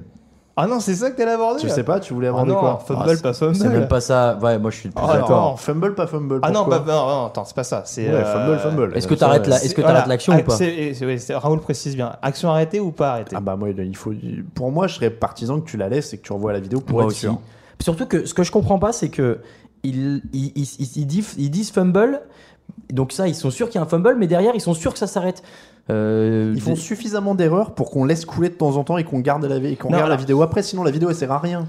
Ah 0.56 0.68
non, 0.68 0.78
c'est 0.78 0.94
ça 0.94 1.10
que 1.10 1.16
t'allais 1.16 1.32
aborder 1.32 1.60
Tu 1.60 1.68
sais 1.68 1.82
pas, 1.82 1.98
tu 1.98 2.14
voulais 2.14 2.28
Ah 2.28 2.30
aborder 2.30 2.52
non, 2.52 2.60
quoi 2.60 2.82
fumble, 2.86 3.00
Ah, 3.10 3.22
pas 3.22 3.32
fumble. 3.32 3.56
C'est 3.56 3.68
même 3.68 3.88
pas 3.88 4.00
ça. 4.00 4.38
Ouais, 4.40 4.56
moi 4.58 4.70
je 4.70 4.76
suis 4.76 4.88
plus 4.88 5.04
Ah, 5.04 5.14
d'accord. 5.14 5.50
non, 5.50 5.56
fumble 5.56 5.94
pas 5.96 6.06
fumble. 6.06 6.38
Ah 6.42 6.50
non, 6.52 6.64
bah, 6.66 6.78
non, 6.86 6.92
non, 7.06 7.26
attends, 7.26 7.44
c'est 7.44 7.56
pas 7.56 7.64
ça. 7.64 7.82
C'est 7.86 8.06
Ouais, 8.08 8.14
euh, 8.14 8.24
fumble, 8.24 8.58
fumble. 8.60 8.96
Est-ce 8.96 9.08
que 9.08 9.14
t'arrêtes 9.14 9.48
la- 9.48 9.62
est-ce 9.64 9.74
que 9.74 9.80
voilà, 9.80 9.96
t'arrêtes 9.96 10.08
l'action 10.10 10.32
ou 10.32 10.42
pas 10.44 10.56
c'est- 10.56 10.94
c'est- 10.94 11.04
ouais, 11.06 11.18
c'est- 11.18 11.34
Raoul 11.34 11.60
précise 11.60 11.96
bien. 11.96 12.14
Action 12.22 12.50
arrêtée 12.50 12.78
ou 12.78 12.92
pas 12.92 13.10
arrêtée 13.14 13.34
Ah 13.36 13.40
bah 13.40 13.56
moi 13.56 13.68
il 13.70 13.96
faut 13.96 14.12
pour 14.54 14.70
moi 14.70 14.86
je 14.86 14.94
serais 14.94 15.10
partisan 15.10 15.60
que 15.60 15.68
tu 15.68 15.76
la 15.76 15.88
laisses 15.88 16.12
et 16.14 16.18
que 16.18 16.22
tu 16.22 16.32
revois 16.32 16.52
la 16.52 16.60
vidéo 16.60 16.80
pour 16.80 16.94
Moi 16.94 17.02
être 17.02 17.08
aussi. 17.10 17.20
sûr. 17.20 17.38
Surtout 17.80 18.06
que 18.06 18.24
ce 18.24 18.32
que 18.32 18.44
je 18.44 18.52
comprends 18.52 18.78
pas, 18.78 18.92
c'est 18.92 19.08
que 19.08 19.40
ils, 19.82 20.22
ils, 20.32 20.52
ils, 20.56 21.24
ils 21.36 21.50
disent 21.50 21.70
fumble. 21.72 22.20
Donc 22.92 23.10
ça, 23.12 23.26
ils 23.26 23.34
sont 23.34 23.50
sûrs 23.50 23.68
qu'il 23.68 23.76
y 23.76 23.78
a 23.78 23.82
un 23.82 23.88
fumble, 23.88 24.14
mais 24.18 24.26
derrière, 24.28 24.52
ils 24.54 24.60
sont 24.60 24.72
sûrs 24.74 24.92
que 24.92 24.98
ça 25.00 25.06
s'arrête. 25.08 25.42
Euh, 25.90 26.52
Ils 26.54 26.60
font 26.62 26.70
des- 26.72 26.76
suffisamment 26.76 27.34
d'erreurs 27.34 27.72
pour 27.74 27.90
qu'on 27.90 28.04
laisse 28.04 28.24
couler 28.24 28.48
de 28.48 28.54
temps 28.54 28.76
en 28.76 28.84
temps 28.84 28.96
et 28.96 29.04
qu'on 29.04 29.18
garde 29.20 29.44
la 29.44 29.56
et 29.56 29.76
qu'on 29.76 29.88
regarde 29.88 30.08
la 30.10 30.16
vidéo 30.16 30.40
après 30.42 30.62
sinon 30.62 30.82
la 30.82 30.90
vidéo 30.90 31.10
elle 31.10 31.14
sert 31.16 31.30
à 31.32 31.38
rien. 31.38 31.66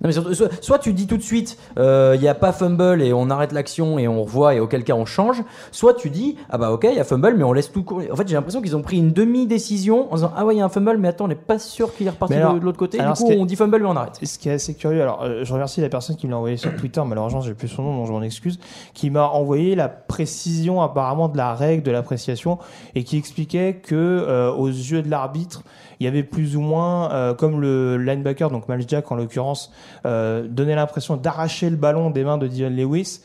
Non, 0.00 0.06
mais 0.06 0.12
surtout, 0.12 0.32
soit, 0.34 0.48
soit 0.62 0.78
tu 0.78 0.92
dis 0.92 1.06
tout 1.08 1.16
de 1.16 1.22
suite, 1.22 1.58
euh, 1.78 2.12
il 2.14 2.20
n'y 2.20 2.28
a 2.28 2.34
pas 2.34 2.52
fumble 2.52 3.02
et 3.02 3.12
on 3.12 3.30
arrête 3.30 3.50
l'action 3.52 3.98
et 3.98 4.06
on 4.06 4.22
revoit 4.22 4.54
et 4.54 4.60
auquel 4.60 4.84
cas 4.84 4.94
on 4.94 5.04
change. 5.04 5.42
Soit 5.72 5.94
tu 5.94 6.08
dis, 6.08 6.36
ah 6.50 6.58
bah 6.58 6.70
ok, 6.70 6.86
il 6.88 6.96
y 6.96 7.00
a 7.00 7.04
fumble, 7.04 7.34
mais 7.36 7.42
on 7.42 7.52
laisse 7.52 7.72
tout 7.72 7.82
courir. 7.82 8.12
En 8.12 8.16
fait, 8.16 8.28
j'ai 8.28 8.34
l'impression 8.34 8.62
qu'ils 8.62 8.76
ont 8.76 8.82
pris 8.82 8.98
une 8.98 9.10
demi-décision 9.12 10.12
en 10.12 10.14
disant, 10.14 10.32
ah 10.36 10.44
ouais, 10.44 10.54
il 10.54 10.58
y 10.58 10.60
a 10.60 10.64
un 10.64 10.68
fumble, 10.68 10.98
mais 10.98 11.08
attends, 11.08 11.24
on 11.24 11.28
n'est 11.28 11.34
pas 11.34 11.58
sûr 11.58 11.92
qu'il 11.94 12.06
est 12.06 12.10
reparti 12.10 12.34
alors- 12.34 12.54
de, 12.54 12.60
de 12.60 12.64
l'autre 12.64 12.78
côté. 12.78 13.00
alors, 13.00 13.14
du 13.14 13.22
coup, 13.24 13.30
on 13.32 13.44
dit 13.44 13.56
fumble, 13.56 13.78
mais 13.80 13.88
on 13.88 13.96
arrête. 13.96 14.18
Ce 14.22 14.38
qui 14.38 14.48
est 14.48 14.52
assez 14.52 14.74
curieux, 14.74 15.02
alors 15.02 15.22
euh, 15.22 15.44
je 15.44 15.52
remercie 15.52 15.80
la 15.80 15.88
personne 15.88 16.14
qui 16.16 16.26
me 16.26 16.30
l'a 16.32 16.38
envoyé 16.38 16.56
sur 16.56 16.74
Twitter, 16.76 17.02
malheureusement 17.04 17.40
j'ai 17.40 17.54
plus 17.54 17.68
son 17.68 17.82
nom, 17.82 17.96
donc 17.96 18.06
je 18.06 18.12
m'en 18.12 18.22
excuse, 18.22 18.58
qui 18.94 19.10
m'a 19.10 19.26
envoyé 19.26 19.74
la 19.74 19.88
précision 19.88 20.80
apparemment 20.82 21.28
de 21.28 21.36
la 21.36 21.54
règle 21.54 21.82
de 21.82 21.90
l'appréciation 21.90 22.58
et 22.94 23.02
qui 23.04 23.16
expliquait 23.16 23.80
que 23.82 23.94
euh, 23.96 24.52
aux 24.52 24.68
yeux 24.68 25.02
de 25.02 25.10
l'arbitre, 25.10 25.62
il 26.00 26.04
y 26.04 26.06
avait 26.06 26.22
plus 26.22 26.56
ou 26.56 26.60
moins, 26.60 27.10
euh, 27.12 27.34
comme 27.34 27.60
le 27.60 27.96
linebacker, 27.98 28.50
donc 28.50 28.68
Miles 28.68 28.84
Jack 28.88 29.10
en 29.10 29.16
l'occurrence, 29.16 29.72
euh, 30.06 30.46
donnait 30.48 30.74
l'impression 30.76 31.16
d'arracher 31.16 31.70
le 31.70 31.76
ballon 31.76 32.10
des 32.10 32.24
mains 32.24 32.38
de 32.38 32.46
Dion 32.46 32.70
Lewis. 32.70 33.20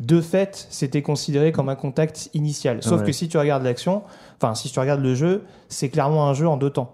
De 0.00 0.20
fait, 0.20 0.66
c'était 0.70 1.00
considéré 1.02 1.52
comme 1.52 1.68
un 1.70 1.74
contact 1.74 2.28
initial. 2.34 2.82
Sauf 2.82 3.00
Ouais. 3.00 3.06
que 3.06 3.12
si 3.12 3.28
tu 3.28 3.38
regardes 3.38 3.64
l'action, 3.64 4.02
enfin 4.40 4.54
si 4.54 4.70
tu 4.70 4.78
regardes 4.78 5.00
le 5.02 5.14
jeu, 5.14 5.44
c'est 5.68 5.88
clairement 5.88 6.28
un 6.28 6.34
jeu 6.34 6.46
en 6.46 6.56
deux 6.58 6.68
temps. 6.70 6.92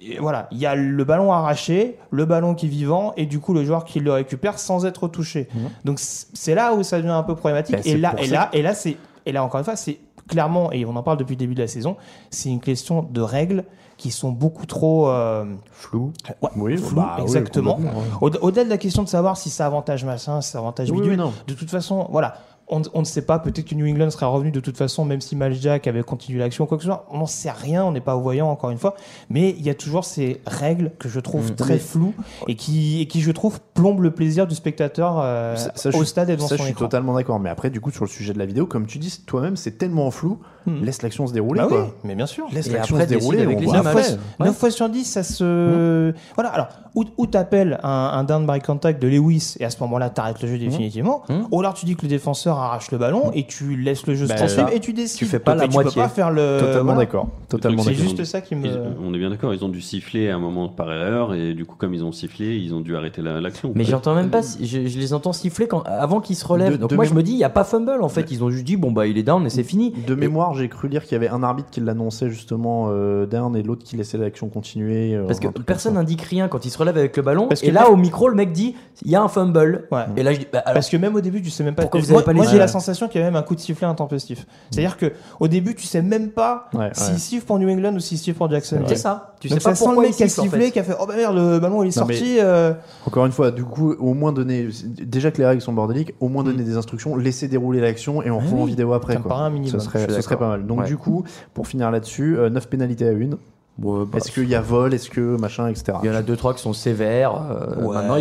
Et 0.00 0.18
voilà, 0.18 0.48
il 0.50 0.58
y 0.58 0.66
a 0.66 0.74
le 0.74 1.04
ballon 1.04 1.32
arraché, 1.32 1.98
le 2.10 2.24
ballon 2.24 2.54
qui 2.54 2.66
est 2.66 2.68
vivant, 2.68 3.12
et 3.16 3.26
du 3.26 3.40
coup 3.40 3.52
le 3.52 3.64
joueur 3.64 3.84
qui 3.84 4.00
le 4.00 4.12
récupère 4.12 4.58
sans 4.58 4.86
être 4.86 5.06
touché. 5.06 5.48
Mhm. 5.54 5.60
Donc 5.84 5.98
c'est 6.00 6.54
là 6.54 6.72
où 6.74 6.82
ça 6.82 6.98
devient 6.98 7.10
un 7.10 7.22
peu 7.22 7.34
problématique. 7.34 7.76
Bah, 7.76 7.82
et 7.84 7.96
là, 7.96 8.14
et 8.18 8.26
ça 8.26 8.32
là, 8.34 8.50
et 8.52 8.62
là, 8.62 8.74
c'est, 8.74 8.96
et 9.26 9.32
là 9.32 9.44
encore 9.44 9.58
une 9.58 9.64
fois, 9.64 9.76
c'est 9.76 9.98
clairement, 10.32 10.72
et 10.72 10.84
on 10.84 10.96
en 10.96 11.02
parle 11.02 11.18
depuis 11.18 11.34
le 11.34 11.38
début 11.38 11.54
de 11.54 11.60
la 11.60 11.68
saison, 11.68 11.96
c'est 12.30 12.48
une 12.50 12.60
question 12.60 13.02
de 13.10 13.20
règles 13.20 13.64
qui 13.98 14.10
sont 14.10 14.30
beaucoup 14.32 14.66
trop 14.66 15.08
euh, 15.08 15.44
Flou. 15.70 16.12
ouais, 16.42 16.50
Oui, 16.56 16.76
floues, 16.76 16.96
bah 16.96 17.14
oui, 17.18 17.22
exactement. 17.22 17.78
Au- 18.20 18.30
Au-delà 18.40 18.64
de 18.64 18.70
la 18.70 18.78
question 18.78 19.02
de 19.04 19.08
savoir 19.08 19.36
si 19.36 19.48
ça 19.50 19.66
avantage 19.66 20.04
machin, 20.04 20.40
si 20.40 20.50
ça 20.50 20.58
avantage 20.58 20.90
Oui, 20.90 20.96
bidule, 20.96 21.12
oui, 21.12 21.16
non. 21.18 21.32
de 21.46 21.54
toute 21.54 21.70
façon, 21.70 22.08
voilà. 22.10 22.34
On, 22.74 22.80
on 22.94 23.00
ne 23.00 23.04
sait 23.04 23.22
pas, 23.22 23.38
peut-être 23.38 23.66
que 23.68 23.74
New 23.74 23.86
England 23.86 24.10
sera 24.10 24.26
revenu 24.28 24.50
de 24.50 24.58
toute 24.60 24.76
façon, 24.78 25.04
même 25.04 25.20
si 25.20 25.36
Jack 25.60 25.86
avait 25.86 26.02
continué 26.02 26.38
l'action, 26.38 26.64
quoi 26.66 26.78
que 26.78 26.82
ce 26.82 26.88
soit. 26.88 27.04
On 27.10 27.18
n'en 27.18 27.26
sait 27.26 27.50
rien, 27.50 27.84
on 27.84 27.92
n'est 27.92 28.00
pas 28.00 28.16
au 28.16 28.20
voyant 28.20 28.48
encore 28.50 28.70
une 28.70 28.78
fois. 28.78 28.94
Mais 29.30 29.50
il 29.50 29.62
y 29.62 29.70
a 29.70 29.74
toujours 29.74 30.04
ces 30.04 30.40
règles 30.46 30.90
que 30.98 31.08
je 31.08 31.20
trouve 31.20 31.52
Mm. 31.52 31.54
très 31.56 31.78
floues 31.78 32.14
et 32.48 32.56
qui, 32.56 33.00
et 33.02 33.06
qui, 33.06 33.20
je 33.20 33.30
trouve, 33.30 33.60
plombent 33.74 34.00
le 34.02 34.10
plaisir 34.10 34.46
du 34.46 34.54
spectateur 34.54 35.20
euh, 35.22 35.54
Ça- 35.56 35.72
ça, 35.74 35.90
je 35.90 35.96
au 35.98 36.04
stade 36.04 36.30
et 36.30 36.36
devant 36.36 36.48
Ça, 36.48 36.56
son 36.56 36.62
je 36.62 36.62
suis 36.68 36.70
écran. 36.72 36.86
totalement 36.86 37.14
d'accord. 37.14 37.38
Mais 37.38 37.50
après, 37.50 37.68
du 37.70 37.80
coup, 37.80 37.90
sur 37.90 38.04
le 38.04 38.10
sujet 38.10 38.32
de 38.32 38.38
la 38.38 38.46
vidéo, 38.46 38.66
comme 38.66 38.86
tu 38.86 38.98
dis, 38.98 39.22
toi-même, 39.26 39.56
c'est 39.56 39.72
tellement 39.78 40.10
flou. 40.10 40.38
Hmm. 40.64 40.82
Laisse 40.84 41.02
l'action 41.02 41.26
se 41.26 41.32
dérouler. 41.32 41.60
Bah 41.60 41.66
oui, 41.68 41.76
quoi. 41.76 41.94
mais 42.04 42.14
bien 42.14 42.26
sûr. 42.26 42.46
Laisse 42.52 42.70
l'action 42.70 42.96
se 42.98 43.04
dérouler. 43.04 43.42
avec 43.42 43.58
on 43.58 43.60
les 43.60 43.66
voit 43.66 43.78
images. 43.78 43.96
après. 43.96 44.16
9 44.46 44.56
fois 44.56 44.70
sur 44.70 44.88
10, 44.88 45.04
ça 45.04 45.22
se. 45.24 46.14
Voilà, 46.36 46.50
alors, 46.50 46.68
ou, 46.94 47.04
ou 47.18 47.26
t'appelles 47.26 47.80
un, 47.82 47.88
un 48.14 48.22
down 48.24 48.46
by 48.46 48.60
contact 48.60 49.02
de 49.02 49.08
Lewis 49.08 49.56
et 49.58 49.64
à 49.64 49.70
ce 49.70 49.78
moment-là, 49.80 50.08
t'arrêtes 50.10 50.40
le 50.40 50.48
jeu 50.48 50.58
définitivement. 50.58 51.22
Mmh. 51.28 51.34
Ou 51.50 51.60
alors 51.60 51.74
tu 51.74 51.84
dis 51.84 51.96
que 51.96 52.02
le 52.02 52.08
défenseur 52.08 52.61
arrache 52.62 52.90
le 52.90 52.98
ballon 52.98 53.30
et 53.34 53.46
tu 53.46 53.76
laisses 53.76 54.06
le 54.06 54.14
jeu 54.14 54.26
Bah, 54.26 54.34
se 54.34 54.38
transformer 54.38 54.70
là, 54.70 54.76
et 54.76 54.80
tu 54.80 54.92
décides. 54.92 55.18
tu 55.18 55.26
fais 55.26 55.38
pas 55.38 55.52
Donc, 55.52 55.60
la 55.62 55.68
tu 55.68 55.72
moitié. 55.74 55.92
peux 55.94 56.00
pas 56.00 56.08
faire 56.08 56.30
le. 56.30 56.58
Totalement 56.60 56.82
voilà. 56.84 56.98
d'accord. 57.00 57.28
Totalement 57.48 57.82
C'est 57.82 57.94
juste 57.94 58.24
ça 58.24 58.40
qui 58.40 58.54
me. 58.54 58.66
Ils- 58.66 58.80
on 59.04 59.12
est 59.14 59.18
bien 59.18 59.30
d'accord, 59.30 59.52
ils 59.52 59.64
ont 59.64 59.68
dû 59.68 59.80
siffler 59.80 60.30
à 60.30 60.36
un 60.36 60.38
moment 60.38 60.68
par 60.68 60.92
erreur 60.92 61.34
et 61.34 61.54
du 61.54 61.64
coup 61.64 61.76
comme 61.76 61.94
ils 61.94 62.04
ont 62.04 62.12
sifflé, 62.12 62.56
ils 62.56 62.74
ont 62.74 62.80
dû 62.80 62.96
arrêter 62.96 63.20
la- 63.22 63.40
l'action. 63.40 63.72
Mais 63.74 63.84
j'entends 63.84 64.14
même 64.14 64.30
pas, 64.30 64.40
je, 64.42 64.64
je 64.86 64.98
les 64.98 65.12
entends 65.14 65.32
siffler 65.32 65.66
quand, 65.68 65.82
avant 65.86 66.20
qu'ils 66.20 66.36
se 66.36 66.46
relèvent. 66.46 66.72
De- 66.72 66.76
Donc 66.78 66.90
de 66.90 66.96
moi 66.96 67.04
je 67.04 67.14
me 67.14 67.22
dis, 67.22 67.32
il 67.32 67.36
n'y 67.38 67.44
a 67.44 67.50
pas 67.50 67.64
fumble 67.64 68.02
en 68.02 68.08
fait. 68.08 68.30
Ils 68.30 68.42
ont 68.44 68.50
juste 68.50 68.64
dit, 68.64 68.76
bon 68.76 68.92
bah 68.92 69.06
il 69.06 69.18
est 69.18 69.22
down 69.22 69.44
et 69.46 69.50
c'est 69.50 69.62
fini. 69.64 69.92
De 70.06 70.14
mémoire, 70.14 70.54
j'ai 70.54 70.68
cru 70.68 70.88
lire 70.88 71.02
qu'il 71.02 71.12
y 71.12 71.16
avait 71.16 71.28
un 71.28 71.42
arbitre 71.42 71.70
qui 71.70 71.80
l'annonçait 71.80 72.30
justement 72.30 72.88
euh, 72.90 73.26
down 73.26 73.56
et 73.56 73.62
l'autre 73.62 73.84
qui 73.84 73.96
laissait 73.96 74.18
l'action 74.18 74.48
continuer. 74.48 75.14
euh, 75.14 75.26
Parce 75.26 75.40
que 75.40 75.48
personne 75.48 75.94
n'indique 75.94 76.22
rien 76.22 76.48
quand 76.48 76.64
il 76.64 76.70
se 76.70 76.78
relève 76.78 76.96
avec 76.96 77.16
le 77.16 77.22
ballon. 77.22 77.48
Parce 77.48 77.62
et 77.62 77.66
que 77.68 77.72
là, 77.72 77.90
au 77.90 77.96
micro, 77.96 78.28
le 78.28 78.34
mec 78.34 78.52
dit 78.52 78.74
il 79.04 79.10
y 79.10 79.16
a 79.16 79.22
un 79.22 79.28
fumble. 79.28 79.86
Ouais. 79.90 80.04
Et 80.16 80.22
là, 80.22 80.32
je 80.32 80.38
dis 80.40 80.46
bah, 80.52 80.60
alors, 80.60 80.74
Parce 80.74 80.88
que 80.88 80.96
même 80.96 81.14
au 81.14 81.20
début, 81.20 81.42
tu 81.42 81.50
sais 81.50 81.64
même 81.64 81.74
pas. 81.74 81.82
Pourquoi 81.82 82.00
vous 82.00 82.12
avez 82.12 82.22
pas 82.24 82.32
les 82.32 82.51
j'ai 82.52 82.58
la 82.58 82.68
sensation 82.68 83.08
qu'il 83.08 83.20
y 83.20 83.24
a 83.24 83.26
même 83.26 83.36
un 83.36 83.42
coup 83.42 83.54
de 83.54 83.60
sifflet 83.60 83.86
intempestif. 83.86 84.46
C'est-à-dire 84.70 84.96
que 84.96 85.12
au 85.40 85.48
début, 85.48 85.74
tu 85.74 85.86
sais 85.86 86.02
même 86.02 86.30
pas 86.30 86.68
s'il 86.92 87.12
ouais. 87.14 87.18
siffle 87.18 87.46
pour 87.46 87.58
New 87.58 87.68
England 87.68 87.94
ou 87.94 88.00
s'il 88.00 88.18
siffle 88.18 88.38
pour 88.38 88.50
Jackson. 88.50 88.80
c'est 88.86 88.96
ça. 88.96 89.34
Tu 89.40 89.48
Donc 89.48 89.60
sais 89.60 89.68
pas 89.68 89.74
sent 89.74 89.84
le 89.84 89.86
pourquoi 89.88 90.02
mec 90.04 90.12
il 90.12 90.16
qui 90.16 90.22
a 90.22 90.28
sifflé, 90.28 90.60
fait. 90.66 90.70
qui 90.70 90.78
a 90.78 90.84
fait 90.84 90.94
Oh 91.00 91.06
bah 91.06 91.14
merde, 91.16 91.34
le 91.36 91.58
ballon 91.58 91.82
il 91.82 91.88
est 91.88 91.96
Non, 91.98 92.06
mais- 92.06 92.14
sorti. 92.14 92.36
euh, 92.38 92.72
Encore 93.06 93.26
une 93.26 93.32
fois, 93.32 93.50
du 93.50 93.64
coup, 93.64 93.92
au 93.94 94.14
moins 94.14 94.32
donner. 94.32 94.68
Déjà 95.00 95.30
que 95.32 95.38
les 95.38 95.46
règles 95.46 95.62
sont 95.62 95.72
bordéliques, 95.72 96.14
au 96.20 96.28
moins 96.28 96.44
donner 96.44 96.62
des 96.62 96.76
instructions, 96.76 97.16
laisser 97.16 97.48
dérouler 97.48 97.80
l'action 97.80 98.22
et 98.22 98.30
on 98.30 98.38
revoit 98.38 98.60
en 98.60 98.64
oui. 98.64 98.70
vidéo 98.70 98.92
après. 98.92 99.14
Ça 99.14 99.18
me 99.18 99.24
quoi. 99.24 99.30
paraît 99.30 99.46
un 99.46 99.50
minimum. 99.50 99.80
Ce 99.80 99.84
serait, 99.86 100.36
pas 100.36 100.48
mal. 100.48 100.66
Donc, 100.66 100.80
Ouais. 100.80 100.86
du 100.86 100.96
coup, 100.96 101.24
pour 101.54 101.66
finir 101.66 101.90
là-dessus, 101.90 102.36
9 102.50 102.68
pénalités 102.68 103.06
à 103.08 103.12
une. 103.12 103.36
Bon, 103.78 104.04
bah, 104.04 104.18
Est-ce 104.18 104.30
qu'il 104.30 104.48
y 104.48 104.54
a 104.54 104.60
vol 104.60 104.92
Est-ce 104.94 105.08
que 105.08 105.36
machin, 105.36 105.68
etc. 105.68 105.94
Il 106.02 106.06
y 106.06 106.10
en 106.10 106.14
a 106.14 106.22
deux 106.22 106.36
trois 106.36 106.52
qui 106.54 106.60
sont 106.62 106.72
sévères. 106.74 107.32
euh, 107.50 107.82
Ouais, 107.86 107.94
maintenant, 107.94 108.16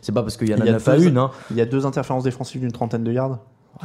c'est 0.00 0.12
pas 0.12 0.22
parce 0.22 0.36
qu'il 0.36 0.48
y 0.48 0.54
en 0.54 0.60
a 0.60 0.64
y 0.64 0.68
a 0.68 0.72
9 0.72 0.88
à 0.88 0.96
deux- 0.96 1.08
1. 1.08 1.16
Hein. 1.16 1.30
Il 1.50 1.56
y 1.56 1.60
a 1.60 1.66
deux 1.66 1.84
interférences 1.84 2.24
défensives 2.24 2.60
d'une 2.60 2.72
trentaine 2.72 3.02
de 3.04 3.12
yards 3.12 3.38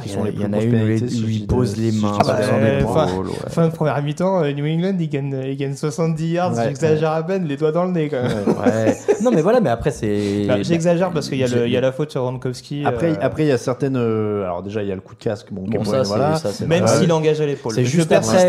Il 0.04 0.10
y 0.12 0.16
en 0.16 0.24
a- 0.24 0.28
il 0.28 0.40
y 0.40 0.44
en 0.44 0.52
une 0.60 0.74
où 0.74 0.88
il- 1.28 1.30
il 1.42 1.46
pose 1.46 1.76
les 1.76 1.92
mains 1.92 2.18
épaule. 2.18 2.84
fin, 2.94 3.06
ouais. 3.06 3.50
fin 3.50 3.68
de 3.68 3.72
première 3.72 4.02
mi-temps, 4.02 4.42
euh, 4.42 4.52
New 4.52 4.66
England, 4.66 4.96
ils 4.98 5.08
gagnent, 5.08 5.40
ils 5.46 5.56
gagnent 5.56 5.76
70 5.76 6.32
yards, 6.32 6.52
Ouais, 6.56 6.64
j'exagère 6.64 7.12
à 7.12 7.22
peine, 7.22 7.44
les 7.46 7.56
doigts 7.56 7.70
dans 7.70 7.84
le 7.84 7.92
nez 7.92 8.08
quand 8.08 8.20
même. 8.20 8.32
Ouais. 8.66 8.96
Non, 9.22 9.30
mais 9.30 9.40
voilà, 9.40 9.60
mais 9.60 9.70
après, 9.70 9.92
c'est. 9.92 10.46
Bah, 10.48 10.56
J'exagère 10.62 11.12
parce 11.12 11.28
qu'il 11.28 11.38
y, 11.38 11.44
a 11.44 11.46
le- 11.46 11.52
j'ai- 11.58 11.66
il 11.66 11.72
y 11.72 11.76
a 11.76 11.80
la 11.80 11.92
faute 11.92 12.10
sur 12.10 12.22
Gronkowski. 12.22 12.82
Après, 12.84 13.12
euh, 13.12 13.16
après, 13.20 13.44
il 13.44 13.48
y 13.48 13.52
a 13.52 13.58
certaines. 13.58 13.94
euh, 13.96 14.42
alors 14.42 14.64
déjà, 14.64 14.82
il 14.82 14.88
y 14.88 14.92
a 14.92 14.96
le 14.96 15.00
coup 15.00 15.14
de 15.14 15.22
casque. 15.22 15.46
Bon, 15.52 15.62
Bon, 15.64 15.84
ça, 15.84 16.02
voilà. 16.02 16.34
ça, 16.36 16.48
Même 16.66 16.88
s'il 16.88 17.12
engage 17.12 17.40
à 17.40 17.46
l'épaule. 17.46 17.72
C'est 17.74 17.84
juste 17.84 18.08
persiste. 18.08 18.48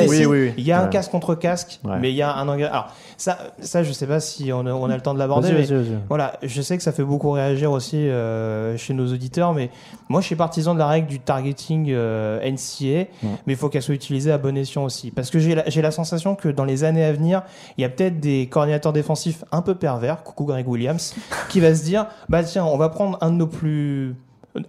Il 0.58 0.64
y 0.66 0.72
a 0.72 0.82
un 0.82 0.88
casque 0.88 1.12
contre 1.12 1.36
casque, 1.36 1.80
mais 2.02 2.10
il 2.10 2.16
y 2.16 2.24
a 2.24 2.34
un 2.36 2.48
engagement. 2.48 2.74
Alors, 2.74 2.88
ça, 3.18 3.38
ça, 3.60 3.84
je 3.84 3.92
sais 3.92 4.08
pas 4.08 4.20
si 4.20 4.52
on 4.52 4.66
a, 4.66 4.74
on 4.74 4.90
a 4.90 4.96
le 4.96 5.02
temps 5.02 5.14
de 5.14 5.20
l'aborder. 5.20 5.52
Mais. 5.54 5.66
Voilà, 6.10 6.38
je 6.44 6.62
sais 6.62 6.78
que 6.78 6.84
ça 6.84 6.92
fait 6.92 7.04
beaucoup 7.04 7.32
réagir 7.32 7.72
aussi 7.72 7.98
euh, 7.98 8.78
chez 8.78 8.94
nos 8.94 9.12
auditeurs, 9.12 9.54
mais 9.54 9.70
moi 10.10 10.22
je 10.22 10.26
suis 10.26 10.36
partisan 10.36 10.74
de 10.74 10.80
la 10.80 10.88
règle 10.88 11.08
du 11.08 11.20
targeting 11.20 11.88
euh, 11.90 12.40
NCA, 12.40 13.10
mais 13.24 13.54
il 13.54 13.56
faut 13.56 13.70
qu'elle 13.70 13.82
soit 13.82 13.96
utilisée 13.96 14.32
à 14.32 14.38
bon 14.38 14.58
escient 14.58 14.84
aussi. 14.84 15.12
Parce 15.12 15.30
que 15.30 15.40
j'ai 15.40 15.56
la, 15.56 15.92
sensation 15.92 16.36
que 16.36 16.50
dans 16.50 16.66
les 16.66 16.84
années 16.84 17.06
à 17.06 17.14
venir, 17.14 17.44
il 17.78 17.82
y 17.82 17.86
a 17.86 17.90
peut-être 17.90 18.20
des 18.20 18.48
coordinateurs 18.52 18.92
défensifs 18.92 19.46
un 19.52 19.62
peu 19.62 19.76
pervers, 19.76 20.24
coucou 20.24 20.46
Greg 20.46 20.68
Williams, 20.68 21.16
qui 21.50 21.60
va 21.60 21.74
se 21.74 21.84
dire 21.84 22.08
bah 22.28 22.44
tiens, 22.44 22.66
on 22.66 22.78
va 22.78 22.90
prendre 22.90 23.18
un 23.22 23.32
de 23.32 23.38
nos 23.38 23.48
plus 23.48 24.16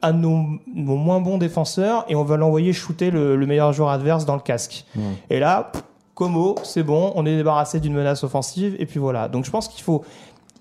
un 0.03 0.13
de 0.13 0.19
nos, 0.19 0.45
nos 0.75 0.97
moins 0.97 1.21
bons 1.21 1.39
défenseurs 1.39 2.05
et 2.09 2.17
on 2.17 2.25
va 2.25 2.37
l'envoyer 2.37 2.73
shooter 2.73 3.13
le, 3.13 3.37
le 3.37 3.47
meilleur 3.47 3.73
joueur 3.73 3.91
adverse 3.91 4.25
dans 4.25 4.35
le 4.35 4.41
casque. 4.41 4.85
Et 5.31 5.39
là, 5.39 5.71
Como, 6.17 6.55
c'est 6.65 6.83
bon, 6.83 7.13
on 7.15 7.25
est 7.27 7.37
débarrassé 7.37 7.79
d'une 7.79 7.93
menace 7.95 8.25
offensive 8.25 8.75
et 8.81 8.87
puis 8.87 8.99
voilà. 8.99 9.29
Donc 9.29 9.45
je 9.45 9.51
pense 9.53 9.69
qu'il 9.69 9.85
faut 9.85 10.03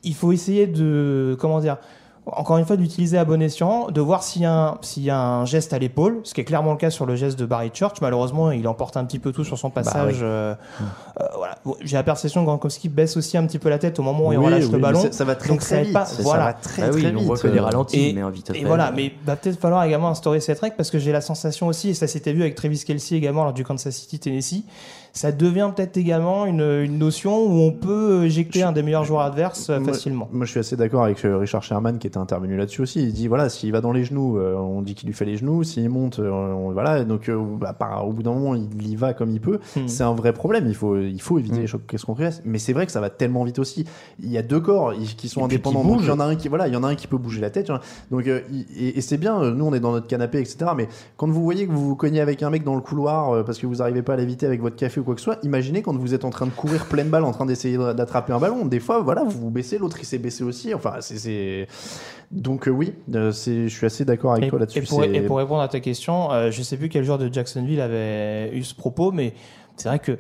il 0.04 0.14
faut 0.14 0.32
essayer 0.32 0.68
de 0.68 1.36
comment 1.40 1.60
dire 1.60 1.78
encore 2.28 2.58
une 2.58 2.66
fois 2.66 2.76
d'utiliser 2.76 3.20
à 3.20 3.24
bon 3.24 3.40
escient, 3.40 3.88
de 3.92 4.02
voir 4.02 4.24
s'il 4.24 4.42
y, 4.42 4.46
a 4.46 4.52
un- 4.52 4.78
s'il 4.82 5.04
y 5.04 5.12
a 5.12 5.20
un 5.20 5.46
geste 5.46 5.74
à 5.74 5.78
l'épaule, 5.80 6.22
ce 6.24 6.34
qui 6.34 6.42
est 6.42 6.44
clairement 6.44 6.72
le 6.72 6.78
cas 6.78 6.90
sur 6.90 7.06
le 7.06 7.16
geste 7.16 7.38
de 7.38 7.46
Barry 7.46 7.70
Church. 7.72 7.98
Malheureusement, 8.02 8.50
il 8.50 8.68
emporte 8.68 8.98
un 8.98 9.06
petit 9.06 9.20
peu 9.20 9.32
tout 9.32 9.44
sur 9.44 9.60
son 9.60 9.70
passage. 9.70 10.16
oui. 10.16 10.20
euh, 10.24 10.56
euh, 11.22 11.24
voilà. 11.38 11.60
Bon, 11.64 11.76
J'ai 11.82 11.96
la 11.98 12.02
perception 12.02 12.42
que 12.42 12.48
Gronkowski 12.48 12.90
baisse 12.90 13.16
aussi 13.16 13.38
un 13.38 13.46
petit 13.46 13.60
peu 13.60 13.70
la 13.70 13.78
tête 13.78 14.00
au 14.00 14.02
moment 14.02 14.26
où 14.30 14.34
il 14.34 14.40
relâche 14.40 14.66
oui, 14.66 14.72
le 14.72 14.78
ballon. 14.80 15.02
ça- 15.04 15.12
Ça 15.12 15.24
va 15.24 15.36
très 15.36 15.50
Donc, 15.50 15.60
très 15.60 15.76
ça 15.76 15.82
vite. 15.84 15.94
pas. 15.94 16.06
Ça 16.06 16.24
Voilà. 16.24 16.46
va 16.46 16.54
très 16.54 16.82
Bah 16.82 16.88
oui, 16.96 17.02
très 17.04 17.12
on 17.14 17.18
vite. 17.20 17.28
voit 17.28 17.38
que 17.38 17.48
les 17.48 17.60
euh, 17.60 17.64
ralentis, 17.64 18.10
Et, 18.10 18.14
mais 18.14 18.32
vite 18.32 18.52
et 18.56 18.66
voilà, 18.66 18.92
mais 18.92 19.14
va 19.24 19.36
peut-être 19.36 19.60
falloir 19.60 19.84
également 19.84 20.10
instaurer 20.10 20.40
cette 20.40 20.60
règle 20.60 20.76
parce 20.76 20.90
que 20.90 20.98
j'ai 20.98 21.12
la 21.12 21.22
sensation 21.22 21.68
aussi, 21.68 21.90
et 21.90 21.94
ça 21.94 22.08
s'était 22.08 22.34
vu 22.34 22.42
avec 22.42 22.56
Travis 22.56 22.84
Kelsey 22.84 23.16
également 23.18 23.44
lors 23.44 23.54
du 23.54 23.64
Kansas 23.64 23.96
City 23.96 24.18
Tennessee, 24.18 24.64
ça 25.16 25.32
devient 25.32 25.72
peut-être 25.76 25.96
également 25.98 26.46
une, 26.46 26.62
une 26.62 26.98
notion 27.00 27.38
où 27.46 27.60
on 27.62 27.72
peut 27.72 28.26
éjecter 28.26 28.64
un 28.64 28.74
des 28.74 28.84
meilleurs 28.84 29.06
joueurs 29.06 29.22
adverses 29.22 29.70
euh, 29.70 29.80
Moi- 29.80 29.94
facilement. 29.94 30.28
Moi, 30.32 30.46
je 30.46 30.52
suis 30.52 30.60
assez 30.60 30.76
d'accord 30.76 31.04
avec 31.06 31.24
euh, 31.24 31.38
Richard 31.38 31.64
Sherman 31.64 31.98
qui 32.00 32.08
était 32.08 32.18
intervenu 32.18 32.58
là-dessus 32.58 32.82
aussi. 32.82 33.02
Il 33.02 33.14
dit 33.14 33.28
voilà, 33.30 33.48
s'il 33.48 33.72
va 33.72 33.80
dans 33.80 33.94
les 33.94 34.04
genoux, 34.04 34.38
euh, 34.38 34.56
on 34.56 34.82
dit 34.82 34.94
qu'il 34.94 35.08
lui 35.08 35.16
fait 35.16 35.24
les 35.26 35.38
genoux. 35.38 35.64
S'il 35.64 35.90
monte, 35.90 36.20
on- 36.20 36.72
voilà. 36.74 37.04
Donc, 37.06 37.32
bah, 37.60 37.72
par- 37.74 38.08
au 38.08 38.12
bout 38.12 38.24
d'un 38.24 38.34
moment, 38.34 38.56
il 38.56 38.88
y 38.88 38.96
va 38.98 39.14
comme 39.14 39.32
il 39.32 39.40
peut. 39.40 39.60
Hmm. 39.78 39.88
C'est 39.88 40.04
un 40.04 40.14
vrai 40.14 40.34
problème. 40.34 40.66
Il 40.68 40.76
faut, 40.76 40.98
il 40.98 41.22
faut 41.22 41.40
éviter 41.40 41.58
Mm. 41.58 41.62
les 41.62 41.68
chocs 41.68 41.82
qu'est-ce 41.88 42.06
qu'on. 42.06 42.16
Mais 42.44 42.60
c'est 42.60 42.74
vrai 42.74 42.86
que 42.86 42.92
ça 42.92 43.00
va 43.02 43.10
tellement 43.10 43.44
vite 43.46 43.60
aussi. 43.60 43.86
Il 44.22 44.30
y 44.30 44.38
a 44.38 44.42
deux 44.42 44.60
corps 44.60 44.94
qui 45.18 45.30
sont 45.30 45.42
Et 45.46 45.48
qui 45.50 45.56
indépendants. 45.56 45.84
Donc, 45.84 46.00
il 46.02 46.08
y 46.08 46.12
en 46.12 46.20
a 46.20 46.26
un 46.26 46.36
qui, 46.36 46.48
voilà, 46.50 46.68
il 46.68 46.74
y 46.74 46.78
en 46.78 46.84
a 46.84 46.88
un 46.88 46.96
qui 46.96 47.08
peut 47.08 47.18
bouger 47.18 47.40
la 47.42 47.50
tête. 47.50 47.72
Donc, 48.12 48.28
et, 48.28 48.98
et 48.98 49.02
c'est 49.02 49.18
bien. 49.18 49.52
Nous, 49.52 49.66
on 49.66 49.74
est 49.74 49.80
dans 49.80 49.92
notre 49.94 50.08
canapé, 50.08 50.40
etc. 50.40 50.58
Mais 50.76 50.88
quand 51.18 51.30
vous 51.30 51.44
voyez 51.44 51.68
que 51.68 51.72
vous 51.72 51.88
vous 51.90 51.96
cognez 51.96 52.20
avec 52.22 52.44
un 52.44 52.50
mec 52.50 52.64
dans 52.66 52.76
le 52.76 52.82
couloir 52.82 53.44
parce 53.46 53.60
que 53.60 53.66
vous 53.68 53.76
n'arrivez 53.76 54.02
pas 54.02 54.14
à 54.14 54.18
l'éviter 54.18 54.46
avec 54.46 54.62
votre 54.62 54.76
café 54.76 55.00
quoi 55.06 55.16
que 55.16 55.22
ce 55.22 55.26
soit, 55.26 55.38
imaginez 55.44 55.82
quand 55.82 55.96
vous 55.96 56.14
êtes 56.14 56.26
en 56.26 56.30
train 56.32 56.46
de 56.46 56.52
courir 56.52 56.86
pleine 56.88 57.10
balle, 57.10 57.24
en 57.24 57.32
train 57.32 57.46
d'essayer 57.46 57.78
d'attraper 57.78 58.34
un 58.34 58.40
ballon. 58.40 58.66
Des 58.66 58.80
fois, 58.82 59.02
voilà, 59.02 59.24
vous 59.24 59.40
vous 59.40 59.50
baissez, 59.52 59.78
l'autre 59.78 59.98
il 60.02 60.06
s'est 60.06 60.18
baissé 60.18 60.44
aussi. 60.44 60.74
Enfin, 60.74 60.96
c'est-. 61.00 61.68
Donc, 62.32 62.68
euh, 62.68 62.72
oui, 62.72 62.94
euh, 63.14 63.32
je 63.32 63.68
suis 63.68 63.86
assez 63.86 64.04
d'accord 64.04 64.34
avec 64.34 64.46
Et, 64.46 64.50
toi 64.50 64.60
là-dessus. 64.60 64.80
et 65.14 65.22
pour 65.22 65.38
répondre 65.38 65.62
à 65.62 65.68
ta 65.68 65.80
question, 65.80 66.32
euh, 66.32 66.52
je 66.52 66.62
sais 66.64 66.76
plus 66.76 66.90
quel 66.90 67.04
joueur 67.06 67.18
de 67.20 67.32
Jacksonville 67.32 67.80
avait 67.80 68.52
eu 68.54 68.64
ce 68.64 68.74
propos, 68.76 69.12
mais 69.12 69.34
c'est 69.78 69.88
vrai 69.88 70.00
que 70.00 70.18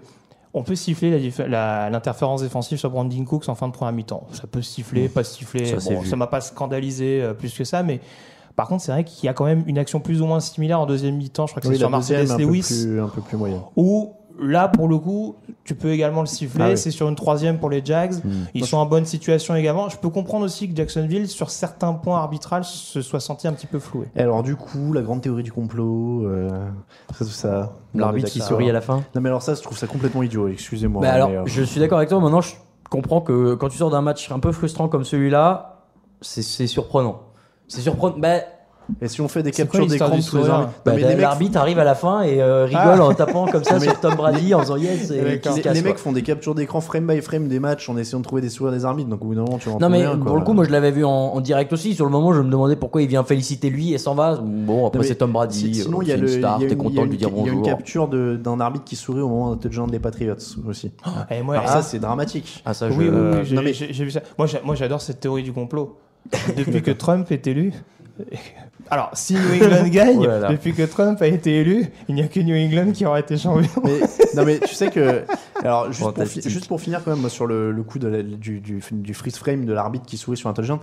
on 0.53 0.63
peut 0.63 0.75
siffler 0.75 1.11
l'interférence 1.49 2.41
défensive 2.41 2.77
sur 2.77 2.89
Brandon 2.89 3.25
Cooks 3.25 3.49
en 3.49 3.55
fin 3.55 3.67
de 3.67 3.73
première 3.73 3.93
mi-temps. 3.93 4.25
Ça 4.31 4.47
peut 4.47 4.61
siffler, 4.61 5.09
pas 5.09 5.23
siffler. 5.23 5.65
Ça, 5.65 5.77
Bon, 5.93 6.03
ça 6.03 6.15
m'a 6.15 6.27
pas 6.27 6.39
scandalisé 6.41 7.21
euh, 7.21 7.33
plus 7.33 7.53
que 7.53 7.63
ça, 7.65 7.83
mais 7.83 7.99
par 8.55 8.69
contre, 8.69 8.83
c'est 8.83 8.93
vrai 8.93 9.03
qu'il 9.03 9.25
y 9.25 9.29
a 9.29 9.33
quand 9.33 9.43
même 9.43 9.63
une 9.67 9.77
action 9.77 9.99
plus 9.99 10.21
ou 10.21 10.25
moins 10.27 10.39
similaire 10.39 10.79
en 10.79 10.85
deuxième 10.85 11.17
mi-temps. 11.17 11.45
Je 11.47 11.51
crois 11.51 11.61
que 11.61 11.67
Oui, 11.67 11.73
c'est 11.75 11.79
sur 11.79 11.89
Mercedes 11.89 12.31
un 12.31 12.37
peu 12.37 12.43
Lewis, 12.43 12.61
plus- 12.61 12.99
un 13.01 13.07
peu 13.09 13.19
plus 13.21 13.35
moyenne. 13.35 13.59
où 13.75 14.13
là, 14.39 14.67
pour 14.67 14.87
le 14.87 14.97
coup, 14.97 15.35
tu 15.63 15.75
peux 15.75 15.91
également 15.91 16.21
le 16.21 16.27
siffler. 16.27 16.63
Ah 16.63 16.69
oui. 16.69 16.77
C'est 16.77 16.91
sur 16.91 17.07
une 17.09 17.15
troisième 17.15 17.59
pour 17.59 17.69
les 17.69 17.83
Jags. 17.83 18.15
Ils 18.53 18.65
sont 18.65 18.77
en 18.77 18.85
bonne 18.85 19.05
situation 19.05 19.55
également. 19.55 19.89
Je 19.89 19.97
peux 19.97 20.09
comprendre 20.09 20.45
aussi 20.45 20.69
que 20.69 20.75
Jacksonville, 20.75 21.27
sur 21.27 21.49
certains 21.49 21.93
points 21.93 22.17
arbitrales, 22.17 22.63
se 22.63 23.01
soit 23.01 23.19
senti 23.19 23.47
un 23.47 23.53
petit 23.53 23.67
peu 23.67 23.79
floué. 23.79 24.07
Et 24.15 24.21
alors, 24.21 24.43
du 24.43 24.55
coup, 24.55 24.93
la 24.93 25.01
grande 25.01 25.21
théorie 25.21 25.43
du 25.43 25.51
complot, 25.51 26.25
euh, 26.25 26.49
ça, 27.13 27.25
tout 27.25 27.31
ça. 27.31 27.73
L'arbitre 27.93 28.29
qui 28.29 28.41
sourit 28.41 28.69
à 28.69 28.73
la 28.73 28.81
fin. 28.81 29.03
Non, 29.15 29.21
mais 29.21 29.29
alors, 29.29 29.41
ça, 29.41 29.55
je 29.55 29.61
trouve 29.61 29.77
ça 29.77 29.87
complètement 29.87 30.23
idiot. 30.23 30.47
Excusez-moi. 30.47 31.01
Bah 31.01 31.11
alors, 31.13 31.29
mais, 31.29 31.37
euh, 31.37 31.43
je 31.45 31.63
suis 31.63 31.79
d'accord 31.79 31.97
avec 31.97 32.09
toi. 32.09 32.19
Maintenant, 32.19 32.41
je 32.41 32.53
comprends 32.89 33.21
que 33.21 33.55
quand 33.55 33.69
tu 33.69 33.77
sors 33.77 33.89
d'un 33.89 34.01
match 34.01 34.31
un 34.31 34.39
peu 34.39 34.51
frustrant 34.51 34.87
comme 34.87 35.03
celui-là, 35.03 35.83
c'est 36.21 36.41
c'est 36.41 36.67
surprenant. 36.67 37.21
C'est 37.67 37.81
surprenant. 37.81 38.17
Bah, 38.17 38.39
Et 39.01 39.07
si 39.07 39.19
on 39.21 39.27
fait 39.27 39.41
des 39.43 39.51
captures 39.51 39.87
d'écran 39.87 40.15
de 40.17 40.21
tous 40.21 40.37
les 40.37 40.49
arbitres 40.49 40.71
bah, 40.85 40.95
les 40.95 41.03
mecs- 41.05 41.19
l'arbitre 41.19 41.57
arrive 41.57 41.79
à 41.79 41.83
la 41.83 41.95
fin 41.95 42.21
et 42.21 42.41
euh, 42.41 42.65
rigole 42.65 42.81
Ah. 42.99 43.03
en 43.05 43.13
tapant 43.13 43.45
comme 43.47 43.63
ça 43.63 43.75
mais- 43.79 43.85
sur 43.85 43.99
Tom 43.99 44.15
Brady 44.15 44.53
en 44.53 44.59
faisant 44.61 44.77
yes 44.77 45.09
et 45.11 45.21
les, 45.21 45.29
les 45.31 45.39
casse, 45.39 45.83
mecs 45.83 45.97
font 45.97 46.11
des 46.11 46.21
captures 46.21 46.53
d'écran 46.55 46.81
frame 46.81 47.07
by 47.07 47.21
frame 47.21 47.47
des 47.47 47.59
matchs 47.59 47.89
en 47.89 47.97
essayant 47.97 48.19
de 48.19 48.23
trouver 48.25 48.41
des 48.41 48.49
sourires 48.49 48.73
des 48.73 48.85
arbitres. 48.85 49.09
Donc, 49.09 49.21
au 49.23 49.25
bout 49.27 49.35
d'un 49.35 49.41
moment, 49.41 49.57
tu 49.57 49.69
en 49.69 49.79
Non 49.79 49.89
mais 49.89 50.05
pour 50.23 50.35
le 50.35 50.41
coup 50.43 50.53
moi 50.53 50.63
je 50.65 50.71
l'avais 50.71 50.91
vu 50.91 51.03
en, 51.03 51.09
en 51.09 51.41
direct 51.41 51.73
aussi 51.73 51.95
sur 51.95 52.05
le 52.05 52.11
moment 52.11 52.33
je 52.33 52.41
me 52.41 52.49
demandais 52.49 52.75
pourquoi 52.75 53.01
il 53.01 53.07
vient 53.07 53.23
féliciter 53.23 53.69
lui 53.69 53.93
et 53.93 53.97
s'en 53.97 54.13
va 54.15 54.35
bon 54.41 54.87
après 54.87 55.03
c'est 55.03 55.15
Tom 55.15 55.31
Brady 55.31 55.57
si- 55.73 55.73
Sinon, 55.83 55.99
euh, 55.99 56.03
il 56.03 56.09
y 56.09 56.11
a 56.11 56.17
le. 56.17 56.21
une 56.31 56.39
star 56.39 56.57
il 56.59 56.63
y 56.63 56.65
a 56.65 56.67
t'es 56.69 56.75
une- 56.75 56.81
content 56.83 57.05
de 57.05 57.09
lui 57.09 57.17
dire 57.17 57.29
Il 57.31 57.37
y 57.37 57.39
a 57.39 57.43
une 57.47 57.59
bonjour 57.59 57.65
capture 57.65 58.07
de- 58.07 58.35
d'un 58.35 58.59
arbitre 58.59 58.85
qui 58.85 58.95
sourit 58.95 59.21
au 59.21 59.29
moment 59.29 59.55
touchdown 59.55 59.89
des 59.89 59.99
Patriots 59.99 60.35
aussi. 60.67 60.91
Et 61.31 61.41
moi, 61.41 61.55
Alors, 61.55 61.69
ah, 61.69 61.73
ça, 61.73 61.81
c'est 61.81 61.99
dramatique. 61.99 62.61
ah 62.65 62.73
ça 62.73 62.89
je 62.89 62.97
Oui, 62.97 63.09
oui, 63.09 63.17
oui, 63.33 63.39
j'ai 63.43 63.55
non, 63.55 63.61
mais- 63.63 63.73
j'ai- 63.73 63.91
j'ai 63.93 64.03
vu 64.03 64.11
ça. 64.11 64.21
Moi, 64.37 64.75
j'adore 64.75 65.01
cette 65.01 65.19
théorie 65.19 65.43
du 65.43 65.51
complot. 65.53 65.97
Depuis 66.57 66.81
que 66.83 66.91
Trump 66.91 67.31
est 67.31 67.45
élu. 67.47 67.71
Alors, 68.89 69.09
si 69.13 69.33
New 69.33 69.53
England 69.63 69.87
gagne, 69.91 70.19
Oh 70.19 70.27
là 70.27 70.39
là. 70.39 70.47
depuis 70.49 70.73
que 70.73 70.83
Trump 70.83 71.21
a 71.21 71.27
été 71.27 71.61
élu, 71.61 71.87
il 72.07 72.15
n'y 72.15 72.21
a 72.21 72.27
que 72.27 72.39
New 72.39 72.55
England 72.55 72.91
qui 72.91 73.05
aura 73.05 73.19
été 73.19 73.37
champion. 73.37 73.69
Mais, 73.83 73.99
non 74.35 74.45
mais 74.45 74.59
tu 74.59 74.75
sais 74.75 74.89
que 74.91 75.23
alors 75.63 75.91
juste 75.91 76.11
pour, 76.13 76.25
juste 76.25 76.77
finir 76.79 77.03
quand 77.03 77.11
même 77.11 77.21
moi, 77.21 77.29
sur 77.29 77.47
le, 77.47 77.71
le 77.71 77.83
coup 77.83 77.99
de 77.99 78.07
la- 78.07 78.23
du, 78.23 78.59
du, 78.59 78.81
du 78.91 79.13
freeze 79.13 79.37
frame 79.37 79.65
de 79.65 79.73
l'arbitre 79.73 80.05
qui 80.05 80.17
sourit 80.17 80.37
sur 80.37 80.53
touchdown 80.53 80.79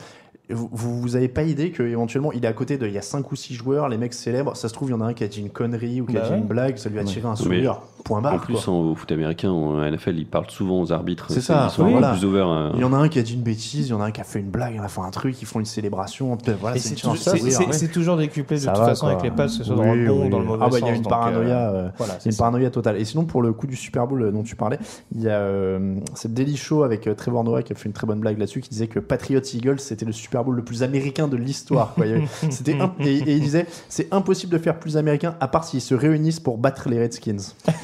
vous, 0.50 0.68
vous 0.72 1.16
avez 1.16 1.28
pas 1.28 1.44
idée 1.44 1.70
que 1.70 1.82
éventuellement 1.84 2.32
il 2.32 2.44
est 2.44 2.48
à 2.48 2.52
côté 2.52 2.76
de 2.76 2.86
il 2.86 2.92
y 2.92 2.98
a 2.98 3.02
5 3.02 3.30
ou 3.30 3.36
6 3.36 3.54
joueurs 3.54 3.88
les 3.88 3.96
mecs 3.96 4.12
célèbres 4.12 4.56
ça 4.56 4.68
se 4.68 4.74
trouve 4.74 4.88
il 4.88 4.92
y 4.92 4.94
en 4.94 5.00
a 5.00 5.04
un 5.06 5.14
qui 5.14 5.22
a 5.24 5.28
dit 5.28 5.40
une 5.40 5.50
connerie 5.50 6.00
ou 6.00 6.06
qui 6.06 6.16
a 6.16 6.20
Bah 6.20 6.26
dit 6.26 6.32
ouais. 6.32 6.38
une 6.40 6.46
blague 6.46 6.76
ça 6.78 6.88
lui 6.90 6.98
a 6.98 7.04
tiré 7.04 7.26
un 7.26 7.30
Mais 7.30 7.36
sourire 7.36 7.80
point 8.04 8.18
En 8.18 8.22
barre 8.22 8.40
plus, 8.40 8.54
quoi. 8.54 8.74
en- 8.74 8.90
au 8.90 8.94
foot 8.96 9.12
américain, 9.12 9.50
en 9.52 9.80
NFL, 9.80 10.18
ils 10.18 10.26
parlent 10.26 10.50
souvent 10.50 10.80
aux 10.82 10.90
arbitres. 10.92 11.26
C'est 11.30 11.40
ça, 11.40 11.68
Ils 11.68 11.72
sont 11.72 11.84
oui. 11.84 11.92
Voilà. 11.92 12.10
plus 12.10 12.24
over. 12.24 12.72
il 12.74 12.80
y 12.80 12.84
en 12.84 12.92
a 12.92 12.96
un 12.96 13.08
qui 13.08 13.20
a 13.20 13.22
dit 13.22 13.34
une 13.34 13.42
bêtise, 13.42 13.86
il 13.86 13.90
y 13.90 13.92
en 13.92 14.00
a 14.00 14.06
un 14.06 14.10
qui 14.10 14.20
a 14.20 14.24
fait 14.24 14.40
une 14.40 14.50
blague, 14.50 14.72
il 14.74 14.80
en 14.80 14.82
a 14.82 14.88
fait 14.88 15.00
un 15.02 15.10
truc, 15.12 15.40
ils 15.40 15.44
font 15.44 15.60
une 15.60 15.64
célébration. 15.66 16.36
Voilà, 16.60 16.78
c'est 16.78 16.96
toujours- 16.96 17.12
ouais. 17.14 17.88
toujours 17.92 18.16
décuplé 18.16 18.56
de 18.56 18.62
Ça 18.62 18.72
toute 18.72 18.80
va, 18.80 18.88
façon 18.88 19.06
quoi. 19.06 19.12
avec 19.12 19.22
les 19.22 19.30
passes, 19.30 19.52
que 19.52 19.58
ce 19.58 19.64
soit 19.72 19.76
dans 19.76 19.94
le 19.94 20.04
bon 20.08 20.26
ou 20.26 20.28
dans 20.30 20.40
le 20.40 20.44
mauvais 20.46 20.64
Ah 20.64 20.68
bah, 20.68 20.78
sens. 20.78 20.80
il 20.80 20.86
y 20.86 20.90
a 20.90 20.94
une 20.96 21.02
paranoïa, 21.04 21.70
euh, 21.70 21.88
euh, 22.00 22.30
y 22.30 22.36
paranoïa 22.36 22.70
totale. 22.70 22.96
Et 22.96 23.04
sinon, 23.04 23.24
pour 23.24 23.40
le 23.40 23.52
coup 23.52 23.68
du 23.68 23.76
Super 23.76 24.08
Bowl 24.08 24.20
euh, 24.20 24.32
dont 24.32 24.42
tu 24.42 24.56
parlais, 24.62 24.78
il 25.14 25.22
y 25.22 25.28
a 25.28 25.38
euh, 25.40 25.96
cette 26.14 26.32
Daily 26.34 26.56
Show 26.56 26.82
avec 26.84 27.06
euh, 27.06 27.14
Trevor 27.14 27.44
Noah 27.44 27.62
qui 27.62 27.72
a 27.72 27.76
fait 27.76 27.86
une 27.86 27.92
très 27.92 28.06
bonne 28.06 28.20
blague 28.20 28.38
là-dessus, 28.38 28.60
qui 28.60 28.70
disait 28.70 28.86
que 28.86 28.98
Patriots 28.98 29.40
Eagles 29.54 29.78
c'était 29.80 30.04
le 30.06 30.12
Super 30.12 30.44
Bowl 30.44 30.54
le 30.56 30.64
plus 30.64 30.82
américain 30.82 31.28
de 31.28 31.36
l'histoire. 31.36 31.94
C'était 32.50 32.78
imp- 32.80 33.00
et, 33.00 33.16
et 33.18 33.32
il 33.34 33.40
disait 33.40 33.66
c'est 33.88 34.08
impossible 34.12 34.52
de 34.52 34.58
faire 34.58 34.78
plus 34.78 34.96
américain 34.96 35.34
à 35.40 35.48
part 35.48 35.64
s'ils 35.64 35.80
se 35.80 35.94
réunissent 35.94 36.40
pour 36.40 36.58
battre 36.58 36.88
les 36.88 36.98
Redskins. 37.00 37.36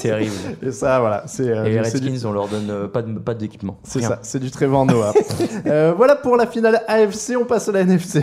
terrible 0.00 0.32
Et 0.62 0.72
ça, 0.72 1.00
voilà, 1.00 1.24
c'est 1.26 1.48
euh, 1.48 1.64
et 1.64 1.78
les 1.78 1.84
c'est 1.84 2.00
du- 2.00 2.08
Redskins 2.10 2.28
on 2.28 2.32
leur 2.32 2.48
donne 2.48 2.70
euh, 2.70 2.88
pas 2.88 3.02
de 3.02 3.18
pas 3.18 3.34
d'équipement 3.34 3.78
C'est 3.84 4.00
Rien. 4.00 4.08
ça, 4.08 4.18
c'est 4.22 4.40
du 4.40 4.50
Trevor 4.50 4.86
Noah. 4.86 5.12
Euh, 5.66 5.94
voilà 5.96 6.16
pour 6.16 6.36
la 6.36 6.46
finale 6.46 6.82
AFC, 6.88 7.34
on 7.40 7.44
passe 7.44 7.68
à 7.68 7.72
la 7.72 7.80
NFC. 7.80 8.22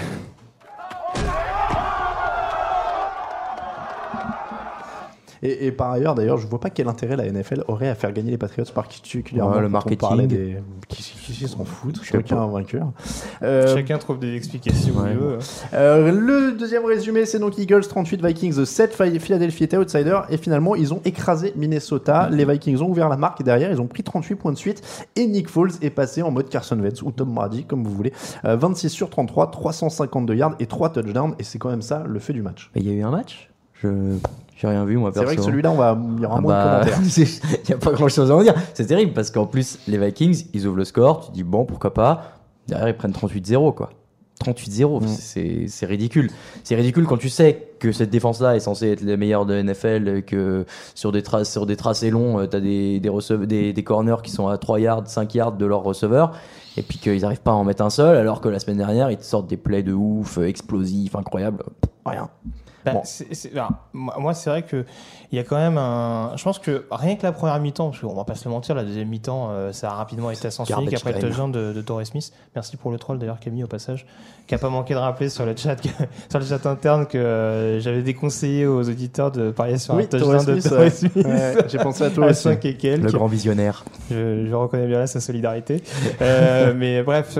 Et, 5.43 5.67
et 5.67 5.71
par 5.71 5.91
ailleurs, 5.91 6.13
d'ailleurs, 6.15 6.38
je 6.38 6.45
vois 6.47 6.60
pas 6.60 6.69
quel 6.69 6.88
intérêt 6.88 7.15
la 7.15 7.30
NFL 7.30 7.63
aurait 7.67 7.89
à 7.89 7.95
faire 7.95 8.12
gagner 8.12 8.32
les 8.32 8.38
Patriots 8.38 8.65
particulièrement. 8.73 9.54
Ouais, 9.56 9.62
le 9.62 9.69
marketing. 9.69 9.97
parlait 9.97 10.27
des 10.27 10.58
qui, 10.88 11.01
qui, 11.04 11.34
qui 11.34 11.47
s'en 11.47 11.65
foutent, 11.65 11.97
Je 12.01 12.08
sais 12.12 12.17
chacun 12.17 12.41
un 12.41 12.47
vainqueur. 12.47 12.91
Euh, 13.41 13.73
Chacun 13.73 13.97
trouve 13.97 14.19
des 14.19 14.36
explications. 14.36 14.93
Ouais. 14.95 15.12
il 15.13 15.17
veut. 15.17 15.38
euh, 15.73 16.12
le 16.12 16.51
deuxième 16.58 16.86
résumé, 16.86 17.25
c'est 17.25 17.39
donc 17.39 17.58
Eagles 17.58 17.82
38, 17.88 18.23
Vikings 18.25 18.65
7. 18.65 18.93
Phi- 18.93 19.19
Philadelphie 19.19 19.63
était 19.63 19.77
outsider 19.77 20.19
et 20.30 20.38
finalement 20.38 20.75
ils 20.75 20.93
ont 20.93 21.01
écrasé 21.06 21.54
Minnesota. 21.56 22.30
Les 22.32 22.45
Vikings 22.45 22.80
ont 22.82 22.89
ouvert 22.89 23.10
la 23.10 23.17
marque 23.17 23.41
et 23.41 23.43
derrière 23.43 23.71
ils 23.71 23.82
ont 23.82 23.88
pris 23.88 24.04
38 24.04 24.36
points 24.36 24.51
de 24.51 24.58
suite 24.58 24.82
et 25.15 25.25
Nick 25.27 25.49
Foles 25.49 25.71
est 25.82 25.89
passé 25.89 26.21
en 26.21 26.32
mode 26.32 26.49
Carson 26.49 26.80
Wentz 26.80 27.01
ou 27.01 27.12
Tom 27.12 27.34
Brady 27.34 27.63
comme 27.65 27.84
vous 27.84 27.93
voulez. 27.95 28.13
Euh, 28.45 28.56
26 28.58 28.89
sur 28.89 29.10
33, 29.10 29.51
352 29.51 30.36
yards 30.36 30.56
et 30.60 30.65
3 30.67 30.89
touchdowns 30.91 31.34
et 31.39 31.43
c'est 31.43 31.58
quand 31.58 31.69
même 31.69 31.82
ça 31.82 32.04
le 32.08 32.19
fait 32.19 32.34
du 32.34 32.41
match. 32.41 32.69
Mais 32.75 32.82
il 32.82 32.88
y 32.88 32.91
a 32.91 32.93
eu 32.93 33.04
un 33.04 33.12
match? 33.12 33.50
Je 33.82 34.17
j'ai 34.58 34.67
rien 34.67 34.86
vu 34.86 34.98
moi 34.98 35.12
C'est 35.12 35.24
vrai 35.24 35.36
que 35.36 35.38
perso. 35.38 35.50
celui-là 35.50 35.72
on 35.72 35.76
va 35.76 35.98
il 36.17 36.22
y 36.22 36.26
aura 36.26 36.36
Ah 36.38 36.41
moins 36.41 36.54
bah, 36.54 36.86
de 36.86 36.91
commentaires. 36.91 37.17
Il 37.63 37.67
n'y 37.67 37.74
a 37.74 37.78
pas 37.78 37.91
grand 37.94 38.08
chose 38.10 38.30
à 38.30 38.36
en 38.36 38.44
dire. 38.44 38.54
C'est 38.76 38.86
terrible 38.86 39.13
parce 39.13 39.32
qu'en 39.32 39.48
plus, 39.48 39.80
les 39.88 39.98
Vikings, 39.98 40.46
ils 40.54 40.67
ouvrent 40.67 40.78
le 40.78 40.86
score. 40.86 41.26
Tu 41.26 41.32
dis, 41.32 41.44
bon, 41.44 41.65
pourquoi 41.65 41.94
pas. 41.94 42.34
Derrière, 42.67 42.89
ils 42.89 42.96
prennent 42.96 43.12
38-0, 43.12 43.74
quoi. 43.74 43.89
38-0, 44.44 45.08
c'est 45.08 45.65
c'est 45.67 45.86
ridicule. 45.86 46.32
C'est 46.63 46.76
ridicule 46.76 47.06
quand 47.06 47.17
tu 47.17 47.30
sais 47.30 47.70
que 47.80 47.91
cette 47.91 48.10
défense-là 48.10 48.56
est 48.56 48.60
censée 48.60 48.91
être 48.91 49.02
la 49.02 49.17
meilleure 49.17 49.46
de 49.46 49.60
NFL, 49.60 50.24
que 50.24 50.65
sur 50.96 51.12
des, 51.12 51.22
traces, 51.22 51.52
sur 51.52 51.65
des 51.65 51.76
tracés 51.76 52.10
longs, 52.10 52.46
tu 52.48 52.56
as 52.56 52.60
des, 52.60 53.00
des, 53.00 53.10
des, 53.48 53.74
des 53.74 53.84
corners 53.84 54.22
qui 54.24 54.32
sont 54.32 54.48
à 54.48 54.58
3 54.58 54.80
yards, 54.80 55.08
5 55.08 55.36
yards 55.36 55.52
de 55.54 55.65
leur 55.65 55.84
receveur, 55.84 56.32
et 56.78 56.82
puis 56.82 56.98
qu'ils 56.98 57.22
n'arrivent 57.22 57.41
pas 57.41 57.52
à 57.52 57.56
en 57.56 57.63
mettre 57.63 57.84
un 57.84 57.89
seul, 57.89 58.17
alors 58.17 58.41
que 58.41 58.50
la 58.50 58.60
semaine 58.60 58.78
dernière, 58.78 59.12
ils 59.12 59.17
te 59.17 59.24
sortent 59.24 59.48
des 59.48 59.58
plays 59.58 59.84
de 59.84 59.94
ouf, 59.94 60.38
euh, 60.38 60.48
explosifs, 60.48 61.15
incroyables. 61.15 61.63
Rien. 62.05 62.29
Bah, 62.83 62.93
Bon. 62.93 63.03
moi, 63.93 64.15
moi, 64.17 64.33
c'est 64.33 64.49
vrai 64.49 64.63
que 64.63 64.85
il 65.31 65.35
y 65.35 65.39
a 65.39 65.43
quand 65.43 65.55
même 65.55 65.77
un. 65.77 66.31
Je 66.35 66.43
pense 66.43 66.57
que 66.57 66.87
rien 66.89 67.15
que 67.15 67.21
la 67.23 67.31
première 67.31 67.59
mi-temps, 67.59 67.89
parce 67.91 68.02
qu'on 68.02 68.15
va 68.15 68.23
pas 68.23 68.33
se 68.33 68.45
le 68.45 68.52
mentir, 68.56 68.73
la 68.73 68.83
deuxième 68.83 69.08
mi-temps, 69.08 69.49
euh, 69.52 69.71
ça 69.71 69.91
a 69.91 69.93
rapidement 69.93 70.31
été 70.31 70.47
à 70.47 70.52
sens 70.52 70.67
unique 70.69 70.93
après 70.95 71.13
le 71.13 71.19
touchdown 71.19 71.52
de, 71.52 71.73
de 71.73 71.81
Torrey 71.81 72.06
Smith. 72.06 72.33
Merci 72.56 72.77
pour 72.77 72.91
le 72.91 72.97
troll 72.97 73.19
d'ailleurs, 73.19 73.39
Camille, 73.39 73.63
au 73.63 73.67
passage, 73.67 74.08
qui 74.47 74.56
a 74.56 74.58
pas 74.58 74.69
manqué 74.69 74.95
de 74.95 74.99
rappeler 74.99 75.29
sur 75.29 75.45
le 75.45 75.56
chat, 75.56 75.75
que- 75.75 75.87
sur 76.29 76.39
le 76.39 76.45
chat 76.45 76.65
interne 76.65 77.06
que 77.06 77.19
euh, 77.19 77.79
j'avais 77.79 78.02
déconseillé 78.02 78.65
aux 78.65 78.81
auditeurs 78.89 79.31
de 79.31 79.52
parier 79.52 79.77
sur 79.77 79.93
Oui, 79.93 80.04
un 80.04 80.08
touchdown 80.08 80.43
Torrey 80.43 80.56
de 80.56 80.60
Smith. 80.60 81.12
Smith. 81.13 81.25
Ouais, 81.27 81.56
j'ai 81.67 81.77
pensé 81.77 82.04
à 82.06 82.08
aussi. 82.19 82.41
5 82.41 82.65
et 82.65 82.77
quelques. 82.77 83.04
Le 83.04 83.12
grand 83.12 83.27
visionnaire. 83.27 83.85
Je, 84.10 84.47
je 84.47 84.56
reconnais 84.56 84.87
bien 84.87 84.97
là 84.97 85.06
sa 85.08 85.19
solidarité. 85.21 85.83
Euh, 86.21 86.73
mais 86.75 87.02
bref, 87.04 87.37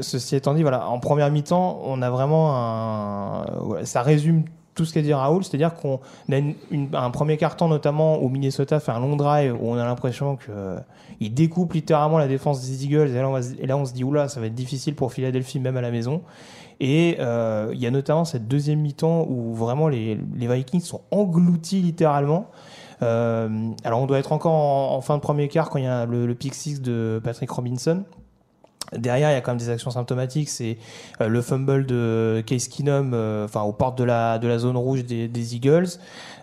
ceci 0.00 0.34
étant 0.36 0.54
dit, 0.54 0.62
voilà, 0.62 0.88
en 0.88 0.98
première 0.98 1.30
mi-temps, 1.30 1.80
on 1.84 2.00
a 2.02 2.10
vraiment 2.10 2.56
un. 2.56 3.44
ça 3.84 4.02
résume 4.04 4.44
tout 4.74 4.84
ce 4.84 4.92
qu'a 4.92 5.02
dit 5.02 5.12
Raoul, 5.14 5.44
c'est-à-dire 5.44 5.74
qu'on 5.74 6.00
a 6.32 7.00
un 7.04 7.10
premier 7.10 7.36
carton 7.36 7.68
notamment 7.68 8.20
où 8.20 8.28
Minnesota 8.28 8.80
fait 8.80 8.90
un 8.90 8.98
long 8.98 9.14
drive 9.14 9.54
où 9.54 9.68
on 9.68 9.74
a 9.76 9.84
l'impression 9.84 10.34
que 10.36 10.50
euh, 10.50 10.78
découpe 11.20 11.74
littéralement 11.74 12.18
la 12.18 12.26
défense 12.26 12.60
des 12.60 12.84
Eagles 12.84 13.10
et 13.10 13.66
là 13.66 13.76
on, 13.76 13.84
se- 13.84 13.92
dit 13.92 14.02
oula 14.02 14.26
ça 14.28 14.40
va 14.40 14.46
être 14.46 14.54
difficile 14.54 14.96
pour 14.96 15.12
Philadelphie 15.12 15.60
même 15.60 15.76
à 15.76 15.80
la 15.80 15.92
maison 15.92 16.22
et 16.80 17.18
euh, 17.20 17.70
il 17.72 17.78
y 17.78 17.86
a 17.86 17.92
notamment 17.92 18.24
cette 18.24 18.48
deuxième 18.48 18.80
mi-temps 18.80 19.26
où 19.28 19.54
vraiment 19.54 19.86
les, 19.86 20.18
Vikings 20.34 20.80
sont 20.80 21.02
engloutis 21.12 21.80
littéralement 21.80 22.50
euh, 23.02 23.48
alors 23.84 24.00
on 24.00 24.06
doit 24.06 24.18
être 24.18 24.32
encore 24.32 24.54
en, 24.54 24.96
en 24.96 25.00
fin 25.00 25.16
de 25.16 25.22
premier 25.22 25.46
quart 25.46 25.70
quand 25.70 25.78
il 25.78 25.84
y 25.84 25.88
a 25.88 26.04
le, 26.04 26.26
le 26.26 26.34
pick 26.34 26.52
six 26.54 26.80
de 26.82 27.20
Patrick 27.22 27.50
Robinson. 27.50 28.02
Derrière, 28.96 29.30
il 29.30 29.34
y 29.34 29.36
a 29.36 29.40
quand 29.40 29.52
même 29.52 29.58
des 29.58 29.70
actions 29.70 29.90
symptomatiques. 29.90 30.48
C'est 30.48 30.76
euh, 31.20 31.28
le 31.28 31.40
fumble 31.42 31.86
de 31.86 32.42
Case 32.46 32.68
Keenum, 32.68 33.12
euh, 33.14 33.44
enfin 33.44 33.62
aux 33.62 33.72
portes 33.72 33.98
de 33.98 34.04
la 34.04 34.38
de 34.38 34.46
la 34.48 34.58
zone 34.58 34.76
rouge 34.76 35.04
des, 35.04 35.28
des 35.28 35.56
Eagles. 35.56 35.86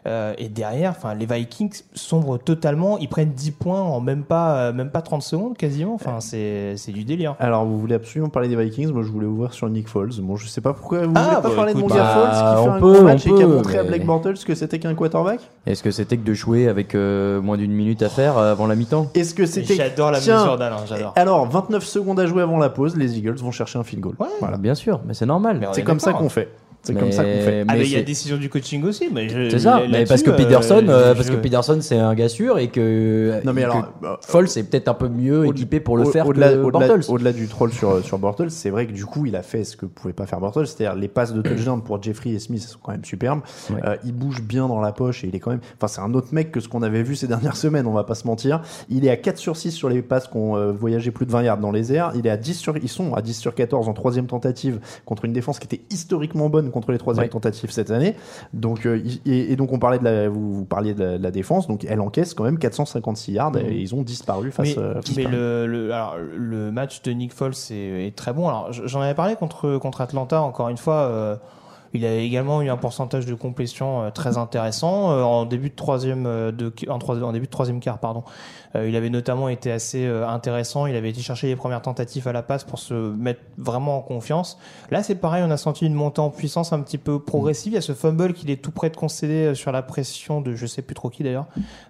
Euh, 0.08 0.34
et 0.40 0.50
derrière, 0.50 0.96
enfin 0.98 1.14
les 1.14 1.28
Vikings 1.28 1.84
sombrent 1.94 2.40
totalement. 2.40 2.98
Ils 2.98 3.08
prennent 3.08 3.34
10 3.34 3.52
points 3.52 3.82
en 3.82 4.02
même 4.02 4.24
pas 4.24 4.56
euh, 4.56 4.74
même 4.74 4.90
pas 4.90 5.04
30 5.04 5.22
secondes 5.22 5.56
quasiment. 5.58 5.94
Enfin 5.94 6.20
c'est 6.20 6.74
c'est 6.78 6.92
du 6.92 7.04
délire. 7.04 7.36
Alors, 7.40 7.66
vous 7.66 7.80
voulez 7.80 7.94
absolument 7.96 8.30
parler 8.30 8.48
des 8.48 8.56
Vikings? 8.56 8.92
Moi, 8.92 9.04
je 9.04 9.10
voulais 9.10 9.28
ouvrir 9.28 9.54
sur 9.54 9.70
Nick 9.70 9.88
Foles. 9.88 10.10
Bon, 10.22 10.36
je 10.38 10.48
sais 10.48 10.60
pas 10.62 10.74
pourquoi 10.74 11.06
vous 11.06 11.14
Ah, 11.16 11.22
voulez 11.22 11.36
pas 11.36 11.42
bah, 11.50 11.56
parler 11.56 11.74
de 11.76 11.80
mon 11.80 11.86
gars 11.88 11.96
bah, 11.98 12.14
Foles 12.16 12.30
qui 12.32 12.38
fait 12.64 12.70
on 12.70 12.74
un 12.74 12.80
peut, 12.80 12.94
gros 12.94 13.04
match 13.04 13.28
on 13.28 13.30
et 13.30 13.36
qui 13.38 13.44
a 13.44 13.46
peut, 13.46 13.54
montré 13.56 13.78
à 13.78 13.84
mais- 13.84 13.90
Blake 13.90 14.06
Bortles 14.08 14.40
que 14.44 14.56
c'était 14.56 14.80
qu'un 14.80 14.96
quarterback? 14.96 15.40
Est-ce 15.68 15.84
que 15.84 15.92
c'était 15.92 16.18
que 16.18 16.24
de 16.26 16.34
jouer 16.34 16.68
avec 16.68 16.96
euh, 16.96 17.40
moins 17.40 17.58
d'une 17.58 17.72
minute 17.72 18.02
à 18.02 18.10
faire 18.10 18.40
avant 18.40 18.66
la 18.66 18.76
mi-temps? 18.76 19.08
Est-ce 19.14 19.36
que 19.36 19.46
c'était. 19.46 19.76
J'adore 19.76 20.10
la 20.10 20.20
Tiens, 20.20 20.40
mesure 20.40 20.58
d'Alain, 20.58 20.78
j'adore. 20.90 21.14
Alors, 21.16 21.48
29 21.48 21.84
secondes 21.86 22.20
à 22.20 22.26
jouer 22.26 22.31
avant 22.40 22.58
la 22.58 22.70
pause, 22.70 22.96
les 22.96 23.18
Eagles 23.18 23.38
vont 23.38 23.52
chercher 23.52 23.80
un 23.80 23.84
field 23.84 24.02
goal. 24.02 24.16
Ouais. 24.20 24.28
Voilà. 24.40 24.58
Bien 24.58 24.76
sûr, 24.76 25.02
mais 25.06 25.14
c'est 25.14 25.26
normal. 25.26 25.68
C'est 25.74 25.82
est 25.82 25.84
comme 25.84 26.00
ça 26.00 26.14
qu'on 26.14 26.30
fait. 26.30 26.50
C'est 26.84 26.96
comme 26.96 27.12
ça 27.12 27.24
qu'on 27.24 27.30
fait. 27.30 27.64
Ah 27.68 27.74
mais 27.76 27.82
il 27.86 27.92
y 27.92 27.96
a 27.96 28.00
c'est- 28.00 28.04
décision 28.04 28.38
du 28.38 28.50
coaching 28.50 28.84
aussi. 28.86 29.08
Mais 29.14 29.30
je- 29.30 29.50
C'est 29.50 29.60
ça, 29.60 29.82
mais 29.90 30.04
parce 30.06 30.24
que 30.24 30.32
Peterson, 30.32 30.84
euh, 30.88 30.92
euh, 30.92 31.10
je- 31.12 31.14
parce 31.18 31.30
que 31.30 31.36
Peterson 31.36 31.78
c'est 31.82 31.98
un 31.98 32.16
gars 32.16 32.28
sûr 32.28 32.58
et 32.58 32.70
que, 32.70 33.40
Non, 33.46 33.54
mais 33.54 33.64
alors, 33.64 33.94
bah, 34.02 34.20
Foles 34.24 34.48
est 34.56 34.64
peut-être 34.64 34.88
un 34.88 34.96
peu 34.96 35.08
mieux 35.08 35.46
équipé 35.46 35.80
pour 35.80 35.96
le 35.96 36.06
faire 36.06 36.28
au-delà, 36.28 36.54
que 36.54 36.58
au-delà- 36.58 36.88
Bortles. 36.88 37.06
au-delà 37.12 37.34
du 37.34 37.48
troll 37.48 37.72
sur, 37.72 38.04
sur 38.04 38.18
Bortles, 38.18 38.50
c'est 38.50 38.72
vrai 38.72 38.88
que 38.88 38.94
du 38.94 39.06
coup, 39.06 39.28
il 39.28 39.36
a 39.36 39.44
fait 39.44 39.64
ce 39.64 39.78
que 39.78 39.86
pouvait 39.86 40.14
pas 40.14 40.26
faire 40.26 40.40
Bortles, 40.40 40.66
c'est-à-dire 40.66 40.96
les 41.00 41.08
passes 41.08 41.34
de 41.34 41.42
touchdown 41.44 41.84
pour 41.84 42.02
Jeffrey 42.02 42.32
et 42.32 42.40
Smith 42.40 42.62
sont 42.64 42.80
quand 42.82 42.92
même 42.94 43.06
superbes. 43.06 43.42
Ouais. 43.70 43.80
Euh, 43.86 43.96
il 44.04 44.14
bouge 44.14 44.42
bien 44.42 44.68
dans 44.68 44.82
la 44.82 44.92
poche 44.92 45.24
et 45.24 45.28
il 45.28 45.36
est 45.36 45.40
quand 45.40 45.52
même. 45.52 45.62
Enfin, 45.78 45.88
c'est 45.88 46.02
un 46.02 46.14
autre 46.16 46.30
mec 46.32 46.52
que 46.52 46.60
ce 46.60 46.68
qu'on 46.68 46.82
avait 46.82 47.04
vu 47.04 47.16
ces 47.16 47.28
dernières 47.28 47.56
semaines, 47.58 47.86
on 47.86 47.94
va 47.94 48.06
pas 48.06 48.16
se 48.16 48.26
mentir. 48.26 48.62
Il 48.90 49.06
est 49.06 49.10
à 49.12 49.18
4 49.18 49.38
sur 49.38 49.56
6 49.56 49.70
sur 49.72 49.88
les 49.88 50.02
passes 50.02 50.28
qui 50.28 50.38
ont 50.38 50.56
euh, 50.58 50.72
voyagé 50.72 51.12
plus 51.12 51.28
de 51.28 51.32
20 51.32 51.44
yards 51.44 51.60
dans 51.60 51.72
les 51.72 51.94
airs. 51.94 52.12
Il 52.16 52.26
est 52.26 52.32
à 52.32 52.38
10 52.38 52.56
sur, 52.56 52.76
ils 52.78 52.90
sont 52.90 53.14
à 53.14 53.22
10 53.22 53.36
sur 53.38 53.54
14 53.54 53.88
en 53.88 53.94
troisième 53.94 54.26
tentative 54.26 54.80
contre 55.06 55.26
une 55.26 55.34
défense 55.34 55.60
qui 55.60 55.66
était 55.68 55.82
historiquement 55.92 56.50
bonne 56.50 56.71
contre 56.72 56.92
les 56.92 56.98
troisièmes 56.98 57.24
Ouais. 57.26 57.30
tentatives 57.30 57.70
cette 57.72 57.92
année. 57.92 58.16
Donc, 58.54 58.86
euh, 58.86 59.02
et, 59.26 59.52
et 59.52 59.56
donc 59.56 59.72
on 59.74 59.80
parlait 59.80 60.00
de 60.00 60.04
la, 60.04 60.30
vous, 60.30 60.54
vous 60.54 60.66
parliez 60.66 60.94
de 60.94 61.04
la, 61.04 61.18
de 61.18 61.24
la 61.24 61.32
défense, 61.32 61.68
donc 61.68 61.86
elle 61.88 62.00
encaisse 62.02 62.34
quand 62.34 62.44
même 62.44 62.58
456 62.58 63.32
yards 63.34 63.58
et 63.58 63.76
ils 63.78 63.94
ont 63.94 64.02
disparu 64.02 64.52
face. 64.52 64.76
mais, 64.76 64.82
euh, 64.82 64.94
face 64.96 65.16
mais 65.16 65.26
à- 65.26 65.30
le, 65.30 65.68
le, 65.68 65.94
alors, 65.94 66.16
le 66.38 66.72
match 66.72 67.02
de 67.04 67.12
Nick 67.12 67.34
Foles 67.34 67.54
est, 67.70 68.08
est 68.08 68.16
très 68.16 68.34
bon. 68.34 68.48
Alors, 68.48 68.72
j'en 68.72 69.02
avais 69.02 69.14
parlé 69.14 69.36
contre, 69.36 69.78
contre 69.78 70.02
Atlanta, 70.02 70.42
encore 70.42 70.70
une 70.70 70.78
fois. 70.78 71.40
Il 71.94 72.06
a 72.06 72.16
également 72.16 72.62
eu 72.62 72.70
un 72.70 72.78
pourcentage 72.78 73.26
de 73.26 73.34
complétion 73.34 74.04
euh, 74.04 74.10
très 74.12 74.38
intéressant 74.38 75.12
euh, 75.12 75.24
en 75.24 75.46
début 75.46 75.70
de 75.70 75.76
troisième 75.76 76.26
euh, 76.26 76.52
de 76.52 76.72
en, 76.88 77.00
en 77.00 77.32
début 77.32 77.46
de 77.48 77.52
troisième 77.52 77.80
quart 77.80 78.00
pardon. 78.00 78.24
Euh, 78.76 78.88
il 78.88 78.96
avait 78.96 79.10
notamment 79.10 79.50
été 79.50 79.72
assez 79.72 80.06
euh, 80.06 80.26
intéressant. 80.28 80.86
Il 80.86 80.96
avait 80.96 81.10
été 81.10 81.20
chercher 81.22 81.48
les 81.48 81.56
premières 81.58 81.82
tentatives 81.82 82.28
à 82.28 82.32
la 82.32 82.42
passe 82.42 82.64
pour 82.64 82.80
se 82.80 82.94
mettre 82.94 83.42
vraiment 83.58 83.98
en 83.98 84.02
confiance. 84.02 84.58
Là, 84.92 85.04
c'est 85.04 85.16
pareil. 85.16 85.44
On 85.46 85.52
a 85.52 85.58
senti 85.58 85.86
une 85.86 85.94
montée 85.94 86.22
en 86.22 86.30
puissance 86.30 86.72
un 86.72 86.80
petit 86.80 86.98
peu 86.98 87.20
progressive. 87.20 87.74
Il 87.74 87.76
y 87.76 87.78
a 87.78 87.82
ce 87.82 87.94
fumble 87.94 88.34
qu'il 88.34 88.50
est 88.50 88.62
tout 88.62 88.72
près 88.72 88.90
de 88.90 88.96
concéder 88.96 89.56
sur 89.56 89.74
la 89.74 89.82
pression 89.82 90.40
de 90.40 90.56
je 90.56 90.66
sais 90.66 90.82
plus 90.82 90.96
trop 90.96 91.10
qui 91.10 91.24
d'ailleurs. 91.24 91.48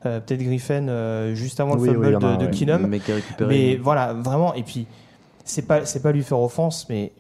Euh, 0.07 0.19
Peut-être 0.19 0.41
Griffin 0.41 0.87
euh, 0.87 1.35
juste 1.35 1.59
avant 1.59 1.75
le 1.75 1.81
oui, 1.81 1.89
fumble 1.89 2.15
a 2.15 2.19
de, 2.19 2.25
un, 2.25 2.37
de 2.37 2.45
ouais. 2.45 2.51
Keenum. 2.51 2.87
Mais 2.87 2.99
qui 2.99 3.11
a 3.11 3.15
récupéré. 3.15 3.49
Mais 3.49 3.75
voilà, 3.75 4.13
vraiment. 4.13 4.55
Et 4.55 4.63
puis, 4.63 4.87
c'est 5.45 5.67
pas, 5.67 5.85
c'est 5.85 6.01
pas 6.01 6.11
lui 6.11 6.23
faire 6.23 6.39
offense, 6.39 6.87
mais 6.89 7.11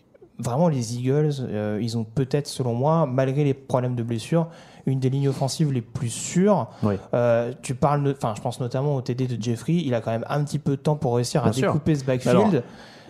vraiment, 0.41 0.67
les 0.67 0.97
Eagles, 0.97 1.31
euh, 1.41 1.79
ils 1.81 1.97
ont 1.97 2.03
peut-être, 2.03 2.47
selon 2.47 2.73
moi, 2.73 3.05
malgré 3.05 3.43
les 3.43 3.53
problèmes 3.53 3.95
de 3.95 4.03
blessure, 4.03 4.47
une 4.85 4.99
des 4.99 5.09
lignes 5.09 5.29
offensives 5.29 5.71
les 5.71 5.81
plus 5.81 6.09
sûres. 6.09 6.67
Oui. 6.83 6.95
Euh, 7.13 7.53
tu 7.61 7.75
parles, 7.75 8.13
enfin, 8.17 8.33
je 8.35 8.41
pense 8.41 8.59
notamment 8.59 8.95
au 8.95 9.01
TD 9.01 9.27
de 9.27 9.41
Jeffrey. 9.41 9.73
Il 9.75 9.93
a 9.93 10.01
quand 10.01 10.11
même 10.11 10.25
un 10.27 10.43
petit 10.43 10.59
peu 10.59 10.71
de 10.71 10.81
temps 10.81 10.95
pour 10.95 11.15
réussir 11.15 11.45
à 11.45 11.53
sûr. 11.53 11.67
découper 11.71 11.95
ce 11.95 12.03
backfield. 12.03 12.35
Alors, 12.35 12.51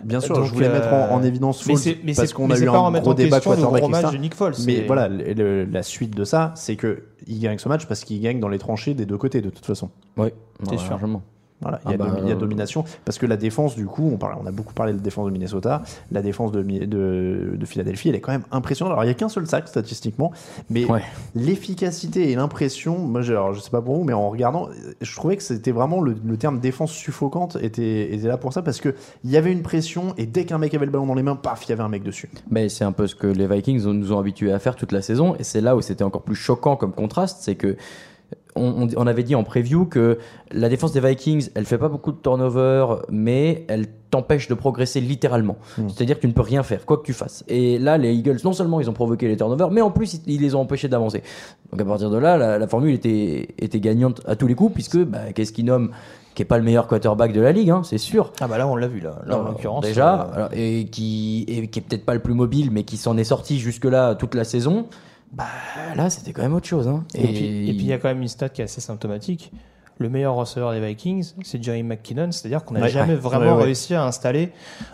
Bien 0.04 0.18
sûr, 0.20 0.34
Donc, 0.34 0.46
je 0.46 0.52
voulais 0.52 0.68
mettre 0.68 0.92
en, 0.92 1.12
en 1.14 1.20
euh, 1.20 1.26
évidence 1.26 1.64
mais 1.64 1.74
Foles 1.74 1.82
c'est- 1.82 1.98
mais 2.02 2.12
parce 2.14 2.32
qu'on 2.32 2.48
mais 2.48 2.54
a 2.54 2.56
c'est 2.56 2.64
eu 2.64 2.68
un 2.68 2.90
gros 2.90 3.14
débat 3.14 3.40
quarterback 3.40 3.88
match 3.88 4.10
de 4.12 4.16
Nick 4.18 4.34
Foles, 4.34 4.54
Mais 4.66 4.84
voilà, 4.84 5.08
le- 5.08 5.32
le- 5.32 5.64
la 5.64 5.84
suite 5.84 6.16
de 6.16 6.24
ça, 6.24 6.50
c'est 6.56 6.74
que 6.74 7.04
il 7.28 7.38
gagne 7.38 7.58
ce 7.58 7.68
match 7.68 7.86
parce 7.86 8.02
qu'il 8.02 8.20
gagne 8.20 8.40
dans 8.40 8.48
les 8.48 8.58
tranchées 8.58 8.94
des 8.94 9.06
deux 9.06 9.16
côtés 9.16 9.40
de 9.40 9.48
toute 9.50 9.64
façon. 9.64 9.90
Oui, 10.16 10.30
C'est 10.68 10.76
sûr. 10.76 10.90
largement. 10.90 11.22
Voilà, 11.62 11.80
il 11.86 11.90
y, 11.90 11.94
a 11.94 11.94
Ah 11.94 11.96
bah, 11.98 12.10
domi- 12.10 12.20
il 12.22 12.28
y 12.28 12.32
a 12.32 12.34
euh, 12.34 12.38
domination 12.38 12.84
parce 13.04 13.18
que 13.18 13.26
la 13.26 13.36
défense 13.36 13.74
du 13.76 13.86
coup, 13.86 14.10
on, 14.12 14.16
parle, 14.18 14.36
on 14.42 14.46
a 14.46 14.50
beaucoup 14.50 14.74
parlé 14.74 14.92
de 14.92 14.98
la 14.98 15.02
défense 15.04 15.26
de 15.26 15.30
Minnesota, 15.32 15.82
la 16.10 16.20
défense 16.22 16.52
de, 16.52 16.62
de, 16.62 17.56
de 17.56 17.66
Philadelphie, 17.66 18.08
elle 18.08 18.14
est 18.16 18.20
quand 18.20 18.32
même 18.32 18.44
impressionnante. 18.50 18.92
Alors 18.92 19.04
il 19.04 19.08
y 19.08 19.10
a 19.10 19.14
qu'un 19.14 19.28
seul 19.28 19.46
sac 19.46 19.68
statistiquement, 19.68 20.32
mais 20.70 20.84
Ouais. 20.90 21.02
l'efficacité 21.34 22.30
et 22.30 22.34
l'impression, 22.34 22.98
moi 22.98 23.22
je, 23.22 23.32
alors, 23.32 23.52
je 23.52 23.60
sais 23.60 23.70
pas 23.70 23.82
pour 23.82 23.96
vous, 23.96 24.04
mais 24.04 24.12
en 24.12 24.28
regardant, 24.30 24.68
je 25.00 25.14
trouvais 25.16 25.36
que 25.36 25.42
c'était 25.42 25.70
vraiment 25.72 26.00
le, 26.00 26.16
le 26.24 26.36
terme 26.36 26.58
défense 26.60 26.92
suffocante 26.92 27.56
était, 27.60 28.14
était 28.14 28.28
là 28.28 28.36
pour 28.38 28.52
ça 28.52 28.62
parce 28.62 28.80
que 28.80 28.94
il 29.24 29.30
y 29.30 29.36
avait 29.36 29.52
une 29.52 29.62
pression 29.62 30.14
et 30.16 30.26
dès 30.26 30.44
qu'un 30.44 30.58
mec 30.58 30.74
avait 30.74 30.86
le 30.86 30.92
ballon 30.92 31.06
dans 31.06 31.14
les 31.14 31.22
mains, 31.22 31.36
paf, 31.36 31.64
il 31.66 31.70
y 31.70 31.72
avait 31.72 31.82
un 31.82 31.88
mec 31.88 32.02
dessus. 32.02 32.28
Mais 32.50 32.68
c'est 32.68 32.84
un 32.84 32.92
peu 32.92 33.06
ce 33.06 33.14
que 33.14 33.26
les 33.26 33.46
Vikings 33.46 33.84
nous 33.84 34.12
ont 34.12 34.18
habitués 34.18 34.52
à 34.52 34.58
faire 34.58 34.76
toute 34.76 34.92
la 34.92 35.02
saison, 35.02 35.34
et 35.38 35.44
c'est 35.44 35.60
là 35.60 35.76
où 35.76 35.80
c'était 35.82 36.04
encore 36.04 36.22
plus 36.22 36.34
choquant 36.34 36.76
comme 36.76 36.92
contraste, 36.92 37.38
c'est 37.42 37.54
que 37.54 37.76
on, 38.54 39.06
avait 39.06 39.22
dit 39.22 39.34
en 39.34 39.44
preview 39.44 39.86
que 39.86 40.18
la 40.50 40.68
défense 40.68 40.92
des 40.92 41.00
Vikings, 41.00 41.48
elle 41.54 41.64
fait 41.64 41.78
pas 41.78 41.88
beaucoup 41.88 42.12
de 42.12 42.18
turnover, 42.18 42.86
mais 43.10 43.64
elle 43.68 43.86
t'empêche 44.10 44.48
de 44.48 44.54
progresser 44.54 45.00
littéralement. 45.00 45.56
Mm. 45.78 45.88
C'est-à-dire 45.88 46.16
que 46.16 46.20
tu 46.20 46.28
ne 46.28 46.32
peux 46.32 46.42
rien 46.42 46.62
faire, 46.62 46.84
quoi 46.84 46.98
que 46.98 47.04
tu 47.04 47.14
fasses. 47.14 47.44
Et 47.48 47.78
là, 47.78 47.96
les 47.96 48.12
Eagles, 48.12 48.38
non 48.44 48.52
seulement 48.52 48.80
ils 48.80 48.90
ont 48.90 48.92
provoqué 48.92 49.26
les 49.26 49.36
turnovers, 49.36 49.70
mais 49.70 49.80
en 49.80 49.90
plus 49.90 50.20
ils, 50.26 50.40
les 50.40 50.54
ont 50.54 50.60
empêchés 50.60 50.88
d'avancer. 50.88 51.22
Donc 51.70 51.80
à 51.80 51.84
partir 51.84 52.10
de 52.10 52.18
là, 52.18 52.36
la, 52.36 52.58
la 52.58 52.66
formule 52.66 52.94
était, 52.94 53.48
était 53.58 53.80
gagnante 53.80 54.20
à 54.26 54.36
tous 54.36 54.46
les 54.46 54.54
coups, 54.54 54.74
puisque 54.74 54.98
bah, 54.98 55.32
qu'est-ce 55.34 55.52
qu'il 55.52 55.64
nomme 55.64 55.90
qui 56.34 56.42
est 56.42 56.46
pas 56.46 56.58
le 56.58 56.64
meilleur 56.64 56.86
quarterback 56.86 57.32
de 57.32 57.40
la 57.40 57.52
ligue, 57.52 57.70
hein, 57.70 57.82
c'est 57.84 57.98
sûr. 57.98 58.32
Ah 58.40 58.48
bah 58.48 58.58
là, 58.58 58.66
on 58.66 58.76
l'a 58.76 58.86
vu 58.86 59.00
là. 59.00 59.16
Là, 59.26 59.38
en 59.38 59.42
l'occurrence. 59.42 59.84
déjà, 59.84 60.30
euh, 60.36 60.48
et 60.52 60.86
qui 60.86 61.44
et 61.46 61.68
qui 61.68 61.78
est 61.78 61.82
peut-être 61.82 62.06
pas 62.06 62.14
le 62.14 62.20
plus 62.20 62.34
mobile, 62.34 62.70
mais 62.72 62.84
qui 62.84 62.96
s'en 62.96 63.16
est 63.16 63.24
sorti 63.24 63.58
jusque 63.58 63.84
là 63.84 64.14
toute 64.14 64.34
la 64.34 64.44
saison. 64.44 64.86
Bah 65.32 65.44
là, 65.96 66.10
c'était 66.10 66.32
quand 66.32 66.42
même 66.42 66.54
autre 66.54 66.66
chose. 66.68 66.88
Hein. 66.88 67.04
Et, 67.14 67.26
puis, 67.26 67.68
et 67.70 67.72
puis 67.72 67.82
il 67.82 67.86
y 67.86 67.92
a 67.92 67.98
quand 67.98 68.08
même 68.08 68.20
une 68.22 68.28
stat 68.28 68.48
qui 68.50 68.60
est 68.60 68.64
assez 68.64 68.80
symptomatique. 68.82 69.50
Le 69.98 70.08
meilleur 70.08 70.34
receveur 70.34 70.72
des 70.72 70.80
Vikings, 70.80 71.32
c'est 71.42 71.62
Jerry 71.62 71.82
McKinnon. 71.82 72.32
C'est-à-dire 72.32 72.64
qu'on 72.64 72.74
n'a 72.74 72.80
Ouais, 72.80 72.88
jamais 72.88 73.12
ouais, 73.12 73.18
vraiment 73.20 73.56
ouais, 73.56 73.64
réussi 73.64 73.94
à 73.94 74.04
installer 74.04 74.50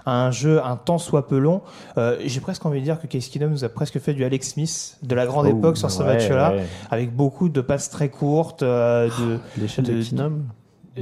un 0.06 0.30
jeu 0.30 0.62
un 0.62 0.76
temps 0.76 0.98
soit 0.98 1.26
peu 1.28 1.38
long. 1.38 1.62
Euh, 1.96 2.18
J'ai 2.24 2.40
presque 2.40 2.66
envie 2.66 2.80
de 2.80 2.84
dire 2.84 3.00
que 3.00 3.06
Case 3.06 3.28
Keenum 3.28 3.50
nous 3.50 3.64
a 3.64 3.68
presque 3.68 3.98
fait 4.00 4.12
du 4.12 4.24
Alex 4.24 4.50
Smith 4.50 4.98
de 5.02 5.14
la 5.14 5.24
grande 5.26 5.46
Oh, 5.46 5.56
époque 5.56 5.76
sur 5.78 5.90
ce 5.90 6.02
match-là, 6.02 6.54
avec 6.90 7.14
beaucoup 7.14 7.48
de 7.48 7.60
passes 7.60 7.90
très 7.90 8.08
courtes. 8.08 8.62
euh, 8.62 9.08
de, 9.08 9.38
L'échelle 9.62 9.84
de 9.86 9.94
de- 9.94 10.02
Keenum 10.02 10.44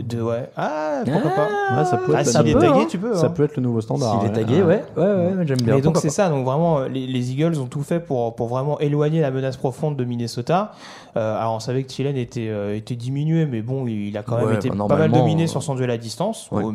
De, 0.02 0.20
ouais. 0.22 0.48
Ah, 0.56 1.02
pourquoi 1.04 1.30
pas 1.30 1.48
Ouais, 1.78 1.84
ça 1.84 1.96
peut 1.98 2.12
Ah, 2.16 2.20
être, 2.20 2.26
s'il 2.28 2.40
la 2.42 2.48
est 2.50 2.54
tagué, 2.72 2.86
tu 2.88 2.98
peux. 2.98 3.14
ça 3.14 3.26
hein. 3.26 3.30
peut 3.30 3.44
être 3.44 3.56
le 3.56 3.62
nouveau 3.62 3.80
standard. 3.80 4.20
S'il 4.20 4.30
est 4.30 4.32
tagué, 4.32 4.62
ouais, 4.62 4.84
ouais, 4.96 5.02
ouais, 5.02 5.34
ouais, 5.36 5.46
j'aime 5.46 5.56
bien. 5.58 5.74
Mais 5.76 5.80
donc 5.80 5.94
Pourquoi 5.94 6.00
c'est 6.02 6.10
ça, 6.10 6.28
donc 6.28 6.44
vraiment 6.44 6.78
euh, 6.80 6.88
les, 6.88 7.06
les 7.06 7.32
Eagles 7.32 7.58
ont 7.60 7.66
tout 7.66 7.82
fait 7.82 8.00
pour, 8.00 8.34
pour 8.36 8.48
vraiment 8.48 8.78
éloigner 8.80 9.20
la 9.20 9.30
menace 9.30 9.56
profonde 9.56 9.96
de 9.96 10.04
Minnesota. 10.04 10.72
Euh, 11.16 11.38
alors 11.38 11.54
on 11.54 11.60
savait 11.60 11.82
que 11.82 11.88
Thielen 11.88 12.16
était, 12.16 12.48
euh, 12.48 12.76
était 12.76 12.94
diminué, 12.96 13.46
mais 13.46 13.62
bon, 13.62 13.86
il 13.86 14.16
a 14.18 14.22
quand 14.22 14.36
même 14.36 14.46
Ouais, 14.48 14.54
été 14.56 14.68
bah, 14.68 14.74
pas 14.76 14.86
mal 14.88 14.98
normalement, 14.98 15.18
dominé 15.18 15.44
euh, 15.44 15.46
sur 15.46 15.62
son 15.62 15.74
duel 15.74 15.90
à 15.90 15.96
distance, 15.96 16.48
ouais. 16.52 16.62
au- 16.62 16.74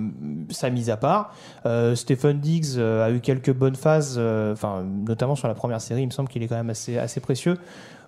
sa 0.49 0.69
mise 0.69 0.89
à 0.89 0.97
part. 0.97 1.33
Euh, 1.65 1.95
Stephen 1.95 2.39
Diggs 2.39 2.77
euh, 2.77 3.05
a 3.05 3.11
eu 3.11 3.19
quelques 3.19 3.53
bonnes 3.53 3.75
phases, 3.75 4.15
euh, 4.17 4.53
enfin 4.53 4.83
notamment 5.05 5.35
sur 5.35 5.47
la 5.47 5.53
première 5.53 5.79
série, 5.81 6.01
il 6.01 6.07
me 6.07 6.11
semble 6.11 6.27
qu'il 6.29 6.41
est 6.43 6.47
quand 6.47 6.55
même 6.55 6.69
assez, 6.71 6.97
assez 6.97 7.19
précieux. 7.19 7.57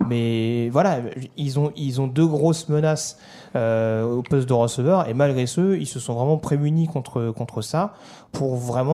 Mais 0.08 0.70
voilà, 0.70 1.00
ils 1.38 1.60
ont, 1.60 2.08
deux 2.08 2.28
grosses 2.28 2.70
menaces 2.70 3.18
euh, 3.56 4.04
au 4.04 4.22
poste 4.22 4.48
de 4.48 4.54
receveur, 4.54 5.08
et 5.08 5.14
malgré 5.14 5.46
ce, 5.46 5.76
ils 5.78 5.88
se 5.88 6.00
sont 6.00 6.14
vraiment 6.14 6.38
prémunis 6.38 6.88
contre, 6.88 7.32
contre 7.32 7.62
ça 7.62 7.94
pour 8.32 8.58
vraiment 8.58 8.94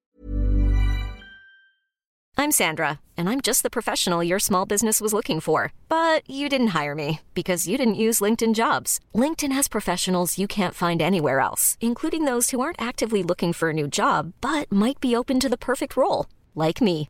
I'm 2.39 2.51
Sandra, 2.51 3.01
and 3.17 3.27
I'm 3.27 3.41
just 3.41 3.63
the 3.63 3.69
professional 3.69 4.23
your 4.23 4.39
small 4.39 4.65
business 4.65 5.01
was 5.01 5.13
looking 5.13 5.41
for. 5.41 5.73
But 5.89 6.21
you 6.25 6.47
didn't 6.47 6.67
hire 6.67 6.95
me 6.95 7.19
because 7.33 7.67
you 7.67 7.77
didn't 7.77 8.03
use 8.05 8.21
LinkedIn 8.21 8.55
jobs. 8.55 9.01
LinkedIn 9.13 9.51
has 9.51 9.67
professionals 9.67 10.39
you 10.39 10.47
can't 10.47 10.73
find 10.73 11.01
anywhere 11.01 11.41
else, 11.41 11.77
including 11.81 12.23
those 12.23 12.51
who 12.51 12.61
aren't 12.61 12.81
actively 12.81 13.23
looking 13.23 13.51
for 13.51 13.71
a 13.71 13.73
new 13.73 13.89
job 13.89 14.31
but 14.39 14.71
might 14.71 15.01
be 15.01 15.17
open 15.17 15.41
to 15.41 15.49
the 15.49 15.57
perfect 15.57 15.97
role, 15.97 16.27
like 16.55 16.79
me. 16.79 17.09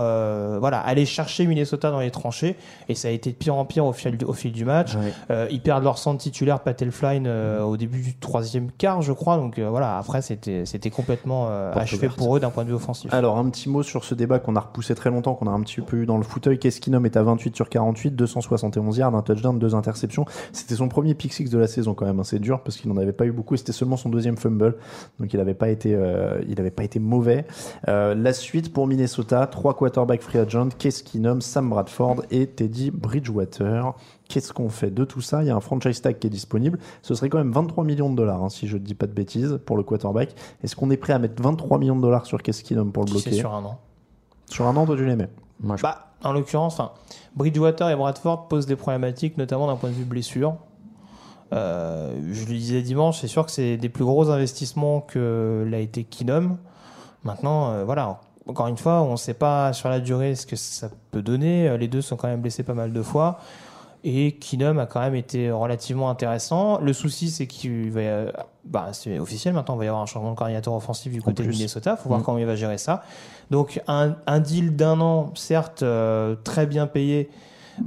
Euh, 0.00 0.58
voilà, 0.60 0.78
aller 0.80 1.06
chercher 1.06 1.46
Minnesota 1.46 1.90
dans 1.90 2.00
les 2.00 2.10
tranchées 2.10 2.56
et 2.88 2.94
ça 2.94 3.08
a 3.08 3.10
été 3.10 3.30
de 3.30 3.36
pire 3.36 3.54
en 3.56 3.64
pire 3.64 3.84
au 3.86 3.92
fil, 3.92 4.16
au 4.26 4.32
fil 4.32 4.52
du 4.52 4.64
match. 4.64 4.92
Euh, 5.30 5.46
ils 5.50 5.60
perdent 5.60 5.84
leur 5.84 5.98
centre 5.98 6.18
titulaire 6.20 6.60
Patel 6.60 6.90
Flynn 6.90 7.26
euh, 7.26 7.62
au 7.62 7.76
début 7.76 8.00
du 8.00 8.16
troisième 8.16 8.70
quart, 8.70 9.02
je 9.02 9.12
crois. 9.12 9.36
Donc 9.36 9.58
euh, 9.58 9.68
voilà, 9.68 9.98
après 9.98 10.22
c'était 10.22 10.64
c'était 10.66 10.90
complètement 10.90 11.48
achevé 11.74 12.08
pour 12.08 12.36
eux 12.36 12.40
d'un 12.40 12.50
point 12.50 12.64
de 12.64 12.68
vue 12.68 12.74
offensif. 12.74 13.12
Alors, 13.12 13.38
un 13.38 13.48
petit 13.50 13.68
mot 13.68 13.82
sur 13.82 14.04
ce 14.04 14.14
débat 14.14 14.38
qu'on 14.38 14.56
a 14.56 14.60
repoussé 14.60 14.94
très 14.94 15.10
longtemps, 15.10 15.34
qu'on 15.34 15.46
a 15.46 15.50
un 15.50 15.60
petit 15.60 15.80
peu 15.80 15.98
eu 15.98 16.06
dans 16.06 16.16
le 16.16 16.22
fauteuil. 16.24 16.58
Keskinum 16.58 17.04
est 17.06 17.16
à 17.16 17.22
28 17.22 17.54
sur 17.56 17.68
48, 17.68 18.12
271 18.12 18.98
yards, 18.98 19.14
un 19.14 19.22
touchdown, 19.22 19.58
deux 19.58 19.74
interceptions. 19.74 20.24
C'était 20.52 20.74
son 20.74 20.88
premier 20.88 21.14
pick 21.14 21.32
six 21.32 21.50
de 21.50 21.58
la 21.58 21.66
saison 21.66 21.94
quand 21.94 22.06
même. 22.06 22.20
hein. 22.20 22.24
C'est 22.24 22.38
dur 22.38 22.60
parce 22.62 22.76
qu'il 22.76 22.90
n'en 22.90 22.96
avait 22.96 23.12
pas 23.12 23.26
eu 23.26 23.32
beaucoup 23.32 23.56
c'était 23.56 23.72
seulement 23.72 23.96
son 23.96 24.08
deuxième 24.08 24.36
fumble. 24.36 24.76
Donc, 25.20 25.32
il 25.32 25.36
n'avait 25.38 25.54
pas 25.54 25.68
été, 25.68 25.90
il 26.48 26.60
avait 26.60 26.70
pas 26.70 26.84
été 26.84 26.98
mauvais. 26.98 27.44
La 27.86 28.32
suite 28.32 28.72
pour 28.72 28.86
Minnesota, 28.86 29.46
trois 29.64 29.72
quarterbacks 29.72 30.20
free 30.20 30.38
agent, 30.40 30.68
Keskinum, 30.78 31.40
Sam 31.40 31.70
Bradford 31.70 32.16
et 32.30 32.46
Teddy 32.48 32.90
Bridgewater? 32.90 33.94
Qu'est-ce 34.28 34.52
qu'on 34.52 34.68
fait 34.68 34.90
de 34.90 35.06
tout 35.06 35.22
ça? 35.22 35.42
Il 35.42 35.46
y 35.46 35.50
a 35.50 35.56
un 35.56 35.60
franchise 35.60 36.02
tag 36.02 36.18
qui 36.18 36.26
est 36.26 36.30
disponible. 36.30 36.78
Ce 37.00 37.14
serait 37.14 37.30
quand 37.30 37.38
même 37.38 37.50
23 37.50 37.82
millions 37.82 38.10
de 38.10 38.14
dollars, 38.14 38.42
hein, 38.44 38.50
si 38.50 38.68
je 38.68 38.74
ne 38.76 38.82
dis 38.82 38.94
pas 38.94 39.06
de 39.06 39.12
bêtises, 39.12 39.58
pour 39.64 39.78
le 39.78 39.82
quarterback. 39.82 40.34
Est-ce 40.62 40.76
qu'on 40.76 40.90
est 40.90 40.98
prêt 40.98 41.14
à 41.14 41.18
mettre 41.18 41.42
23 41.42 41.78
millions 41.78 41.96
de 41.96 42.02
dollars 42.02 42.26
sur 42.26 42.42
Keskinum 42.42 42.92
pour 42.92 43.04
le 43.04 43.08
Si 43.12 43.20
c'est 43.20 43.30
bloquer? 43.30 43.40
sur 43.40 43.54
un 43.54 43.64
an. 43.64 43.78
sur 44.50 44.66
un 44.66 44.76
an, 44.76 44.84
toi, 44.84 44.96
tu 44.98 45.06
l'aimais 45.06 45.30
Moi, 45.60 45.78
je- 45.78 45.82
Bah, 45.82 46.08
en 46.22 46.32
l'occurrence, 46.34 46.74
enfin, 46.78 46.90
Bridgewater 47.34 47.88
et 47.88 47.96
Bradford 47.96 48.48
posent 48.48 48.66
des 48.66 48.76
problématiques, 48.76 49.38
notamment 49.38 49.66
d'un 49.68 49.76
point 49.76 49.88
de 49.88 49.94
vue 49.94 50.04
blessure. 50.04 50.56
Euh, 51.54 52.14
je 52.32 52.40
le 52.44 52.52
disais 52.52 52.82
dimanche, 52.82 53.18
c'est 53.18 53.28
sûr 53.28 53.46
que 53.46 53.50
c'est 53.52 53.78
des 53.78 53.88
plus 53.88 54.04
gros 54.04 54.28
investissements 54.28 55.00
que 55.00 55.66
l'a 55.66 55.78
été 55.78 56.04
Kinom. 56.04 56.58
Maintenant, 57.22 57.70
euh, 57.70 57.84
voilà, 57.84 58.20
encore 58.46 58.66
une 58.66 58.76
fois, 58.76 59.02
on 59.02 59.12
ne 59.12 59.16
sait 59.16 59.34
pas 59.34 59.72
sur 59.72 59.88
la 59.88 60.00
durée 60.00 60.34
ce 60.34 60.46
que 60.46 60.56
ça 60.56 60.88
peut 61.10 61.22
donner. 61.22 61.68
Euh, 61.68 61.76
Les 61.76 61.88
deux 61.88 62.02
sont 62.02 62.16
quand 62.16 62.28
même 62.28 62.40
blessés 62.40 62.62
pas 62.62 62.74
mal 62.74 62.92
de 62.92 63.02
fois. 63.02 63.38
Et 64.06 64.32
Kinom 64.32 64.76
a 64.78 64.84
quand 64.84 65.00
même 65.00 65.14
été 65.14 65.50
relativement 65.50 66.10
intéressant. 66.10 66.78
Le 66.78 66.92
souci, 66.92 67.30
c'est 67.30 67.46
qu'il 67.46 67.90
va 67.90 68.02
y 68.02 68.06
a- 68.08 68.32
bah, 68.66 68.88
c'est 68.92 69.18
officiel 69.18 69.54
maintenant, 69.54 69.76
il 69.76 69.78
va 69.78 69.84
y 69.86 69.88
avoir 69.88 70.02
un 70.02 70.06
changement 70.06 70.32
de 70.32 70.36
coordinateur 70.36 70.74
offensif 70.74 71.10
du 71.10 71.22
côté 71.22 71.42
de. 71.42 71.48
Minnesota. 71.48 71.96
Il 71.98 72.02
faut 72.02 72.08
voir 72.10 72.20
Mm. 72.20 72.24
comment 72.24 72.36
il 72.38 72.44
va 72.44 72.54
gérer 72.54 72.76
ça. 72.76 73.02
Donc, 73.50 73.80
un, 73.88 74.14
un 74.26 74.40
deal 74.40 74.76
d'un 74.76 75.00
an, 75.00 75.30
certes, 75.34 75.82
euh, 75.82 76.34
très 76.44 76.66
bien 76.66 76.86
payé. 76.86 77.30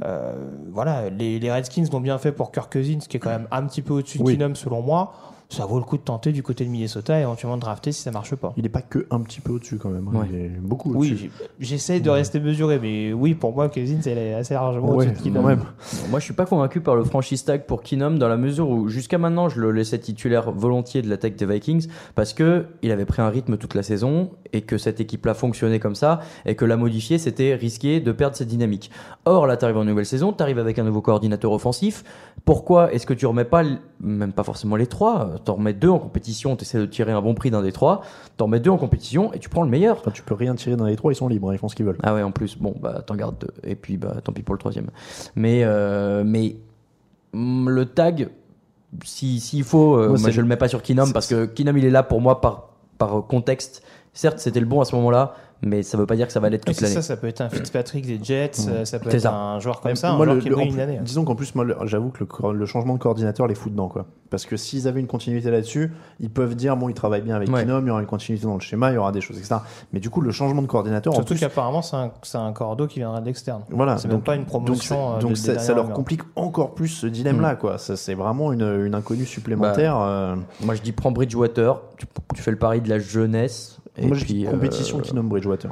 Euh, 0.06 0.34
voilà, 0.72 1.10
les, 1.12 1.38
les 1.40 1.52
Redskins 1.52 1.86
l'ont 1.94 2.02
bien 2.02 2.18
fait 2.18 2.32
pour 2.32 2.52
Kirk 2.52 2.72
Cousins, 2.74 2.98
qui 3.08 3.18
est 3.18 3.20
quand 3.20 3.30
même 3.30 3.48
un 3.52 3.64
petit 3.68 3.84
peu 3.84 3.94
au-dessus 3.94 4.18
de. 4.18 4.24
Keenum 4.24 4.56
selon 4.56 4.82
moi. 4.82 5.14
Ça 5.50 5.66
vaut 5.66 5.78
le 5.78 5.86
coup 5.86 5.96
de 5.96 6.02
tenter 6.02 6.34
du 6.34 6.44
côté 6.44 6.66
de 6.66 6.70
Minnesota 6.70 7.18
et 7.18 7.22
éventuellement 7.22 7.56
de 7.56 7.62
drafter 7.62 7.94
si 7.94 8.02
ça 8.02 8.12
marche 8.12 8.36
pas. 8.36 8.54
Il 8.58 8.64
n'est 8.64 8.70
pas 8.70 8.82
que 8.82 9.08
un 9.12 9.22
petit 9.22 9.40
peu 9.40 9.54
au-dessus 9.54 9.78
quand 9.78 9.90
même. 9.90 10.06
Ouais. 10.10 10.26
Il 10.30 10.36
est 10.38 10.50
beaucoup 10.50 10.94
au-dessus. 10.94 11.32
Oui, 11.40 11.48
j'essaie 11.62 12.02
de 12.02 12.10
rester 12.10 12.42
mesuré, 12.42 12.80
mais 12.82 13.14
oui, 13.14 13.34
pour 13.34 13.54
moi, 13.56 13.70
Cousins 13.70 14.02
elle 14.06 14.18
est 14.18 14.34
assez 14.34 14.54
largement 14.56 14.90
Ouais, 14.94 15.06
au-dessus 15.08 15.20
de 15.20 15.24
Keenum. 15.24 15.42
quand 15.44 15.48
même. 15.48 15.64
Moi, 16.10 16.20
je 16.20 16.26
suis 16.26 16.34
pas 16.34 16.46
convaincu 16.46 16.82
par 16.82 16.98
le 16.98 17.06
franchise 17.06 17.46
tag 17.46 17.66
pour 17.66 17.82
Kinum 17.82 18.20
dans 18.20 18.28
la 18.28 18.36
mesure 18.36 18.70
où 18.70 18.90
jusqu'à 18.90 19.18
maintenant, 19.18 19.48
je 19.48 19.62
le 19.62 19.72
laissais 19.72 20.00
titulaire 20.00 20.52
volontiers 20.52 21.02
de 21.02 21.10
l'attaque 21.10 21.38
des 21.38 21.46
Vikings 21.46 21.88
parce 22.16 22.34
que 22.34 22.66
il 22.82 22.92
avait 22.92 23.06
pris 23.06 23.22
un 23.22 23.30
rythme 23.30 23.56
toute 23.58 23.74
la 23.74 23.84
saison 23.84 24.32
et 24.52 24.62
que 24.64 24.78
cette 24.78 25.00
équipe-là 25.00 25.34
fonctionnait 25.34 25.80
comme 25.80 25.96
ça 25.96 26.20
et 26.46 26.56
que 26.56 26.66
la 26.66 26.76
modifier, 26.76 27.18
c'était 27.18 27.56
risquer 27.56 28.02
de 28.02 28.12
perdre 28.12 28.36
cette 28.36 28.50
dynamique. 28.50 28.92
Or, 29.24 29.48
là, 29.48 29.56
tu 29.56 29.64
arrives 29.64 29.78
en 29.78 29.86
nouvelle 29.86 30.06
saison, 30.06 30.34
tu 30.34 30.44
arrives 30.44 30.60
avec 30.60 30.78
un 30.78 30.84
nouveau 30.84 31.02
coordinateur 31.02 31.54
offensif. 31.54 32.04
Pourquoi 32.44 32.94
est-ce 32.94 33.06
que 33.06 33.14
tu 33.14 33.26
remets 33.26 33.46
pas, 33.46 33.64
même 34.00 34.32
pas 34.32 34.44
forcément 34.44 34.76
les 34.76 34.86
trois, 34.88 35.32
t'en 35.44 35.56
remets 35.56 35.74
deux 35.74 35.90
en 35.90 35.98
compétition, 36.00 36.56
tu 36.56 36.64
essaies 36.64 36.78
de 36.80 36.86
tirer 36.86 37.12
un 37.12 37.22
bon 37.22 37.34
prix 37.34 37.50
d'un 37.52 37.62
des 37.64 37.72
trois, 37.72 38.02
t'en 38.38 38.46
remets 38.46 38.60
deux 38.60 38.70
en 38.70 38.78
compétition 38.78 39.34
et 39.34 39.40
tu 39.40 39.50
prends 39.50 39.64
le 39.64 39.70
meilleur. 39.70 39.98
Enfin, 40.00 40.12
tu 40.12 40.22
peux 40.22 40.36
rien 40.36 40.54
tirer 40.56 40.76
dans 40.76 40.86
les 40.86 40.96
trois, 40.96 41.12
ils 41.12 41.16
sont 41.16 41.28
libres, 41.28 41.50
hein, 41.50 41.54
ils 41.54 41.58
font 41.58 41.68
ce 41.70 41.76
qu'ils 41.76 41.86
veulent. 41.86 41.98
Ah 42.04 42.14
ouais, 42.14 42.22
en 42.22 42.32
plus, 42.32 42.58
bon, 42.58 42.76
bah 42.80 43.02
t'en 43.06 43.16
gardes 43.16 43.38
deux. 43.40 43.54
Et 43.64 43.76
puis, 43.76 43.98
bah 43.98 44.16
tant 44.24 44.32
pis 44.34 44.44
pour 44.44 44.54
le 44.54 44.60
troisième. 44.60 44.88
Mais, 45.36 45.62
euh, 45.64 46.24
mais 46.26 46.56
mm, 47.34 47.70
le 47.70 47.86
tag, 47.86 48.30
si- 49.04 49.40
s'il 49.40 49.64
faut, 49.64 49.96
euh, 49.98 50.18
Moi, 50.18 50.30
je 50.30 50.42
le 50.42 50.48
mets 50.48 50.58
pas 50.58 50.68
sur 50.68 50.82
c'est- 50.86 51.14
parce 51.14 51.28
que 51.28 51.46
Kinam 51.46 51.78
il 51.78 51.86
est 51.86 51.90
là 51.92 52.04
pour 52.04 52.22
moi 52.22 52.40
par, 52.42 52.70
par 52.98 53.26
contexte. 53.28 53.84
Certes, 54.14 54.40
c'était 54.40 54.60
le 54.60 54.66
bon 54.66 54.82
à 54.82 54.86
ce 54.86 54.96
moment-là, 54.96 55.36
mais 55.62 55.84
ça 55.84 55.98
veut 55.98 56.06
pas 56.06 56.16
dire 56.16 56.28
que 56.28 56.34
ça 56.34 56.40
va 56.40 56.50
l'être 56.50 56.66
toute 56.66 56.80
l'année. 56.82 56.94
ça, 56.94 57.02
ça 57.02 57.18
peut 57.18 57.28
être 57.28 57.42
un 57.42 57.50
Fitzpatrick 57.50 58.06
des 58.06 58.20
Jets, 58.22 58.52
euh, 58.70 58.86
ça 58.86 59.00
peut 59.00 59.10
être 59.10 59.20
ça. 59.22 59.34
un 59.34 59.60
joueur 59.60 59.82
comme 59.82 59.92
Mais 59.92 59.96
ça, 59.96 60.12
un 60.12 60.16
moi, 60.18 60.26
joueur 60.26 60.36
le- 60.36 60.42
qui 60.42 60.50
le- 60.50 60.56
brille 60.56 60.70
en 60.72 60.74
une 60.74 60.80
année. 60.80 60.98
hein. 60.98 61.04
Disons 61.04 61.26
qu'en 61.26 61.36
plus, 61.36 61.56
moi, 61.56 61.66
j'avoue 61.86 62.10
que 62.10 62.24
le, 62.54 62.66
changement 62.66 62.94
de 62.94 63.00
coordinateur 63.00 63.48
les 63.48 63.56
fout 63.56 63.72
dedans. 63.72 63.88
Quoi. 63.88 64.06
Parce 64.30 64.46
que 64.46 64.58
s'ils 64.58 64.88
avaient 64.88 65.00
une 65.00 65.08
continuité 65.08 65.50
là-dessus, 65.52 65.92
ils 66.20 66.30
peuvent 66.30 66.56
dire 66.56 66.76
bon, 66.76 66.90
ils 66.90 66.94
travaillent 66.94 67.22
bien 67.22 67.36
avec 67.36 67.50
Ouais. 67.50 67.62
Kinom, 67.64 67.82
il 67.82 67.88
y 67.88 67.90
aura 67.92 68.02
une 68.02 68.06
continuité 68.08 68.46
dans 68.46 68.56
le 68.56 68.60
schéma, 68.60 68.92
il 68.92 68.96
y 68.96 68.98
aura 68.98 69.12
des 69.12 69.22
choses, 69.22 69.38
etc. 69.38 69.56
Mais 69.94 70.00
du 70.00 70.10
coup, 70.10 70.20
le 70.22 70.32
changement 70.32 70.62
de 70.62 70.68
coordinateur, 70.68 71.14
en 71.14 71.16
Surtout 71.16 71.34
plus, 71.34 71.40
qu'apparemment, 71.40 71.82
c'est 71.82 71.96
un, 71.96 72.12
c'est 72.24 72.38
un 72.38 72.52
cordeau 72.52 72.88
qui 72.88 73.00
viendra 73.00 73.22
de 73.22 73.26
l'externe. 73.26 73.62
voilà, 73.70 73.98
C'est 73.98 74.08
même 74.10 74.22
pas 74.22 74.36
une 74.36 74.42
donc 74.42 74.50
promotion. 74.50 75.12
ça- 75.12 75.16
euh, 75.18 75.20
Donc, 75.22 75.32
de- 75.32 75.36
ça, 75.60 75.74
leur 75.74 75.90
complique 75.92 76.22
encore 76.36 76.76
plus 76.76 76.90
ce 76.90 77.08
dilemme-là. 77.08 77.56
quoi. 77.56 77.78
Ça, 77.78 77.96
c'est 77.96 78.14
vraiment 78.16 78.52
une, 78.52 78.62
une 78.86 78.96
inconnue 78.96 79.26
supplémentaire. 79.26 79.96
Bah, 79.96 80.08
euh, 80.08 80.36
Moi, 80.64 80.76
je 80.76 80.82
dis 80.82 80.92
prends 80.92 81.12
Bridgewater, 81.12 81.82
tu, 81.98 82.06
tu 82.36 82.42
fais 82.42 82.52
le 82.52 82.58
pari 82.58 82.82
de 82.82 82.90
la 82.90 83.00
jeunesse. 83.00 83.77
Et 83.98 84.06
moi, 84.06 84.16
je 84.16 84.24
puis, 84.24 84.34
dis 84.34 84.48
euh, 84.48 84.52
compétition 84.52 85.00
Kinom 85.00 85.24
Bridgewater. 85.24 85.72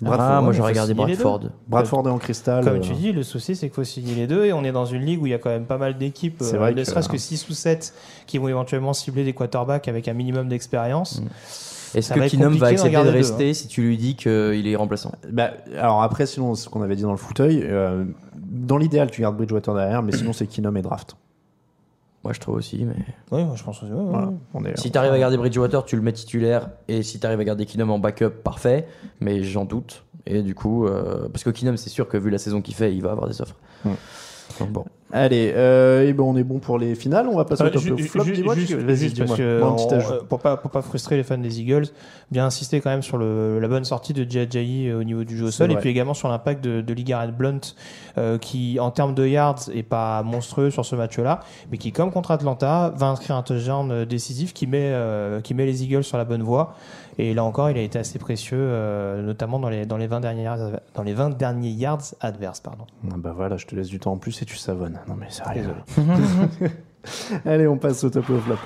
Ah, 0.00 0.04
Bradford, 0.04 0.42
moi 0.42 0.52
j'aurais 0.52 0.72
regardé. 0.72 0.94
Bradford. 0.94 1.40
Bradford 1.66 2.06
est 2.06 2.10
en 2.10 2.18
cristal. 2.18 2.64
Comme 2.64 2.76
euh, 2.76 2.80
tu 2.80 2.92
dis, 2.92 3.12
le 3.12 3.24
souci 3.24 3.56
c'est 3.56 3.66
qu'il 3.66 3.74
faut 3.74 3.84
signer 3.84 4.14
les 4.14 4.26
deux 4.28 4.44
et 4.44 4.52
on 4.52 4.62
est 4.62 4.70
dans 4.70 4.86
une 4.86 5.02
ligue 5.02 5.20
où 5.20 5.26
il 5.26 5.30
y 5.30 5.34
a 5.34 5.38
quand 5.38 5.50
même 5.50 5.66
pas 5.66 5.78
mal 5.78 5.98
d'équipes, 5.98 6.40
euh, 6.42 6.72
ne 6.72 6.84
serait-ce 6.84 7.08
que 7.08 7.18
6 7.18 7.48
ou 7.48 7.52
7 7.52 7.94
qui 8.26 8.38
vont 8.38 8.48
éventuellement 8.48 8.92
cibler 8.92 9.24
des 9.24 9.32
quarterbacks 9.32 9.88
avec 9.88 10.06
un 10.06 10.12
minimum 10.12 10.48
d'expérience. 10.48 11.20
Est-ce 11.94 12.08
Ça 12.08 12.14
que 12.14 12.28
Kinum 12.28 12.54
va 12.56 12.68
accepter 12.68 12.96
de 12.96 13.02
deux, 13.02 13.10
rester 13.10 13.54
si 13.54 13.66
tu 13.66 13.82
lui 13.82 13.96
dis 13.96 14.14
qu'il 14.14 14.66
est 14.66 14.76
remplaçant? 14.76 15.12
Bah, 15.30 15.52
alors 15.76 16.02
après, 16.02 16.26
sinon, 16.26 16.54
ce 16.54 16.68
qu'on 16.68 16.82
avait 16.82 16.96
dit 16.96 17.02
dans 17.02 17.12
le 17.12 17.16
fauteuil, 17.16 17.62
euh, 17.64 18.04
dans 18.36 18.76
l'idéal, 18.76 19.10
tu 19.10 19.22
gardes 19.22 19.36
Bridgewater 19.36 19.74
derrière, 19.74 20.02
mais 20.02 20.12
sinon, 20.12 20.34
c'est 20.34 20.46
Kinom 20.46 20.76
et 20.76 20.82
draft. 20.82 21.16
Moi 22.28 22.34
je 22.34 22.40
trouve 22.40 22.56
aussi, 22.56 22.84
mais. 22.84 22.94
Oui, 23.30 23.42
moi, 23.42 23.54
je 23.56 23.64
pense 23.64 23.82
aussi. 23.82 23.90
ouais, 23.90 23.98
ouais, 23.98 24.04
Voilà. 24.10 24.26
ouais. 24.26 24.34
On 24.52 24.62
est, 24.66 24.78
Si 24.78 24.90
tu 24.90 24.98
arrives 24.98 25.12
à 25.12 25.18
garder 25.18 25.38
Bridgewater, 25.38 25.82
tu 25.86 25.96
le 25.96 26.02
mets 26.02 26.12
titulaire. 26.12 26.68
Et 26.86 27.02
si 27.02 27.18
tu 27.18 27.26
arrives 27.26 27.40
à 27.40 27.44
garder 27.44 27.64
Kinum 27.64 27.90
en 27.90 27.98
backup, 27.98 28.28
parfait. 28.44 28.86
Mais 29.20 29.42
j'en 29.42 29.64
doute. 29.64 30.04
Et 30.26 30.42
du 30.42 30.54
coup, 30.54 30.86
euh, 30.86 31.26
parce 31.30 31.42
que 31.42 31.48
Kinum, 31.48 31.78
c'est 31.78 31.88
sûr 31.88 32.06
que 32.06 32.18
vu 32.18 32.28
la 32.28 32.36
saison 32.36 32.60
qu'il 32.60 32.74
fait, 32.74 32.94
il 32.94 33.00
va 33.02 33.12
avoir 33.12 33.28
des 33.28 33.40
offres. 33.40 33.56
Bon. 34.70 34.84
Allez, 35.10 35.54
euh, 35.56 36.06
et 36.06 36.12
ben 36.12 36.22
on 36.24 36.36
est 36.36 36.42
bon 36.44 36.58
pour 36.58 36.78
les 36.78 36.94
finales. 36.94 37.26
On 37.32 37.36
va 37.38 37.46
passer 37.46 37.62
au 37.62 37.66
Euh, 37.66 37.70
top 37.70 37.80
ju- 37.82 37.96
flop. 38.04 38.24
ju- 38.24 38.32
dis-moi, 38.34 38.54
juste- 38.56 38.74
vas-y, 38.74 38.96
juste 38.96 39.14
dis-moi. 39.14 39.28
parce 39.28 39.38
que 39.38 39.58
Moi, 39.58 39.68
un 39.68 39.72
on- 39.72 39.76
petit 39.76 39.94
ajout. 39.94 40.12
euh, 40.12 40.20
pour 40.28 40.38
pas 40.38 40.58
pour 40.58 40.70
pas 40.70 40.82
frustrer 40.82 41.16
les 41.16 41.22
fans 41.22 41.38
des 41.38 41.60
Eagles, 41.62 41.86
bien 42.30 42.44
insister 42.44 42.82
quand 42.82 42.90
même 42.90 43.00
sur 43.02 43.16
le, 43.16 43.58
la 43.58 43.68
bonne 43.68 43.84
sortie 43.86 44.12
de 44.12 44.26
Jai 44.30 44.92
au 44.92 45.02
niveau 45.04 45.24
du 45.24 45.34
jeu 45.38 45.46
au 45.46 45.50
sol 45.50 45.72
et 45.72 45.76
puis 45.76 45.88
également 45.88 46.12
sur 46.12 46.28
l'impact 46.28 46.62
de, 46.62 46.82
de 46.82 46.92
Ligaret 46.92 47.32
Blunt 47.32 47.60
euh, 48.18 48.36
qui 48.36 48.78
en 48.80 48.90
termes 48.90 49.14
de 49.14 49.26
yards 49.26 49.70
est 49.74 49.82
pas 49.82 50.22
monstrueux 50.22 50.68
sur 50.70 50.84
ce 50.84 50.94
match-là, 50.94 51.40
mais 51.70 51.78
qui 51.78 51.90
comme 51.90 52.10
contre 52.10 52.30
Atlanta 52.30 52.92
va 52.94 53.06
inscrire 53.06 53.36
un 53.36 53.42
touchdown 53.42 53.90
euh, 53.90 54.04
décisif 54.04 54.52
qui 54.52 54.66
met 54.66 54.90
euh, 54.92 55.40
qui 55.40 55.54
met 55.54 55.64
les 55.64 55.84
Eagles 55.84 56.04
sur 56.04 56.18
la 56.18 56.26
bonne 56.26 56.42
voie. 56.42 56.74
Et 57.20 57.34
là 57.34 57.42
encore, 57.42 57.68
il 57.70 57.76
a 57.76 57.80
été 57.82 57.98
assez 57.98 58.18
précieux, 58.20 58.56
euh, 58.60 59.22
notamment 59.22 59.58
dans 59.58 59.68
les 59.68 59.86
dans 59.86 59.96
les 59.96 60.06
20 60.06 60.20
derniers 60.20 60.44
yards, 60.44 60.70
dans 60.94 61.02
les 61.02 61.14
20 61.14 61.30
derniers 61.36 61.70
yards 61.70 62.14
adverses, 62.20 62.60
pardon. 62.60 62.84
Ah 63.10 63.14
bah 63.18 63.32
voilà, 63.34 63.56
je 63.56 63.66
te 63.66 63.74
laisse 63.74 63.88
du 63.88 63.98
temps 63.98 64.12
en 64.12 64.18
plus 64.18 64.40
et 64.40 64.44
tu 64.44 64.56
savonnes. 64.56 65.00
Non 65.08 65.14
mais 65.16 65.28
sérieux. 65.30 65.74
Allez, 67.44 67.66
on 67.66 67.76
passe 67.76 68.04
au 68.04 68.10
top 68.10 68.28
et 68.30 68.32
au 68.34 68.38
flop. 68.38 68.56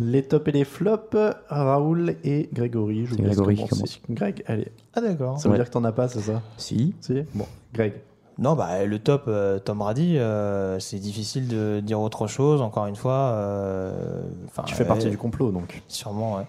Les 0.00 0.22
tops 0.22 0.46
et 0.48 0.52
les 0.52 0.64
flops, 0.64 1.16
Raoul 1.48 2.14
et 2.22 2.48
Grégory. 2.52 3.06
Je 3.06 3.14
vous 3.16 3.22
Grégory 3.22 3.56
qui. 3.56 4.00
Greg, 4.10 4.44
allez. 4.46 4.70
Ah 4.94 5.00
d'accord. 5.00 5.40
Ça 5.40 5.48
veut 5.48 5.52
Ouais. 5.54 5.58
dire 5.58 5.66
que 5.66 5.72
t'en 5.72 5.82
as 5.84 5.90
pas, 5.92 6.06
c'est 6.06 6.20
ça? 6.20 6.40
Si. 6.56 6.94
Si? 7.00 7.24
Bon, 7.34 7.46
Greg. 7.74 7.94
Non, 8.38 8.54
bah, 8.54 8.84
le 8.84 8.98
top, 9.00 9.24
euh, 9.26 9.58
Tom 9.58 9.78
Brady, 9.78 10.16
euh, 10.16 10.78
c'est 10.78 10.98
difficile 10.98 11.48
de 11.48 11.80
dire 11.80 12.00
autre 12.00 12.28
chose. 12.28 12.62
Encore 12.62 12.86
une 12.86 12.94
fois, 12.94 13.32
euh, 13.32 14.22
enfin, 14.46 14.62
Tu 14.64 14.76
fais 14.76 14.84
partie 14.84 15.10
du 15.10 15.18
complot 15.18 15.50
donc. 15.50 15.82
Sûrement, 15.88 16.36
ouais. 16.36 16.44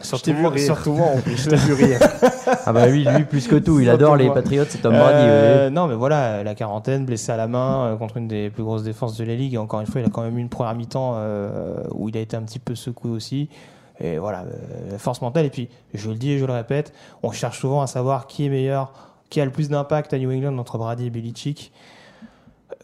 Surtout, 0.00 0.32
moi, 0.32 0.50
rire. 0.50 0.64
surtout 0.64 0.92
moi, 0.92 1.08
en 1.08 1.20
plus. 1.20 1.36
Je 1.44 1.50
t'ai 1.50 1.56
vu 1.56 1.72
rire. 1.72 1.98
Ah 2.66 2.72
bah 2.72 2.86
lui, 2.86 3.04
lui 3.04 3.24
plus 3.24 3.48
que 3.48 3.56
tout, 3.56 3.80
il 3.80 3.90
adore 3.90 4.16
les 4.16 4.26
moi. 4.26 4.34
Patriots, 4.34 4.64
c'est 4.68 4.78
Tom 4.78 4.92
Brady. 4.92 5.18
Euh, 5.18 5.64
ouais. 5.66 5.70
Non, 5.70 5.88
mais 5.88 5.96
voilà, 5.96 6.44
la 6.44 6.54
quarantaine, 6.54 7.04
blessé 7.04 7.32
à 7.32 7.36
la 7.36 7.48
main 7.48 7.86
euh, 7.86 7.96
contre 7.96 8.16
une 8.18 8.28
des 8.28 8.50
plus 8.50 8.62
grosses 8.62 8.84
défenses 8.84 9.16
de 9.16 9.24
la 9.24 9.34
ligue. 9.34 9.54
Et 9.54 9.58
encore 9.58 9.80
une 9.80 9.86
fois, 9.88 10.00
il 10.00 10.06
a 10.06 10.10
quand 10.10 10.22
même 10.22 10.38
eu 10.38 10.40
une 10.40 10.48
première 10.48 10.76
mi-temps 10.76 11.14
euh, 11.16 11.82
où 11.90 12.08
il 12.08 12.16
a 12.16 12.20
été 12.20 12.36
un 12.36 12.42
petit 12.42 12.60
peu 12.60 12.76
secoué 12.76 13.10
aussi. 13.10 13.48
Et 14.00 14.18
voilà, 14.18 14.44
euh, 14.44 14.98
force 14.98 15.20
mentale. 15.20 15.46
Et 15.46 15.50
puis, 15.50 15.68
je 15.92 16.08
le 16.10 16.16
dis 16.16 16.32
et 16.32 16.38
je 16.38 16.46
le 16.46 16.52
répète, 16.52 16.92
on 17.22 17.32
cherche 17.32 17.60
souvent 17.60 17.82
à 17.82 17.86
savoir 17.86 18.26
qui 18.26 18.46
est 18.46 18.48
meilleur, 18.48 18.92
qui 19.30 19.40
a 19.40 19.44
le 19.44 19.50
plus 19.50 19.68
d'impact 19.68 20.12
à 20.12 20.18
New 20.18 20.30
England 20.30 20.58
entre 20.58 20.78
Brady 20.78 21.06
et 21.06 21.10
Belichick. 21.10 21.72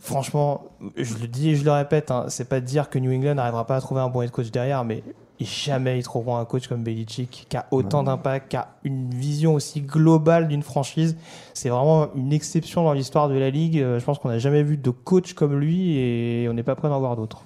Franchement, 0.00 0.64
je 0.96 1.14
le 1.18 1.26
dis 1.26 1.50
et 1.50 1.56
je 1.56 1.64
le 1.64 1.72
répète, 1.72 2.10
hein, 2.10 2.26
c'est 2.28 2.48
pas 2.48 2.60
de 2.60 2.66
dire 2.66 2.88
que 2.90 2.98
New 2.98 3.12
England 3.12 3.34
n'arrivera 3.34 3.66
pas 3.66 3.76
à 3.76 3.80
trouver 3.80 4.00
un 4.00 4.08
bon 4.08 4.22
head 4.22 4.30
coach 4.30 4.50
derrière, 4.50 4.84
mais 4.84 5.02
jamais 5.40 5.98
ils 5.98 6.02
trouveront 6.02 6.36
un 6.36 6.44
coach 6.44 6.68
comme 6.68 6.82
Belichick 6.82 7.46
qui 7.48 7.56
a 7.56 7.66
autant 7.70 8.02
d'impact, 8.02 8.50
qui 8.50 8.56
a 8.56 8.68
une 8.84 9.10
vision 9.10 9.54
aussi 9.54 9.80
globale 9.80 10.48
d'une 10.48 10.62
franchise. 10.62 11.16
C'est 11.54 11.68
vraiment 11.68 12.08
une 12.14 12.32
exception 12.32 12.84
dans 12.84 12.92
l'histoire 12.92 13.28
de 13.28 13.34
la 13.34 13.50
ligue. 13.50 13.78
Euh, 13.78 13.98
Je 13.98 14.04
pense 14.04 14.18
qu'on 14.18 14.28
n'a 14.28 14.38
jamais 14.38 14.62
vu 14.62 14.76
de 14.76 14.90
coach 14.90 15.34
comme 15.34 15.58
lui 15.58 15.96
et 15.96 16.46
on 16.48 16.52
n'est 16.52 16.62
pas 16.62 16.74
prêt 16.74 16.88
d'en 16.88 16.98
voir 16.98 17.16
d'autres. 17.16 17.42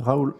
Raoul. 0.00 0.34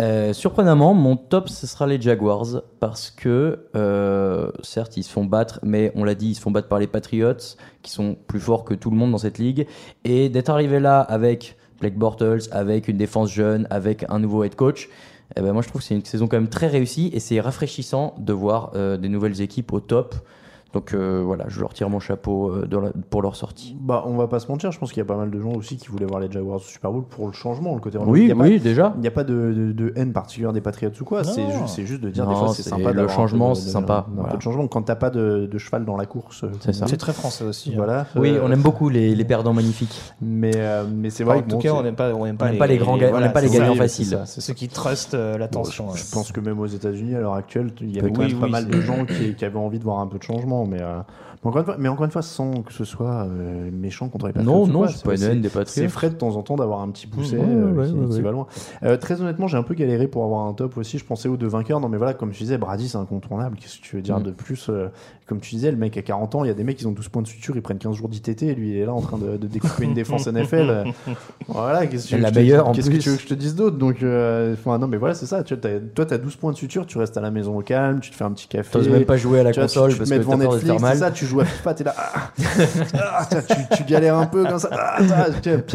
Euh, 0.00 0.32
surprenamment, 0.32 0.94
mon 0.94 1.16
top, 1.16 1.48
ce 1.48 1.66
sera 1.66 1.86
les 1.86 2.00
Jaguars 2.00 2.62
parce 2.78 3.10
que, 3.10 3.66
euh, 3.74 4.50
certes, 4.62 4.96
ils 4.96 5.02
se 5.02 5.10
font 5.10 5.24
battre, 5.24 5.58
mais 5.64 5.90
on 5.96 6.04
l'a 6.04 6.14
dit, 6.14 6.28
ils 6.28 6.34
se 6.34 6.40
font 6.40 6.52
battre 6.52 6.68
par 6.68 6.78
les 6.78 6.86
Patriots, 6.86 7.56
qui 7.82 7.90
sont 7.90 8.16
plus 8.28 8.38
forts 8.38 8.64
que 8.64 8.74
tout 8.74 8.90
le 8.90 8.96
monde 8.96 9.10
dans 9.10 9.18
cette 9.18 9.38
ligue. 9.38 9.66
Et 10.04 10.28
d'être 10.28 10.50
arrivé 10.50 10.78
là 10.78 11.00
avec 11.00 11.56
Blake 11.80 11.96
Bortles, 11.96 12.48
avec 12.52 12.86
une 12.86 12.96
défense 12.96 13.32
jeune, 13.32 13.66
avec 13.70 14.04
un 14.08 14.20
nouveau 14.20 14.44
head 14.44 14.54
coach, 14.54 14.88
eh 15.36 15.40
ben 15.40 15.52
moi 15.52 15.62
je 15.62 15.68
trouve 15.68 15.80
que 15.80 15.86
c'est 15.86 15.94
une 15.94 16.04
saison 16.04 16.26
quand 16.26 16.38
même 16.38 16.48
très 16.48 16.68
réussie 16.68 17.10
et 17.12 17.20
c'est 17.20 17.40
rafraîchissant 17.40 18.14
de 18.18 18.32
voir 18.32 18.72
euh, 18.74 18.96
des 18.96 19.08
nouvelles 19.08 19.40
équipes 19.40 19.72
au 19.72 19.80
top. 19.80 20.14
Donc 20.74 20.92
euh, 20.92 21.22
voilà, 21.24 21.44
je 21.48 21.60
leur 21.60 21.72
tire 21.72 21.88
mon 21.88 21.98
chapeau 21.98 22.50
euh, 22.50 22.66
dans 22.66 22.80
la- 22.80 22.90
pour 23.08 23.22
leur 23.22 23.36
sortie. 23.36 23.74
Bah, 23.80 24.04
on 24.06 24.16
va 24.16 24.28
pas 24.28 24.38
se 24.38 24.48
mentir, 24.48 24.70
je 24.70 24.78
pense 24.78 24.90
qu'il 24.92 24.98
y 24.98 25.02
a 25.02 25.06
pas 25.06 25.16
mal 25.16 25.30
de 25.30 25.40
gens 25.40 25.52
aussi 25.52 25.78
qui 25.78 25.88
voulaient 25.88 26.04
voir 26.04 26.20
les 26.20 26.30
Jaguars 26.30 26.56
au 26.56 26.60
Super 26.60 26.92
Bowl 26.92 27.04
pour 27.08 27.26
le 27.26 27.32
changement, 27.32 27.74
le 27.74 27.80
côté 27.80 27.96
Oui, 27.98 28.30
oui, 28.36 28.60
déjà. 28.60 28.92
Il 28.96 29.00
n'y 29.00 29.06
a 29.08 29.10
pas 29.10 29.24
de, 29.24 29.32
de- 29.34 29.72
de 29.72 29.92
haine 29.96 30.12
particulière 30.12 30.52
des 30.52 30.60
Patriots 30.60 30.90
ou 31.00 31.04
quoi, 31.04 31.24
c'est 31.24 31.42
Non. 31.42 31.50
juste, 31.50 31.74
c'est 31.76 31.86
juste 31.86 32.02
de 32.02 32.10
dire 32.10 32.24
Non, 32.26 32.32
des 32.32 32.36
fois 32.36 32.48
c'est 32.48 32.62
c'est 32.62 32.68
sympa 32.70 32.90
le 32.90 32.96
d'avoir 32.96 33.10
un 33.10 33.16
changement, 33.16 33.50
de- 33.50 33.54
c'est 33.56 33.66
de- 33.66 33.70
sympa, 33.70 34.06
Un 34.08 34.14
voilà. 34.14 34.30
peu 34.32 34.36
de 34.36 34.42
changement 34.42 34.68
quand 34.68 34.82
t'as 34.82 34.94
pas 34.96 35.08
de, 35.08 35.48
de 35.50 35.58
cheval 35.58 35.86
dans 35.86 35.96
la 35.96 36.04
course. 36.04 36.44
euh, 36.44 36.48
C'est 36.60 36.74
ça. 36.74 36.86
C'est 36.86 36.98
très 36.98 37.14
français 37.14 37.44
aussi. 37.44 37.70
hein. 37.70 37.74
Voilà. 37.76 38.06
Oui, 38.16 38.36
Euh, 38.36 38.42
on 38.44 38.52
aime 38.52 38.60
beaucoup 38.62 38.90
les, 38.90 39.14
les 39.14 39.24
perdants 39.24 39.54
magnifiques. 39.54 39.98
Mais, 40.20 40.52
euh, 40.56 40.84
mais 40.86 41.08
c'est 41.08 41.24
Enfin, 41.24 41.32
vrai 41.32 41.38
en 41.40 41.44
que 41.44 41.48
tout 41.50 41.56
bon, 41.56 41.62
cas, 41.62 41.68
c'est- 41.70 41.74
on 41.76 41.82
n'aime 41.82 41.94
pas, 41.96 42.12
on 42.14 42.24
n'aime 42.26 42.36
pas, 42.36 42.50
aime 42.52 42.58
pas 42.58 42.66
les 42.66 42.76
grands 42.76 42.98
ga- 42.98 43.10
on 43.14 43.20
n'aime 43.20 43.32
pas 43.32 43.40
les 43.40 43.48
c'est 43.48 43.58
gagnants 43.58 43.72
ça, 43.74 43.78
faciles. 43.82 44.04
c'est 44.04 44.16
ça, 44.16 44.26
C'est 44.26 44.40
ceux 44.42 44.52
qui 44.54 44.68
trustent 44.68 45.14
euh, 45.14 45.38
l'attention. 45.38 45.94
je, 45.94 46.04
pense 46.12 46.30
que 46.30 46.40
même 46.40 46.60
aux 46.60 46.66
États-Unis 46.66 47.14
à 47.14 47.20
l'heure 47.20 47.34
actuelle, 47.34 47.70
il 47.80 47.96
y 47.96 47.98
avait 47.98 48.08
Oui, 48.08 48.12
quand 48.14 48.22
même 48.22 48.38
pas 48.38 48.46
oui, 48.46 48.52
mal 48.52 48.66
de 48.68 48.80
gens 48.82 49.06
qui, 49.06 49.34
qui 49.34 49.44
avaient 49.46 49.58
envie 49.58 49.78
de 49.78 49.84
voir 49.84 50.00
un 50.00 50.06
peu 50.06 50.18
de 50.18 50.22
changement, 50.22 50.57
mais, 50.66 50.80
euh, 50.82 51.02
encore 51.44 51.60
une 51.60 51.64
fois, 51.64 51.76
mais 51.78 51.88
encore 51.88 52.04
une 52.04 52.10
fois, 52.10 52.22
sans 52.22 52.62
que 52.62 52.72
ce 52.72 52.84
soit 52.84 53.26
euh, 53.26 53.70
méchant 53.72 54.08
contre 54.08 54.26
les 54.26 54.32
Patriots. 54.32 54.66
Non, 54.66 54.82
non, 54.82 54.88
c'est 54.88 55.04
pas 55.04 55.14
une 55.14 55.22
haine 55.22 55.40
des 55.40 55.48
Patriots. 55.48 55.66
C'est 55.68 55.88
frais 55.88 56.10
de 56.10 56.14
temps 56.16 56.36
en 56.36 56.42
temps 56.42 56.56
d'avoir 56.56 56.80
un 56.80 56.88
petit 56.90 57.06
poussé 57.06 57.36
Ouais, 57.36 57.44
euh, 57.46 57.72
ouais, 57.72 57.86
qui, 57.86 57.92
ouais, 57.94 58.06
qui 58.08 58.16
ouais. 58.16 58.20
va 58.22 58.30
loin. 58.32 58.46
Euh, 58.82 58.96
très 58.96 59.20
honnêtement, 59.20 59.46
j'ai 59.46 59.56
un 59.56 59.62
peu 59.62 59.74
galéré 59.74 60.08
pour 60.08 60.24
avoir 60.24 60.46
un 60.46 60.52
top 60.52 60.76
aussi. 60.78 60.98
Je 60.98 61.04
pensais 61.04 61.28
aux 61.28 61.36
deux 61.36 61.46
vainqueurs. 61.46 61.80
Non, 61.80 61.88
mais 61.88 61.96
voilà, 61.98 62.14
comme 62.14 62.32
je 62.32 62.38
disais, 62.38 62.58
Brady, 62.58 62.88
c'est 62.88 62.98
incontournable. 62.98 63.56
Qu'est-ce 63.60 63.78
que 63.78 63.82
tu 63.82 63.96
veux 63.96 64.02
dire 64.02 64.18
Mm. 64.18 64.24
de 64.24 64.30
plus 64.32 64.66
euh, 64.68 64.88
Comme 65.26 65.40
tu 65.40 65.54
disais, 65.54 65.70
le 65.70 65.76
mec 65.76 65.96
a 65.96 66.02
40 66.02 66.34
ans, 66.34 66.44
il 66.44 66.48
y 66.48 66.50
a 66.50 66.54
des 66.54 66.64
mecs 66.64 66.76
qui 66.78 66.86
ont 66.86 66.92
12 66.92 67.08
points 67.08 67.22
de 67.22 67.26
suture, 67.28 67.54
ils 67.56 67.62
prennent 67.62 67.78
15 67.78 67.94
jours 67.94 68.08
d'ITT, 68.08 68.42
et 68.44 68.54
lui, 68.54 68.70
il 68.70 68.76
est 68.78 68.86
là 68.86 68.92
en 68.94 69.00
train 69.00 69.18
de, 69.18 69.36
de 69.36 69.46
découper 69.46 69.84
une 69.84 69.94
défense 69.94 70.26
NFL. 70.26 70.84
Euh, 71.08 71.12
Voilà, 71.48 71.86
qu'est-ce 71.86 72.04
que 72.04 72.08
tu 72.10 72.14
veux 72.16 72.20
La 72.22 72.28
que 72.30 72.34
je 72.34 72.40
te- 72.40 72.44
meilleure, 72.44 72.68
en 72.68 72.72
Qu'est-ce 72.72 72.88
que 72.88 72.94
plus. 72.94 73.02
tu 73.02 73.10
veux 73.10 73.16
que 73.16 73.22
je 73.22 73.28
te 73.28 73.34
dise 73.34 73.54
d'autre? 73.54 73.76
Donc, 73.78 74.02
euh, 74.02 74.54
non, 74.66 74.86
mais 74.88 74.96
voilà, 74.96 75.14
c'est 75.14 75.26
ça. 75.26 75.42
Tu 75.42 75.56
t'as- 75.58 75.78
toi, 75.94 76.04
t'as 76.06 76.18
12 76.18 76.36
points 76.36 76.52
de 76.52 76.56
suture, 76.56 76.86
tu 76.86 76.98
restes 76.98 77.16
à 77.16 77.20
la 77.20 77.30
maison 77.30 77.56
au 77.58 77.62
calme, 77.62 78.00
tu 78.00 78.10
te 78.10 78.16
fais 78.16 78.24
un 78.24 78.32
petit 78.32 78.48
café. 78.48 78.70
T'oses 78.70 78.88
même 78.88 79.04
pas 79.04 79.16
jouer 79.16 79.40
à 79.40 79.42
la 79.44 79.52
Tu 79.52 79.60
vois, 79.60 79.68
tu- 79.68 79.74
console 79.78 79.90
tu, 79.90 79.94
te 79.94 79.98
parce 80.00 80.10
mets 80.10 80.16
que 80.16 80.20
devant 80.22 80.32
te 80.38 80.42
Netflix, 80.42 80.82
c'est 80.92 80.96
ça, 80.96 81.10
tu 81.10 81.26
joues 81.28 81.40
à 81.40 81.44
FIFA, 81.44 81.74
t'es 81.74 81.84
là, 81.84 81.94
ah, 81.96 82.30
Ah, 82.94 83.26
tiens, 83.28 83.42
tu, 83.42 83.76
tu 83.78 83.84
galères 83.84 84.16
un 84.16 84.26
peu 84.26 84.44
comme 84.44 84.58
ça, 84.58 84.68
ah, 84.72 84.96
ah, 85.00 85.26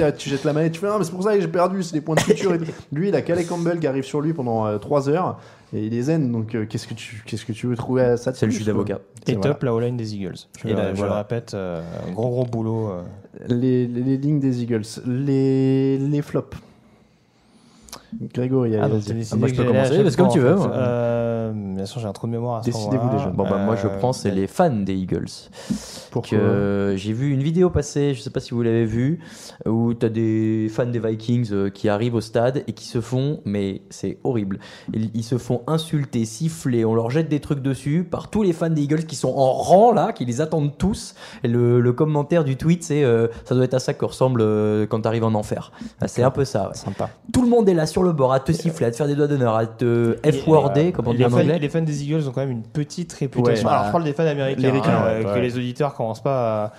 ah, 0.02 0.12
tu 0.12 0.30
jettes 0.30 0.44
la 0.44 0.54
manette, 0.54 0.74
tu 0.74 0.80
fais, 0.80 0.88
non, 0.88 0.98
mais 1.00 1.06
c'est 1.06 1.12
pour 1.12 1.24
ça 1.24 1.34
que 1.36 1.42
j'ai 1.42 1.48
perdu, 1.48 1.82
c'est 1.84 1.94
des 1.94 2.02
points 2.02 2.16
de 2.16 2.22
et 2.32 2.36
tout. 2.36 2.52
Lui, 2.92 3.10
il 3.10 3.16
a 3.16 3.22
Calais 3.22 3.46
Campbell 3.46 3.80
qui 3.80 3.88
arrive 3.88 4.04
sur 4.04 4.22
lui 4.22 4.34
pendant 4.34 4.78
3 4.80 5.10
heures, 5.10 5.40
et 5.74 5.86
il 5.86 5.94
est 5.94 6.02
zen, 6.04 6.32
donc 6.32 6.54
euh, 6.56 6.66
qu'est-ce 6.66 6.88
que 6.88 6.94
tu 6.94 7.24
qu'est-ce 7.26 7.46
que 7.46 7.52
tu 7.52 7.66
veux 7.68 7.76
trouver 7.76 8.04
à 8.04 8.18
ça 8.18 8.34
C'est 8.34 8.46
le 8.46 8.52
jus 8.52 8.64
d'avocat. 8.64 9.00
Et 9.28 9.34
voilà. 9.36 9.54
top 9.54 9.64
la 9.64 9.74
O-line 9.74 9.98
des 9.98 10.14
Eagles. 10.16 10.36
Je, 10.62 10.68
Et 10.68 10.72
le- 10.72 10.78
là, 10.78 10.90
je 10.94 10.98
voilà. 11.00 11.14
le 11.14 11.18
répète, 11.20 11.54
euh, 11.54 11.82
gros 12.14 12.30
gros 12.30 12.46
boulot. 12.46 12.90
euh. 12.90 13.02
les, 13.48 13.88
les, 13.88 14.02
les 14.04 14.18
lignes 14.18 14.40
des 14.40 14.62
Eagles, 14.62 14.84
les, 15.08 15.98
les 15.98 16.22
flops. 16.22 16.56
Grégory, 18.34 18.76
Ah, 18.76 18.84
allez, 18.86 19.00
Ah, 19.32 19.36
moi, 19.36 19.48
je 19.48 19.56
peux 19.56 19.64
commencer, 19.64 20.04
parce 20.04 20.16
que 20.16 20.22
comme 20.22 20.32
tu 20.32 20.40
veux, 20.40 20.50
fait. 20.56 20.68
moi. 20.68 20.72
Euh, 20.72 21.13
bien 21.76 21.86
sûr, 21.86 22.00
j'ai 22.02 22.08
un 22.08 22.14
trou 22.14 22.28
de 22.28 22.32
mémoire. 22.32 22.58
à 22.58 22.62
ce 22.64 22.70
Décidez-vous 22.72 23.10
déjà. 23.10 23.28
Bon 23.28 23.44
bah 23.44 23.58
moi 23.58 23.76
je 23.76 23.88
Euh, 23.88 23.98
prends 23.98 24.14
c'est 24.14 24.32
les 24.32 24.48
fans 24.48 24.70
des 24.70 24.94
Eagles. 24.96 25.28
Pourquoi 26.12 26.38
Que 26.38 26.94
j'ai 26.98 27.14
vu 27.14 27.32
une 27.32 27.42
vidéo 27.44 27.70
passer, 27.70 28.14
je 28.14 28.22
sais 28.22 28.30
pas 28.30 28.40
si 28.40 28.52
vous 28.52 28.62
l'avez 28.62 28.86
vu, 28.86 29.20
où 29.68 29.94
tu 29.94 30.06
as 30.06 30.10
des 30.10 30.68
fans 30.70 30.86
des 30.86 31.00
Vikings 31.00 31.50
euh, 31.52 31.70
qui 31.70 31.90
arrivent 31.90 32.16
au 32.16 32.22
stade 32.22 32.64
et 32.68 32.74
qui 32.74 32.86
se 32.86 33.02
font, 33.02 33.42
mais 33.46 33.82
c'est 33.90 34.20
horrible, 34.24 34.60
ils, 34.94 35.24
se 35.24 35.38
font 35.38 35.62
insulter, 35.68 36.26
siffler, 36.26 36.86
on 36.86 36.94
leur 36.94 37.10
jette 37.10 37.30
des 37.30 37.40
trucs 37.40 37.62
dessus 37.62 38.04
par 38.10 38.30
tous 38.30 38.44
les 38.44 38.54
fans 38.54 38.70
des 38.70 38.82
Eagles 38.84 39.06
qui 39.06 39.16
sont 39.16 39.34
en 39.36 39.52
rang 39.54 39.92
là, 39.92 40.12
qui 40.14 40.26
les 40.26 40.42
attendent 40.42 40.78
tous. 40.78 41.16
Et 41.44 41.48
le, 41.48 41.80
le 41.80 41.94
commentaire 41.94 42.44
du 42.44 42.58
tweet 42.58 42.84
c'est 42.84 43.04
euh, 43.04 43.28
ça 43.46 43.56
doit 43.56 43.64
être 43.66 43.74
à 43.74 43.80
ça 43.80 43.94
que 43.94 44.06
ressemble 44.06 44.42
euh, 44.42 44.86
quand 44.86 45.02
tu 45.02 45.08
arrives 45.08 45.24
en 45.24 45.34
enfer. 45.34 45.72
Ah, 46.02 46.08
C'est 46.08 46.24
un 46.24 46.32
peu 46.32 46.46
ça. 46.46 46.68
ouais. 46.70 46.76
Sympa. 46.76 47.10
Tout 47.32 47.42
le 47.42 47.50
monde 47.50 47.68
est 47.70 47.74
là 47.74 47.86
sur 47.86 48.04
le 48.04 48.12
bord 48.12 48.34
à 48.34 48.40
te 48.40 48.52
siffler, 48.52 48.86
à 48.88 48.92
te 48.92 48.96
faire 48.96 49.08
des 49.08 49.16
doigts 49.16 49.28
d'honneur, 49.28 49.56
à 49.56 49.66
te 49.66 50.18
F-worder, 50.24 50.92
comme 50.92 51.08
on 51.08 51.14
dit 51.14 51.26
en 51.26 51.32
anglais. 51.34 51.63
Les 51.64 51.70
fans 51.70 51.82
des 51.82 52.04
Eagles 52.04 52.28
ont 52.28 52.32
quand 52.32 52.42
même 52.42 52.52
une 52.52 52.64
petite 52.64 53.14
réputation. 53.14 53.68
Ouais, 53.68 53.74
Alors, 53.74 53.88
je 53.88 53.92
parle 53.92 54.04
des 54.04 54.14
fans 54.14 54.28
américains, 54.28 54.62
les 54.62 54.68
hein, 54.68 55.18
ouais, 55.18 55.24
que 55.24 55.30
ouais. 55.30 55.42
les 55.42 55.58
auditeurs 55.58 55.94
commencent 55.96 56.22
pas 56.22 56.66
à... 56.66 56.74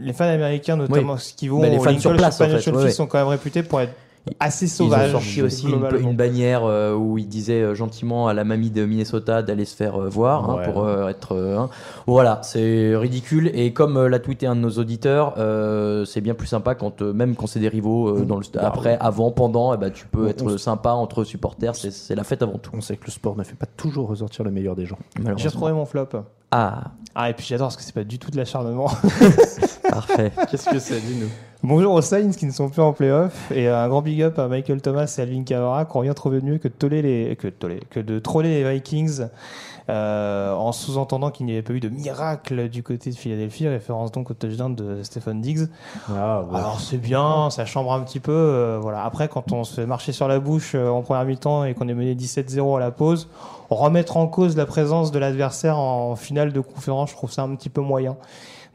Les 0.00 0.12
fans 0.12 0.28
américains, 0.28 0.76
notamment, 0.76 1.16
qui 1.16 1.48
vont 1.48 1.60
Bah, 1.60 1.68
les 1.68 1.78
fans 1.78 1.84
Lincoln 1.86 2.00
sur 2.00 2.16
place, 2.16 2.40
en 2.40 2.48
fait, 2.48 2.90
sont 2.90 3.06
quand 3.06 3.18
même 3.18 3.28
réputés 3.28 3.62
pour 3.62 3.80
être 3.80 3.94
assez 4.40 4.66
Ils 4.66 4.82
ont 4.92 5.10
sorti 5.12 5.42
aussi 5.42 5.66
une, 5.68 6.16
bannière 6.16 6.64
euh, 6.64 6.94
où 6.94 7.18
ils 7.18 7.28
disaient 7.28 7.62
euh, 7.62 7.74
gentiment 7.74 8.28
à 8.28 8.34
la 8.34 8.44
mamie 8.44 8.70
de 8.70 8.84
Minnesota 8.84 9.42
d'aller 9.42 9.64
se 9.64 9.76
faire 9.76 10.00
euh, 10.00 10.08
voir 10.08 10.50
hein, 10.50 10.62
pour 10.64 10.84
euh, 10.84 11.08
être. 11.08 11.36
hein. 11.36 11.70
Voilà, 12.06 12.40
c'est 12.42 12.96
ridicule. 12.96 13.50
Et 13.54 13.72
comme 13.72 13.96
euh, 13.96 14.08
l'a 14.08 14.18
tweeté 14.18 14.46
un 14.46 14.56
de 14.56 14.60
nos 14.60 14.70
auditeurs, 14.70 15.34
euh, 15.38 16.04
c'est 16.04 16.20
bien 16.20 16.34
plus 16.34 16.46
sympa 16.48 16.74
quand 16.74 17.02
euh, 17.02 17.12
même 17.12 17.36
quand 17.36 17.46
c'est 17.46 17.60
des 17.60 17.68
rivaux 17.68 18.08
euh, 18.08 18.24
dans 18.24 18.36
le 18.36 18.44
Bah, 18.52 18.62
après, 18.64 18.96
avant, 19.00 19.30
pendant, 19.30 19.76
ben, 19.76 19.90
tu 19.90 20.06
peux 20.06 20.26
On- 20.26 20.28
être 20.28 20.44
on- 20.44 20.58
sympa 20.58 20.90
entre 20.90 21.24
supporters. 21.24 21.74
C'est 21.76 22.14
la 22.14 22.24
fête 22.24 22.42
avant 22.42 22.58
tout. 22.58 22.70
On 22.74 22.80
sait 22.80 22.96
que 22.96 23.06
le 23.06 23.12
sport 23.12 23.36
ne 23.36 23.44
fait 23.44 23.54
pas 23.56 23.66
toujours 23.76 24.08
ressortir 24.08 24.44
le 24.44 24.50
meilleur 24.50 24.74
des 24.76 24.86
gens. 24.86 24.98
J'ai 25.36 25.48
retrouvé 25.48 25.72
mon 25.72 25.84
flop. 25.86 26.08
Ah, 26.52 26.84
Ah, 27.14 27.28
et 27.30 27.32
puis 27.34 27.44
j'adore 27.46 27.66
parce 27.68 27.76
que 27.76 27.82
c'est 27.82 27.94
pas 27.94 28.04
du 28.04 28.18
tout 28.18 28.30
de 28.30 28.36
l'acharnement. 28.36 28.86
parfait. 29.90 30.32
Qu'est-ce 30.50 30.68
que 30.70 30.78
c'est, 30.78 31.00
dis-nous 31.00 31.28
Bonjour 31.68 31.94
aux 31.94 32.00
Saints 32.00 32.30
qui 32.30 32.46
ne 32.46 32.52
sont 32.52 32.68
plus 32.68 32.80
en 32.80 32.92
playoff 32.92 33.50
et 33.50 33.66
un 33.66 33.88
grand 33.88 34.00
big 34.00 34.22
up 34.22 34.38
à 34.38 34.46
Michael 34.46 34.80
Thomas 34.80 35.12
et 35.18 35.20
Alvin 35.22 35.42
Kamara 35.42 35.84
qui 35.84 35.96
ont 35.96 36.00
rien 36.00 36.14
trouvé 36.14 36.40
de 36.40 36.46
mieux 36.46 36.58
que 36.58 36.68
de, 36.68 36.72
toller 36.72 37.02
les, 37.02 37.34
que 37.34 37.48
de, 37.48 37.52
toller- 37.52 37.80
que 37.90 37.98
de 37.98 38.20
troller 38.20 38.62
les 38.62 38.72
Vikings 38.74 39.22
euh, 39.88 40.54
en 40.54 40.70
sous-entendant 40.70 41.32
qu'il 41.32 41.44
n'y 41.46 41.54
avait 41.54 41.62
pas 41.62 41.72
eu 41.72 41.80
de 41.80 41.88
miracle 41.88 42.68
du 42.68 42.84
côté 42.84 43.10
de 43.10 43.16
Philadelphie, 43.16 43.66
référence 43.66 44.12
donc 44.12 44.30
au 44.30 44.34
touchdown 44.34 44.76
de 44.76 45.02
Stephen 45.02 45.40
Diggs. 45.40 45.66
Ah, 46.08 46.42
ouais. 46.42 46.56
Alors 46.56 46.78
c'est 46.80 46.98
bien, 46.98 47.50
ça 47.50 47.64
chambre 47.64 47.92
un 47.92 48.00
petit 48.02 48.20
peu. 48.20 48.30
euh, 48.30 48.78
voilà. 48.80 49.02
Après, 49.04 49.26
quand 49.26 49.50
on 49.50 49.64
se 49.64 49.74
fait 49.74 49.86
marcher 49.86 50.12
sur 50.12 50.28
la 50.28 50.38
bouche 50.38 50.76
euh, 50.76 50.88
en 50.88 51.02
première 51.02 51.24
mi-temps 51.24 51.64
et 51.64 51.74
qu'on 51.74 51.88
est 51.88 51.94
mené 51.94 52.14
17-0 52.14 52.76
à 52.76 52.78
la 52.80 52.92
pause, 52.92 53.28
remettre 53.70 54.16
en 54.18 54.28
cause 54.28 54.56
la 54.56 54.66
présence 54.66 55.10
de 55.10 55.18
l'adversaire 55.18 55.78
en 55.78 56.14
finale 56.14 56.52
de 56.52 56.60
conférence, 56.60 57.10
je 57.10 57.16
trouve 57.16 57.32
ça 57.32 57.42
un 57.42 57.56
petit 57.56 57.70
peu 57.70 57.80
moyen. 57.80 58.16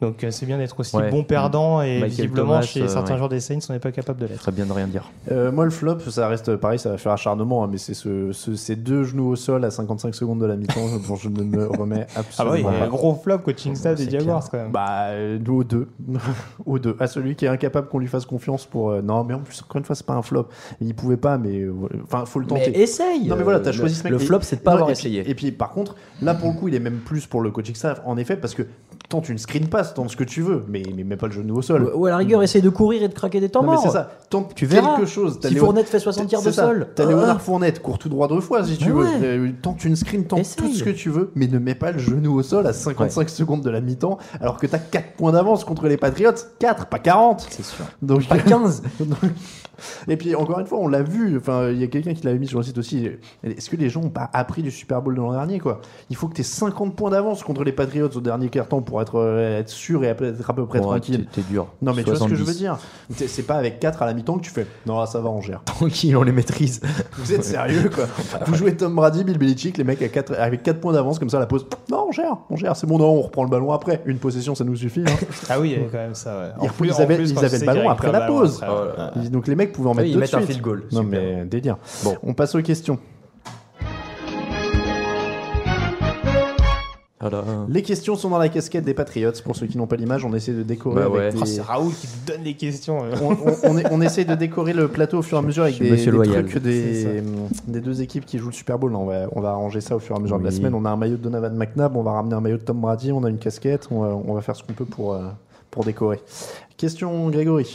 Donc 0.01 0.23
euh, 0.23 0.31
c'est 0.31 0.45
bien 0.47 0.57
d'être 0.57 0.79
aussi 0.79 0.95
Ouais. 0.95 1.09
bon 1.11 1.23
perdant 1.23 1.81
et 1.81 1.93
Michael 1.99 2.09
visiblement 2.09 2.45
Thomas, 2.53 2.61
chez 2.63 2.81
euh, 2.81 2.87
certains 2.87 3.11
ouais. 3.13 3.17
joueurs 3.17 3.29
des 3.29 3.39
Saints 3.39 3.59
on 3.69 3.73
n'est 3.73 3.79
pas 3.79 3.91
capable 3.91 4.19
de 4.19 4.25
l'être. 4.25 4.39
Très 4.41 4.51
bien 4.51 4.65
de 4.65 4.71
rien 4.73 4.87
dire. 4.87 5.11
Euh, 5.31 5.51
moi, 5.51 5.63
le 5.63 5.69
flop, 5.71 5.99
ça 6.09 6.27
reste 6.27 6.55
pareil, 6.55 6.79
ça 6.79 6.89
va 6.89 6.97
faire 6.97 7.11
acharnement, 7.11 7.63
hein, 7.63 7.69
mais 7.71 7.77
c'est 7.77 7.93
ce, 7.93 8.31
ce- 8.31 8.55
ces 8.55 8.75
deux 8.75 9.03
genoux 9.03 9.27
au 9.29 9.35
sol 9.35 9.63
à 9.63 9.69
55 9.71 10.15
secondes 10.15 10.39
de 10.41 10.45
la 10.47 10.55
mi-temps 10.55 10.97
dont 11.07 11.15
je 11.15 11.29
ne 11.29 11.43
me 11.43 11.67
remets 11.67 12.07
Ah 12.09 12.13
bah 12.15 12.19
absolument 12.21 12.53
oui, 12.55 12.59
il 12.61 12.65
y 12.65 12.75
a 12.75 12.79
pas. 12.79 12.85
un 12.85 12.89
gros 12.89 13.13
flop 13.15 13.37
coaching 13.39 13.75
staff 13.75 13.95
des 13.97 14.09
Jaguars 14.09 14.49
quand 14.49 14.57
même. 14.57 14.71
Bah, 14.71 15.05
euh, 15.09 15.37
aux 15.47 15.63
deux. 15.63 15.87
aux 16.65 16.79
deux. 16.79 16.95
À 16.99 17.07
celui 17.07 17.35
qui 17.35 17.45
est 17.45 17.49
incapable 17.49 17.87
qu'on 17.87 17.99
lui 17.99 18.07
fasse 18.07 18.25
confiance 18.25 18.65
pour. 18.65 18.89
euh, 18.89 19.01
non, 19.01 19.23
mais 19.23 19.35
en 19.35 19.39
plus, 19.39 19.61
encore 19.61 19.77
une 19.77 19.85
fois, 19.85 19.95
c'est 19.95 20.05
pas 20.05 20.13
un 20.15 20.21
flop. 20.23 20.47
Il 20.81 20.95
pouvait 20.95 21.17
pas, 21.17 21.37
mais. 21.37 21.59
euh, 21.59 21.73
Enfin, 22.03 22.25
faut 22.25 22.39
le 22.39 22.47
tenter. 22.47 22.71
Mais 22.73 22.79
essaye 22.81 23.27
Non, 23.27 23.35
mais 23.35 23.43
voilà, 23.43 23.59
t'as 23.59 23.71
choisi 23.71 23.93
ce 23.95 24.03
mec. 24.03 24.11
Le 24.13 24.17
flop, 24.19 24.39
c'est 24.41 24.57
de 24.57 24.61
pas 24.61 24.71
non, 24.71 24.77
avoir 24.77 24.89
et 24.89 24.93
puis- 24.93 24.99
essayé. 25.01 25.29
Et 25.29 25.35
puis, 25.35 25.51
par 25.51 25.69
contre, 25.69 25.95
là, 26.21 26.33
pour 26.33 26.49
le 26.51 26.55
coup, 26.57 26.67
il 26.69 26.75
est 26.75 26.79
même 26.79 26.97
plus 27.05 27.27
pour 27.27 27.41
le 27.41 27.51
coaching 27.51 27.75
staff, 27.75 28.01
en 28.05 28.17
effet, 28.17 28.35
parce 28.35 28.55
que 28.55 28.63
tente 29.09 29.27
une 29.29 29.37
screen 29.37 29.67
pass, 29.67 29.93
tente 29.93 30.09
ce 30.09 30.15
que 30.15 30.23
tu 30.23 30.41
veux, 30.41 30.63
mais, 30.69 30.83
mais 30.95 31.03
mets 31.03 31.17
pas 31.17 31.27
le 31.27 31.33
genou 31.33 31.57
au 31.57 31.61
sol. 31.61 31.91
Ou 31.95 32.05
à 32.05 32.11
la 32.11 32.17
rigueur, 32.17 32.41
essaye 32.43 32.61
de 32.61 32.69
courir 32.69 33.03
et 33.03 33.09
de 33.09 33.13
craquer 33.13 33.39
des 33.41 33.49
temps 33.49 33.61
Non, 33.63 33.71
mais 33.71 33.77
c'est 33.83 33.89
ça. 33.89 34.09
Tente 34.29 34.55
Tu 34.55 34.65
verras. 34.65 34.95
quelque 34.95 35.05
chose. 35.09 35.37
Si 35.41 35.53
Léo- 35.53 35.65
Fournette 35.65 35.87
fait 35.87 35.99
60 35.99 36.31
yards 36.31 36.41
c'est 36.41 36.49
de 36.49 36.53
ça. 36.55 36.63
sol. 36.67 36.87
T'as 36.95 37.03
Ah. 37.03 37.07
Léonard 37.09 37.41
Fournette, 37.41 37.81
cours 37.81 37.99
tout 37.99 38.07
droit 38.09 38.27
deux 38.29 38.39
fois 38.39 38.63
si 38.63 38.77
tu 38.77 38.89
veux. 38.91 39.03
ouais. 39.03 39.07
Euh, 39.23 39.49
Tente 39.61 39.83
une 39.83 39.95
screen, 39.97 40.25
tente 40.25 40.39
Essaye. 40.39 40.55
tout 40.55 40.73
ce 40.73 40.83
que 40.83 40.89
tu 40.89 41.09
veux, 41.09 41.31
mais 41.35 41.47
ne 41.47 41.59
mets 41.59 41.75
pas 41.75 41.91
le 41.91 41.99
genou 41.99 42.35
au 42.39 42.43
sol 42.43 42.65
à 42.65 42.73
55 42.73 43.29
secondes 43.29 43.61
de 43.61 43.69
la 43.69 43.81
mi-temps, 43.81 44.17
alors 44.39 44.57
que 44.57 44.65
t'as 44.67 44.79
4 44.79 45.13
points 45.17 45.33
d'avance 45.33 45.65
contre 45.65 45.87
les 45.87 45.97
Patriots. 45.97 46.31
4, 46.59 46.85
pas 46.85 46.99
40. 46.99 47.45
C'est 47.49 47.65
sûr. 47.65 47.83
Donc, 48.01 48.25
Pas 48.27 48.37
15. 48.39 48.81
Et 50.07 50.15
puis 50.15 50.35
encore 50.35 50.59
une 50.59 50.67
fois, 50.67 50.77
on 50.79 50.87
l'a 50.87 51.01
vu. 51.01 51.37
Enfin, 51.37 51.69
il 51.69 51.79
y 51.79 51.83
a 51.83 51.87
quelqu'un 51.87 52.13
qui 52.13 52.23
l'avait 52.23 52.37
mis 52.37 52.45
sur 52.47 52.59
le 52.59 52.63
site 52.63 52.77
aussi. 52.77 53.09
Est-ce 53.43 53.67
que 53.69 53.75
les 53.75 53.89
gens 53.89 54.01
ont 54.01 54.09
pas 54.11 54.29
appris 54.31 54.61
du 54.61 54.69
Super 54.69 55.01
Bowl 55.01 55.15
de 55.15 55.19
l'an 55.19 55.31
dernier, 55.31 55.59
quoi? 55.59 55.81
Il 56.11 56.15
faut 56.15 56.27
que 56.27 56.35
tu 56.35 56.41
aies 56.41 56.43
50 56.43 56.95
points 56.95 57.09
d'avance 57.09 57.41
contre 57.43 57.63
les 57.63 57.71
Patriots 57.71 58.09
au 58.15 58.21
dernier 58.21 58.49
quart-temps 58.49 58.81
pour 58.91 59.01
être, 59.01 59.15
euh, 59.19 59.59
être 59.59 59.69
sûr 59.69 60.03
et 60.03 60.07
être 60.07 60.49
à 60.49 60.53
peu 60.53 60.65
près 60.65 60.81
tranquille. 60.81 61.25
t'es- 61.31 61.41
dur. 61.49 61.67
Non, 61.81 61.93
mais 61.95 62.03
tu 62.03 62.09
vois 62.09 62.19
ce 62.19 62.25
que 62.25 62.35
je 62.35 62.43
veux 62.43 62.51
70. 62.51 62.57
dire? 62.57 62.77
C'est 63.15 63.29
c'est 63.29 63.43
pas 63.43 63.55
avec 63.55 63.79
4 63.79 64.01
à 64.01 64.05
la 64.05 64.13
mi-temps 64.13 64.37
que 64.37 64.43
tu 64.43 64.49
fais. 64.51 64.67
Non, 64.85 64.99
là, 64.99 65.05
ça 65.05 65.21
va, 65.21 65.29
on 65.29 65.39
gère. 65.39 65.63
Tranquille, 65.63 66.17
on 66.17 66.23
les 66.23 66.33
maîtrise. 66.33 66.81
Vous 67.17 67.31
êtes 67.31 67.45
sérieux, 67.45 67.89
quoi 67.89 68.03
Vous 68.47 68.55
jouez 68.55 68.75
Tom 68.75 68.93
Brady, 68.93 69.23
Bill 69.23 69.37
Belichick, 69.37 69.77
les 69.77 69.85
mecs 69.85 70.01
à 70.01 70.41
avec 70.43 70.61
4 70.63 70.81
points 70.81 70.91
d'avance, 70.91 71.19
comme 71.19 71.29
ça, 71.29 71.39
la 71.39 71.45
pause. 71.45 71.65
Non, 71.89 72.07
on 72.09 72.11
gère, 72.11 72.35
on 72.49 72.57
gère, 72.57 72.75
c'est 72.75 72.85
bon, 72.85 72.97
non, 72.97 73.05
on 73.07 73.21
reprend 73.21 73.43
le 73.45 73.49
ballon 73.49 73.71
après. 73.71 74.01
Une 74.05 74.17
possession, 74.17 74.55
ça 74.55 74.65
nous 74.65 74.75
suffit. 74.75 75.03
hein. 75.07 75.15
Ah 75.49 75.59
oui, 75.61 75.69
il 75.69 75.71
y 75.71 75.75
avait 75.75 75.85
quand 75.89 75.97
même 75.99 76.15
ça. 76.15 76.37
Ouais. 76.37 76.45
Ils, 76.61 76.69
En 76.69 76.73
plus- 76.73 76.87
ils 76.89 76.93
en 76.93 76.99
avaient, 76.99 77.15
plus, 77.15 77.29
ils 77.31 77.35
le 77.35 77.65
ballon 77.65 77.89
après 77.89 78.11
la 78.11 78.21
pause. 78.21 78.59
après, 78.61 78.75
ouais. 78.75 79.09
Ils- 79.23 79.31
Donc 79.31 79.47
les 79.47 79.55
mecs 79.55 79.71
pouvaient 79.71 79.87
en 79.89 79.93
Ouais, 79.93 80.03
mettre 80.03 80.07
ils 80.09 80.13
deux 80.13 80.15
de 80.17 80.21
mettent 80.21 80.33
un 80.33 80.41
field 80.41 80.61
goal. 80.61 80.83
Non 80.91 81.03
mais 81.03 81.45
délire. 81.45 81.77
Bon, 82.03 82.17
on 82.23 82.33
passe 82.33 82.55
aux 82.55 82.61
questions. 82.61 82.99
Voilà. 87.21 87.43
Les 87.69 87.81
questions 87.83 88.15
sont 88.15 88.29
dans 88.29 88.37
la 88.39 88.49
casquette 88.49 88.83
des 88.83 88.93
Patriots. 88.93 89.31
Pour 89.43 89.55
ceux 89.55 89.67
qui 89.67 89.77
n'ont 89.77 89.87
pas 89.87 89.95
l'image, 89.95 90.25
on 90.25 90.33
essaie 90.33 90.51
de 90.53 90.63
décorer 90.63 90.95
Bah 90.95 91.05
avec 91.05 91.33
des- 91.35 91.39
Oh, 91.41 91.45
c'est 91.45 91.61
Raoul 91.61 91.93
qui 91.93 92.07
donne 92.27 92.43
les 92.43 92.55
questions. 92.55 93.03
euh. 93.03 93.15
on, 93.21 93.31
on- 93.31 93.55
on 93.71 93.77
est- 93.77 93.85
on 93.91 94.01
essaie 94.01 94.25
de 94.25 94.35
décorer 94.35 94.73
le 94.73 94.87
plateau 94.87 95.19
au 95.19 95.21
fur 95.21 95.37
et 95.37 95.39
à 95.39 95.43
mesure 95.43 95.63
avec 95.63 95.77
des, 95.79 95.89
trucs 96.49 96.63
des, 96.63 97.21
des 97.67 97.79
deux 97.79 98.01
équipes 98.01 98.25
qui 98.25 98.37
jouent 98.39 98.47
le 98.47 98.53
Super 98.53 98.77
Bowl. 98.79 98.95
On, 98.95 99.05
va, 99.05 99.27
on 99.33 99.39
va 99.41 99.49
arranger 99.51 99.81
ça 99.81 99.95
au 99.95 99.99
fur 99.99 100.15
et 100.15 100.19
à 100.19 100.21
mesure 100.21 100.39
de 100.39 100.43
la 100.43 100.51
semaine. 100.51 100.73
On 100.73 100.83
a 100.85 100.89
un 100.89 100.97
maillot 100.97 101.17
de 101.17 101.21
Donovan 101.23 101.55
McNabb, 101.55 101.95
on 101.95 102.03
va 102.03 102.11
ramener 102.13 102.33
un 102.35 102.41
maillot 102.41 102.57
de 102.57 102.63
Tom 102.63 102.81
Brady, 102.81 103.11
on 103.11 103.23
a 103.23 103.29
une 103.29 103.37
casquette, 103.39 103.87
on 103.91 104.01
va, 104.01 104.07
on 104.27 104.33
va 104.33 104.41
faire 104.41 104.55
ce 104.55 104.63
qu'on 104.63 104.73
peut 104.73 104.85
pour, 104.85 105.13
euh, 105.13 105.19
pour 105.69 105.83
décorer. 105.85 106.19
Question 106.77 107.29
Grégory. 107.29 107.67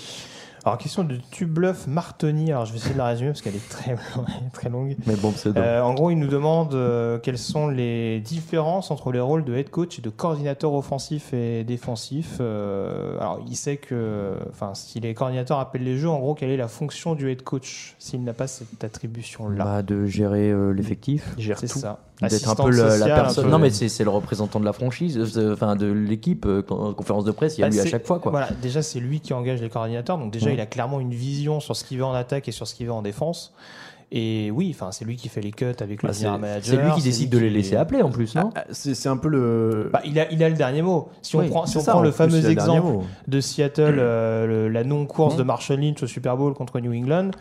Alors, 0.67 0.79
question 0.79 1.05
de 1.05 1.17
Tubluff 1.31 1.87
Martoni. 1.87 2.51
Alors, 2.51 2.65
je 2.65 2.73
vais 2.73 2.79
essayer 2.79 2.95
de 2.95 2.99
la 2.99 3.07
résumer 3.07 3.31
parce 3.31 3.41
qu'elle 3.41 3.55
est 3.55 3.69
très, 3.69 4.69
longue. 4.69 4.97
Mais 5.07 5.15
bon, 5.15 5.33
c'est 5.37 5.57
Euh, 5.57 5.81
en 5.81 5.95
gros, 5.95 6.11
il 6.11 6.17
nous 6.17 6.27
demande 6.27 6.75
euh, 6.75 7.21
quelles 7.21 7.39
sont 7.39 7.69
les 7.69 8.19
différences 8.19 8.91
entre 8.91 9.13
les 9.13 9.21
rôles 9.21 9.45
de 9.45 9.55
head 9.55 9.71
coach 9.71 10.01
et 10.01 10.03
de 10.03 10.11
coordinateur 10.11 10.75
offensif 10.75 11.33
et 11.33 11.63
défensif. 11.63 12.39
Euh, 12.41 13.17
alors, 13.21 13.45
il 13.47 13.55
sait 13.55 13.77
que, 13.77 14.33
enfin, 14.51 14.75
si 14.75 14.99
les 14.99 15.15
coordinateurs 15.15 15.61
appellent 15.61 15.85
les 15.85 15.99
jeux, 15.99 16.09
en 16.11 16.19
gros, 16.19 16.35
quelle 16.35 16.51
est 16.51 16.57
la 16.57 16.67
fonction 16.67 17.15
du 17.15 17.31
head 17.31 17.43
coach 17.43 17.95
s'il 18.01 18.25
n'a 18.25 18.33
pas 18.33 18.49
cette 18.49 18.83
attribution-là 18.83 19.65
Bah, 19.65 19.83
de 19.83 20.07
gérer 20.07 20.51
euh, 20.51 20.73
l'effectif. 20.73 21.33
Gère 21.39 21.61
C'est 21.61 21.69
tout. 21.69 21.79
ça. 21.79 22.01
D'être 22.23 22.49
un 22.49 22.55
peu 22.55 22.71
la 22.71 23.07
personne. 23.07 23.51
Non, 23.51 23.59
mais 23.59 23.69
c'est 23.69 23.91
c'est 23.91 24.03
le 24.03 24.09
représentant 24.09 24.59
de 24.59 24.65
la 24.65 24.73
franchise, 24.73 25.21
enfin 25.53 25.77
de 25.77 25.87
l'équipe. 25.87 26.47
En 26.71 26.95
conférence 26.95 27.25
de 27.25 27.31
presse, 27.31 27.59
il 27.59 27.61
y 27.61 27.65
a 27.65 27.67
Bah, 27.69 27.75
lui 27.75 27.81
à 27.81 27.87
chaque 27.87 28.07
fois. 28.07 28.19
Quoi. 28.19 28.31
Voilà, 28.31 28.49
déjà 28.63 28.81
c'est 28.81 29.01
lui 29.01 29.21
qui 29.21 29.35
engage 29.35 29.61
les 29.61 29.69
coordinateurs, 29.69 30.17
donc 30.17 30.33
déjà. 30.33 30.56
Il 30.57 30.61
a 30.61 30.67
clairement 30.67 30.99
une 31.01 31.13
vision 31.15 31.61
sur 31.61 31.77
ce 31.77 31.85
qu'il 31.85 31.99
veut 31.99 32.05
en 32.05 32.13
attaque 32.15 32.49
et 32.49 32.53
sur 32.53 32.67
ce 32.67 32.75
qu'il 32.75 32.87
veut 32.87 32.93
en 32.93 33.03
défense. 33.03 33.53
Et 34.13 34.53
oui, 34.53 34.71
enfin 34.73 34.93
c'est 34.93 35.05
lui 35.05 35.17
qui 35.17 35.29
fait 35.29 35.41
les 35.41 35.51
cuts 35.51 35.65
avec 35.81 36.03
le 36.03 36.09
Bah, 36.09 36.13
c'est 36.15 36.31
manager. 36.31 36.61
c'est 36.63 36.77
lui 36.77 36.93
qui 36.93 37.03
décide 37.03 37.29
de 37.29 37.39
les 37.39 37.51
laisser 37.51 37.75
appeler 37.75 38.03
en 38.03 38.11
plus, 38.11 38.37
non 38.37 38.51
Ah, 38.55 38.65
C'est 38.71 38.95
c'est 38.95 39.09
un 39.09 39.17
peu 39.17 39.29
le. 39.29 39.91
Bah, 39.93 40.01
il, 40.05 40.19
a, 40.21 40.31
il 40.31 40.43
a 40.45 40.49
le 40.49 40.55
dernier 40.55 40.81
mot. 40.81 41.09
Si 41.23 41.35
on 41.35 41.41
Oui, 41.41 41.49
prend, 41.49 41.67
si 41.67 41.77
on 41.77 41.81
ça, 41.81 41.91
prend 41.91 42.01
en 42.01 42.03
le 42.05 42.11
plus, 42.11 42.17
fameux 42.17 42.49
exemple 42.49 43.05
de 43.27 43.41
Seattle, 43.41 43.97
euh, 43.99 44.47
le- 44.47 44.69
la 44.69 44.85
non-course 44.85 45.35
Mmh. 45.35 45.39
de 45.39 45.43
Marshall 45.43 45.81
Lynch 45.81 46.03
au 46.05 46.07
Super 46.07 46.37
Bowl 46.37 46.55
contre 46.55 46.79
New 46.79 46.93
England, 46.95 47.33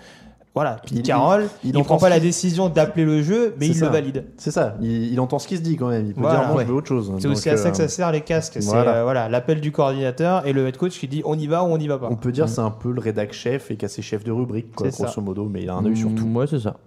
voilà, 0.55 0.77
Pete 0.81 0.91
Il- 0.93 1.01
Carroll, 1.03 1.47
il- 1.63 1.75
ne 1.77 1.83
prend 1.83 1.97
pas 1.97 2.07
la 2.09 2.19
décision 2.19 2.69
d'appeler 2.69 3.03
le 3.05 3.21
jeu, 3.21 3.53
mais 3.59 3.65
C'est 3.67 3.71
il 3.73 3.77
ça. 3.77 3.85
le 3.87 3.91
valide. 3.91 4.23
C'est 4.37 4.51
ça, 4.51 4.75
il, 4.81 5.11
il 5.13 5.19
entend 5.19 5.37
ce 5.37 5.47
qui 5.47 5.57
se 5.57 5.61
dit 5.61 5.75
quand 5.75 5.89
même. 5.89 6.07
Il 6.07 6.13
peut 6.13 6.21
Voilà. 6.21 6.45
dire 6.45 6.55
Ouais. 6.55 6.63
je 6.63 6.69
veux 6.69 6.75
autre 6.75 6.87
chose. 6.87 7.11
C'est 7.17 7.27
Donc, 7.27 7.37
aussi 7.37 7.49
à 7.49 7.57
ça 7.57 7.67
euh, 7.67 7.71
que 7.71 7.77
ça 7.77 7.87
sert 7.89 8.11
les 8.11 8.21
casques. 8.21 8.53
C'est 8.61 8.65
voilà. 8.65 8.95
euh, 8.97 9.03
voilà, 9.03 9.27
l'appel 9.29 9.59
du 9.61 9.71
coordinateur 9.71 10.47
et 10.47 10.53
le 10.53 10.67
head 10.67 10.77
coach 10.77 10.97
qui 10.99 11.07
dit 11.07 11.21
on 11.25 11.37
y 11.37 11.47
va 11.47 11.63
ou 11.63 11.67
on 11.67 11.77
n'y 11.77 11.87
va 11.89 11.97
pas. 11.97 12.07
On 12.09 12.15
peut 12.15 12.31
dire 12.31 12.47
c'est 12.49 12.61
un 12.61 12.71
peu 12.71 12.91
le 12.91 13.01
rédac 13.01 13.33
chef 13.33 13.69
et 13.69 13.75
qu'à 13.75 13.89
ses 13.89 14.01
chefs 14.01 14.23
de 14.23 14.31
rubrique, 14.31 14.73
quoi, 14.73 14.87
C'est 14.89 14.95
ça. 14.97 15.03
grosso 15.05 15.21
modo, 15.21 15.47
mais 15.51 15.63
il 15.63 15.69
a 15.69 15.75
un 15.75 15.85
œil 15.85 15.97
sur 15.97 16.13
tout. 16.15 16.25
Ouais, 16.33 16.47
c'est 16.47 16.59
ça. 16.59 16.77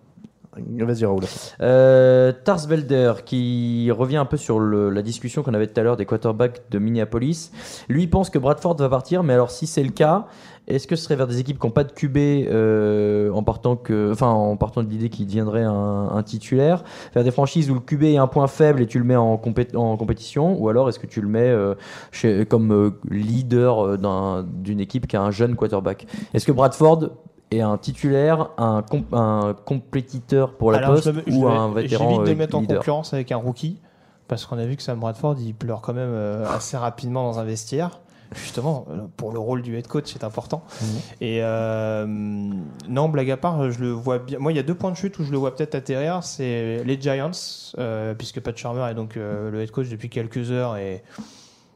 Vas-y, 0.56 1.04
Raoul. 1.04 1.22
Euh, 1.60 2.32
Tarsvelder 2.44 3.12
qui 3.24 3.90
revient 3.92 4.16
un 4.16 4.24
peu 4.24 4.36
sur 4.36 4.58
le- 4.58 4.90
la 4.90 5.02
discussion 5.02 5.42
qu'on 5.44 5.54
avait 5.54 5.68
tout 5.68 5.78
à 5.78 5.84
l'heure 5.84 5.96
des 5.96 6.04
quarterbacks 6.06 6.62
de 6.70 6.78
Minneapolis. 6.80 7.52
Lui 7.88 8.08
pense 8.08 8.28
que 8.28 8.38
Bradford 8.40 8.76
va 8.76 8.88
partir, 8.88 9.22
mais 9.22 9.34
alors 9.34 9.52
si 9.52 9.68
c'est 9.68 9.84
le 9.84 9.90
cas, 9.90 10.26
est-ce 10.68 10.86
que 10.86 10.94
ce 10.96 11.04
serait 11.04 11.16
vers 11.16 11.26
des 11.26 11.40
équipes 11.40 11.58
qui 11.58 11.66
n'ont 11.66 11.72
pas 11.72 11.84
de 11.84 11.92
QB 11.92 12.16
euh, 12.18 13.30
en 13.32 13.42
partant 13.42 13.74
que, 13.76 14.12
enfin 14.12 14.28
en 14.28 14.56
partant 14.56 14.82
de 14.82 14.88
l'idée 14.88 15.08
qu'il 15.08 15.26
deviendrait 15.26 15.62
un, 15.64 16.08
un 16.12 16.22
titulaire, 16.22 16.84
vers 17.14 17.24
des 17.24 17.30
franchises 17.30 17.70
où 17.70 17.74
le 17.74 17.80
QB 17.80 18.02
est 18.04 18.16
un 18.18 18.26
point 18.26 18.46
faible 18.46 18.82
et 18.82 18.86
tu 18.86 18.98
le 18.98 19.04
mets 19.04 19.16
en, 19.16 19.36
compé- 19.36 19.74
en 19.76 19.96
compétition, 19.96 20.56
ou 20.60 20.68
alors 20.68 20.88
est-ce 20.88 20.98
que 20.98 21.06
tu 21.06 21.20
le 21.20 21.28
mets 21.28 21.48
euh, 21.48 21.74
chez- 22.12 22.44
comme 22.46 22.72
euh, 22.72 22.90
leader 23.10 23.98
d'un- 23.98 24.44
d'une 24.46 24.80
équipe 24.80 25.06
qui 25.06 25.16
a 25.16 25.22
un 25.22 25.30
jeune 25.30 25.56
quarterback? 25.56 26.06
Est-ce 26.34 26.46
que 26.46 26.52
Bradford 26.52 27.08
est 27.50 27.60
un 27.62 27.78
titulaire, 27.78 28.50
un, 28.58 28.82
comp- 28.82 29.12
un 29.14 29.54
compétiteur 29.64 30.52
pour 30.54 30.70
la 30.72 30.78
Alors, 30.78 30.90
poste 30.94 31.12
je 31.26 31.32
je 31.32 31.36
ou 31.36 31.44
le- 31.44 31.50
un 31.50 31.72
vétéran 31.72 32.04
J'évite 32.10 32.24
de 32.24 32.30
le 32.30 32.36
mettre 32.36 32.56
en 32.56 32.62
concurrence 32.64 33.14
avec 33.14 33.32
un 33.32 33.36
rookie, 33.38 33.80
parce 34.26 34.44
qu'on 34.44 34.58
a 34.58 34.66
vu 34.66 34.76
que 34.76 34.82
Sam 34.82 35.00
Bradford, 35.00 35.36
il 35.40 35.54
pleure 35.54 35.80
quand 35.80 35.94
même 35.94 36.14
assez 36.54 36.76
rapidement 36.76 37.24
dans 37.24 37.38
un 37.38 37.44
vestiaire. 37.44 38.00
Justement, 38.34 38.86
pour 39.16 39.32
le 39.32 39.38
rôle 39.38 39.62
du 39.62 39.76
head 39.76 39.86
coach, 39.86 40.10
c'est 40.12 40.22
important. 40.24 40.62
Mhm. 40.82 40.88
Et 41.22 41.38
euh, 41.42 42.06
non, 42.06 43.08
blague 43.08 43.30
à 43.30 43.36
part, 43.38 43.70
je 43.70 43.80
le 43.80 43.90
vois 43.90 44.18
bien. 44.18 44.38
Moi, 44.38 44.52
il 44.52 44.56
y 44.56 44.58
a 44.58 44.62
deux 44.62 44.74
points 44.74 44.90
de 44.90 44.96
chute 44.96 45.18
où 45.18 45.24
je 45.24 45.30
le 45.32 45.38
vois 45.38 45.56
peut-être 45.56 45.74
atterrir. 45.74 46.22
C'est 46.22 46.82
les 46.84 47.00
Giants, 47.00 47.30
euh, 47.78 48.14
puisque 48.14 48.40
Pat 48.40 48.56
Shermer 48.56 48.90
est 48.90 48.94
donc 48.94 49.16
euh, 49.16 49.50
le 49.50 49.62
head 49.62 49.70
coach 49.70 49.88
depuis 49.88 50.10
quelques 50.10 50.50
heures 50.50 50.76
et 50.76 51.02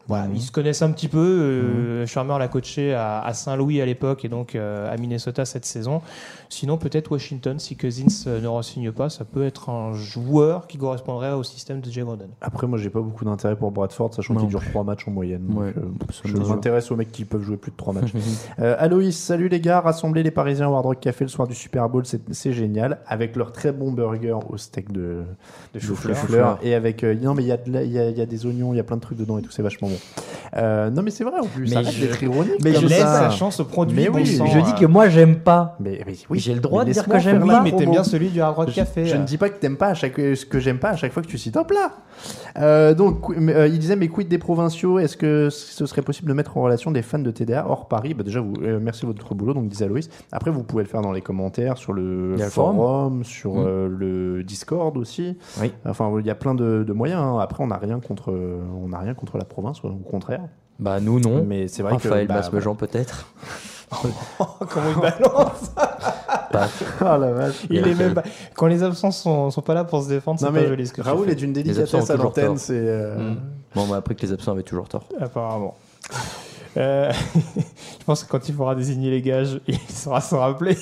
voilà, 0.09 0.27
Mhm. 0.27 0.35
ils 0.35 0.43
se 0.43 0.51
connaissent 0.53 0.83
un 0.83 0.91
petit 0.91 1.09
peu. 1.09 2.05
Shermer 2.07 2.37
l'a 2.39 2.49
coaché 2.49 2.93
à, 2.93 3.21
à 3.21 3.33
Saint-Louis 3.35 3.81
à 3.81 3.87
l'époque 3.87 4.25
et 4.25 4.29
donc 4.29 4.55
à 4.57 4.97
Minnesota 4.99 5.45
cette 5.45 5.65
saison. 5.65 6.03
Sinon, 6.53 6.77
peut-être 6.77 7.11
Washington, 7.11 7.59
si 7.59 7.77
Cousins 7.79 8.05
euh, 8.27 8.39
ne 8.43 8.47
re-signe 8.47 8.93
pas, 8.93 9.09
ça 9.09 9.25
peut 9.25 9.43
être 9.43 9.71
un 9.71 9.95
joueur 9.95 10.67
qui 10.67 10.77
correspondrait 10.77 11.33
au 11.33 11.43
système 11.43 11.81
de 11.81 11.91
Jay 11.91 12.03
Gordon. 12.03 12.29
Après, 12.43 12.67
moi, 12.67 12.77
j'ai 12.79 12.91
pas 12.91 13.01
beaucoup 13.01 13.25
d'intérêt 13.25 13.57
pour 13.57 13.71
Bradford, 13.71 14.13
sachant 14.13 14.35
qu'il 14.35 14.49
dure 14.49 14.63
3 14.63 14.85
matchs 14.85 15.09
en 15.09 15.13
moyenne. 15.13 15.47
donc, 15.47 15.59
Ouais, 15.59 15.73
euh, 15.79 15.81
ça 16.13 16.21
je 16.27 16.37
m'intéresse 16.37 16.91
aux 16.91 16.97
mecs 16.97 17.11
qui 17.11 17.25
peuvent 17.25 17.41
jouer 17.43 17.57
plus 17.57 17.71
de 17.71 17.77
3 17.77 17.95
matchs. 17.95 18.13
Euh, 18.59 18.77
Aloïs, 18.79 19.17
salut 19.17 19.49
les 19.49 19.61
gars, 19.61 19.81
rassembler 19.81 20.23
les 20.23 20.31
Parisiens 20.31 20.69
au 20.69 20.75
Hard 20.75 20.85
Rock 20.85 21.01
Café 21.01 21.25
le 21.25 21.29
soir 21.29 21.49
du 21.49 21.55
Super 21.55 21.89
Bowl, 21.89 22.03
c'est 22.05 22.53
génial, 22.53 22.99
avec 23.07 23.35
leur 23.35 23.51
très 23.53 23.73
bon 23.73 23.91
burger 23.93 24.37
au 24.51 24.59
steak 24.59 24.93
de, 24.93 25.23
de 25.73 25.79
chou-fleur. 25.81 26.17
chou-fleur. 26.17 26.59
Et 26.63 26.75
avec. 26.75 27.03
euh, 27.03 27.15
non, 27.15 27.33
mais 27.35 27.43
il 27.45 27.49
y, 27.49 27.53
a 27.53 27.57
de 27.57 27.73
la- 27.73 27.83
y, 27.83 27.99
a, 27.99 28.11
il 28.11 28.19
y 28.19 28.21
a 28.21 28.27
des 28.27 28.45
oignons, 28.45 28.75
il 28.75 28.77
y 28.77 28.81
a 28.81 28.85
plein 28.85 28.97
de 28.97 29.01
trucs 29.01 29.17
dedans 29.17 29.39
et 29.39 29.43
tout, 29.43 29.51
c'est 29.51 29.63
vachement 29.63 29.89
bon. 29.89 29.97
Euh, 30.57 30.91
non, 30.91 31.03
mais 31.03 31.11
c'est 31.11 31.25
vrai 31.25 31.41
en 31.41 31.47
plus, 31.47 31.71
Mais 31.71 31.77
arrête 31.77 31.93
je- 31.93 32.01
d'être 32.07 32.23
ironique. 32.23 32.53
mais 32.63 32.75
je 32.75 32.87
laisse 32.87 32.99
ça. 33.01 33.21
sa 33.21 33.31
chance 33.31 33.59
au 33.61 33.65
produit. 33.65 33.97
Mais 33.97 34.09
bon 34.11 34.17
oui, 34.17 34.27
sang, 34.27 34.45
Je 34.47 34.59
dis 34.61 34.75
que 34.75 34.85
moi 34.87 35.09
j'aime 35.09 35.37
pas. 35.37 35.77
Mais, 35.81 36.03
mais 36.07 36.15
oui, 36.29 36.41
J'ai 36.43 36.55
le 36.55 36.61
droit 36.61 36.85
de 36.85 36.93
dire 36.93 37.07
que 37.07 37.19
j'aime 37.19 37.47
la 37.47 37.61
mais 37.61 37.73
t'aimes 37.73 37.91
bien 37.91 38.05
celui 38.05 38.29
du 38.31 38.41
Hard 38.41 38.57
Rock 38.57 38.73
Café. 38.73 39.07
Je, 39.07 39.15
euh. 39.15 39.19
ne 39.19 39.25
dis 39.25 39.39
pas 39.39 39.49
que 39.49 39.59
t'aimes 39.59 39.77
pas 39.77 39.89
à 39.89 39.95
chaque 39.95 40.17
ce 40.17 40.45
que 40.45 40.59
j'aime 40.59 40.79
pas 40.79 40.91
à 40.91 40.97
chaque 40.97 41.13
fois 41.13 41.23
que 41.23 41.29
tu 41.29 41.39
cites 41.39 41.57
un 41.57 41.65
plat. 41.65 41.93
Euh, 42.59 42.95
donc 42.95 43.31
euh, 43.31 43.67
il 43.69 43.79
disait 43.79 43.97
mais 43.97 44.09
quid 44.09 44.29
des 44.29 44.39
provinciaux? 44.39 44.99
Est-ce 44.99 45.17
que 45.17 45.49
ce 45.51 45.87
serait 45.87 46.03
possible 46.03 46.29
de 46.29 46.35
mettre 46.35 46.57
en 46.59 46.63
relation 46.63 46.91
des 46.91 47.03
fans 47.03 47.19
de 47.19 47.31
TDA 47.31 47.67
hors 47.69 47.89
Paris? 47.89 48.15
Bah 48.15 48.25
Déjà 48.25 48.41
vous 48.41 48.55
euh, 48.63 48.79
merci 48.83 49.03
de 49.03 49.07
votre 49.07 49.35
boulot 49.35 49.55
donc 49.55 49.69
disait 49.69 49.85
Aloïs. 49.87 50.09
Après 50.33 50.51
vous 50.51 50.63
pouvez 50.63 50.83
le 50.83 50.89
faire 50.89 51.01
dans 51.03 51.13
les 51.13 51.23
commentaires 51.23 51.79
sur 51.79 51.93
le 51.93 52.37
forum, 52.51 52.77
forum. 52.77 53.25
sur 53.25 53.55
Mm. 53.55 53.65
euh, 53.67 53.89
le 53.89 54.43
Discord 54.43 54.97
aussi. 54.97 55.37
Oui. 55.61 55.73
Enfin 55.87 56.11
il 56.19 56.27
y 56.27 56.31
a 56.31 56.35
plein 56.35 56.55
de, 56.55 56.85
de 56.87 56.93
moyens. 56.93 57.21
hein. 57.21 57.39
Après 57.41 57.63
on 57.63 57.69
n'a 57.69 57.79
rien 57.79 58.01
contre 58.01 58.33
on 58.33 58.89
n'a 58.89 58.99
rien 58.99 59.15
contre 59.15 59.39
la 59.39 59.45
province 59.45 59.85
au 59.85 59.91
contraire. 59.91 60.43
Bah 60.79 61.01
nous 61.01 61.21
non. 61.21 61.45
Mais 61.47 61.69
c'est 61.69 61.83
vrai 61.83 61.93
Raphaël 61.93 62.25
que 62.27 62.29
bah, 62.33 62.37
Masmejean 62.41 62.75
peut-être. 62.75 63.27
Comment 64.71 64.89
il 64.95 65.01
balance. 65.01 65.71
Ah 67.01 67.19
la 67.19 67.33
vache. 67.33 67.67
Il 67.71 67.87
est 67.87 67.95
même 67.95 68.15
pas- 68.15 68.23
Quand 68.57 68.67
les 68.67 68.83
absents 68.83 69.11
sont, 69.11 69.51
sont 69.51 69.61
pas 69.63 69.75
là 69.75 69.85
pour 69.85 70.03
se 70.03 70.09
défendre, 70.09 70.41
c'est 70.41 70.47
Non 70.47 70.53
pas 70.53 70.61
mais 70.61 70.67
joli 70.69 70.87
ce 70.87 70.93
que 70.93 71.03
tu 71.03 71.07
Raoul 71.09 71.27
fais. 71.27 71.33
est 71.33 71.37
d'une 71.37 71.53
délicatesse 71.53 72.11
à 72.11 72.17
l'antenne. 72.17 72.57
C'est 72.59 72.73
euh, 72.75 73.17
Mm. 73.33 73.37
Bon 73.75 73.87
bah 73.87 73.97
après 73.97 74.15
que 74.15 74.23
les 74.23 74.33
absents 74.33 74.53
avaient 74.53 74.63
toujours 74.63 74.89
tort. 74.89 75.05
Apparemment. 75.21 75.75
Euh, 76.79 77.13
je 77.57 78.05
pense 78.07 78.25
que 78.25 78.31
quand 78.31 78.49
il 78.49 78.55
faudra 78.55 78.75
désigner 78.75 79.11
les 79.11 79.21
gages, 79.23 79.61
il 79.67 79.79
saura 79.89 80.21
s'en 80.21 80.39
rappeler. 80.41 80.77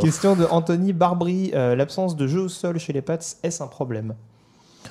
Question 0.00 0.36
de 0.36 0.44
Anthony 0.50 0.92
Barbry. 0.92 1.50
Euh, 1.54 1.74
L'absence 1.76 2.14
de 2.16 2.26
jeu 2.26 2.40
au 2.42 2.48
sol 2.48 2.78
chez 2.78 2.92
les 2.92 3.02
Pats, 3.02 3.18
est-ce 3.42 3.62
un 3.62 3.66
problème? 3.66 4.14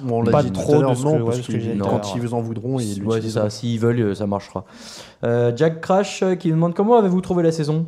Bon, 0.01 0.19
on 0.19 0.21
l'a 0.23 0.31
Pas 0.31 0.43
dit 0.43 0.51
trop 0.51 0.81
de 0.81 0.93
ce 0.95 1.01
que- 1.03 1.07
non, 1.07 1.13
ouais, 1.17 1.23
parce 1.25 1.41
ce 1.41 1.47
que 1.51 1.57
que 1.57 1.79
quand 1.83 2.15
ils 2.15 2.33
en 2.33 2.41
voudront, 2.41 2.79
ils 2.79 3.03
Ouais, 3.03 3.21
ça. 3.21 3.49
S'ils 3.49 3.79
veulent, 3.79 3.99
euh, 4.01 4.15
ça 4.15 4.27
marchera. 4.27 4.65
Euh, 5.23 5.51
Jack 5.55 5.81
Crash 5.81 6.23
euh, 6.23 6.35
qui 6.35 6.49
nous 6.49 6.55
demande 6.55 6.73
comment 6.73 6.95
avez-vous 6.97 7.21
trouvé 7.21 7.43
la 7.43 7.51
saison? 7.51 7.85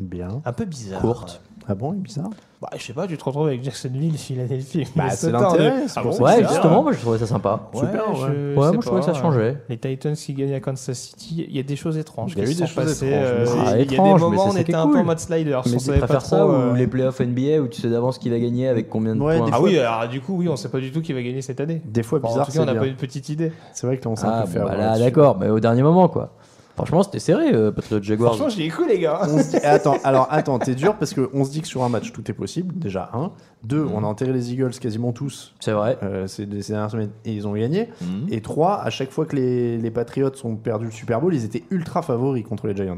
Bien. 0.00 0.28
Un 0.44 0.52
peu 0.52 0.64
bizarre. 0.64 1.00
Courte. 1.00 1.40
Ah 1.68 1.74
bon, 1.74 1.92
bizarre? 1.92 2.30
Bah, 2.64 2.78
je 2.78 2.82
sais 2.82 2.94
pas, 2.94 3.06
tu 3.06 3.18
te 3.18 3.22
retrouves 3.24 3.48
avec 3.48 3.62
Jacksonville, 3.62 4.16
Philadelphie. 4.16 4.86
Bah, 4.96 5.10
c'est 5.10 5.30
l'intérêt, 5.30 5.82
Ah 5.96 6.02
bon, 6.02 6.08
Ouais, 6.18 6.36
bizarre. 6.38 6.52
justement, 6.52 6.82
moi 6.82 6.92
je 6.92 6.98
trouvais 6.98 7.18
ça 7.18 7.26
sympa. 7.26 7.68
Ouais, 7.74 7.80
Super, 7.80 8.08
ouais. 8.08 8.14
je 8.16 8.24
Ouais, 8.24 8.54
moi, 8.54 8.70
je 8.72 8.78
trouvais 8.86 9.00
que 9.00 9.06
ça 9.06 9.12
changeait. 9.12 9.58
Les 9.68 9.76
Titans 9.76 10.14
qui 10.14 10.32
gagnent 10.32 10.54
à 10.54 10.60
Kansas 10.60 10.98
City, 10.98 11.44
il 11.46 11.54
y 11.54 11.58
a 11.60 11.62
des 11.62 11.76
choses 11.76 11.98
étranges. 11.98 12.32
Il 12.34 12.38
y 12.38 12.40
a 12.40 12.44
qui 12.46 12.50
eu 12.52 12.54
se 12.54 12.60
des 12.62 12.66
choses 12.66 12.84
passées, 12.86 13.06
étranges, 13.08 13.22
euh, 13.26 13.44
mais- 13.44 13.82
il 13.82 13.92
y 13.92 13.96
a 13.96 14.00
Ah, 14.02 14.14
des 14.14 14.18
moments, 14.18 14.50
c'est 14.50 14.56
on 14.58 14.60
était 14.62 14.74
un 14.74 14.86
peu 14.86 14.98
en 14.98 15.04
mode 15.04 15.18
slider. 15.20 15.50
Mais 15.50 15.56
on 15.56 15.62
tu 15.62 15.78
savait 15.78 16.00
pas 16.00 16.06
préfères 16.06 16.24
ça 16.24 16.38
trop, 16.38 16.48
ou 16.48 16.52
euh, 16.54 16.74
les 16.74 16.86
playoffs 16.86 17.20
NBA 17.20 17.60
où 17.60 17.68
tu 17.68 17.82
sais 17.82 17.90
d'avance 17.90 18.16
qui 18.16 18.30
va 18.30 18.38
gagner 18.38 18.66
avec 18.68 18.88
combien 18.88 19.14
de 19.14 19.20
Ouais, 19.20 19.36
points 19.38 19.50
Ah 19.52 19.60
oui, 19.60 19.78
alors 19.78 20.08
du 20.08 20.22
coup, 20.22 20.34
oui, 20.38 20.48
on 20.48 20.56
sait 20.56 20.70
pas 20.70 20.80
du 20.80 20.90
tout 20.90 21.02
qui 21.02 21.12
va 21.12 21.20
gagner 21.20 21.42
cette 21.42 21.60
année. 21.60 21.82
Des 21.84 22.02
fois, 22.02 22.18
Bon, 22.18 22.28
en 22.28 22.30
bizarre, 22.30 22.46
tout 22.46 22.52
cas, 22.52 22.58
c'est 22.64 22.70
on 22.70 22.72
n'a 22.72 22.80
pas 22.80 22.86
une 22.86 22.96
petite 22.96 23.28
idée. 23.28 23.52
C'est 23.74 23.86
vrai 23.86 23.98
que 23.98 24.08
on 24.08 24.16
s'est 24.16 24.24
un 24.24 24.30
Ah, 24.30 24.42
peu 24.44 24.52
fait 24.52 24.58
avoir 24.60 24.74
voilà, 24.74 24.98
d'accord, 24.98 25.36
mais 25.38 25.50
au 25.50 25.60
dernier 25.60 25.82
moment 25.82 26.08
quoi. 26.08 26.32
Franchement, 26.76 27.02
c'était 27.04 27.20
serré, 27.20 27.52
euh, 27.54 27.70
Patriot 27.70 28.02
Jaguars. 28.02 28.34
Franchement, 28.34 28.48
j'ai 28.48 28.64
les 28.64 28.70
coups, 28.70 28.88
les 28.88 28.98
gars. 28.98 29.20
On 29.22 29.38
se 29.38 29.50
dit- 29.50 29.56
attends, 29.58 29.96
alors 30.02 30.26
attends, 30.30 30.58
t'es 30.58 30.74
dur 30.74 30.96
parce 30.96 31.14
qu'on 31.14 31.44
se 31.44 31.50
dit 31.50 31.60
que 31.62 31.68
sur 31.68 31.84
un 31.84 31.88
match 31.88 32.12
tout 32.12 32.28
est 32.28 32.34
possible, 32.34 32.74
déjà 32.76 33.10
un. 33.12 33.30
Deux, 33.62 33.86
on 33.94 34.02
a 34.02 34.06
enterré 34.06 34.32
les 34.32 34.52
Eagles 34.52 34.72
quasiment 34.80 35.12
tous 35.12 35.54
C'est 35.60 35.72
vrai. 35.72 35.96
euh, 36.02 36.26
ces, 36.26 36.46
ces 36.62 36.72
dernières 36.72 36.90
semaines 36.90 37.10
et 37.24 37.32
ils 37.32 37.46
ont 37.46 37.52
gagné. 37.54 37.88
Mhm. 38.02 38.26
Et 38.30 38.40
trois, 38.40 38.80
à 38.82 38.90
chaque 38.90 39.10
fois 39.10 39.24
que 39.24 39.36
les, 39.36 39.78
les 39.78 39.90
Patriots 39.90 40.30
ont 40.44 40.56
perdu 40.56 40.86
le 40.86 40.90
Super 40.90 41.20
Bowl, 41.20 41.34
ils 41.34 41.44
étaient 41.44 41.64
ultra 41.70 42.02
favoris 42.02 42.44
contre 42.44 42.66
les 42.66 42.74
Giants. 42.76 42.96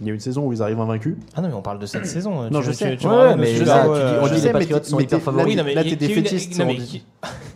Il 0.00 0.06
y 0.06 0.10
a 0.10 0.12
une 0.14 0.20
saison 0.20 0.46
où 0.46 0.52
ils 0.52 0.62
arrivent 0.62 0.80
invaincus. 0.80 1.16
Ah 1.34 1.40
non, 1.40 1.48
mais 1.48 1.54
on 1.54 1.62
parle 1.62 1.78
de 1.78 1.86
cette 1.86 2.06
saison. 2.06 2.50
Non, 2.50 2.60
je 2.60 2.72
sais. 2.72 2.98
mais 3.38 3.54
on 4.20 4.26
dit 4.28 4.40
les 4.42 4.52
Patriots 4.52 4.82
sont 4.82 5.00
hyper 5.00 5.20
favoris. 5.20 5.46
Oui, 5.46 5.56
non, 5.56 5.64
mais 5.64 5.74
Là, 5.74 5.84
t'es 5.84 5.96
défaitiste, 5.96 6.60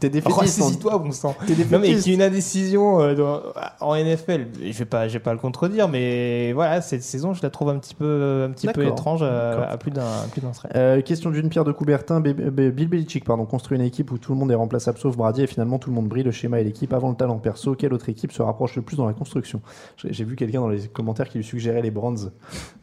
T'es 0.00 0.08
défaitiste. 0.08 0.40
on 0.40 0.44
dit. 0.44 0.48
saisis-toi, 0.50 0.98
bon 0.98 1.12
sang. 1.12 1.36
T'es 1.46 1.52
Non, 1.52 1.58
mais 1.72 1.80
défaitiste. 1.80 2.02
qu'il 2.04 2.12
y 2.12 2.14
ait 2.14 2.16
une 2.16 2.22
indécision 2.22 3.02
euh, 3.02 3.40
en 3.80 3.94
NFL, 3.94 4.46
je 4.64 4.78
vais 4.78 4.84
pas, 4.86 5.08
je 5.08 5.12
vais 5.14 5.18
pas 5.18 5.32
le 5.32 5.38
contredire, 5.38 5.88
mais 5.88 6.52
voilà, 6.54 6.80
cette 6.80 7.02
saison, 7.02 7.34
je 7.34 7.42
la 7.42 7.50
trouve 7.50 7.68
un 7.68 7.78
petit 7.78 7.94
peu, 7.94 8.46
un 8.48 8.52
petit 8.52 8.68
peu 8.68 8.86
étrange 8.86 9.22
à, 9.22 9.76
plus 9.78 9.90
d'un, 9.90 10.02
à 10.02 10.26
plus 10.30 10.40
d'un 10.40 10.50
trait. 10.50 10.70
Euh, 10.74 11.02
question 11.02 11.30
d'une 11.30 11.50
pierre 11.50 11.64
de 11.64 11.72
Coubertin. 11.72 12.20
Bill 12.20 12.88
Belichick 12.88 13.24
pardon, 13.24 13.44
construit 13.44 13.76
une 13.76 13.84
équipe 13.84 14.10
où 14.12 14.18
tout 14.18 14.32
le 14.32 14.38
monde 14.38 14.50
est 14.50 14.54
remplaçable 14.54 14.98
sauf 14.98 15.16
Brady 15.16 15.42
et 15.42 15.46
finalement 15.46 15.78
tout 15.78 15.90
le 15.90 15.96
monde 15.96 16.08
brille. 16.08 16.24
Le 16.24 16.30
schéma 16.30 16.60
et 16.60 16.64
l'équipe 16.64 16.92
avant 16.94 17.10
le 17.10 17.16
talent 17.16 17.38
perso. 17.38 17.74
Quelle 17.74 17.92
autre 17.92 18.08
équipe 18.08 18.32
se 18.32 18.40
rapproche 18.42 18.76
le 18.76 18.82
plus 18.82 18.96
dans 18.96 19.06
la 19.06 19.12
construction? 19.12 19.60
J'ai 20.02 20.24
vu 20.24 20.36
quelqu'un 20.36 20.60
dans 20.60 20.68
les 20.68 20.88
commentaires 20.88 21.28
qui 21.28 21.38
lui 21.38 21.44
suggérait 21.44 21.82
les 21.82 21.90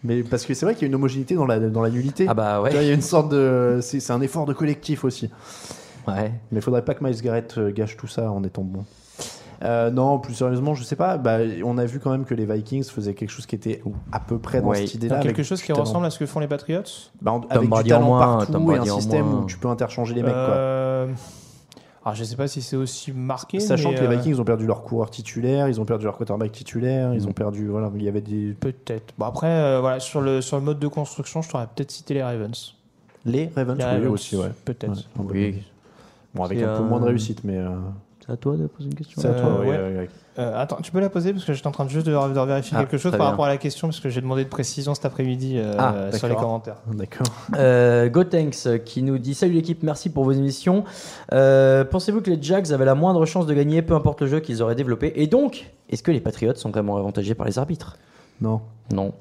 Mais 0.03 0.23
parce 0.23 0.45
que 0.45 0.53
c'est 0.53 0.65
vrai 0.65 0.73
qu'il 0.75 0.83
y 0.83 0.85
a 0.85 0.89
une 0.89 0.95
homogénéité 0.95 1.35
dans 1.35 1.45
la, 1.45 1.59
dans 1.59 1.81
la 1.81 1.89
nullité. 1.89 2.25
Ah 2.29 2.33
bah 2.33 2.53
Tu 2.55 2.59
vois, 2.59 2.69
ouais. 2.79 2.83
Il 2.85 2.87
y 2.87 2.91
a 2.91 2.93
une 2.93 3.01
sorte 3.01 3.29
de. 3.31 3.79
C'est 3.81 3.99
c'est 3.99 4.13
un 4.13 4.21
effort 4.21 4.45
de 4.45 4.53
collectif 4.53 5.03
aussi. 5.03 5.29
Ouais. 6.07 6.31
Mais 6.51 6.59
il 6.59 6.61
faudrait 6.61 6.85
pas 6.85 6.93
que 6.93 7.03
Miles 7.03 7.21
Garrett 7.21 7.55
euh, 7.57 7.71
gâche 7.71 7.97
tout 7.97 8.07
ça 8.07 8.31
en 8.31 8.43
étant 8.43 8.61
bon. 8.63 8.85
Euh, 9.63 9.89
non, 9.89 10.19
plus 10.19 10.35
sérieusement, 10.35 10.75
je 10.75 10.83
sais 10.83 10.95
pas. 10.95 11.17
Bah, 11.17 11.39
on 11.65 11.79
a 11.79 11.85
vu 11.85 11.99
quand 11.99 12.11
même 12.11 12.25
que 12.25 12.35
les 12.35 12.45
Vikings 12.45 12.83
faisaient 12.83 13.15
quelque 13.15 13.31
chose 13.31 13.47
qui 13.47 13.55
était 13.55 13.81
à 14.11 14.19
peu 14.19 14.37
près 14.37 14.61
dans 14.61 14.67
Ouais. 14.67 14.85
cette 14.85 14.93
idée-là. 14.93 15.15
quelque 15.19 15.33
avec 15.37 15.45
chose 15.47 15.61
qui 15.63 15.69
talent. 15.69 15.79
ressemble 15.81 16.05
à 16.05 16.11
ce 16.11 16.19
que 16.19 16.27
font 16.27 16.39
les 16.39 16.47
Patriots? 16.47 16.83
Bah, 17.23 17.31
en- 17.31 17.41
avec 17.49 17.67
Brady 17.67 17.89
du 17.89 17.93
en 17.95 17.97
talent 17.97 18.07
moins, 18.07 18.37
partout 18.37 18.51
Tom 18.51 18.61
et 18.61 18.65
un 18.65 18.67
Brady 18.77 18.91
en 18.91 18.95
système 18.99 19.25
moins. 19.25 19.41
où 19.41 19.45
tu 19.47 19.57
peux 19.57 19.67
interchanger 19.67 20.13
les 20.13 20.21
mecs. 20.21 20.31
Quoi. 20.31 20.39
Euh, 20.43 21.07
Alors, 22.07 22.15
je 22.15 22.23
sais 22.23 22.37
pas 22.37 22.47
si 22.47 22.61
c'est 22.61 22.77
aussi 22.77 23.11
marqué. 23.11 23.59
Sachant 23.59 23.89
mais, 23.89 23.95
que 23.95 23.99
les 23.99 24.07
euh, 24.07 24.15
Vikings 24.15 24.39
ont 24.39 24.45
perdu 24.45 24.65
leur 24.65 24.81
coureur 24.83 25.09
titulaire, 25.09 25.67
ils 25.67 25.81
ont 25.81 25.83
perdu 25.83 26.05
leur 26.05 26.15
quarterback 26.15 26.53
titulaire, 26.53 27.13
ils 27.13 27.27
ont 27.27 27.33
perdu. 27.33 27.67
Voilà, 27.67 27.91
il 27.93 28.01
y 28.01 28.07
avait 28.07 28.21
des. 28.21 28.55
Peut-être. 28.57 29.13
Bon, 29.17 29.25
après, 29.25 29.49
euh, 29.49 29.81
voilà, 29.81 29.99
sur 29.99 30.21
le, 30.21 30.39
sur 30.39 30.55
le 30.55 30.63
mode 30.63 30.79
de 30.79 30.87
construction, 30.87 31.41
je 31.41 31.49
t'aurais 31.49 31.67
peut-être 31.67 31.91
cité 31.91 32.13
les 32.13 32.23
Ravens. 32.23 32.75
Les 33.25 33.49
Ravens, 33.53 33.77
Les 33.77 33.83
oui, 33.83 33.91
Ravens, 33.91 34.13
aussi, 34.13 34.37
ouais. 34.37 34.51
Peut-être. 34.63 35.05
Ouais. 35.17 35.25
Oui. 35.33 35.63
Bon, 36.33 36.45
avec 36.45 36.59
C'est, 36.59 36.63
un 36.63 36.77
peu 36.77 36.83
moins 36.83 37.01
de 37.01 37.05
réussite, 37.07 37.43
mais. 37.43 37.57
euh, 37.57 37.71
C'est 38.25 38.31
à 38.31 38.37
toi 38.37 38.55
de 38.55 38.67
poser 38.67 38.87
une 38.87 38.95
question. 38.95 39.21
Ça- 39.21 39.31
à 39.31 39.33
toi, 39.33 39.57
oui, 39.59 39.67
ouais. 39.67 39.77
ouais, 39.77 39.97
ouais. 39.97 40.09
Euh, 40.39 40.61
attends, 40.61 40.77
tu 40.83 40.91
peux 40.91 40.99
la 40.99 41.09
poser 41.09 41.33
parce 41.33 41.45
que 41.45 41.53
j'étais 41.53 41.67
en 41.67 41.71
train 41.71 41.85
de 41.85 41.89
juste 41.89 42.05
de, 42.05 42.11
de 42.11 42.39
vérifier 42.45 42.77
Ah, 42.77 42.81
quelque 42.81 42.97
chose 42.97 43.11
par 43.11 43.19
bien. 43.19 43.29
rapport 43.29 43.45
à 43.45 43.49
la 43.49 43.57
question 43.57 43.87
parce 43.87 43.99
que 43.99 44.09
j'ai 44.09 44.21
demandé 44.21 44.43
de 44.43 44.49
précision 44.49 44.93
cet 44.93 45.05
après-midi 45.05 45.55
euh, 45.57 45.73
Ah, 45.79 46.11
sur 46.15 46.27
les 46.27 46.35
commentaires. 46.35 46.77
D'accord. 46.93 47.25
Euh, 47.55 48.07
Gotenks 48.09 48.67
euh, 48.67 48.77
qui 48.77 49.01
nous 49.01 49.17
dit 49.17 49.33
Salut 49.33 49.53
l'équipe, 49.53 49.81
merci 49.83 50.09
pour 50.09 50.23
vos 50.25 50.31
émissions. 50.33 50.83
Euh, 51.33 51.83
Pensez-vous 51.85 52.21
que 52.21 52.29
les 52.29 52.41
Jags 52.41 52.71
avaient 52.71 52.85
la 52.85 52.95
moindre 52.95 53.25
chance 53.25 53.47
de 53.47 53.53
gagner, 53.53 53.81
peu 53.81 53.95
importe 53.95 54.21
le 54.21 54.27
jeu 54.27 54.39
qu'ils 54.39 54.61
auraient 54.61 54.75
développé? 54.75 55.13
Et 55.15 55.27
donc, 55.27 55.71
est-ce 55.89 56.03
que 56.03 56.11
les 56.11 56.19
Patriots 56.21 56.55
sont 56.55 56.69
vraiment 56.69 56.97
avantagés 56.97 57.33
par 57.33 57.47
les 57.47 57.57
arbitres? 57.57 57.97
Non. 58.39 58.61
Non. 58.93 59.13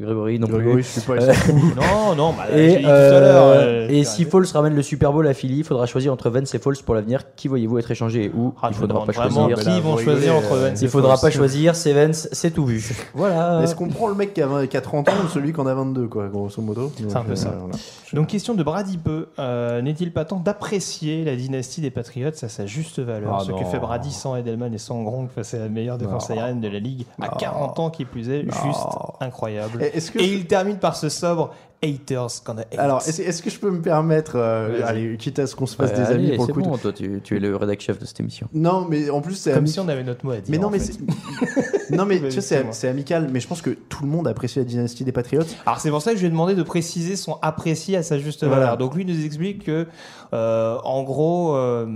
Grégory 0.00 0.38
non 0.38 0.48
Grégory, 0.48 0.74
plus. 0.76 0.82
je 0.84 1.00
suis 1.00 1.00
pas. 1.02 1.12
Euh, 1.22 1.32
non, 1.76 2.14
non, 2.16 2.32
bah, 2.32 2.46
Et, 2.56 2.76
dit 2.78 2.82
tout 2.82 2.88
à 2.88 3.20
l'heure. 3.20 3.44
euh, 3.46 3.54
euh, 3.56 3.88
et 3.90 4.04
si 4.04 4.24
Foles 4.24 4.46
ramène 4.52 4.74
le 4.74 4.82
Super 4.82 5.12
Bowl 5.12 5.26
à 5.28 5.34
Philly, 5.34 5.58
il 5.58 5.64
faudra 5.64 5.84
choisir 5.86 6.12
entre 6.12 6.30
Vance 6.30 6.54
et 6.54 6.58
Foles 6.58 6.76
pour 6.84 6.94
l'avenir. 6.94 7.20
Qui 7.36 7.46
voyez-vous 7.48 7.78
être 7.78 7.90
échangé 7.90 8.24
et 8.24 8.32
où 8.34 8.54
Ah, 8.62 8.68
Il 8.70 8.74
faudra 8.74 9.04
pas 9.04 9.12
choisir. 9.12 9.56
qui 9.58 9.80
vont 9.80 9.98
choisir 9.98 10.34
entre 10.36 10.52
euh, 10.54 10.68
Vance 10.70 10.80
Il 10.80 10.84
et 10.86 10.88
faudra 10.88 11.16
pas 11.18 11.30
choisir, 11.30 11.76
c'est 11.76 11.92
Vance, 11.92 12.28
c'est 12.32 12.50
tout 12.52 12.64
vu. 12.66 12.82
Voilà. 13.14 13.62
Est-ce 13.62 13.74
qu'on 13.76 13.88
prend 13.88 14.08
le 14.08 14.14
mec 14.14 14.32
qui 14.34 14.40
a, 14.42 14.46
20 14.46 14.66
qui 14.66 14.76
a 14.76 14.80
30 14.80 15.08
ans 15.10 15.12
ou 15.24 15.28
celui 15.28 15.52
qui 15.52 15.60
en 15.60 15.66
a 15.66 15.74
22, 15.74 16.08
quoi, 16.08 16.28
grosso 16.28 16.60
modo 16.62 16.90
C'est 16.96 17.14
un 17.16 17.20
peu 17.22 17.28
Donc, 17.28 17.36
ça. 17.36 17.48
euh, 17.48 17.52
voilà. 17.60 17.74
Donc, 18.14 18.26
question 18.28 18.54
de 18.54 18.62
Brady 18.62 18.96
Peu. 18.98 19.28
Euh, 19.38 19.82
N'est-il 19.82 20.12
pas 20.12 20.24
temps 20.24 20.40
d'apprécier 20.40 21.24
la 21.24 21.36
dynastie 21.36 21.80
des 21.80 21.90
Patriots 21.90 22.30
à 22.42 22.48
sa 22.48 22.66
juste 22.66 22.98
valeur? 22.98 23.36
Ah, 23.40 23.44
Ce 23.44 23.52
que 23.52 23.64
fait 23.70 23.78
Brady 23.78 24.10
sans 24.10 24.36
Edelman 24.36 24.72
et 24.72 24.78
sans 24.78 25.02
Gronk 25.02 25.30
face 25.34 25.54
à 25.54 25.58
la 25.58 25.68
meilleure 25.68 25.98
défense 25.98 26.30
aérienne 26.30 26.60
de 26.60 26.68
la 26.68 26.78
ligue 26.78 27.04
à 27.20 27.26
Non. 27.28 27.36
40 27.38 27.78
ans 27.78 27.90
qui 27.90 28.04
plus 28.04 28.30
est, 28.30 28.42
juste 28.42 28.86
incroyable. 29.20 29.81
Et 29.82 30.24
il 30.24 30.46
termine 30.46 30.78
par 30.78 30.96
ce 30.96 31.08
sobre 31.08 31.54
Haters 31.84 32.42
qu'on 32.44 32.58
a 32.58 32.60
hate. 32.60 32.78
Alors, 32.78 33.02
est-ce 33.06 33.42
que 33.42 33.50
je 33.50 33.58
peux 33.58 33.70
me 33.70 33.82
permettre, 33.82 34.32
euh, 34.36 34.80
allez, 34.84 35.16
quitte 35.16 35.38
à 35.40 35.46
ce 35.46 35.56
qu'on 35.56 35.66
se 35.66 35.74
fasse 35.74 35.90
Ouais, 35.90 35.96
des 35.96 36.02
allez, 36.02 36.26
amis 36.28 36.36
pour 36.36 36.46
c'est 36.46 36.52
le 36.52 36.54
coup. 36.54 36.62
de- 36.62 36.68
bon, 36.68 36.78
toi 36.78 36.92
tu, 36.92 37.20
tu 37.24 37.36
es 37.36 37.40
le 37.40 37.56
rédac 37.56 37.80
chef 37.80 37.98
de 37.98 38.04
cette 38.04 38.20
émission. 38.20 38.48
Non, 38.54 38.86
mais 38.88 39.10
en 39.10 39.20
plus, 39.20 39.34
c'est 39.34 39.50
Comme 39.50 39.60
ami- 39.64 39.68
si 39.70 39.80
on 39.80 39.88
avait 39.88 40.04
notre 40.04 40.24
mot 40.24 40.32
à 40.32 40.36
dire. 40.36 40.44
Mais 40.48 40.58
non, 40.58 40.70
mais 40.70 40.78
non, 41.90 42.04
mais 42.06 42.20
tu 42.30 42.40
sais, 42.40 42.64
c'est 42.70 42.88
amical, 42.88 43.28
mais 43.32 43.40
je 43.40 43.48
pense 43.48 43.62
que 43.62 43.70
tout 43.70 44.04
le 44.04 44.08
monde 44.10 44.28
apprécie 44.28 44.58
la 44.58 44.64
dynastie 44.64 45.04
des 45.04 45.12
Patriots. 45.12 45.42
Alors 45.66 45.80
c'est 45.80 45.90
pour 45.90 46.02
ça 46.02 46.10
que 46.12 46.16
je 46.16 46.22
lui 46.22 46.28
ai 46.28 46.30
demandé 46.30 46.54
de 46.54 46.62
préciser 46.62 47.16
son 47.16 47.38
apprécié 47.42 47.96
à 47.96 48.02
sa 48.02 48.18
juste 48.18 48.44
Voilà. 48.44 48.60
valeur. 48.60 48.78
Donc 48.78 48.94
lui 48.94 49.04
nous 49.04 49.24
explique 49.24 49.64
que, 49.64 49.86
euh, 50.32 50.78
en 50.84 51.02
gros, 51.02 51.56
euh, 51.56 51.86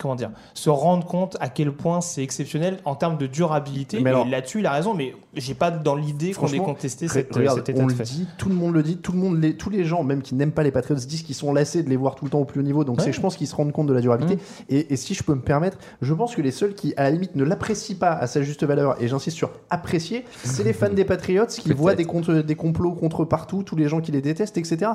comment 0.00 0.16
dire, 0.16 0.30
se 0.54 0.70
rendre 0.70 1.06
compte 1.06 1.36
à 1.40 1.48
quel 1.48 1.70
point 1.72 2.00
c'est 2.00 2.22
exceptionnel 2.22 2.78
en 2.84 2.94
termes 2.94 3.18
de 3.18 3.26
durabilité. 3.26 4.00
Mais 4.00 4.12
là-dessus, 4.28 4.60
il 4.60 4.66
a 4.66 4.72
raison, 4.72 4.94
mais 4.94 5.14
j'ai 5.34 5.54
pas 5.54 5.70
dans 5.70 5.94
l'idée 5.96 6.32
qu'on 6.32 6.46
ait 6.48 6.58
contesté 6.58 7.08
cette, 7.08 7.34
Regarde, 7.34 7.58
cet 7.58 7.68
état 7.68 7.82
on 7.82 7.86
de 7.86 7.92
le 7.92 7.96
fait. 7.96 8.04
dit, 8.04 8.26
tout 8.38 8.48
le 8.48 8.54
monde 8.54 8.74
le 8.74 8.82
dit, 8.82 8.96
tout 8.96 9.12
le 9.12 9.18
monde, 9.18 9.33
les, 9.34 9.56
tous 9.56 9.70
les 9.70 9.84
gens, 9.84 10.02
même 10.04 10.22
qui 10.22 10.34
n'aiment 10.34 10.52
pas 10.52 10.62
les 10.62 10.70
Patriots, 10.70 10.98
disent 10.98 11.22
qu'ils 11.22 11.34
sont 11.34 11.52
lassés 11.52 11.82
de 11.82 11.90
les 11.90 11.96
voir 11.96 12.14
tout 12.14 12.24
le 12.24 12.30
temps 12.30 12.40
au 12.40 12.44
plus 12.44 12.60
haut 12.60 12.64
niveau. 12.64 12.84
Donc 12.84 12.98
Ouais. 12.98 13.04
c'est, 13.04 13.12
je 13.12 13.20
pense 13.20 13.36
qu'ils 13.36 13.46
se 13.46 13.54
rendent 13.54 13.72
compte 13.72 13.86
de 13.86 13.92
la 13.92 14.00
durabilité. 14.00 14.38
Et, 14.68 14.92
et 14.92 14.96
si 14.96 15.14
je 15.14 15.22
peux 15.22 15.34
me 15.34 15.40
permettre, 15.42 15.78
je 16.02 16.14
pense 16.14 16.34
que 16.34 16.42
les 16.42 16.50
seuls 16.50 16.74
qui, 16.74 16.94
à 16.96 17.02
la 17.04 17.10
limite, 17.10 17.34
ne 17.36 17.44
l'apprécient 17.44 17.96
pas 17.96 18.12
à 18.12 18.26
sa 18.26 18.42
juste 18.42 18.64
valeur, 18.64 19.00
et 19.02 19.08
j'insiste 19.08 19.36
sur 19.36 19.50
apprécier, 19.70 20.24
c'est 20.42 20.64
les 20.64 20.72
fans 20.72 20.88
des 20.92 21.04
Patriots 21.04 21.46
qui 21.46 21.72
voient 21.72 21.94
des, 21.94 22.04
contre- 22.04 22.34
des 22.42 22.54
complots 22.54 22.92
contre 22.92 23.24
partout, 23.24 23.62
tous 23.62 23.76
les 23.76 23.88
gens 23.88 24.00
qui 24.00 24.12
les 24.12 24.20
détestent, 24.20 24.56
etc. 24.58 24.92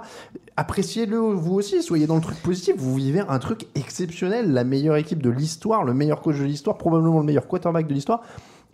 Appréciez-le 0.58 1.18
vous 1.18 1.54
aussi, 1.56 1.82
soyez 1.84 2.08
dans 2.08 2.16
le 2.16 2.22
truc 2.22 2.38
positif. 2.42 2.76
Vous 2.78 2.96
vivez 2.96 3.22
un 3.28 3.40
truc 3.40 3.68
exceptionnel, 3.76 4.52
la 4.52 4.64
meilleure 4.64 4.96
équipe 4.98 5.22
de 5.22 5.30
l'histoire, 5.30 5.84
le 5.84 5.94
meilleur 5.94 6.22
coach 6.22 6.38
de 6.38 6.44
l'histoire, 6.44 6.78
probablement 6.78 7.20
le 7.20 7.26
meilleur 7.26 7.48
quarterback 7.48 7.88
de 7.88 7.94
l'histoire. 7.94 8.22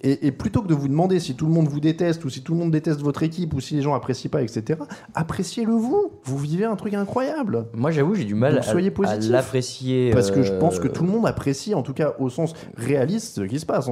Et, 0.02 0.28
et 0.28 0.32
plutôt 0.32 0.62
que 0.62 0.68
de 0.68 0.74
vous 0.74 0.88
demander 0.88 1.20
si 1.20 1.36
tout 1.36 1.46
le 1.48 1.52
monde 1.54 1.68
vous 1.68 1.80
déteste 1.80 2.24
ou 2.26 2.30
si 2.30 2.44
tout 2.44 2.54
le 2.54 2.60
monde 2.60 2.70
déteste 2.70 3.02
votre 3.02 3.24
équipe 3.24 3.54
ou 3.54 3.60
si 3.62 3.76
les 3.76 3.82
gens 3.82 3.96
apprécient 3.96 4.30
pas, 4.30 4.42
etc., 4.44 4.80
appréciez-le 5.16 5.72
vous. 5.74 6.12
Vous 6.24 6.38
vivez 6.38 6.66
un 6.66 6.76
truc 6.76 6.94
incroyable. 6.94 7.66
Moi 7.74 7.92
j'avoue, 7.92 8.14
j'ai 8.14 8.26
du 8.26 8.36
mal 8.36 8.56
Donc, 8.56 8.64
à, 8.64 8.64
soyez 8.64 8.94
à 9.06 9.18
l'apprécier. 9.18 10.12
Parce 10.12 10.32
que 10.32 10.44
je 10.44 10.52
euh, 10.52 10.60
pense 10.60 10.80
que 10.80 10.88
tout 10.88 11.04
le 11.04 11.10
monde 11.10 11.26
apprécie, 11.26 11.74
en 11.74 11.82
tout 11.82 11.94
cas 11.94 12.14
au 12.20 12.30
sens 12.30 12.54
réaliste, 12.76 13.36
ce 13.36 13.42
qui 13.42 13.60
se 13.60 13.66
passe. 13.66 13.90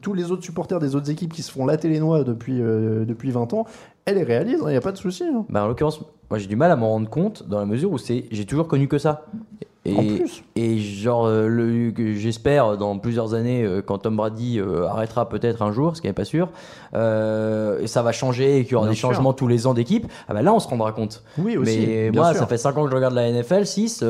Tous 0.00 0.14
les 0.14 0.30
autres 0.30 0.44
supporters 0.44 0.78
des 0.78 0.94
autres 0.94 1.10
équipes 1.10 1.32
qui 1.32 1.42
se 1.42 1.50
font 1.50 1.66
latter 1.66 1.88
les 1.88 2.00
noix 2.00 2.24
depuis, 2.24 2.60
euh, 2.60 3.04
depuis 3.04 3.30
20 3.30 3.52
ans, 3.52 3.66
elle 4.04 4.18
est 4.18 4.22
réaliste, 4.24 4.60
il 4.66 4.70
n'y 4.70 4.76
a 4.76 4.80
pas 4.80 4.92
de 4.92 4.96
souci. 4.96 5.24
hein. 5.24 5.44
Bah, 5.48 5.64
en 5.64 5.68
l'occurrence, 5.68 6.00
moi 6.30 6.38
j'ai 6.38 6.46
du 6.46 6.56
mal 6.56 6.70
à 6.70 6.76
m'en 6.76 6.88
rendre 6.90 7.10
compte 7.10 7.48
dans 7.48 7.58
la 7.58 7.66
mesure 7.66 7.90
où 7.92 7.98
c'est 7.98 8.24
j'ai 8.30 8.46
toujours 8.46 8.68
connu 8.68 8.88
que 8.88 8.98
ça. 8.98 9.26
Et, 9.84 9.96
En 9.96 10.04
plus. 10.04 10.44
et 10.54 10.78
genre, 10.78 11.26
euh, 11.26 11.48
le, 11.48 11.92
j'espère 12.14 12.76
dans 12.78 12.98
plusieurs 12.98 13.34
années, 13.34 13.64
euh, 13.64 13.82
quand 13.82 13.98
Tom 13.98 14.14
Brady 14.16 14.60
euh, 14.60 14.86
arrêtera 14.86 15.28
peut-être 15.28 15.60
un 15.60 15.72
jour, 15.72 15.96
ce 15.96 16.00
qui 16.00 16.06
n'est 16.06 16.12
pas 16.12 16.24
sûr, 16.24 16.50
euh, 16.94 17.80
et 17.80 17.86
ça 17.86 18.02
va 18.02 18.12
changer 18.12 18.58
et 18.58 18.62
qu'il 18.64 18.72
y 18.72 18.74
aura 18.76 18.84
Bien 18.86 18.92
des 18.92 18.96
sûr. 18.96 19.08
changements 19.10 19.32
tous 19.32 19.48
les 19.48 19.66
ans 19.66 19.74
d'équipe, 19.74 20.06
ah 20.28 20.34
bah 20.34 20.42
là 20.42 20.52
on 20.54 20.60
se 20.60 20.68
rendra 20.68 20.92
compte. 20.92 21.22
Oui, 21.38 21.56
aussi. 21.56 21.84
Mais 21.86 22.10
moi, 22.12 22.30
sûr. 22.30 22.40
ça 22.40 22.46
fait 22.46 22.58
5 22.58 22.76
ans 22.78 22.84
que 22.84 22.90
je 22.90 22.94
regarde 22.94 23.14
la 23.14 23.30
NFL, 23.32 23.66
6. 23.66 24.04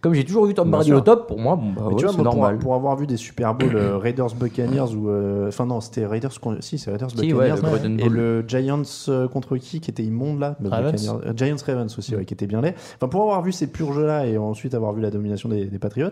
comme 0.00 0.14
j'ai 0.14 0.24
toujours 0.24 0.46
vu 0.46 0.54
Tom 0.54 0.68
Bien 0.68 0.78
Brady 0.78 0.88
sûr. 0.90 0.98
au 0.98 1.00
top, 1.02 1.28
pour 1.28 1.38
moi, 1.38 1.56
bon, 1.56 1.70
bah, 1.76 1.82
ouais, 1.88 1.94
c'est 2.08 2.14
pour, 2.14 2.24
normal. 2.24 2.58
pour 2.58 2.74
avoir 2.74 2.96
vu 2.96 3.06
des 3.06 3.16
Super 3.16 3.54
Bowl 3.54 3.74
euh, 3.76 3.96
Raiders 3.98 4.34
Buccaneers 4.34 4.94
ou. 4.96 5.10
euh, 5.10 5.48
Enfin, 5.48 5.66
non, 5.66 5.80
c'était 5.80 6.06
Raiders. 6.06 6.32
Si, 6.60 6.78
c'est 6.78 6.90
Raiders 6.90 7.10
Si, 7.10 7.16
Buccaneers. 7.16 7.34
ouais, 7.38 7.50
le 7.50 7.70
Golden 7.70 8.00
et 8.00 8.08
le 8.08 8.44
Giants 8.48 8.82
euh, 9.08 9.28
contre 9.28 9.56
qui 9.58 9.80
qui 9.80 9.90
était 9.90 10.02
immonde 10.02 10.40
là 10.40 10.56
Ravens. 10.64 11.14
Euh, 11.24 11.32
Giants 11.36 11.56
Ravens 11.64 11.96
aussi, 11.98 12.16
ouais, 12.16 12.24
qui 12.24 12.34
était 12.34 12.46
bien 12.46 12.60
laid. 12.60 12.74
Enfin, 12.96 13.08
pour 13.08 13.22
avoir 13.22 13.42
vu 13.42 13.52
ces 13.52 13.66
purges 13.68 14.00
là 14.00 14.26
et 14.26 14.38
ensuite 14.38 14.74
avoir 14.74 14.92
vu 14.92 15.02
la 15.04 15.10
domination 15.10 15.48
des, 15.48 15.66
des 15.66 15.78
Patriots. 15.78 16.10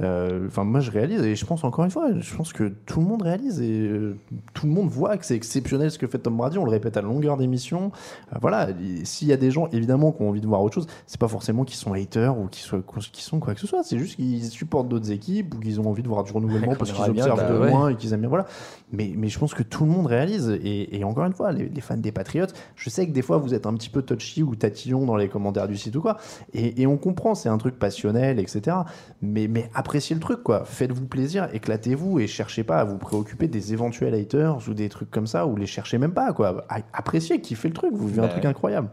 Euh, 0.00 0.46
Enfin, 0.46 0.64
moi, 0.64 0.80
je 0.80 0.90
réalise 0.90 1.22
et 1.22 1.34
je 1.34 1.44
pense 1.44 1.64
encore 1.64 1.84
une 1.84 1.90
fois, 1.90 2.08
je 2.18 2.34
pense 2.34 2.52
que 2.52 2.72
tout 2.86 3.00
le 3.00 3.06
monde 3.06 3.22
réalise 3.22 3.60
et 3.60 3.80
euh, 3.80 4.16
tout 4.52 4.66
le 4.66 4.72
monde 4.72 4.88
voit 4.88 5.16
que 5.16 5.26
c'est 5.26 5.34
exceptionnel 5.34 5.90
ce 5.90 5.98
que 5.98 6.06
fait 6.06 6.18
Tom 6.18 6.36
Brady. 6.36 6.58
On 6.58 6.64
le 6.64 6.70
répète 6.70 6.96
à 6.96 7.02
longueur 7.02 7.36
d'émission. 7.36 7.90
Euh, 8.32 8.36
voilà, 8.40 8.68
s'il 9.04 9.28
y 9.28 9.32
a 9.32 9.36
des 9.36 9.50
gens 9.50 9.68
évidemment 9.72 10.12
qui 10.12 10.22
ont 10.22 10.28
envie 10.28 10.40
de 10.40 10.46
voir 10.46 10.62
autre 10.62 10.74
chose, 10.74 10.86
c'est 11.06 11.20
pas 11.20 11.28
forcément 11.28 11.64
qu'ils 11.64 11.76
sont 11.76 11.92
haters 11.92 12.38
ou 12.38 12.46
qu'ils 12.46 12.64
sont 12.64 13.40
quoi 13.40 13.54
que 13.54 13.60
ce 13.60 13.66
soit. 13.66 13.82
C'est 13.82 13.98
juste 13.98 14.16
qu'ils 14.16 14.44
supportent 14.44 14.88
d'autres 14.88 15.10
équipes 15.10 15.54
ou 15.54 15.58
qu'ils 15.58 15.80
ont 15.80 15.88
envie 15.88 16.02
de 16.02 16.08
voir 16.08 16.24
du 16.24 16.32
renouvellement 16.32 16.74
parce 16.74 16.92
qu'ils 16.92 17.12
bien, 17.12 17.24
observent 17.24 17.48
bah 17.48 17.52
de 17.52 17.58
ouais. 17.58 17.70
loin 17.70 17.88
et 17.88 17.96
qu'ils 17.96 18.12
aiment 18.12 18.20
bien. 18.20 18.28
Voilà. 18.28 18.46
Mais, 18.92 19.12
mais 19.16 19.28
je 19.28 19.38
pense 19.38 19.54
que 19.54 19.62
tout 19.62 19.84
le 19.84 19.90
monde 19.90 20.06
réalise. 20.06 20.50
Et, 20.62 20.96
et 20.96 21.04
encore 21.04 21.24
une 21.24 21.32
fois, 21.32 21.52
les, 21.52 21.68
les 21.68 21.80
fans 21.80 21.96
des 21.96 22.12
Patriots, 22.12 22.46
je 22.76 22.90
sais 22.90 23.06
que 23.06 23.12
des 23.12 23.22
fois 23.22 23.38
vous 23.38 23.54
êtes 23.54 23.66
un 23.66 23.74
petit 23.74 23.90
peu 23.90 24.02
touchy 24.02 24.42
ou 24.42 24.54
tatillon 24.54 25.04
dans 25.06 25.16
les 25.16 25.28
commentaires 25.28 25.68
du 25.68 25.76
site 25.76 25.96
ou 25.96 26.02
quoi. 26.02 26.18
Et, 26.52 26.82
et 26.82 26.86
on 26.86 26.96
comprend, 26.96 27.34
c'est 27.34 27.48
un 27.48 27.58
truc 27.58 27.78
passionnel, 27.78 28.33
etc. 28.38 28.76
Mais, 29.22 29.48
mais 29.48 29.70
appréciez 29.74 30.14
le 30.14 30.20
truc, 30.20 30.42
quoi. 30.42 30.64
Faites-vous 30.64 31.06
plaisir, 31.06 31.48
éclatez-vous 31.52 32.20
et 32.20 32.26
cherchez 32.26 32.64
pas 32.64 32.78
à 32.78 32.84
vous 32.84 32.98
préoccuper 32.98 33.48
des 33.48 33.72
éventuels 33.72 34.14
haters 34.14 34.58
ou 34.68 34.74
des 34.74 34.88
trucs 34.88 35.10
comme 35.10 35.26
ça 35.26 35.46
ou 35.46 35.56
les 35.56 35.66
cherchez 35.66 35.98
même 35.98 36.12
pas, 36.12 36.32
quoi. 36.32 36.64
A- 36.68 36.78
Appréciez, 36.92 37.40
kiffez 37.40 37.68
le 37.68 37.74
truc, 37.74 37.92
vous 37.94 38.08
vivez 38.08 38.20
un 38.20 38.24
Bah, 38.24 38.28
truc 38.28 38.44
incroyable. 38.44 38.88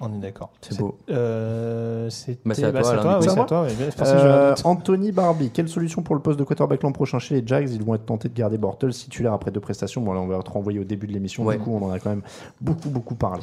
On 0.00 0.12
est 0.14 0.18
d'accord. 0.18 0.50
C'est 0.60 0.76
beau. 0.78 0.98
Euh, 1.10 2.10
c'était- 2.10 2.40
Bah, 2.44 2.54
c'est 2.56 2.64
à 2.64 2.72
bah, 2.72 2.80
toi, 2.82 2.90
à 2.92 2.96
toi, 2.98 3.18
oui, 3.20 3.28
à 3.28 3.44
toi. 3.44 3.66
Euh, 4.06 4.48
note. 4.50 4.62
Anthony 4.64 5.12
Barbie, 5.12 5.50
quelle 5.50 5.68
solution 5.68 6.02
pour 6.02 6.16
le 6.16 6.20
poste 6.20 6.38
de 6.40 6.44
quarterback 6.44 6.82
l'an 6.82 6.90
prochain 6.90 7.20
chez 7.20 7.40
les 7.40 7.46
Jags? 7.46 7.70
Ils 7.70 7.84
vont 7.84 7.94
être 7.94 8.06
tentés 8.06 8.28
de 8.28 8.34
garder 8.34 8.58
Bortles 8.58 8.90
titulaire 8.90 9.32
après 9.32 9.52
deux 9.52 9.60
prestations. 9.60 10.00
Bon, 10.00 10.12
là, 10.12 10.20
on 10.20 10.26
va 10.26 10.42
te 10.42 10.50
renvoyer 10.50 10.80
au 10.80 10.84
début 10.84 11.06
de 11.06 11.12
l'émission. 11.12 11.44
Ouais. 11.44 11.56
Du 11.56 11.62
coup, 11.62 11.72
on 11.80 11.84
en 11.86 11.90
a 11.90 12.00
quand 12.00 12.10
même 12.10 12.22
beaucoup, 12.60 12.90
beaucoup 12.90 13.14
parlé. 13.14 13.42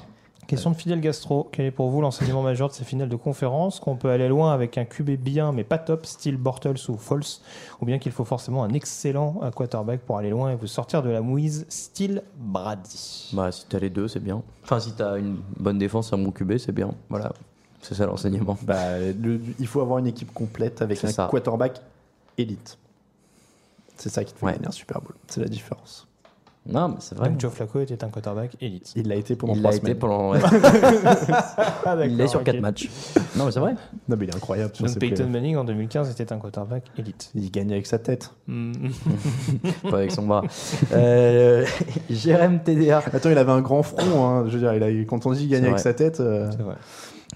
Question 0.50 0.72
de 0.72 0.76
Fidel 0.76 1.00
Gastro. 1.00 1.48
Quel 1.52 1.68
est 1.68 1.72
pour 1.72 1.90
vous 1.92 2.02
l'enseignement 2.02 2.42
majeur 2.42 2.70
de 2.70 2.74
ces 2.74 2.84
finales 2.84 3.08
de 3.08 3.16
conférence? 3.16 3.80
Qu'on 3.80 3.96
peut 3.96 4.10
aller 4.10 4.28
loin 4.28 4.52
avec 4.52 4.80
un 4.80 4.86
QB 4.86 5.12
bien 5.12 5.52
mais 5.52 5.64
pas 5.64 5.78
top, 5.78 6.08
style 6.08 6.38
Bortles 6.38 6.74
ou 6.90 6.98
False 6.98 7.42
Ou 7.82 7.86
bien 7.86 8.00
qu'il 8.00 8.12
faut 8.12 8.26
forcément 8.26 8.64
un 8.64 8.74
excellent 8.74 9.40
euh, 9.44 9.52
quarterback 9.52 10.00
pour 10.02 10.18
aller 10.18 10.32
loin 10.32 10.52
et 10.52 10.56
vous 10.56 10.66
sortir 10.66 11.04
de 11.04 11.10
la 11.10 11.22
mouise, 11.22 11.68
style 11.70 12.24
Brady 12.38 13.30
Bah, 13.34 13.52
si 13.52 13.66
t'as 13.70 13.78
les 13.78 13.92
deux, 13.92 14.08
c'est 14.08 14.20
bien. 14.20 14.42
Enfin, 14.64 14.80
si 14.80 14.92
t'as 14.94 15.20
une 15.20 15.38
bonne 15.60 15.78
défense 15.78 16.12
et 16.12 16.16
un 16.16 16.18
bon 16.18 16.32
QB, 16.32 16.58
c'est 16.58 16.72
bien. 16.72 16.90
Voilà. 17.10 17.32
C'est 17.82 17.94
ça 17.94 18.08
l'enseignement. 18.08 18.58
Bah, 18.64 18.98
le- 19.00 19.40
il 19.60 19.68
faut 19.68 19.82
avoir 19.82 20.00
une 20.00 20.08
équipe 20.08 20.34
complète 20.34 20.82
avec 20.82 20.98
C'est 20.98 21.08
un 21.08 21.12
ça. 21.12 21.28
quarterback 21.30 21.80
élite. 22.40 22.78
C'est 23.98 24.10
ça 24.10 24.24
qui 24.24 24.34
te 24.34 24.40
fait 24.40 24.46
Ouais. 24.48 24.54
gagner 24.54 24.68
un 24.68 24.72
Super 24.72 25.00
Bowl. 25.00 25.14
C'est 25.28 25.42
la 25.42 25.48
différence. 25.48 26.08
Non, 26.72 26.90
mais 26.90 26.96
c'est 27.00 27.16
vrai. 27.16 27.30
Donc 27.30 27.40
Joe 27.40 27.52
Flacco 27.52 27.80
était 27.80 28.04
un 28.04 28.10
quarterback 28.10 28.56
élite. 28.62 28.92
Il 28.96 29.08
l'a 29.08 29.16
été 29.16 29.36
pendant 29.36 29.54
Il 29.54 29.60
trois 29.60 29.72
l'a 29.72 29.78
été 29.78 29.86
semaines. 29.86 29.98
pendant. 30.00 30.34
Ah, 31.86 31.96
il 32.06 32.18
l'est 32.18 32.28
sur 32.28 32.44
4 32.44 32.60
matchs. 32.60 32.90
Non, 33.36 33.46
mais 33.46 33.52
c'est 33.52 33.60
vrai. 33.60 33.74
Non, 34.08 34.16
mais 34.18 34.26
il 34.26 34.30
est 34.30 34.36
incroyable. 34.36 34.72
ses 34.76 35.00
Peyton. 35.00 35.28
Manning 35.28 35.56
en 35.58 35.64
2015 35.64 36.12
était 36.12 36.32
un 36.32 36.38
quarterback 36.38 36.84
élite. 36.98 37.32
Il 37.36 37.50
gagne 37.52 37.72
avec 37.72 37.86
sa 37.88 37.98
tête. 38.00 38.32
Mm. 38.48 38.74
Pas 39.90 39.98
avec 39.98 40.12
son 40.12 40.26
bras. 40.26 40.44
Euh, 40.94 41.66
Jérém 42.10 42.60
TDA. 42.60 43.00
Attends, 43.12 43.30
il 43.30 43.38
avait 43.38 43.52
un 43.52 43.62
grand 43.62 43.84
front. 43.84 44.26
hein. 44.28 44.46
Je 44.48 44.54
veux 44.58 44.60
dire, 44.60 44.74
il 44.74 44.84
a, 44.84 45.06
quand 45.06 45.26
on 45.26 45.32
dit 45.34 45.40
qu'il 45.42 45.50
gagne 45.50 45.62
C'est 45.64 45.68
avec 45.68 45.80
sa 45.80 45.94
tête. 45.94 46.20
euh, 46.20 46.50
C'est 46.52 46.62
vrai. 46.62 46.76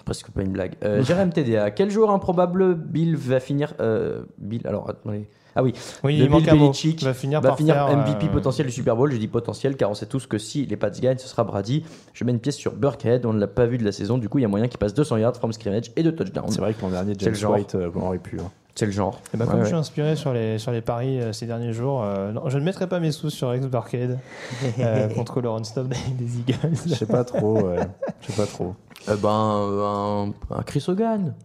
Presque 0.05 0.29
pas 0.31 0.41
une 0.41 0.51
blague. 0.51 0.73
Euh, 0.83 1.01
Jérém 1.03 1.31
TDA. 1.31 1.71
Quel 1.71 1.89
joueur 1.89 2.11
improbable 2.11 2.75
Bill 2.75 3.15
va 3.15 3.39
finir. 3.39 3.73
euh, 3.79 4.23
Bill, 4.37 4.61
alors 4.67 4.89
attendez. 4.89 5.27
Ah 5.55 5.63
oui, 5.63 5.73
Oui, 6.03 6.17
Le 6.17 6.25
il 6.25 6.29
manque 6.29 6.41
Bill 6.41 6.49
un 6.51 6.55
mot. 6.55 6.71
Va 7.01 7.13
finir 7.13 7.41
va 7.41 7.49
par 7.49 7.57
finir 7.57 7.75
faire, 7.75 7.97
MVP 7.97 8.25
euh, 8.25 8.29
potentiel 8.29 8.67
du 8.67 8.73
Super 8.73 8.95
Bowl. 8.95 9.11
Je 9.11 9.17
dis 9.17 9.27
potentiel 9.27 9.75
car 9.77 9.89
on 9.89 9.93
sait 9.93 10.05
tous 10.07 10.25
que 10.27 10.37
si 10.37 10.65
les 10.65 10.77
Pats 10.77 10.89
gagnent, 10.89 11.17
ce 11.17 11.27
sera 11.27 11.43
Brady. 11.43 11.83
Je 12.13 12.23
mets 12.23 12.31
une 12.31 12.39
pièce 12.39 12.55
sur 12.57 12.73
Burkhead. 12.73 13.25
On 13.25 13.33
ne 13.33 13.39
l'a 13.39 13.47
pas 13.47 13.65
vu 13.65 13.77
de 13.77 13.85
la 13.85 13.91
saison. 13.91 14.17
Du 14.17 14.29
coup, 14.29 14.39
il 14.39 14.41
y 14.41 14.45
a 14.45 14.47
moyen 14.47 14.67
qu'il 14.67 14.79
passe 14.79 14.93
200 14.93 15.17
yards 15.17 15.35
from 15.35 15.53
scrimmage 15.53 15.91
et 15.95 16.03
de 16.03 16.11
touchdown. 16.11 16.45
C'est 16.49 16.59
vrai 16.61 16.73
que 16.73 16.81
l'an 16.81 16.89
dernier, 16.89 17.13
C'est 17.13 17.25
James 17.25 17.33
le 17.33 17.39
genre. 17.39 17.53
White 17.53 17.75
euh, 17.75 17.91
aurait 17.95 18.17
pu. 18.17 18.39
hein. 18.39 18.49
C'est 18.75 18.87
le 18.87 18.91
genre. 18.91 19.19
Eh 19.31 19.37
ben, 19.37 19.45
Ouais, 19.45 19.51
comme 19.51 19.59
ouais. 19.59 19.65
je 19.65 19.69
suis 19.69 19.77
inspiré 19.77 20.15
sur 20.15 20.33
les, 20.33 20.57
sur 20.57 20.71
les 20.71 20.81
paris 20.81 21.21
euh, 21.21 21.31
ces 21.31 21.45
derniers 21.45 21.73
jours, 21.73 22.01
euh, 22.03 22.31
non, 22.31 22.49
je 22.49 22.57
ne 22.57 22.63
mettrai 22.63 22.87
pas 22.87 22.99
mes 22.99 23.11
sous 23.11 23.29
sur 23.29 23.53
Ex 23.53 23.67
Barcade 23.67 24.17
euh, 24.79 25.07
contre 25.09 25.41
le 25.41 25.49
run-stop 25.49 25.87
des, 25.87 25.95
des 26.25 26.39
Eagles. 26.39 26.75
Je 26.87 26.95
sais 26.95 27.05
pas 27.05 27.23
trop. 27.23 27.61
ouais. 27.61 27.77
Je 28.21 28.31
sais 28.31 28.41
pas 28.41 28.47
trop. 28.47 28.73
Euh, 29.09 29.15
ben, 29.17 29.29
un, 29.29 30.57
un 30.57 30.63
Chris 30.63 30.83
Hogan 30.87 31.35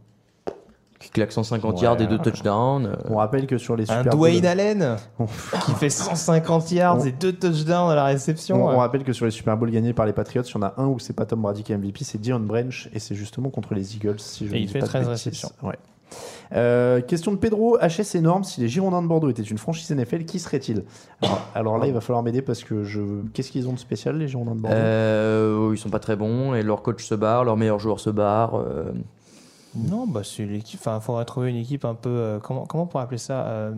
qui 0.99 1.11
claque 1.11 1.31
150 1.33 1.77
Ouais. 1.77 1.83
yards 1.83 2.01
et 2.01 2.07
deux 2.07 2.19
touchdowns. 2.19 2.87
euh, 2.87 2.97
On 3.09 3.17
rappelle 3.17 3.47
que 3.47 3.57
sur 3.57 3.77
les 3.77 3.91
Un 3.91 3.99
Super 3.99 4.15
Dwayne 4.17 4.41
Bowl- 4.41 4.47
Allen 4.51 4.97
qui 5.67 5.73
fait 5.75 5.91
150 5.91 6.73
yards 6.73 6.99
On- 7.01 7.05
et 7.05 7.13
deux 7.13 7.33
touchdowns 7.33 7.91
à 7.91 7.95
la 7.95 8.05
réception. 8.05 8.67
On, 8.67 8.75
on 8.75 8.79
rappelle 8.79 9.05
que 9.05 9.13
sur 9.13 9.25
les 9.25 9.31
Super 9.31 9.57
Bowls 9.57 9.71
gagnés 9.71 9.93
par 9.93 10.07
les 10.07 10.13
Patriots, 10.13 10.43
il 10.43 10.53
y 10.55 10.57
en 10.59 10.63
a 10.63 10.75
un 10.77 10.87
où 10.87 10.99
c'est 10.99 11.13
pas 11.15 11.25
Tom 11.27 11.41
Brady 11.43 11.63
qui 11.63 11.73
est 11.73 11.77
MVP, 11.77 12.03
c'est 12.05 12.19
Dion 12.21 12.41
Branch 12.41 12.89
et 12.93 12.99
c'est 12.99 13.15
justement 13.15 13.51
contre 13.51 13.75
les 13.75 13.95
Eagles. 13.97 14.19
Si 14.19 14.47
je 14.47 14.51
Et 14.51 14.55
ne 14.55 14.61
il 14.63 14.67
dis 14.67 14.73
fait 14.73 14.81
pas 14.81 14.87
de 14.87 14.91
13 14.91 15.01
bêtises. 15.07 15.11
réceptions. 15.27 15.51
Ouais. 15.63 15.77
Euh, 16.55 17.03
question 17.03 17.33
de 17.33 17.37
Pedro, 17.37 17.77
HS 17.79 18.15
énorme. 18.17 18.43
Si 18.43 18.61
les 18.63 18.69
Girondins 18.69 19.03
de 19.03 19.07
Bordeaux 19.07 19.29
étaient 19.29 19.43
une 19.43 19.59
franchise 19.59 19.91
NFL, 19.91 20.25
qui 20.25 20.39
serait-il 20.39 20.85
alors, 21.23 21.43
alors 21.55 21.79
là, 21.79 21.87
il 21.87 21.93
va 21.93 22.01
falloir 22.01 22.23
m'aider 22.23 22.41
parce 22.41 22.65
que 22.65 22.83
je. 22.85 23.01
Qu'est-ce 23.35 23.51
qu'ils 23.53 23.69
ont 23.69 23.75
de 23.75 23.79
spécial, 23.79 24.17
les 24.17 24.27
Girondins 24.27 24.55
de 24.55 24.61
Bordeaux? 24.63 24.77
Euh, 24.79 25.71
ils 25.75 25.79
sont 25.79 25.91
pas 25.91 25.99
très 25.99 26.17
bons 26.17 26.55
et 26.55 26.63
leur 26.63 26.83
coach 26.83 27.05
se 27.05 27.15
barre, 27.15 27.45
leur 27.45 27.57
meilleur 27.59 27.79
joueur 27.79 28.01
se 28.01 28.09
barre. 28.11 28.55
euh, 28.57 28.91
Non, 29.87 30.07
bah 30.07 30.23
c'est 30.25 30.45
l'équipe. 30.45 30.81
Enfin, 30.81 30.99
il 31.01 31.03
faudrait 31.05 31.25
trouver 31.25 31.51
une 31.51 31.57
équipe 31.57 31.85
un 31.85 31.95
peu. 31.95 32.09
euh, 32.09 32.39
comment, 32.41 32.67
comment 32.67 32.89
on 32.93 32.99
appeler 32.99 33.19
ça 33.19 33.47
euh, 33.47 33.75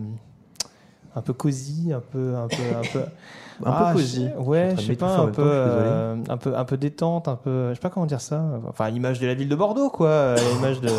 Un 1.15 1.21
peu 1.21 1.33
cosy, 1.33 1.91
un 1.93 1.99
peu. 1.99 2.35
Un 2.35 2.47
peu, 2.47 2.75
un 2.75 2.81
peu, 2.93 3.03
Un 3.65 3.71
peu 3.71 3.77
Ah, 3.87 3.93
cosy. 3.93 4.27
Ouais, 4.39 4.73
Je 4.77 4.81
sais 4.81 4.93
de 4.93 4.97
pas, 4.97 5.17
un 5.17 5.25
peu, 5.27 5.31
temps, 5.41 5.41
euh, 5.45 6.15
un 6.29 6.37
peu, 6.37 6.55
un 6.57 6.65
peu 6.65 6.77
détente, 6.77 7.27
un 7.27 7.35
peu. 7.35 7.69
Je 7.69 7.75
sais 7.75 7.79
pas 7.79 7.89
comment 7.89 8.05
dire 8.05 8.21
ça. 8.21 8.43
Enfin, 8.67 8.89
l'image 8.89 9.19
de 9.19 9.27
la 9.27 9.33
ville 9.33 9.49
de 9.49 9.55
Bordeaux, 9.55 9.89
quoi. 9.89 10.33
à 10.33 10.35
L'image 10.55 10.81
de. 10.81 10.89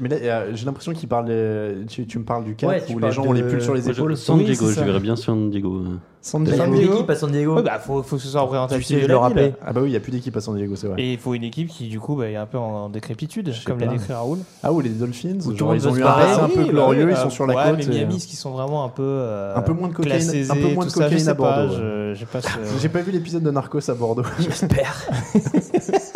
Mais 0.00 0.08
là, 0.08 0.16
euh, 0.22 0.50
j'ai 0.54 0.64
l'impression 0.66 0.92
qu'il 0.92 1.08
parle. 1.08 1.26
euh, 1.28 1.84
Tu, 1.88 2.06
tu 2.06 2.18
me 2.18 2.24
parles 2.24 2.44
du 2.44 2.54
cap 2.56 2.70
Ouais, 2.70 2.82
tu 2.86 2.94
où 2.94 2.98
les 2.98 3.12
gens 3.12 3.24
ont 3.24 3.32
les 3.32 3.42
de- 3.42 3.48
pulls 3.48 3.62
sur 3.62 3.74
les 3.74 3.82
Moi, 3.82 3.92
épaules. 3.92 4.16
San 4.16 4.38
Diego, 4.38 4.66
je 4.70 4.80
verrais 4.80 5.00
bien 5.00 5.16
San 5.16 5.50
Diego. 5.50 5.82
San 6.20 6.42
Il 6.44 6.48
y 6.48 6.52
a 6.60 6.66
Diego. 6.66 6.72
plus 6.76 6.88
d'équipe 6.88 7.10
à 7.10 7.14
San 7.14 7.30
Diego. 7.30 7.54
Ouais, 7.56 7.62
bah, 7.62 7.78
faut, 7.78 8.02
faut 8.02 8.16
que 8.16 8.22
ce 8.22 8.28
soit 8.28 8.40
représentatif. 8.40 8.84
Tu 8.86 8.94
sais, 8.94 8.94
de 8.96 9.00
je 9.02 9.06
la 9.06 9.14
le 9.14 9.18
ville. 9.18 9.22
rappelais. 9.22 9.54
Ah 9.64 9.72
bah 9.72 9.80
oui, 9.82 9.88
il 9.88 9.90
n'y 9.92 9.96
a 9.96 10.00
plus 10.00 10.10
d'équipe 10.10 10.36
à 10.36 10.40
San 10.40 10.56
Diego, 10.56 10.74
c'est 10.74 10.88
vrai. 10.88 11.00
Et 11.00 11.12
il 11.12 11.18
faut 11.18 11.32
une 11.32 11.44
équipe 11.44 11.68
qui, 11.68 11.88
du 11.88 12.00
coup, 12.00 12.16
bah, 12.16 12.28
est 12.28 12.34
un 12.36 12.44
peu 12.44 12.58
en 12.58 12.88
décrépitude, 12.88 13.52
comme 13.64 13.78
l'a 13.78 13.86
décrit 13.86 14.12
Raoul. 14.12 14.38
Ah 14.64 14.72
ou 14.72 14.80
les 14.80 14.90
Dolphins, 14.90 15.38
le 15.48 15.56
genre, 15.56 15.74
ils 15.76 15.86
ont 15.88 15.94
eu 15.96 16.02
un 16.02 16.06
passé 16.12 16.40
un 16.40 16.48
peu 16.48 16.64
bah 16.64 16.68
glorieux, 16.70 17.04
oui, 17.04 17.12
ils 17.12 17.14
bah, 17.14 17.20
sont 17.22 17.30
sur 17.30 17.46
la 17.46 17.54
ouais, 17.54 17.70
côte. 17.70 17.86
mais 17.88 17.94
et- 17.96 17.98
Miami, 18.00 18.16
qui 18.18 18.34
sont 18.36 18.50
vraiment 18.50 18.84
un 18.84 18.88
peu. 18.88 19.02
euh, 19.04 19.56
Un 19.56 19.62
peu 19.62 19.72
moins 19.72 19.88
de 19.88 19.94
cocaïne- 19.94 20.26
de 20.32 21.30
à 21.30 21.34
Bordeaux, 21.34 21.72
J'ai 22.18 22.26
pas 22.26 22.40
ce- 22.42 22.48
J'ai 22.80 22.88
pas 22.88 23.00
vu 23.00 23.12
l'épisode 23.12 23.42
de 23.42 23.50
Narcos 23.50 23.88
à 23.90 23.94
Bordeaux. 23.94 24.24
J'espère. 24.40 24.96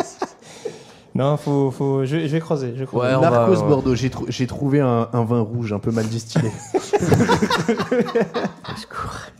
Non, 1.14 1.36
faut, 1.36 1.70
faut, 1.70 2.04
je, 2.06 2.16
vais- 2.16 2.26
je 2.28 2.32
vais 2.32 2.40
creuser. 2.40 2.72
Je 2.74 2.80
vais 2.80 2.86
creuser. 2.86 3.06
Ouais, 3.08 3.14
on 3.14 3.20
va- 3.20 3.30
Narcos 3.30 3.52
on 3.58 3.62
va- 3.64 3.68
Bordeaux, 3.68 3.94
j'ai 3.94 4.08
trou- 4.08 4.24
j'ai 4.28 4.46
trouvé 4.46 4.80
un, 4.80 5.08
un 5.12 5.24
vin 5.24 5.40
rouge 5.40 5.72
un 5.74 5.78
peu 5.78 5.90
mal 5.90 6.06
distillé. 6.06 6.50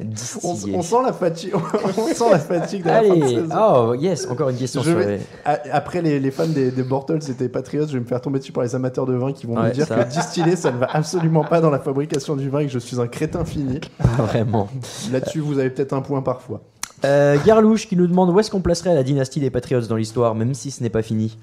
on, 0.00 0.04
Distillé. 0.04 0.76
on 0.76 0.82
sent 0.82 0.96
la 1.04 1.12
fatigue, 1.12 1.52
on 1.98 2.06
sent 2.14 2.30
la 2.30 2.38
fatigue 2.38 2.82
de 2.82 2.88
la 2.88 3.02
fin 3.02 3.08
de 3.08 3.22
Allez, 3.22 3.34
saison. 3.36 3.54
oh 3.58 3.94
yes, 3.94 4.26
encore 4.30 4.48
une 4.48 4.56
question 4.56 4.82
Je 4.82 4.90
sur 4.90 4.98
vais- 4.98 5.16
les- 5.18 5.22
a- 5.44 5.60
Après 5.72 6.02
les, 6.02 6.20
les 6.20 6.30
fans 6.30 6.46
des, 6.46 6.70
des 6.70 6.82
Bortles 6.82 7.18
et 7.28 7.32
des 7.34 7.48
Patriots, 7.48 7.86
je 7.86 7.92
vais 7.94 8.00
me 8.00 8.04
faire 8.04 8.20
tomber 8.20 8.38
dessus 8.38 8.52
par 8.52 8.64
les 8.64 8.74
amateurs 8.74 9.06
de 9.06 9.14
vin 9.14 9.32
qui 9.32 9.46
vont 9.46 9.58
me 9.60 9.70
dire 9.70 9.86
ça. 9.86 10.04
que 10.04 10.10
distiller 10.12 10.56
ça 10.56 10.72
ne 10.72 10.78
va 10.78 10.88
absolument 10.92 11.44
pas 11.44 11.60
dans 11.60 11.70
la 11.70 11.78
fabrication 11.78 12.36
du 12.36 12.48
vin 12.50 12.60
et 12.60 12.66
que 12.66 12.72
je 12.72 12.78
suis 12.78 13.00
un 13.00 13.06
crétin 13.06 13.44
fini. 13.44 13.80
Vraiment. 14.18 14.68
Là-dessus, 15.12 15.40
vous 15.40 15.58
avez 15.58 15.70
peut-être 15.70 15.92
un 15.92 16.00
point 16.02 16.22
parfois. 16.22 16.60
Euh, 17.04 17.36
Garlouche 17.44 17.88
qui 17.88 17.96
nous 17.96 18.06
demande 18.06 18.30
où 18.30 18.38
est-ce 18.40 18.50
qu'on 18.50 18.60
placerait 18.60 18.94
la 18.94 19.02
dynastie 19.02 19.40
des 19.40 19.50
Patriots 19.50 19.80
dans 19.82 19.96
l'histoire, 19.96 20.34
même 20.34 20.54
si 20.54 20.70
ce 20.70 20.82
n'est 20.82 20.90
pas 20.90 21.02
fini. 21.02 21.36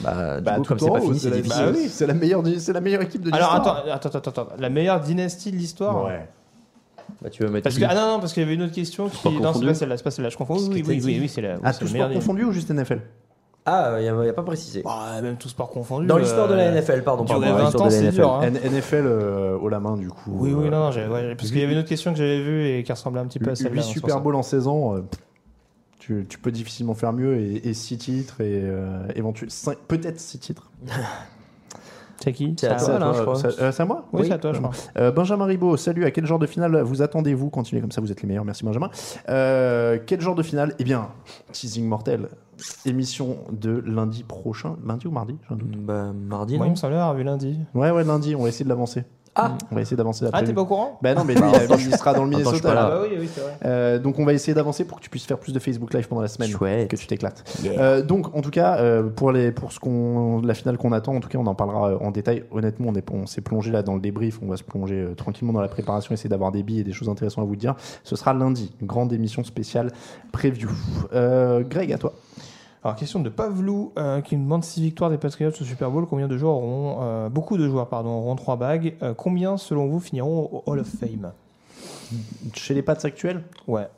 Bah, 0.00 0.36
du 0.38 0.42
Bah, 0.44 0.56
coup, 0.56 0.62
tout 0.62 0.68
comme 0.68 0.76
en 0.76 0.80
c'est 0.80 0.90
pas 0.90 0.98
haut, 0.98 1.06
fini, 1.08 1.18
c'est 1.20 1.30
la- 1.30 1.36
difficile. 1.36 1.64
bah 1.64 1.72
oui, 1.74 1.88
c'est 1.88 2.06
la 2.06 2.14
meilleure, 2.14 2.42
du- 2.42 2.58
c'est 2.58 2.72
la 2.72 2.80
meilleure 2.80 3.02
équipe 3.02 3.22
de 3.22 3.32
Alors 3.32 3.54
l'histoire. 3.54 3.78
attends, 3.78 4.08
attends, 4.08 4.18
attends, 4.18 4.42
attends. 4.42 4.48
La 4.58 4.68
meilleure 4.68 5.00
dynastie 5.00 5.50
de 5.52 5.56
l'histoire 5.56 6.04
Ouais. 6.04 6.28
Bah, 7.22 7.30
tu 7.30 7.42
veux 7.42 7.48
mettre 7.48 7.64
Parce 7.64 7.78
que, 7.78 7.84
ah 7.88 7.94
non, 7.94 8.14
non, 8.14 8.20
parce 8.20 8.32
qu'il 8.34 8.42
y 8.42 8.46
avait 8.46 8.54
une 8.54 8.62
autre 8.62 8.74
question 8.74 9.08
qui. 9.08 9.28
Non, 9.28 9.32
c'est 9.34 9.40
confondu 9.42 9.66
pas 9.66 9.74
celle-là, 9.74 9.96
c'est 9.96 10.02
pas 10.02 10.10
celle-là, 10.10 10.28
je 10.30 10.36
confonds. 10.36 10.56
Oui, 10.56 10.68
oui, 10.68 10.82
oui, 10.86 11.00
oui, 11.04 11.18
oui, 11.22 11.28
c'est 11.28 11.40
la, 11.40 11.54
oui, 11.54 11.60
Ah, 11.62 11.72
c'est 11.72 11.78
tout 11.80 11.84
la 11.86 11.92
meilleure. 11.92 12.12
confondu 12.12 12.44
ou 12.44 12.52
juste 12.52 12.70
NFL 12.70 13.00
Ah, 13.66 13.96
il 13.98 14.02
n'y 14.02 14.28
a, 14.28 14.32
pas 14.34 14.42
précisé. 14.42 14.82
Bah, 14.82 15.20
même 15.22 15.36
tout 15.36 15.48
sport 15.48 15.70
confondu. 15.70 16.06
Dans 16.06 16.18
l'histoire 16.18 16.48
de 16.48 16.54
la 16.54 16.64
euh, 16.64 16.80
NFL, 16.80 17.02
pardon. 17.02 17.24
durer 17.24 17.40
pardon, 17.48 17.52
dans 17.52 17.58
20 17.58 17.64
l'histoire 17.64 17.86
ans, 17.86 17.90
c'est 17.90 18.02
NFL. 18.02 18.14
dur. 18.14 18.32
hein. 18.32 18.50
NFL 18.50 19.06
euh, 19.06 19.58
haut 19.58 19.68
la 19.70 19.80
main, 19.80 19.96
du 19.96 20.08
coup. 20.08 20.32
Oui, 20.34 20.52
oui, 20.52 20.66
euh, 20.66 20.70
non, 20.70 20.90
ouais, 20.90 21.34
parce 21.34 21.48
qu'il 21.48 21.60
y 21.60 21.64
avait 21.64 21.72
une 21.72 21.78
autre 21.78 21.88
question 21.88 22.12
que 22.12 22.18
j'avais 22.18 22.42
vue 22.42 22.68
et 22.68 22.82
qui 22.82 22.92
ressemblait 22.92 23.22
un 23.22 23.26
petit 23.26 23.38
peu 23.38 23.50
à 23.50 23.54
celle-là. 23.54 23.72
8 23.72 23.76
donc 23.76 23.84
c'est 23.94 24.00
pour 24.00 24.10
Super. 24.10 24.20
Bowl 24.22 24.34
en 24.34 24.42
16 24.42 24.66
ans, 24.68 24.96
euh, 24.96 25.00
tu, 25.98 26.26
tu 26.28 26.38
peux 26.38 26.50
difficilement 26.50 26.94
faire 26.94 27.14
mieux 27.14 27.36
et 27.38 27.72
6 27.72 27.96
titres 27.96 28.42
et 28.42 28.60
euh, 28.62 29.06
éventuellement 29.14 29.54
peut-être 29.88 30.20
6 30.20 30.38
titres. 30.40 30.70
C'est 32.24 32.32
qui 32.32 32.54
C'est 32.58 32.68
à 32.68 32.78
Ça, 32.78 32.96
toi, 32.96 32.98
là, 32.98 33.12
je 33.14 33.20
crois. 33.20 33.34
C'est 33.36 33.60
euh, 33.60 33.70
c'est 33.70 33.82
à 33.82 33.86
moi 33.86 34.06
Oui, 34.14 34.22
c'est 34.24 34.32
à 34.32 34.38
toi, 34.38 34.54
je 34.54 34.58
crois. 34.58 34.70
Euh, 34.96 35.12
Benjamin 35.12 35.44
Ribaud, 35.44 35.76
salut. 35.76 36.06
À 36.06 36.10
quel 36.10 36.24
genre 36.24 36.38
de 36.38 36.46
finale 36.46 36.80
vous 36.80 37.02
attendez-vous? 37.02 37.50
Continuez 37.50 37.82
comme 37.82 37.92
ça, 37.92 38.00
vous 38.00 38.10
êtes 38.10 38.22
les 38.22 38.28
meilleurs. 38.28 38.46
Merci 38.46 38.64
Benjamin. 38.64 38.88
Euh, 39.28 39.98
quel 40.06 40.22
genre 40.22 40.34
de 40.34 40.42
finale? 40.42 40.74
Eh 40.78 40.84
bien, 40.84 41.08
teasing 41.52 41.86
mortel. 41.86 42.28
Émission 42.86 43.36
de 43.52 43.82
lundi 43.84 44.22
prochain. 44.22 44.76
Lundi 44.86 45.06
ou 45.06 45.10
mardi 45.10 45.36
J'ai 45.46 45.54
un 45.54 45.58
doute. 45.58 45.76
Bah, 45.76 46.12
mardi, 46.14 46.58
non 46.58 46.70
me 46.70 46.76
semblait 46.76 46.96
avoir 46.96 47.14
vu 47.14 47.24
lundi. 47.24 47.58
Ouais, 47.74 47.90
ouais, 47.90 48.04
lundi. 48.04 48.34
On 48.34 48.42
va 48.42 48.48
essayer 48.48 48.64
de 48.64 48.70
l'avancer. 48.70 49.04
Ah. 49.36 49.56
On 49.70 49.74
va 49.74 49.80
essayer 49.80 49.96
d'avancer 49.96 50.26
Ah, 50.32 50.42
t'es 50.42 50.52
pas 50.52 50.60
au 50.60 50.66
courant 50.66 50.98
Bah 51.02 51.14
non, 51.14 51.24
mais 51.24 51.34
lui, 51.34 51.42
il 51.86 51.96
sera 51.96 52.14
dans 52.14 52.24
le 52.24 52.30
Attends, 52.36 52.50
je 52.52 52.56
suis 52.56 52.62
Minnesota. 52.62 52.68
pas 52.68 52.74
là. 52.74 52.80
là. 52.82 52.86
Ah 52.86 52.98
bah 53.00 53.06
oui, 53.10 53.16
oui, 53.20 53.28
c'est 53.34 53.40
vrai. 53.40 53.52
Euh, 53.64 53.98
donc 53.98 54.18
on 54.18 54.24
va 54.24 54.32
essayer 54.32 54.54
d'avancer 54.54 54.84
pour 54.84 54.98
que 54.98 55.02
tu 55.02 55.10
puisses 55.10 55.26
faire 55.26 55.38
plus 55.38 55.52
de 55.52 55.58
Facebook 55.58 55.92
Live 55.92 56.06
pendant 56.06 56.22
la 56.22 56.28
semaine. 56.28 56.50
Chouette. 56.50 56.88
Que 56.88 56.96
tu 56.96 57.06
t'éclates. 57.06 57.42
Yeah. 57.62 57.80
Euh, 57.80 58.02
donc 58.02 58.34
en 58.36 58.40
tout 58.42 58.50
cas, 58.50 58.76
euh, 58.78 59.02
pour, 59.02 59.32
les, 59.32 59.50
pour 59.50 59.72
ce 59.72 59.80
qu'on, 59.80 60.40
la 60.42 60.54
finale 60.54 60.78
qu'on 60.78 60.92
attend, 60.92 61.16
en 61.16 61.20
tout 61.20 61.28
cas 61.28 61.38
on 61.38 61.46
en 61.46 61.54
parlera 61.54 61.90
euh, 61.90 61.98
en 62.00 62.10
détail. 62.12 62.44
Honnêtement, 62.52 62.88
on, 62.90 62.94
est, 62.94 63.10
on 63.10 63.26
s'est 63.26 63.40
plongé 63.40 63.72
là 63.72 63.82
dans 63.82 63.94
le 63.94 64.00
débrief, 64.00 64.38
on 64.42 64.46
va 64.46 64.56
se 64.56 64.62
plonger 64.62 65.00
euh, 65.00 65.14
tranquillement 65.14 65.52
dans 65.52 65.60
la 65.60 65.68
préparation, 65.68 66.14
essayer 66.14 66.30
d'avoir 66.30 66.52
des 66.52 66.62
billes 66.62 66.80
et 66.80 66.84
des 66.84 66.92
choses 66.92 67.08
intéressantes 67.08 67.42
à 67.44 67.46
vous 67.48 67.56
dire. 67.56 67.74
Ce 68.04 68.14
sera 68.16 68.34
lundi, 68.34 68.72
une 68.80 68.86
grande 68.86 69.12
émission 69.12 69.42
spéciale 69.42 69.90
preview. 70.32 70.70
Euh, 71.12 71.62
Greg, 71.68 71.92
à 71.92 71.98
toi. 71.98 72.14
Alors, 72.84 72.96
question 72.96 73.20
de 73.20 73.30
Pavlou 73.30 73.92
euh, 73.96 74.20
qui 74.20 74.36
nous 74.36 74.44
demande 74.44 74.62
si 74.62 74.82
victoire 74.82 75.08
des 75.08 75.16
Patriots 75.16 75.48
au 75.58 75.64
Super 75.64 75.90
Bowl, 75.90 76.06
combien 76.06 76.28
de 76.28 76.36
joueurs 76.36 76.56
auront, 76.56 76.98
euh, 77.00 77.28
beaucoup 77.30 77.56
de 77.56 77.66
joueurs, 77.66 77.88
pardon, 77.88 78.10
auront 78.10 78.36
trois 78.36 78.56
bagues. 78.56 78.94
Euh, 79.02 79.14
combien, 79.14 79.56
selon 79.56 79.86
vous, 79.86 80.00
finiront 80.00 80.50
au 80.52 80.62
Hall 80.66 80.80
of 80.80 80.86
Fame? 80.86 81.32
Chez 82.52 82.74
les 82.74 82.82
Pats 82.82 82.98
actuels? 83.02 83.42
Ouais. 83.66 83.88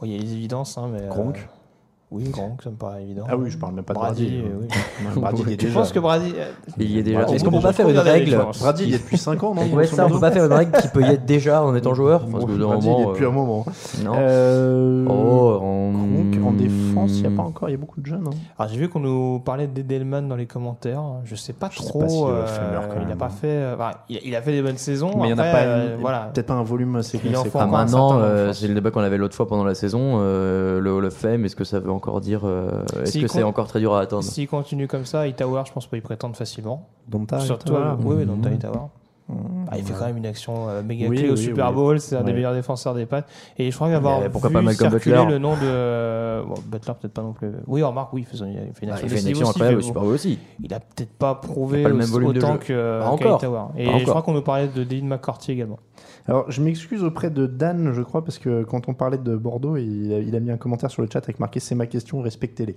Bon, 0.00 0.06
Il 0.06 0.12
y 0.12 0.16
a 0.16 0.18
les 0.18 0.32
évidences, 0.32 0.76
hein, 0.76 0.90
mais. 0.92 1.06
Gronk. 1.06 1.48
Oui, 2.10 2.24
Gronk, 2.30 2.62
ça 2.62 2.70
me 2.70 2.76
paraît 2.76 3.02
évident. 3.02 3.24
Ah 3.28 3.36
oui, 3.36 3.50
je 3.50 3.58
parle 3.58 3.74
même 3.74 3.84
pas 3.84 3.92
de 3.92 3.98
Brady. 3.98 4.24
Brady. 4.24 4.42
euh, 4.46 4.58
oui. 4.62 4.68
Non, 5.14 5.20
Brady, 5.20 5.42
il 5.42 5.48
est 5.48 5.60
Je 5.60 5.66
déjà. 5.66 5.78
pense 5.80 5.92
que 5.92 5.98
Brady. 5.98 6.32
euh, 6.38 6.52
Il 6.78 6.90
y 6.90 6.98
est 6.98 7.02
déjà. 7.02 7.22
Est-ce 7.28 7.44
qu'on 7.44 7.50
peut 7.50 7.60
pas 7.60 7.74
faire 7.74 7.86
une 7.88 7.98
règle 7.98 8.38
Brady, 8.60 8.84
il 8.86 8.94
est 8.94 8.98
depuis 8.98 9.18
5 9.18 9.42
ans, 9.42 9.54
non 9.54 9.66
Ouais, 9.74 9.86
ça, 9.86 10.06
on 10.06 10.10
peut 10.10 10.18
pas 10.20 10.30
faire 10.30 10.46
une 10.46 10.52
règle 10.54 10.72
qui 10.80 10.88
peut 10.88 11.02
y 11.02 11.10
être 11.10 11.26
déjà 11.26 11.62
en 11.62 11.74
étant 11.76 11.92
joueur 11.92 12.20
Parce 12.26 12.46
que 12.46 12.50
Brady, 12.52 12.86
il 12.86 12.90
est 12.92 12.94
moment. 12.96 13.10
depuis 13.10 13.24
un 13.24 13.28
euh, 13.28 13.30
moment. 13.32 13.66
Non. 14.04 14.12
Euh, 14.16 15.04
Oh, 15.06 15.58
en... 15.62 15.92
Gronk, 15.92 16.46
en 16.46 16.52
défense, 16.52 17.10
il 17.18 17.20
n'y 17.28 17.34
a 17.34 17.36
pas 17.36 17.42
encore, 17.42 17.68
il 17.68 17.72
y 17.72 17.74
a 17.74 17.78
beaucoup 17.78 18.00
de 18.00 18.06
jeunes. 18.06 18.26
hein. 18.26 18.36
Alors 18.58 18.72
j'ai 18.72 18.78
vu 18.78 18.88
qu'on 18.88 19.00
nous 19.00 19.40
parlait 19.40 19.66
d'Edelman 19.66 20.26
dans 20.28 20.36
les 20.36 20.46
commentaires. 20.46 21.02
Je 21.24 21.34
sais 21.34 21.52
pas 21.52 21.68
Je 21.70 21.80
sais 21.80 21.88
trop. 21.88 22.28
euh, 22.28 22.46
il 23.06 23.12
a 23.12 23.16
pas 23.16 23.28
fait. 23.28 23.46
euh, 23.48 23.74
enfin, 23.74 23.90
il, 24.08 24.34
a, 24.34 24.40
fait 24.42 24.52
des 24.52 24.62
bonnes 24.62 24.78
saisons. 24.78 25.10
Mais 25.16 25.28
il 25.28 25.34
n'y 25.34 25.34
en 25.34 25.38
a 25.38 25.42
après, 25.42 25.52
pas, 25.64 25.68
euh, 25.68 25.96
voilà. 26.00 26.30
peut-être 26.32 26.46
pas 26.46 26.54
un 26.54 26.62
volume 26.62 26.96
assez 26.96 27.20
Ah, 27.54 27.66
maintenant, 27.66 28.18
euh, 28.20 28.52
c'est 28.52 28.68
le 28.68 28.74
débat 28.74 28.90
qu'on 28.90 29.00
avait 29.00 29.18
l'autre 29.18 29.34
fois 29.34 29.46
pendant 29.46 29.64
la 29.64 29.74
saison. 29.74 30.18
euh, 30.20 30.80
le 30.80 30.92
Hall 30.92 31.04
of 31.04 31.14
Fame, 31.14 31.44
est-ce 31.44 31.56
que 31.56 31.64
ça 31.64 31.80
veut 31.80 31.90
encore 31.98 32.20
dire. 32.20 32.40
euh, 32.44 32.84
est-ce 33.02 33.18
que 33.18 33.28
c'est 33.28 33.42
encore 33.42 33.66
très 33.68 33.80
dur 33.80 33.94
à 33.94 34.00
attendre 34.00 34.24
S'il 34.24 34.48
continue 34.48 34.88
comme 34.88 35.04
ça, 35.04 35.20
Hightower, 35.20 35.62
je 35.66 35.72
pense 35.72 35.86
pas 35.86 35.96
y 35.96 36.00
prétendre 36.00 36.34
facilement. 36.36 36.88
Donta, 37.06 37.38
Surtout, 37.40 37.74
oui, 38.04 38.16
oui, 38.18 38.26
donc 38.26 38.38
Mhm. 38.38 38.52
Hightower. 38.52 38.80
Ah, 39.70 39.76
il 39.76 39.84
fait 39.84 39.92
quand 39.92 40.06
même 40.06 40.16
une 40.16 40.24
action 40.24 40.70
euh, 40.70 40.82
méga 40.82 41.06
Oui, 41.06 41.18
clé 41.18 41.28
au 41.28 41.36
Super 41.36 41.68
oui. 41.68 41.74
Bowl, 41.74 42.00
c'est 42.00 42.16
un 42.16 42.22
des 42.22 42.32
meilleurs 42.32 42.54
défenseurs 42.54 42.94
des 42.94 43.04
pattes. 43.04 43.28
Et 43.58 43.70
je 43.70 43.76
crois 43.76 43.90
qu'avoir 43.90 44.20
Mais 44.22 44.30
pourquoi 44.30 44.48
vu 44.48 44.54
pas 44.54 44.62
Malcolm 44.62 44.90
circuler 44.90 45.16
Butler 45.16 45.30
le 45.32 45.38
nom 45.38 45.52
de 45.52 46.42
bon, 46.48 46.54
Butler 46.66 46.94
peut-être 46.98 47.12
pas 47.12 47.20
non 47.20 47.34
plus. 47.34 47.50
Oui, 47.66 47.82
remarque, 47.82 48.14
oui, 48.14 48.24
il 48.32 48.38
fait, 48.38 48.42
une 48.42 48.56
Ah, 48.56 48.94
action, 48.94 49.06
Il 49.06 49.10
fait 49.10 49.18
une 49.18 49.24
décisive 49.26 49.28
action 49.36 49.48
aussi, 49.48 49.50
incroyable 49.50 49.78
au 49.78 49.82
Super 49.82 50.02
Bowl 50.02 50.14
aussi. 50.14 50.38
Il 50.62 50.72
a 50.72 50.80
peut-être 50.80 51.12
pas 51.12 51.34
prouvé 51.34 51.82
Pas 51.82 51.90
le 51.90 51.94
même 51.96 52.06
volume 52.06 52.32
de 52.32 52.38
autant 52.38 52.56
que. 52.56 53.02
Et 53.76 53.98
je 53.98 54.04
crois 54.06 54.22
qu'on 54.22 54.32
nous 54.32 54.40
parlait 54.40 54.68
de 54.68 54.82
David 54.82 55.04
McCarthy 55.04 55.52
également. 55.52 55.78
Alors, 56.28 56.50
je 56.50 56.60
m'excuse 56.60 57.02
auprès 57.04 57.30
de 57.30 57.46
Dan, 57.46 57.92
je 57.94 58.02
crois, 58.02 58.22
parce 58.22 58.36
que 58.38 58.62
quand 58.62 58.86
on 58.88 58.92
parlait 58.94 59.16
de 59.16 59.34
Bordeaux, 59.34 59.78
il 59.78 60.12
a, 60.12 60.18
il 60.18 60.36
a 60.36 60.40
mis 60.40 60.50
un 60.50 60.58
commentaire 60.58 60.90
sur 60.90 61.00
le 61.00 61.08
chat 61.10 61.20
avec 61.24 61.40
marqué 61.40 61.58
C'est 61.58 61.74
ma 61.74 61.86
question, 61.86 62.20
respectez-les. 62.20 62.74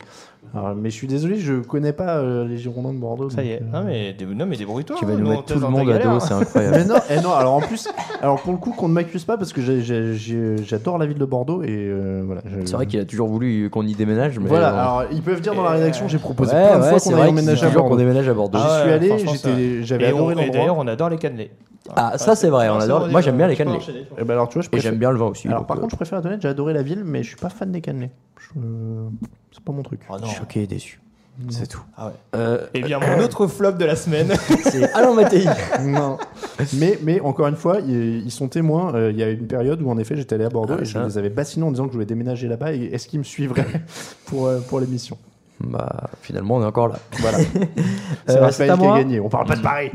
Mais 0.77 0.89
je 0.89 0.95
suis 0.95 1.07
désolé, 1.07 1.35
je 1.37 1.55
connais 1.55 1.93
pas 1.93 2.17
euh, 2.17 2.45
les 2.47 2.57
Girondins 2.57 2.93
de 2.93 2.97
Bordeaux. 2.99 3.29
Ça 3.29 3.43
y 3.43 3.51
est. 3.51 3.61
euh, 3.61 3.65
Non 3.73 3.83
mais, 3.85 4.13
dé- 4.13 4.25
non, 4.25 4.45
mais 4.45 4.55
débrouille-toi. 4.57 4.95
Tu 4.99 5.05
vas 5.05 5.13
hein, 5.13 5.17
nous 5.17 5.27
on 5.27 5.29
mettre 5.31 5.45
tout 5.45 5.53
le 5.55 5.59
ta 5.61 5.67
monde 5.69 5.81
à 5.81 5.93
galère. 5.93 6.13
dos, 6.13 6.19
c'est 6.19 6.33
incroyable. 6.41 6.77
Mais 6.77 6.85
non, 6.85 6.95
eh 7.09 7.21
non, 7.21 7.33
alors 7.33 7.53
en 7.55 7.61
plus, 7.61 7.87
alors 8.21 8.41
pour 8.41 8.51
le 8.53 8.57
coup, 8.57 8.71
qu'on 8.71 8.87
ne 8.87 8.93
m'accuse 8.93 9.23
pas 9.25 9.37
parce 9.37 9.51
que 9.53 9.61
j'ai- 9.61 9.81
j'ai- 9.81 10.13
j'ai- 10.15 10.57
j'adore 10.63 10.97
la 10.97 11.05
ville 11.05 11.17
de 11.17 11.25
Bordeaux 11.25 11.61
et 11.63 11.67
euh, 11.69 12.23
voilà. 12.25 12.41
je- 12.45 12.65
C'est 12.65 12.75
vrai 12.75 12.85
qu'il 12.85 12.99
a 13.01 13.05
toujours 13.05 13.27
voulu 13.27 13.69
qu'on 13.69 13.85
y 13.85 13.95
déménage. 13.95 14.39
Mais 14.39 14.47
Voilà, 14.47 14.71
bon. 14.71 14.77
alors 14.77 15.03
ils 15.11 15.21
peuvent 15.21 15.41
dire 15.41 15.55
dans 15.55 15.63
la 15.63 15.71
rédaction, 15.71 16.07
j'ai 16.07 16.17
proposé 16.19 16.53
Ouais, 16.55 16.67
plein 16.67 16.77
de 16.79 16.83
ouais, 16.83 16.89
fois 16.89 16.99
c'est 16.99 17.09
qu'on 17.09 17.15
vrai 17.15 17.21
aille 17.23 17.29
qu'il 17.31 17.39
emménager 17.39 17.59
dit 17.59 17.65
à 17.65 17.67
toujours 17.67 17.83
qu'on 17.83 17.89
Bordeaux. 17.89 18.03
déménage 18.03 18.27
à 18.29 18.33
Bordeaux. 18.33 18.57
J'y 18.59 18.63
Ah 18.67 18.79
suis 18.81 18.87
ouais, 18.89 18.95
allé, 18.95 19.07
franchement, 19.09 19.31
j'étais- 19.33 19.79
ça- 19.79 19.83
j'avais 19.85 20.03
Et 20.03 20.07
adoré 20.07 20.35
on- 20.35 20.39
Et 20.41 20.49
d'ailleurs, 20.49 20.77
on 20.77 20.87
adore 20.87 21.09
les 21.09 21.17
cannelés. 21.17 21.51
Ah, 21.95 22.17
ça 22.17 22.35
c'est 22.35 22.49
vrai, 22.49 22.69
on 22.69 22.79
adore. 22.79 23.07
Moi 23.09 23.21
j'aime 23.21 23.37
bien 23.37 23.47
les 23.47 23.55
cannelés. 23.55 23.79
Eh 24.17 24.23
ben 24.23 24.33
alors 24.33 24.47
tu 24.49 24.53
vois, 24.55 24.61
je 24.61 24.67
Et 24.67 24.71
préfère- 24.71 24.91
j'aime 24.91 24.99
bien 24.99 25.11
le 25.11 25.17
vin 25.17 25.25
aussi. 25.25 25.47
Alors 25.47 25.61
donc, 25.61 25.67
par 25.67 25.77
euh, 25.77 25.81
contre, 25.81 25.91
je 25.91 25.95
préfère 25.97 26.19
être 26.19 26.25
honnête, 26.25 26.41
j'ai 26.41 26.47
adoré 26.47 26.73
la 26.73 26.83
ville, 26.83 27.03
mais 27.03 27.23
je 27.23 27.29
suis 27.29 27.37
pas 27.37 27.49
fan 27.49 27.71
des 27.71 27.81
cannelés. 27.81 28.11
Je- 28.39 28.59
C'est 29.51 29.63
pas 29.63 29.71
mon 29.73 29.81
truc. 29.83 30.01
Oh 30.09 30.15
non. 30.19 30.27
choqué 30.27 30.63
et 30.63 30.67
déçu. 30.67 31.01
C'est 31.49 31.65
tout. 31.67 31.81
Ah 31.97 32.07
ouais. 32.07 32.13
Euh, 32.35 32.67
Et 32.75 32.81
bien, 32.81 32.99
mon 32.99 33.23
autre 33.23 33.47
flop 33.47 33.71
de 33.71 33.85
la 33.85 33.95
semaine. 33.95 34.31
c'est 34.63 34.91
Alain 34.93 35.13
Mattei. 35.13 35.45
non. 35.81 36.17
Mais, 36.73 36.99
mais 37.01 37.19
encore 37.21 37.47
une 37.47 37.55
fois, 37.55 37.79
ils, 37.79 38.19
ils 38.25 38.31
sont 38.31 38.47
témoins. 38.47 38.93
Euh, 38.93 39.11
Il 39.11 39.17
y 39.17 39.23
a 39.23 39.29
une 39.29 39.47
période 39.47 39.81
où 39.81 39.89
en 39.89 39.97
effet 39.97 40.15
j'étais 40.15 40.35
allé 40.35 40.43
à 40.45 40.49
Bordeaux 40.49 40.75
Ah, 40.77 40.81
et 40.81 40.85
je 40.85 40.93
ça. 40.93 41.03
les 41.05 41.17
avais 41.17 41.29
bassinés 41.29 41.65
en 41.65 41.71
disant 41.71 41.85
que 41.85 41.89
je 41.91 41.93
voulais 41.95 42.05
déménager 42.05 42.47
là-bas. 42.47 42.73
Et 42.73 42.83
est-ce 42.93 43.07
qu'ils 43.07 43.19
me 43.19 43.23
suivraient 43.23 43.65
pour, 44.25 44.45
euh, 44.47 44.59
pour 44.59 44.79
l'émission? 44.81 45.17
Bah, 45.63 46.09
finalement, 46.21 46.57
on 46.57 46.61
est 46.63 46.65
encore 46.65 46.89
là. 46.89 46.99
Voilà. 47.19 47.37
C'est 47.39 47.55
Euh, 48.37 48.41
Raphaël 48.41 48.53
c'est 48.53 48.63
à 48.63 48.65
qui 48.65 48.71
a 48.71 48.75
moi 48.75 48.97
gagné. 48.97 49.19
On 49.19 49.29
parle 49.29 49.47
pas 49.47 49.55
de 49.55 49.61
pareil. 49.61 49.91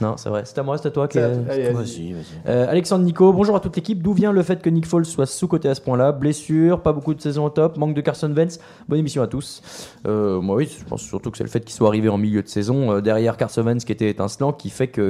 Non, 0.00 0.16
c'est 0.18 0.28
vrai. 0.28 0.42
C'est 0.44 0.58
à 0.58 0.62
moi, 0.62 0.76
c'est 0.76 0.88
à 0.88 0.90
toi. 0.90 1.08
Allez, 1.14 1.70
vas-y. 1.70 2.14
Euh, 2.46 2.66
Alexandre 2.68 3.04
Nico, 3.04 3.32
bonjour 3.32 3.56
à 3.56 3.60
toute 3.60 3.74
l'équipe. 3.76 4.02
D'où 4.02 4.12
vient 4.12 4.30
le 4.30 4.42
fait 4.42 4.60
que 4.60 4.68
Nick 4.68 4.84
Foles 4.84 5.06
soit 5.06 5.24
sous-côté 5.24 5.70
à 5.70 5.74
ce 5.74 5.80
point-là? 5.80 6.12
Blessure, 6.12 6.80
pas 6.82 6.92
beaucoup 6.92 7.14
de 7.14 7.20
saisons 7.20 7.46
au 7.46 7.50
top, 7.50 7.78
manque 7.78 7.94
de 7.94 8.02
Carson 8.02 8.30
Wentz. 8.36 8.60
Bonne 8.88 8.98
émission 8.98 9.22
à 9.22 9.26
tous. 9.26 9.62
Euh, 10.06 10.40
moi, 10.42 10.56
oui, 10.56 10.68
je 10.78 10.84
pense 10.84 11.00
surtout 11.00 11.30
que 11.30 11.38
c'est 11.38 11.44
le 11.44 11.50
fait 11.50 11.60
qu'il 11.60 11.72
soit 11.72 11.88
arrivé 11.88 12.10
en 12.10 12.18
milieu 12.18 12.42
de 12.42 12.48
saison 12.48 12.92
euh, 12.92 13.00
derrière 13.00 13.38
Carson 13.38 13.62
Wentz 13.62 13.86
qui 13.86 13.92
était 13.92 14.10
étincelant 14.10 14.52
qui 14.52 14.68
fait 14.68 14.88
que 14.88 15.00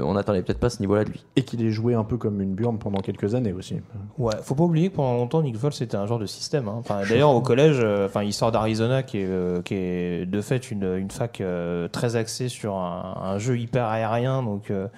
euh, 0.00 0.04
on 0.04 0.14
n'attendait 0.14 0.40
peut-être 0.42 0.58
pas 0.58 0.70
ce 0.70 0.80
niveau-là 0.80 1.04
de 1.04 1.10
lui. 1.10 1.24
Et 1.36 1.42
qu'il 1.42 1.62
ait 1.62 1.70
joué 1.70 1.92
un 1.92 2.04
peu 2.04 2.16
comme 2.16 2.40
une 2.40 2.54
burne 2.54 2.78
pendant 2.78 3.00
quelques 3.00 3.34
années 3.34 3.52
aussi. 3.52 3.76
Ouais, 4.16 4.32
faut 4.42 4.54
pas 4.54 4.64
oublier 4.64 4.88
que 4.88 4.96
pendant 4.96 5.16
longtemps, 5.18 5.42
Nick 5.42 5.58
Foles 5.58 5.74
c'était 5.74 5.98
un 5.98 6.06
genre 6.06 6.18
de 6.18 6.24
système. 6.26 6.66
hein. 6.66 6.76
Enfin, 6.78 7.00
D'ailleurs, 7.06 7.30
au 7.34 7.42
collège, 7.42 7.76
euh, 7.82 8.06
enfin, 8.06 8.22
il 8.22 8.32
sort 8.32 8.52
d'Arizona, 8.52 9.02
qui 9.02 9.18
est, 9.18 9.26
euh, 9.28 9.60
qui 9.60 9.74
est 9.74 10.24
de 10.24 10.40
fait 10.40 10.70
une, 10.70 10.84
une 10.96 11.10
fac 11.10 11.42
euh, 11.42 11.88
très 11.88 12.16
axée 12.16 12.48
sur 12.48 12.76
un, 12.76 13.18
un 13.22 13.38
jeu 13.38 13.58
hyper 13.58 13.84
aérien, 13.84 14.29
donc 14.42 14.70
euh, 14.70 14.88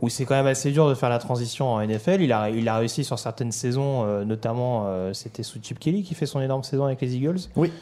où 0.00 0.08
c'est 0.08 0.24
quand 0.24 0.34
même 0.34 0.46
assez 0.46 0.70
dur 0.70 0.88
de 0.88 0.94
faire 0.94 1.08
la 1.08 1.18
transition 1.18 1.72
en 1.72 1.86
NFL. 1.86 2.20
Il 2.20 2.32
a, 2.32 2.50
il 2.50 2.68
a 2.68 2.76
réussi 2.76 3.04
sur 3.04 3.18
certaines 3.18 3.52
saisons, 3.52 4.04
euh, 4.04 4.24
notamment 4.24 4.84
euh, 4.86 5.12
c'était 5.12 5.42
sous 5.42 5.58
Chip 5.62 5.78
Kelly 5.78 6.02
qui 6.02 6.14
fait 6.14 6.26
son 6.26 6.40
énorme 6.40 6.62
saison 6.62 6.84
avec 6.84 7.00
les 7.00 7.16
Eagles. 7.16 7.40
Oui. 7.56 7.72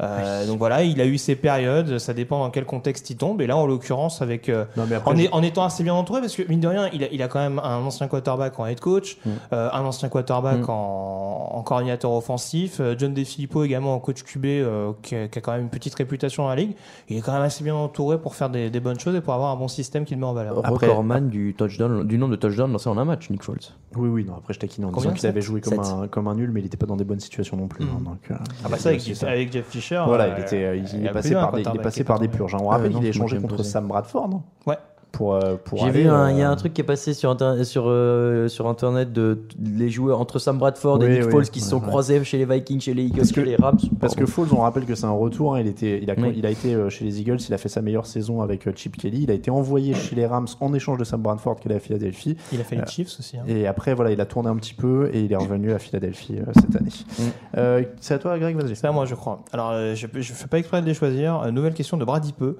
Euh, 0.00 0.46
donc 0.46 0.58
voilà, 0.58 0.82
il 0.84 1.00
a 1.00 1.06
eu 1.06 1.18
ses 1.18 1.34
périodes, 1.34 1.98
ça 1.98 2.14
dépend 2.14 2.38
dans 2.40 2.50
quel 2.50 2.64
contexte 2.64 3.10
il 3.10 3.16
tombe. 3.16 3.40
Et 3.40 3.46
là, 3.46 3.56
en 3.56 3.66
l'occurrence, 3.66 4.22
avec 4.22 4.48
euh, 4.48 4.64
Non, 4.76 4.84
mais 4.88 4.96
après, 4.96 5.12
en, 5.12 5.16
je- 5.16 5.22
est- 5.24 5.32
en 5.32 5.42
étant 5.42 5.64
assez 5.64 5.82
bien 5.82 5.94
entouré, 5.94 6.20
parce 6.20 6.36
que 6.36 6.42
mine 6.48 6.60
de 6.60 6.68
rien, 6.68 6.88
il 6.92 7.02
a, 7.04 7.08
il 7.10 7.22
a 7.22 7.28
quand 7.28 7.40
même 7.40 7.58
un 7.58 7.78
ancien 7.78 8.06
quarterback 8.08 8.58
en 8.60 8.66
head 8.66 8.78
coach, 8.80 9.16
Mm. 9.24 9.30
euh, 9.52 9.68
un 9.72 9.80
ancien 9.84 10.08
quarterback 10.08 10.60
Mm. 10.60 10.70
en, 10.70 11.50
en 11.54 11.62
coordinateur 11.62 12.12
offensif, 12.12 12.80
John 12.98 13.12
DeFilippo 13.14 13.64
également 13.64 13.94
en 13.94 13.98
coach 13.98 14.22
QB, 14.22 14.44
euh, 14.46 14.92
qui, 15.02 15.16
a, 15.16 15.28
qui 15.28 15.38
a 15.38 15.42
quand 15.42 15.52
même 15.52 15.62
une 15.62 15.68
petite 15.70 15.94
réputation 15.94 16.44
dans 16.44 16.48
la 16.50 16.56
ligue. 16.56 16.74
Il 17.08 17.16
est 17.16 17.20
quand 17.20 17.32
même 17.32 17.42
assez 17.42 17.64
bien 17.64 17.74
entouré 17.74 18.18
pour 18.20 18.34
faire 18.36 18.50
des, 18.50 18.70
des 18.70 18.80
bonnes 18.80 19.00
choses 19.00 19.14
et 19.16 19.20
pour 19.20 19.34
avoir 19.34 19.50
un 19.50 19.56
bon 19.56 19.68
système 19.68 20.04
qu'il 20.04 20.16
met 20.18 20.26
en 20.26 20.32
valeur. 20.32 20.58
Après- 20.64 20.86
Recordman 20.86 21.28
du 21.28 21.54
touchdown, 21.54 22.06
du 22.06 22.18
nombre 22.18 22.32
de 22.32 22.36
touchdowns 22.36 22.70
lancés 22.72 22.88
en 22.88 22.98
un 22.98 23.04
match, 23.04 23.28
Nick 23.30 23.42
Foles. 23.42 23.58
Oui, 23.96 24.08
oui, 24.08 24.24
non, 24.24 24.34
après 24.36 24.52
je 24.54 24.58
taquine 24.60 24.84
en 24.84 24.90
Combien, 24.90 25.10
disant 25.10 25.18
qu'il 25.20 25.28
avait 25.28 25.40
joué 25.40 25.60
comme 25.60 25.80
un, 25.80 26.06
comme 26.08 26.28
un 26.28 26.34
nul, 26.34 26.50
mais 26.52 26.60
il 26.60 26.66
était 26.66 26.76
pas 26.76 26.86
dans 26.86 26.96
des 26.96 27.04
bonnes 27.04 27.20
situations 27.20 27.56
non 27.56 27.66
plus. 27.68 27.84
Mm. 27.84 27.88
hein, 27.88 28.00
donc, 28.04 28.18
euh, 28.30 28.34
Ah 28.64 28.68
bah 28.68 28.76
ça, 28.76 28.90
a 28.90 28.92
avec, 28.92 29.22
avec 29.22 29.52
Jeff 29.52 29.66
Fisher. 29.66 29.87
Voilà, 30.06 30.24
euh, 30.24 30.34
il, 30.36 30.42
était, 30.42 30.64
euh, 30.64 30.76
il, 30.76 30.84
il 30.94 31.02
y 31.02 31.06
est 31.06 31.08
a 31.08 31.12
passé 31.12 31.34
par 31.34 31.52
des, 31.52 31.58
il 31.58 31.60
est 31.60 31.64
quarterback 31.64 31.82
passé 31.84 31.94
qui 31.96 32.00
est 32.00 32.04
par 32.04 32.18
des 32.18 32.26
tombé. 32.26 32.36
purges. 32.38 32.54
hein. 32.54 32.58
On 32.62 32.68
rappelle 32.68 32.92
non, 32.92 32.98
qu'il 32.98 33.06
me 33.06 33.08
échangé 33.10 33.38
contre. 33.38 33.62
Sam 33.62 33.86
Bradford. 33.88 34.40
Ouais. 34.66 34.76
Pour, 35.10 35.34
euh, 35.34 35.56
pour 35.64 35.78
J'ai 35.78 35.90
vu, 35.90 36.00
il 36.00 36.06
y 36.06 36.08
a 36.08 36.14
euh, 36.48 36.52
un 36.52 36.56
truc 36.56 36.74
qui 36.74 36.80
est 36.82 36.84
passé 36.84 37.14
sur, 37.14 37.30
internet, 37.30 37.64
sur, 37.64 37.84
euh, 37.88 38.46
sur 38.48 38.68
internet 38.68 39.12
de 39.12 39.38
les 39.64 39.88
joueurs 39.90 40.20
entre 40.20 40.38
Sam 40.38 40.58
Bradford 40.58 40.98
Oui, 41.00 41.06
et 41.06 41.08
Nick 41.08 41.24
oui, 41.24 41.30
Foles 41.32 41.48
qui 41.48 41.60
se 41.60 41.70
sont 41.70 41.80
ouais, 41.80 41.86
croisés 41.88 42.22
chez 42.24 42.36
les 42.38 42.44
Vikings, 42.44 42.80
chez 42.80 42.94
les 42.94 43.04
Eagles, 43.04 43.16
Parce 43.16 43.32
que- 43.32 43.40
chez 43.40 43.46
les 43.46 43.56
Rams. 43.56 43.78
Parce 44.00 44.14
que. 44.14 44.26
Foles, 44.26 44.48
on 44.52 44.60
rappelle 44.60 44.84
que 44.84 44.94
c'est 44.94 45.06
un 45.06 45.10
retour. 45.10 45.54
hein, 45.56 45.60
il, 45.60 45.66
était, 45.66 46.00
il, 46.02 46.10
a, 46.10 46.14
Oui. 46.18 46.34
il 46.36 46.44
a 46.46 46.50
été 46.50 46.76
chez 46.90 47.04
les 47.04 47.20
Eagles, 47.20 47.38
il 47.48 47.54
a 47.54 47.58
fait 47.58 47.70
sa 47.70 47.80
meilleure 47.80 48.06
saison 48.06 48.42
avec 48.42 48.68
Chip 48.76 48.96
Kelly. 48.96 49.22
Il 49.22 49.30
a 49.30 49.34
été 49.34 49.50
envoyé 49.50 49.94
chez 49.94 50.14
les 50.14 50.26
Rams 50.26 50.46
en 50.60 50.74
échange 50.74 50.98
de 50.98 51.04
Sam 51.04 51.22
Bradford 51.22 51.56
qui 51.58 51.68
est 51.68 51.74
à 51.74 51.80
Philadelphie. 51.80 52.36
Il 52.52 52.60
a 52.60 52.64
fait 52.64 52.76
les 52.76 52.82
Euh, 52.82 52.86
Chiefs 52.86 53.16
aussi. 53.18 53.38
hein. 53.38 53.44
Et 53.48 53.66
après, 53.66 53.94
voilà, 53.94 54.10
il 54.12 54.20
a 54.20 54.26
tourné 54.26 54.50
un 54.50 54.56
petit 54.56 54.74
peu 54.74 55.10
et 55.12 55.20
il 55.22 55.32
est 55.32 55.36
revenu 55.36 55.72
à 55.72 55.78
Philadelphie 55.78 56.36
euh, 56.38 56.52
cette 56.54 56.76
année. 56.76 56.90
Mm. 57.18 57.22
Euh, 57.56 57.82
c'est 58.00 58.14
à 58.14 58.18
toi, 58.18 58.38
Greg, 58.38 58.56
vas-y. 58.56 58.76
C'est 58.76 58.86
à 58.86 58.92
moi, 58.92 59.06
je 59.06 59.14
crois. 59.14 59.40
Alors, 59.52 59.70
euh, 59.72 59.94
je 59.94 60.06
ne 60.06 60.22
fais 60.22 60.46
pas 60.48 60.58
exprès 60.58 60.80
de 60.82 60.86
les 60.86 60.94
choisir. 60.94 61.40
Euh, 61.40 61.50
nouvelle 61.50 61.74
question 61.74 61.96
de 61.96 62.04
Brady 62.04 62.32
Peu. 62.32 62.58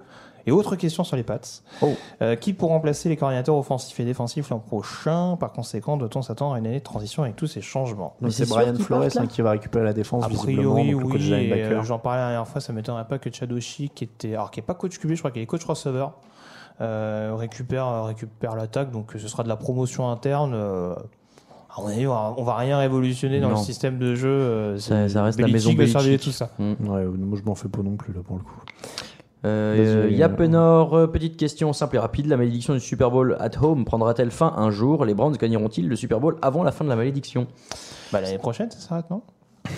Et 0.49 0.51
autre 0.51 0.76
question 0.76 1.05
sur 1.05 1.14
les 1.16 1.22
Pats. 1.22 1.38
Oh. 1.82 1.92
Euh, 2.22 2.34
qui 2.34 2.55
pour 2.55 2.70
remplacer 2.70 3.09
les 3.11 3.16
coordinateurs 3.16 3.55
offensifs 3.57 4.01
et 4.01 4.05
défensifs 4.05 4.49
l'an 4.49 4.59
prochain 4.61 5.36
Par 5.38 5.53
conséquent, 5.53 5.96
doit-on 5.99 6.22
s'attendre 6.22 6.55
à 6.55 6.59
une 6.59 6.66
année 6.66 6.78
de 6.78 6.84
transition 6.84 7.22
avec 7.22 7.36
tous 7.36 7.46
ces 7.46 7.61
changements 7.61 8.16
Donc, 8.22 8.32
c'est 8.32 8.49
Brian 8.49 8.74
Flores 8.74 9.03
hein, 9.16 9.26
qui 9.26 9.42
va 9.42 9.51
récupérer 9.51 9.84
la 9.84 9.92
défense, 9.92 10.24
A 10.24 10.28
priori, 10.28 10.92
donc 10.92 11.12
oui. 11.14 11.30
euh, 11.32 11.82
J'en 11.82 11.99
parlais 11.99 12.20
la 12.20 12.28
dernière 12.30 12.49
fois, 12.49 12.61
ça 12.62 12.72
m'étonnerait 12.72 13.07
pas 13.07 13.18
que 13.18 13.30
Chadoshi, 13.32 13.90
qui 13.90 14.05
était, 14.05 14.34
alors 14.34 14.51
qui 14.51 14.61
est 14.61 14.62
pas 14.62 14.74
coach 14.74 14.99
QB, 14.99 15.12
je 15.12 15.18
crois 15.18 15.30
qu'il 15.30 15.42
est 15.42 15.46
coach 15.46 15.64
receveur, 15.64 16.14
euh, 16.80 17.34
récupère, 17.36 18.05
récupère 18.05 18.57
l'attaque. 18.57 18.90
Donc 18.90 19.12
ce 19.18 19.28
sera 19.28 19.42
de 19.42 19.49
la 19.49 19.57
promotion 19.57 20.11
interne. 20.11 20.53
euh, 20.55 20.94
on 21.76 21.86
va, 21.86 22.34
on 22.36 22.42
va 22.42 22.57
rien 22.57 22.78
révolutionner 22.78 23.38
dans 23.38 23.51
Non. 23.51 23.59
le 23.59 23.62
système 23.62 23.99
de 23.99 24.14
jeu. 24.16 24.28
euh, 24.28 24.78
Ça- 24.78 25.22
reste 25.22 25.38
la 25.40 25.46
maison 25.46 25.72
Belichick. 25.74 26.20
tout 26.20 26.32
ça. 26.32 26.51
Mm. 26.59 26.72
Ouais, 26.88 27.05
moi 27.05 27.38
je 27.38 27.44
m'en 27.44 27.55
fais 27.55 27.68
pas 27.68 27.82
non 27.82 27.96
plus 27.96 28.12
là 28.12 28.20
pour 28.24 28.36
le 28.36 28.42
coup. 28.42 28.61
Euh, 29.45 29.76
euh, 29.78 30.07
euh, 30.07 30.11
Yapenor, 30.11 30.95
euh, 30.95 31.07
petite 31.07 31.36
question 31.36 31.72
simple 31.72 31.97
et 31.97 31.99
rapide. 32.01 32.26
La 32.26 32.36
malédiction 32.36 32.74
du 32.74 32.80
Super 32.80 33.11
Bowl 33.11 33.36
at 33.39 33.51
home 33.62 33.84
prendra-t-elle 33.84 34.30
fin 34.32 34.53
un 34.57 34.70
jour? 34.70 35.05
Les 35.05 35.14
Browns 35.14 35.36
gagneront-ils 35.36 35.89
le 35.89 35.95
Super 35.97 36.18
Bowl 36.20 36.36
avant 36.43 36.62
la 36.64 36.72
fin 36.72 36.84
de 36.84 36.91
la 36.91 36.97
malédiction? 36.97 37.47
Bah, 38.12 38.20
L'année 38.20 38.39
prochaine, 38.39 38.70
ça 38.70 38.78
s'arrête, 38.80 39.11
non? 39.11 39.22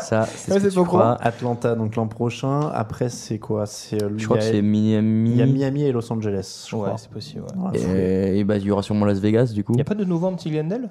Ça, 0.00 0.26
c'est 0.26 0.52
Ouais, 0.52 0.60
ce 0.70 0.74
pas 0.74 0.84
crois. 0.84 1.16
Atlanta, 1.20 1.74
donc 1.74 1.96
l'an 1.96 2.06
prochain. 2.08 2.60
Après, 2.74 3.08
c'est 3.08 3.38
quoi? 3.38 3.64
C'est 3.66 4.02
euh, 4.02 4.10
Je 4.16 4.24
crois 4.26 4.36
que 4.38 4.44
c'est 4.44 4.60
Miami. 4.62 5.30
Il 5.30 5.36
y 5.36 5.42
a 5.42 5.46
Miami 5.46 5.84
et 5.84 5.92
Los 5.92 6.12
Angeles, 6.12 6.66
je 6.68 6.76
Ouais, 6.76 6.82
crois. 6.84 6.98
c'est 6.98 7.10
possible. 7.10 7.44
ouais. 7.56 7.78
Et, 7.80 8.38
et 8.40 8.44
bah, 8.44 8.58
il 8.58 8.64
y 8.64 8.70
aura 8.70 8.82
sûrement 8.82 9.06
Las 9.06 9.18
Vegas, 9.18 9.46
du 9.54 9.64
coup. 9.64 9.72
Il 9.72 9.76
n'y 9.76 9.80
a 9.82 9.84
pas 9.86 9.94
de 9.94 10.04
nouveau 10.04 10.30
petit 10.32 10.50
Glendale? 10.50 10.90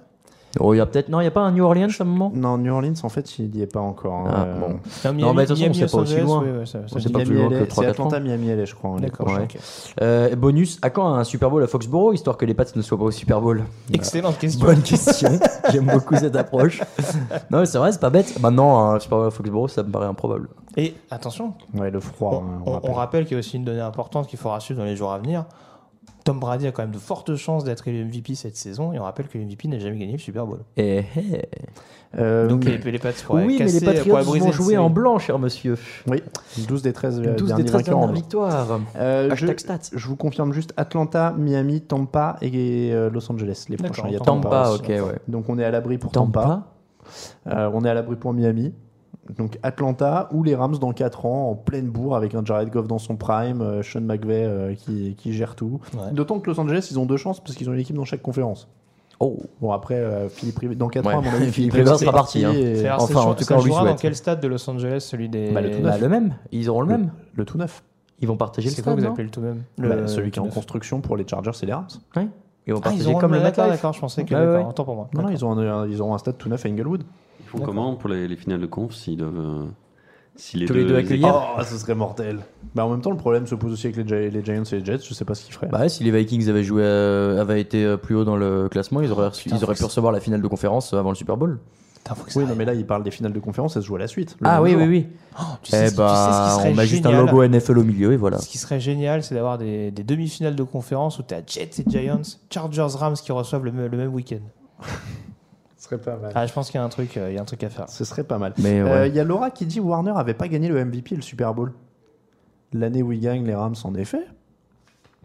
Oh, 0.60 0.74
il 0.74 0.78
y 0.78 0.80
a 0.80 0.86
peut-être. 0.86 1.10
Non, 1.10 1.20
il 1.20 1.24
n'y 1.24 1.28
a 1.28 1.32
pas 1.32 1.42
un 1.42 1.52
New 1.52 1.64
Orleans 1.64 1.88
à 2.00 2.04
un 2.04 2.06
moment? 2.06 2.32
Non, 2.34 2.58
New 2.58 2.74
Orleans, 2.74 2.94
en 3.04 3.10
fait, 3.10 3.38
il 3.38 3.50
n'y 3.52 3.62
est 3.62 3.72
pas 3.72 3.80
encore. 3.80 4.14
hein. 4.16 4.24
Ah, 4.28 4.44
Euh, 4.46 4.60
bon. 4.60 4.68
Non, 4.70 5.28
Non, 5.28 5.34
mais 5.34 5.46
de 5.46 5.54
toute 5.54 5.76
façon, 5.76 5.98
pas 5.98 6.04
aussi 6.04 6.20
loin. 6.22 6.42
ouais, 6.44 6.52
ouais, 6.60 6.66
ça- 6.66 6.80
ça- 6.80 6.96
On 6.96 7.00
C'est 7.00 7.04
sait 7.08 7.10
pas 7.10 7.20
plus 7.20 7.36
loin 7.36 7.50
que 7.50 7.60
c'est 7.60 7.68
3-4 7.68 7.90
Atlanta. 7.92 8.20
Miami 8.20 8.48
LA, 8.50 8.66
je 8.66 8.74
crois. 8.74 8.92
l'année 8.96 9.02
D'accord. 9.08 9.28
Euh, 10.02 10.36
bonus, 10.36 10.80
à 10.82 10.90
quand 10.90 11.14
un 11.14 11.24
Super 11.24 11.50
Bowl 11.50 11.62
à 11.64 11.68
Foxborough, 11.68 12.14
histoire 12.14 12.38
que 12.38 12.46
les 12.46 12.54
Pats 12.54 12.64
ne 12.76 12.82
soient 12.82 12.98
pas 12.98 13.04
au 13.06 13.12
Super 13.12 13.40
Bowl? 13.42 13.64
Excellente 13.94 14.38
question. 14.40 14.66
Bonne 14.66 14.82
question. 14.82 15.30
J'aime 15.72 15.86
beaucoup 15.86 16.16
cette 16.16 16.36
approche. 16.36 16.82
Non, 17.52 17.60
mais 17.60 17.66
c'est 17.66 17.78
vrai, 17.78 17.92
c'est 17.92 18.02
pas 18.02 18.10
bête. 18.10 18.40
Maintenant, 18.42 18.92
un 18.94 19.00
Super 19.00 19.18
Bowl 19.20 19.28
à 19.28 19.32
Foxborough, 19.32 19.70
ça 19.70 19.84
me 19.84 19.92
paraît 19.92 20.08
improbable. 20.08 20.48
Et 20.76 20.94
attention, 21.12 21.54
Ouais, 21.76 21.92
le 21.92 22.00
froid. 22.00 22.32
on, 22.34 22.38
hein, 22.38 22.62
on- 22.66 22.70
on 22.70 22.74
rappelle. 22.74 22.92
rappelle 22.94 23.24
qu'il 23.26 23.34
y 23.34 23.36
a 23.36 23.40
aussi 23.40 23.58
une 23.58 23.66
donnée 23.66 23.82
importante 23.82 24.28
qu'il 24.28 24.40
faudra 24.40 24.60
suivre 24.60 24.80
dans 24.80 24.86
les 24.86 24.96
jours 24.96 25.12
à 25.12 25.18
venir. 25.20 25.46
Tom 26.28 26.40
Brady 26.42 26.68
a 26.68 26.74
quand 26.74 26.82
même 26.82 26.92
de 26.92 26.98
fortes 26.98 27.36
chances 27.38 27.64
d'être 27.64 27.88
élu 27.88 28.04
MVP 28.04 28.36
cette 28.36 28.58
saison 28.58 28.92
et 28.92 29.00
on 29.00 29.04
rappelle 29.04 29.30
que 29.30 29.38
MVP 29.38 29.70
n'a 29.70 29.80
jamais 29.80 29.98
gagné 29.98 30.12
le 30.12 30.18
Super 30.18 30.46
Bowl. 30.46 30.60
Eh, 30.76 31.06
eh. 31.16 31.42
Euh, 32.18 32.50
Donc 32.50 32.66
les, 32.66 32.78
les 32.78 33.00
Pats 33.00 33.14
pourraient 33.26 33.46
Oui, 33.46 33.56
mais 33.60 33.72
les 33.72 33.80
Patriots 33.80 34.22
vont 34.24 34.52
jouer 34.52 34.78
en 34.78 34.90
blanc, 34.90 35.20
cher 35.20 35.40
monsieur. 35.40 35.78
Oui, 36.06 36.22
12 36.68 36.82
des 36.82 36.92
13 36.92 37.22
12 37.22 37.48
derniers 37.48 37.64
des 37.64 37.70
13 37.70 37.82
vainqueurs 37.82 38.00
en 38.00 38.12
victoires. 38.12 38.80
Euh, 38.98 39.30
je, 39.36 39.46
Hashtag 39.46 39.60
stats. 39.60 39.96
je 39.96 40.06
vous 40.06 40.18
confirme 40.18 40.52
juste 40.52 40.74
Atlanta, 40.76 41.34
Miami, 41.38 41.80
Tampa 41.80 42.36
et 42.42 42.90
euh, 42.92 43.10
Los 43.10 43.32
Angeles. 43.32 43.66
Les 43.70 43.78
prochains. 43.78 44.04
Il 44.08 44.14
y 44.14 44.18
a 44.18 44.20
Tampa, 44.20 44.72
ok, 44.72 44.88
ouais. 44.90 45.20
Donc 45.30 45.48
on 45.48 45.58
est 45.58 45.64
à 45.64 45.72
l'abri 45.72 45.98
pour 45.98 46.12
Tampa. 46.12 46.42
Tampa 46.42 46.68
Euh, 47.48 47.72
on 47.74 47.86
est 47.86 47.90
à 47.90 47.94
l'abri 47.94 48.18
pour 48.18 48.34
Miami. 48.34 48.74
Donc 49.36 49.60
Atlanta 49.64 50.30
ou 50.32 50.44
les 50.44 50.56
Rams 50.56 50.78
dans 50.78 50.94
4 50.94 51.26
ans 51.26 51.50
en 51.52 51.56
pleine 51.56 51.88
bourre 51.88 52.16
avec 52.16 52.34
un 52.36 52.44
Jared 52.46 52.70
Goff 52.70 52.88
dans 52.88 52.98
son 53.00 53.16
prime, 53.18 53.62
euh, 53.62 53.84
Sean 53.84 54.02
McVay 54.02 54.44
euh, 54.46 54.74
qui, 54.76 55.16
qui 55.18 55.34
gère 55.34 55.56
tout. 55.56 55.80
Ouais. 55.94 56.12
D'autant 56.14 56.40
que 56.40 56.50
Los 56.50 56.60
Angeles, 56.60 56.88
ils 56.92 57.00
ont 57.00 57.06
deux 57.06 57.18
chances 57.18 57.40
parce 57.40 57.56
qu'ils 57.56 57.70
ont 57.70 57.74
une 57.74 57.80
équipe 57.80 57.96
dans 57.96 58.06
chaque 58.06 58.22
conférence. 58.22 58.68
Oh, 59.20 59.38
Bon 59.62 59.72
après, 59.72 59.96
euh, 59.96 60.30
Philippe 60.30 60.78
dans 60.78 60.88
4 60.90 61.06
Ouais. 61.08 61.14
ans, 61.16 61.20
à 61.20 61.22
mon 61.22 61.32
avis, 61.34 61.52
Philippe 61.52 61.74
Rivers 61.74 61.98
sera 61.98 62.12
parti, 62.12 62.46
hein. 62.46 62.52
et- 62.54 62.76
C'est- 62.76 62.92
Enfin, 62.92 63.14
ça 63.22 63.28
en 63.28 63.34
tout 63.34 63.46
cas, 63.46 63.56
on 63.56 63.62
lui 63.64 63.66
jouera 63.72 63.82
dans 63.82 63.88
souhaite. 63.88 64.00
quel 64.02 64.16
stade 64.16 64.40
de 64.40 64.48
Los 64.48 64.70
Angeles 64.70 65.00
celui 65.10 65.28
des 65.28 65.52
Bah, 65.52 65.62
le 65.62 65.72
tout 65.72 65.82
bah, 65.82 65.92
neuf. 65.92 66.02
le 66.02 66.10
même. 66.10 66.36
Ils 66.52 66.70
auront 66.70 66.82
le 66.82 66.88
même. 66.88 67.12
Le 67.36 67.44
tout 67.46 67.58
neuf. 67.58 67.84
Ils 68.20 68.28
vont 68.28 68.38
partager 68.38 68.70
le 68.70 68.76
C'est 68.76 68.82
quoi 68.82 68.94
stade, 68.94 69.02
que 69.04 69.08
vous 69.08 69.12
appelez 69.14 69.24
le 69.26 69.30
tout 69.32 69.42
même 69.42 69.64
Bah, 69.78 69.96
Le- 69.96 70.08
celui 70.08 70.32
qui 70.32 70.40
est 70.40 70.42
en 70.42 70.48
construction 70.48 71.02
pour 71.02 71.18
les 71.18 71.28
Chargers 71.28 71.52
et 71.62 71.66
les 71.66 71.74
Rams. 71.74 71.88
Ouais. 72.16 72.28
Ils 72.68 72.74
vont 72.74 72.80
Ah, 72.80 72.84
partager 72.84 73.04
ils 73.06 73.10
auront 73.10 73.20
comme 73.20 73.34
le 73.34 73.40
d'accord, 73.40 73.94
je 73.94 74.00
pensais 74.00 74.24
que 74.26 74.68
autant 74.68 74.84
pour 74.84 74.96
moi. 74.96 75.08
Non, 75.14 75.30
ils, 75.30 75.44
ont 75.46 75.86
ils 75.86 76.02
auront 76.02 76.14
un 76.14 76.18
stade 76.18 76.38
tout 76.38 76.50
neuf 76.50 76.66
à 76.66 76.70
Inglewood. 76.70 77.04
Ils 77.54 77.60
font 77.60 77.66
comment 77.66 77.96
pour 77.96 78.10
les, 78.10 78.28
les 78.28 78.36
finales 78.36 78.60
de 78.62 78.66
conf 78.66 78.94
s'ils 78.94 79.18
doivent. 79.18 79.38
euh, 79.40 79.66
si 80.36 80.58
les 80.58 80.66
Tous 80.68 80.74
les 80.74 80.86
deux 80.86 80.96
accueillir 80.96 81.34
Oh, 81.58 81.62
ce 81.64 81.78
serait 81.78 81.96
mortel. 81.96 82.40
Bah, 82.76 82.86
en 82.86 82.90
même 82.92 83.02
temps, 83.02 83.10
le 83.10 83.18
problème 83.18 83.48
se 83.48 83.56
pose 83.56 83.74
aussi 83.74 83.88
avec 83.88 83.98
les, 83.98 84.08
Gi- 84.08 84.30
les 84.32 84.44
Giants 84.46 84.64
et 84.64 84.76
les 84.76 84.86
Jets. 84.86 85.00
Je 85.08 85.14
sais 85.16 85.26
pas 85.26 85.34
ce 85.34 85.44
qu'ils 85.44 85.54
feraient. 85.54 85.68
Bah 85.68 85.80
ouais, 85.80 85.90
si 85.90 86.04
les 86.04 86.12
Vikings 86.12 86.48
avaient 86.50 86.64
joué, 86.64 86.84
euh, 86.84 87.42
avaient 87.42 87.60
été 87.60 87.84
euh, 87.84 87.98
plus 87.98 88.14
haut 88.16 88.24
dans 88.24 88.36
le 88.38 88.70
classement, 88.70 89.02
ils 89.02 89.12
auraient, 89.12 89.30
reçu- 89.30 89.50
ils 89.52 89.64
auraient 89.64 89.74
pu 89.74 89.84
recevoir 89.84 90.12
la 90.14 90.20
finale 90.20 90.42
de 90.44 90.48
conférence 90.48 90.94
avant 90.94 91.10
le 91.10 91.16
Super 91.16 91.38
Bowl. 91.38 91.60
Oui, 92.38 92.46
non, 92.46 92.56
mais 92.56 92.64
là, 92.64 92.74
ils 92.74 92.86
parlent 92.86 93.04
des 93.04 93.12
finales 93.12 93.34
de 93.34 93.40
conférence, 93.40 93.74
ça 93.74 93.82
se 93.82 93.86
joue 93.88 93.98
à 93.98 94.00
la 94.00 94.08
suite. 94.08 94.38
le 94.40 94.48
Ah 94.48 94.62
même 94.62 94.64
oui, 94.64 94.72
jour. 94.72 94.82
oui, 94.82 94.88
oui. 94.88 95.08
Oh, 95.38 95.44
tu 95.62 95.72
sais 95.72 95.88
Eh 95.88 95.90
ce 95.90 95.92
qui- 95.92 95.98
tu 95.98 95.98
sais 95.98 95.98
ce 95.98 95.98
qui 95.98 95.98
bah, 95.98 96.56
serait 96.58 96.70
on 96.72 96.76
met 96.76 96.86
juste 96.88 97.06
un 97.06 97.10
génial 97.10 97.26
logo 97.26 97.44
NFL 97.44 97.78
au 97.80 97.84
milieu 97.84 98.14
et 98.14 98.18
voilà. 98.18 98.38
Ce 98.40 98.48
qui 98.48 98.58
serait 98.60 98.80
génial, 98.80 99.24
c'est 99.24 99.36
d'avoir 99.36 99.58
des, 99.58 99.92
des 99.92 100.04
demi-finales 100.06 100.56
de 100.56 100.64
conférence 100.64 101.20
où 101.20 101.24
tu 101.24 101.34
as 101.34 101.42
Jets 101.46 101.72
et 101.80 101.90
Giants, 101.90 102.22
Chargers, 102.50 102.88
Rams 102.96 103.16
qui 103.16 103.32
reçoivent 103.34 103.66
le, 103.66 103.72
me- 103.74 103.88
le 103.90 103.98
même 103.98 104.14
week-end. 104.14 104.86
Ce 105.90 105.96
serait 105.96 106.02
pas 106.04 106.18
mal. 106.18 106.32
Ah, 106.36 106.46
je 106.46 106.54
pense 106.54 106.70
qu'il 106.70 106.80
y 106.80 106.82
a 106.82 106.84
un 106.84 106.90
truc, 106.90 107.16
euh, 107.18 107.30
il 107.32 107.36
y 107.36 107.38
a 107.38 107.42
un 107.42 107.46
truc 107.46 107.64
à 107.64 107.70
faire. 107.70 107.90
Ce 107.90 108.04
serait 108.04 108.24
pas 108.26 108.38
mal. 108.38 108.54
Mais 108.58 108.78
Il 108.78 108.84
ouais. 108.84 109.10
y 109.12 109.20
a 109.20 109.24
Laura 109.24 109.52
qui 109.52 109.66
dit 109.66 109.80
Warner 109.80 110.12
avait 110.16 110.34
pas 110.34 110.48
gagné 110.48 110.68
le 110.68 110.84
MVP 110.84 111.14
et 111.14 111.16
le 111.18 111.22
Super 111.22 111.54
Bowl. 111.54 111.74
L'année 112.74 113.02
où 113.04 113.12
il 113.14 113.22
gagne 113.22 113.46
les 113.46 113.56
Rams, 113.56 113.76
en 113.86 113.96
effet. 113.96 114.28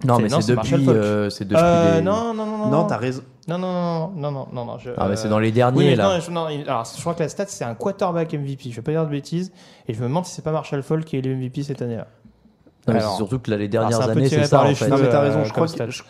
non, 0.04 0.18
mais 0.18 0.28
c'est 0.28 0.54
depuis, 0.54 0.88
euh, 0.88 1.30
c'est 1.30 1.44
depuis 1.44 1.60
Euh, 1.62 1.96
les- 1.96 2.02
non, 2.02 2.32
non, 2.34 2.46
non, 2.46 2.58
non. 2.58 2.68
Non, 2.70 2.84
t'as 2.84 2.96
raison. 2.96 3.22
Non, 3.48 3.58
non, 3.58 3.72
non, 3.72 4.12
non, 4.16 4.30
non, 4.30 4.48
non, 4.52 4.64
non. 4.64 4.78
Je, 4.78 4.90
Ah, 4.96 5.06
mais 5.06 5.12
euh, 5.12 5.16
c'est 5.16 5.28
dans 5.28 5.40
les 5.40 5.48
oui, 5.48 5.52
derniers 5.52 5.84
mais 5.90 5.96
là. 5.96 6.14
non, 6.14 6.20
je, 6.20 6.30
non, 6.30 6.44
alors, 6.46 6.84
je 6.84 7.00
crois 7.00 7.14
que 7.14 7.22
la 7.24 7.28
stat, 7.28 7.46
c'est 7.48 7.64
un 7.64 7.74
quarterback 7.74 8.32
MVP. 8.32 8.70
Je 8.70 8.76
vais 8.76 8.82
pas 8.82 8.92
dire 8.92 9.04
de 9.04 9.10
bêtises. 9.10 9.50
Et 9.88 9.94
je 9.94 10.00
me 10.00 10.06
demande 10.06 10.24
si 10.26 10.32
c'est 10.34 10.42
pas 10.42 10.52
Marshall 10.52 10.82
Falk 10.84 11.04
qui 11.04 11.16
est 11.16 11.20
le 11.22 11.34
MVP 11.34 11.64
cette 11.64 11.82
année-là. 11.82 12.06
Non, 12.86 12.94
mais 12.94 13.00
Alors- 13.00 13.10
c'est 13.12 13.16
surtout 13.16 13.38
que 13.40 13.50
là, 13.50 13.56
les 13.56 13.68
dernières 13.68 14.08
années, 14.08 14.28
c'est 14.28 14.44
ça 14.44 14.62
en 14.62 14.74
fait. 14.74 14.88
Non, 14.88 14.98
mais 14.98 15.08
t'as 15.08 15.18
euh, 15.18 15.28
raison. 15.28 15.44
Je 15.44 15.52
crois 15.52 15.66
que. 15.66 15.90
je- 15.90 16.02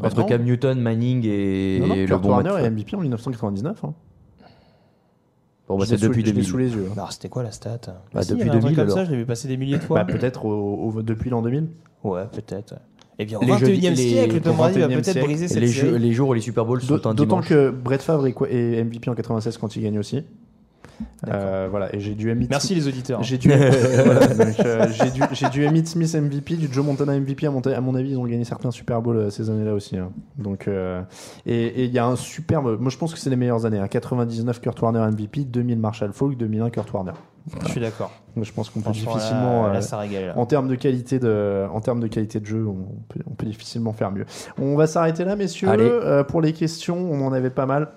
Entre 0.00 0.14
Bah, 0.16 0.22
non. 0.22 0.26
Cam 0.28 0.42
Newton, 0.42 0.80
Manning 0.80 1.24
et, 1.26 1.78
Non, 1.80 1.86
non, 1.88 1.94
le 1.94 2.06
Kurt 2.06 2.22
bon 2.22 2.28
Warner 2.30 2.50
est 2.64 2.70
MVP 2.70 2.96
en 2.96 3.00
1999. 3.00 3.84
hein. 3.84 3.94
Bon, 5.68 5.78
bah, 5.78 5.86
c'est 5.86 6.00
depuis 6.00 6.20
je 6.20 6.26
l'ai 6.26 6.32
2000. 6.32 6.44
sous 6.44 6.56
les 6.58 6.70
yeux. 6.74 6.86
hein. 6.90 6.92
Alors, 6.94 7.12
c'était 7.12 7.28
quoi 7.30 7.42
la 7.42 7.50
stat? 7.52 7.78
Bah, 8.12 8.22
Si, 8.22 8.28
il 8.32 8.34
y 8.34 8.38
depuis 8.38 8.48
avait 8.50 8.58
un 8.58 8.60
truc 8.60 8.74
2000, 8.74 8.76
comme 8.76 8.88
ça, 8.90 9.04
je 9.04 9.10
l'ai 9.12 9.16
vu 9.16 9.24
passer 9.26 9.48
des 9.48 9.56
milliers 9.56 9.78
de 9.78 9.82
fois. 9.82 10.02
Bah, 10.04 10.12
peut-être 10.12 10.44
au- 10.44 10.90
au- 10.92 11.02
depuis 11.02 11.30
l'an 11.30 11.40
2000. 11.42 11.68
Ouais, 12.02 12.24
peut-être. 12.30 12.74
Et 13.18 13.24
bien, 13.24 13.38
au 13.38 13.42
Les 13.42 13.46
21e 13.52 13.94
jeux- 13.94 14.02
les- 14.02 14.08
siècle, 14.10 14.40
Tom 14.40 14.56
Brady 14.56 14.80
va 14.80 14.88
21e 14.88 15.00
peut-être 15.02 15.24
briser 15.24 15.44
Et 15.44 15.48
cette 15.48 15.60
les, 15.60 15.68
série. 15.68 15.88
jeux, 15.90 15.96
les 15.96 16.12
jours 16.12 16.28
où 16.30 16.34
les 16.34 16.40
Super 16.40 16.66
Bowls 16.66 16.82
sont 16.82 17.06
un 17.06 17.14
D'autant 17.14 17.40
que 17.40 17.70
Brett 17.70 18.02
Favre 18.02 18.26
est, 18.26 18.32
quoi- 18.32 18.50
est 18.50 18.80
MVP 18.84 19.08
en 19.08 19.14
96 19.14 19.56
quand 19.56 19.74
il 19.76 19.82
gagne 19.84 19.98
aussi. 19.98 20.22
Euh, 21.28 21.68
voilà, 21.70 21.94
et 21.94 22.00
j'ai 22.00 22.14
du 22.14 22.30
Emmitt 22.30 22.50
Merci 22.50 22.74
les 22.74 22.86
auditeurs. 22.86 23.22
J'ai 23.22 23.38
du, 23.38 23.48
voilà, 24.04 24.26
donc, 24.28 24.60
euh, 24.60 24.86
j'ai 24.92 25.10
du, 25.10 25.20
j'ai 25.32 25.48
du 25.48 25.66
Emmitt 25.66 25.88
Smith 25.88 26.14
MVP, 26.14 26.56
du 26.56 26.72
Joe 26.72 26.84
Montana 26.84 27.18
MVP. 27.18 27.46
À 27.46 27.50
mon, 27.50 27.60
à 27.60 27.80
mon 27.80 27.94
avis, 27.94 28.10
ils 28.10 28.18
ont 28.18 28.24
gagné 28.26 28.44
certains 28.44 28.70
Super 28.70 29.00
Bowls 29.02 29.16
euh, 29.16 29.30
ces 29.30 29.50
années-là 29.50 29.74
aussi. 29.74 29.96
hein. 29.96 30.10
Donc, 30.38 30.68
euh, 30.68 31.02
et 31.46 31.64
et 31.66 31.84
il 31.84 31.92
y 31.92 31.98
a 31.98 32.06
un 32.06 32.16
superbe. 32.16 32.78
Moi, 32.80 32.90
je 32.90 32.98
pense 32.98 33.12
que 33.12 33.18
c'est 33.18 33.30
les 33.30 33.36
meilleures 33.36 33.66
années. 33.66 33.78
hein. 33.78 33.88
99 33.88 34.60
Kurt 34.60 34.80
Warner 34.82 35.00
MVP, 35.10 35.44
2000 35.44 35.78
Marshall 35.78 36.12
Falk, 36.12 36.36
2001 36.36 36.70
Kurt 36.70 36.92
Warner. 36.92 37.12
Je 37.64 37.68
suis 37.72 37.80
d'accord. 37.80 38.10
Donc, 38.36 38.44
je 38.44 38.52
pense 38.52 38.70
qu'on 38.70 38.80
peut 38.80 38.84
Franchement, 38.92 39.12
difficilement. 39.14 39.66
là, 39.66 39.72
là, 39.74 39.78
euh, 39.78 39.80
ça 39.82 39.98
régale. 39.98 40.26
là. 40.28 40.38
en 40.38 40.46
termes 40.46 40.66
de 40.68 40.74
qualité 40.76 41.18
de, 41.18 41.66
en 41.72 41.80
termes 41.80 42.00
de 42.00 42.06
qualité 42.06 42.40
de 42.40 42.46
jeu, 42.46 42.66
on 42.66 42.86
peut, 43.08 43.20
on 43.30 43.34
peut 43.34 43.44
difficilement 43.46 43.92
faire 43.92 44.10
mieux. 44.12 44.24
On 44.58 44.76
va 44.76 44.86
s'arrêter 44.86 45.24
là, 45.24 45.36
messieurs. 45.36 45.68
Allez. 45.68 45.84
Euh, 45.86 46.24
pour 46.24 46.40
les 46.40 46.52
questions, 46.54 46.96
on 46.96 47.26
en 47.26 47.32
avait 47.32 47.50
pas 47.50 47.66
mal. 47.66 47.88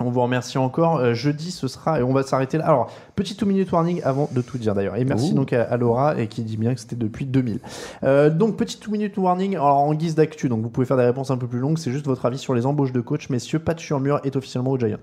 On 0.00 0.10
vous 0.10 0.20
remercie 0.22 0.58
encore. 0.58 0.96
Euh, 0.96 1.14
jeudi, 1.14 1.50
ce 1.50 1.68
sera 1.68 2.00
et 2.00 2.02
on 2.02 2.12
va 2.12 2.22
s'arrêter 2.22 2.58
là. 2.58 2.66
Alors, 2.66 2.90
petit 3.14 3.36
two 3.36 3.46
minute 3.46 3.70
warning 3.70 4.00
avant 4.02 4.28
de 4.32 4.40
tout 4.42 4.58
dire 4.58 4.74
d'ailleurs. 4.74 4.96
Et 4.96 5.04
merci 5.04 5.32
Ouh. 5.32 5.34
donc 5.34 5.52
à, 5.52 5.62
à 5.62 5.76
Laura 5.76 6.18
et 6.18 6.26
qui 6.28 6.42
dit 6.42 6.56
bien 6.56 6.74
que 6.74 6.80
c'était 6.80 6.96
depuis 6.96 7.24
2000. 7.26 7.60
Euh, 8.02 8.30
donc 8.30 8.56
petit 8.56 8.78
two 8.78 8.90
minute 8.90 9.16
warning. 9.16 9.52
Alors 9.54 9.78
en 9.78 9.94
guise 9.94 10.14
d'actu, 10.14 10.48
donc 10.48 10.62
vous 10.62 10.70
pouvez 10.70 10.86
faire 10.86 10.96
des 10.96 11.04
réponses 11.04 11.30
un 11.30 11.36
peu 11.36 11.46
plus 11.46 11.58
longues. 11.60 11.78
C'est 11.78 11.92
juste 11.92 12.06
votre 12.06 12.24
avis 12.26 12.38
sur 12.38 12.54
les 12.54 12.66
embauches 12.66 12.92
de 12.92 13.00
coach, 13.00 13.28
messieurs. 13.30 13.58
Pat 13.58 13.78
Mur 13.92 14.20
est 14.24 14.34
officiellement 14.34 14.70
aux 14.72 14.78
Giants. 14.78 14.96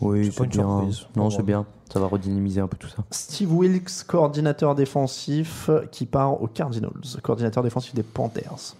Oui, 0.00 0.30
C'est 0.32 0.46
bien. 0.48 0.62
surprise. 0.62 1.00
Non, 1.16 1.30
c'est 1.30 1.42
bien. 1.42 1.64
Ça 1.92 2.00
va 2.00 2.06
redynamiser 2.06 2.60
un 2.60 2.66
peu 2.66 2.76
tout 2.76 2.88
ça. 2.88 2.96
Steve 3.10 3.52
Wilkes, 3.54 4.04
coordinateur 4.06 4.74
défensif, 4.74 5.70
qui 5.90 6.04
part 6.04 6.42
aux 6.42 6.48
Cardinals, 6.48 6.90
coordinateur 7.22 7.62
défensif 7.62 7.94
des 7.94 8.02
Panthers. 8.02 8.74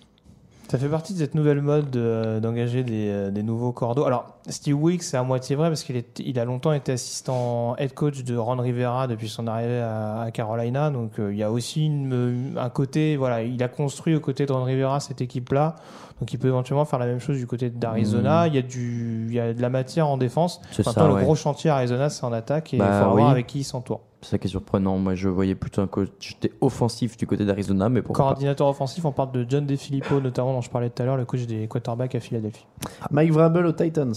Ça 0.69 0.79
fait 0.79 0.89
partie 0.89 1.13
de 1.13 1.19
cette 1.19 1.37
nouvelle 1.37 1.63
mode 1.63 1.91
de- 1.91 2.41
d'engager 2.43 2.83
des, 2.83 3.09
euh, 3.09 3.31
des 3.31 3.45
nouveaux 3.45 3.71
cordeaux. 3.71 4.05
Alors, 4.05 4.35
Steve 4.49 4.75
Wilkes, 4.83 5.05
c'est 5.05 5.17
à 5.17 5.23
moitié 5.23 5.55
vrai 5.55 5.69
parce 5.69 5.85
qu'il 5.85 6.03
il 6.19 6.41
a 6.41 6.45
longtemps 6.45 6.73
été 6.73 6.91
assistant 6.93 7.77
head 7.77 7.95
coach 7.95 8.25
de 8.25 8.37
Ron 8.37 8.57
Rivera 8.57 9.07
depuis 9.07 9.29
son 9.29 9.47
arrivée 9.47 9.79
à, 9.79 10.23
à 10.23 10.31
Carolina. 10.33 10.91
Donc, 10.91 11.21
euh, 11.21 11.33
il 11.33 11.39
y 11.39 11.45
a 11.45 11.53
aussi 11.53 11.87
une- 11.87 12.55
un 12.59 12.69
côté, 12.69 13.17
voilà, 13.17 13.43
il 13.45 13.63
a 13.63 13.69
construit 13.69 14.17
aux 14.17 14.21
côtés 14.21 14.45
de 14.45 14.53
Ron 14.53 14.65
Rivera 14.65 14.99
cette 14.99 15.21
équipe-là. 15.21 15.77
Donc, 16.21 16.33
il 16.33 16.39
peut 16.39 16.49
éventuellement 16.49 16.87
faire 16.87 16.99
la 16.99 17.07
même 17.07 17.19
chose 17.21 17.37
du 17.37 17.47
côté 17.47 17.69
d'Arizona. 17.69 18.47
Il, 18.47 18.55
y 18.55 18.59
a 18.59 18.63
du, 18.63 19.27
il 19.29 19.35
y 19.35 19.39
a 19.41 19.53
de 19.53 19.61
la 19.61 19.69
matière 19.69 20.09
en 20.09 20.17
défense. 20.17 20.63
C'est 20.73 20.87
Maintenant, 20.87 21.03
ça, 21.03 21.09
le 21.09 21.15
ouais. 21.15 21.23
gros 21.23 21.35
chantier 21.35 21.69
Arizona, 21.69 22.09
c'est 22.09 22.25
en 22.25 22.33
attaque 22.33 22.73
et 22.73 22.77
il 22.77 22.81
Bah 22.81 23.03
faut 23.05 23.11
oui. 23.15 23.21
voir 23.21 23.31
avec 23.31 23.47
qui 23.47 23.59
il 23.61 23.65
s'entoure. 23.65 24.01
C'est 24.23 24.31
ça 24.31 24.39
qui 24.39 24.47
est 24.47 24.51
surprenant. 24.51 24.97
Moi, 24.97 25.15
je 25.15 25.29
voyais 25.29 25.55
plutôt 25.55 25.83
un 25.83 25.87
coach 25.87 26.09
j'étais 26.21 26.53
offensif 26.63 27.19
du 27.19 27.27
côté 27.27 27.45
d'Arizona, 27.45 27.91
mais 27.91 28.01
pourquoi 28.01 28.25
pas. 28.25 28.29
Coordinateur 28.31 28.67
offensif, 28.67 29.05
on 29.05 29.13
parle 29.13 29.31
de 29.33 29.45
John 29.47 29.67
DeFilippo, 29.67 30.21
notamment, 30.23 30.55
dont 30.55 30.63
je 30.63 30.71
parlais 30.71 30.89
tout 30.89 31.03
à 31.03 31.07
l'heure, 31.07 31.19
le 31.19 31.27
coach 31.27 31.45
des 31.47 31.69
quarterbacks 31.69 32.15
à 32.15 32.21
Philadelphie. 32.21 32.65
Mike 33.11 33.33
Vrabel 33.33 33.67
aux 33.67 33.73
Titans. 33.73 34.15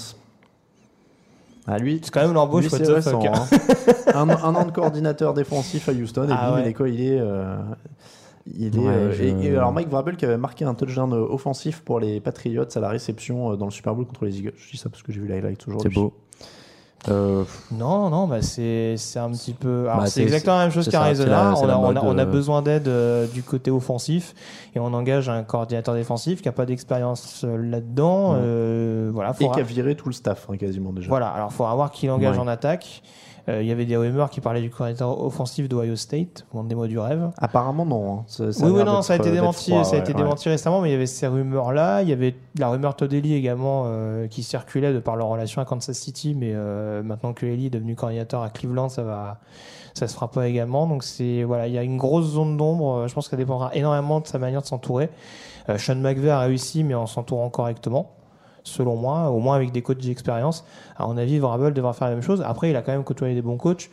Ah 1.68 1.78
lui, 1.78 2.00
C'est 2.02 2.12
quand 2.12 2.22
même 2.22 2.34
l'embauche, 2.34 2.66
hein. 2.74 3.46
un, 4.16 4.30
un 4.30 4.56
an 4.56 4.66
de 4.66 4.72
coordinateur 4.72 5.34
défensif 5.36 5.88
à 5.88 5.92
Houston 5.92 6.28
et 6.30 6.32
Ah 6.32 6.50
bim, 6.50 6.56
ouais. 6.56 6.62
il 6.64 6.68
est 6.70 6.74
quoi 6.74 6.90
Il 6.90 7.02
est, 7.02 7.20
euh, 7.20 7.58
il 8.48 8.76
est. 8.76 8.80
Ouais, 8.80 8.88
euh, 8.88 9.12
je- 9.12 9.24
et, 9.24 9.46
et 9.46 9.58
alors 9.58 9.72
Mike 9.72 9.90
Vrabel 9.90 10.16
qui 10.18 10.26
avait 10.26 10.38
marqué 10.38 10.66
un 10.66 10.74
touchdown 10.74 11.14
euh, 11.14 11.18
offensif 11.30 11.82
pour 11.82 12.00
les 12.00 12.20
Patriots 12.20 12.66
à 12.76 12.80
la 12.80 12.90
réception 12.90 13.52
euh, 13.52 13.56
dans 13.56 13.66
le 13.66 13.72
Super 13.72 13.96
Bowl 13.96 14.06
contre 14.06 14.26
les 14.26 14.38
Eagles. 14.40 14.54
Je 14.58 14.72
dis 14.72 14.78
ça 14.78 14.90
parce 14.90 15.04
que 15.04 15.12
j'ai 15.12 15.20
vu 15.20 15.28
l'highlight 15.28 15.68
aujourd'hui. 15.68 15.92
C'est 15.94 16.00
beau. 16.00 16.14
Euh, 17.08 17.46
Non, 17.72 18.10
non, 18.10 18.28
bah 18.28 18.42
c'est 18.42 18.96
un 19.16 19.32
petit 19.32 19.54
peu. 19.54 19.88
Alors 19.88 20.02
Bah, 20.02 20.08
c'est 20.08 20.22
exactement 20.22 20.58
la 20.58 20.64
même 20.64 20.72
chose 20.74 20.90
qu'Arizona. 20.90 21.54
On, 21.56 21.70
on, 21.70 21.96
on 21.98 22.18
a 22.18 22.26
besoin 22.26 22.62
d'aide 22.62 22.90
euh, 22.90 23.26
du 23.28 23.42
côté 23.42 23.72
offensif 23.72 24.36
et 24.76 24.80
on 24.82 24.94
engage 24.94 25.30
un 25.30 25.44
coordinateur 25.44 25.96
défensif 25.96 26.42
qui 26.42 26.50
n'a 26.50 26.52
pas 26.52 26.66
d'expérience 26.66 27.46
euh, 27.46 27.56
là-dedans. 27.56 28.34
Ouais. 28.34 28.40
Euh, 28.42 29.12
voilà, 29.14 29.34
Et 29.40 29.50
qui 29.50 29.60
a 29.62 29.64
viré 29.64 29.96
tout 29.96 30.10
le 30.10 30.14
staff 30.14 30.48
hein, 30.52 30.58
quasiment 30.58 30.92
déjà. 30.92 31.08
voilà, 31.08 31.30
alors 31.30 31.48
il 31.52 31.56
faudra 31.56 31.74
voir 31.74 31.90
qui 31.92 32.08
l'engage 32.08 32.36
Ouais. 32.36 32.42
en 32.44 32.48
attaque. 32.50 33.02
Euh, 33.50 33.62
Il 33.62 33.68
y 33.68 33.72
avait 33.72 33.86
des 33.86 33.98
rumeurs 33.98 34.30
qui 34.30 34.40
parlaient 34.42 34.62
du 34.62 34.70
coordinateur 34.70 35.22
offensif 35.24 35.68
d'Ohio 35.68 35.96
State. 35.96 36.46
Vendez-moi 36.54 36.88
du 36.88 37.00
rêve. 37.00 37.32
Apparemment, 37.38 37.86
non. 37.86 38.14
hein. 38.20 38.24
Ça- 38.28 38.52
ça 38.54 38.64
a 38.66 38.70
oui, 38.70 38.76
oui, 38.78 38.84
non, 38.86 39.02
ça 39.02 39.14
a 39.14 39.16
été 39.16 39.26
d'être 39.26 39.34
démenti, 39.42 39.72
froid, 39.72 39.84
ça 39.84 39.96
a 39.96 40.00
été 40.00 40.14
démenti 40.14 40.50
récemment, 40.50 40.82
mais 40.82 40.90
il 40.90 40.92
y 40.92 40.96
avait 40.96 41.06
ces 41.08 41.28
rumeurs-là. 41.28 42.02
Il 42.04 42.10
y 42.10 42.14
avait 42.14 42.36
la 42.58 42.70
rumeur 42.70 42.96
Todd 42.96 43.14
Haley 43.14 43.32
également 43.32 43.84
euh, 43.88 44.28
qui 44.28 44.44
circulait 44.44 44.94
de 44.94 45.00
par 45.00 45.16
leur 45.16 45.28
relation 45.28 45.62
à 45.62 45.66
Kansas 45.66 45.98
City, 45.98 46.36
mais 46.38 46.52
euh, 46.54 47.02
maintenant 47.04 47.34
que 47.34 47.46
Haley 47.46 47.66
est 47.66 47.70
devenu 47.70 47.96
coordinateur 47.96 48.44
à 48.44 48.50
Cleveland, 48.50 48.90
ça 48.90 49.04
va, 49.04 49.40
ça 49.94 50.08
se 50.08 50.14
fera 50.14 50.30
pas 50.30 50.48
également. 50.48 50.86
Donc 50.88 51.04
c'est 51.04 51.44
voilà, 51.44 51.68
il 51.68 51.74
y 51.74 51.78
a 51.78 51.84
une 51.84 51.98
grosse 51.98 52.26
zone 52.28 52.56
d'ombre. 52.58 52.98
Euh, 53.00 53.08
Je 53.08 53.14
pense 53.16 53.26
que 53.26 53.32
ça 53.32 53.38
dépendra 53.38 53.72
énormément 53.74 54.20
de 54.20 54.28
sa 54.28 54.38
manière 54.38 54.62
de 54.62 54.68
s'entourer. 54.68 55.10
Euh, 55.70 55.78
Sean 55.78 55.96
McVay 55.96 56.30
a 56.30 56.40
réussi, 56.40 56.84
mais 56.84 56.94
en 56.96 57.06
s'entourant 57.06 57.50
correctement. 57.50 58.12
Selon 58.70 58.96
moi, 58.96 59.30
au 59.30 59.40
moins 59.40 59.56
avec 59.56 59.72
des 59.72 59.82
coachs 59.82 59.98
d'expérience. 59.98 60.66
À 60.98 61.08
mon 61.08 61.18
avis, 61.18 61.40
Vrabel 61.40 61.74
devra 61.74 61.94
faire 61.94 62.08
la 62.08 62.14
même 62.14 62.24
chose. 62.24 62.44
Après, 62.46 62.70
il 62.70 62.76
a 62.76 62.82
quand 62.82 62.92
même 62.92 63.04
côtoyé 63.04 63.36
des 63.36 63.42
bons 63.42 63.58
coachs. 63.58 63.90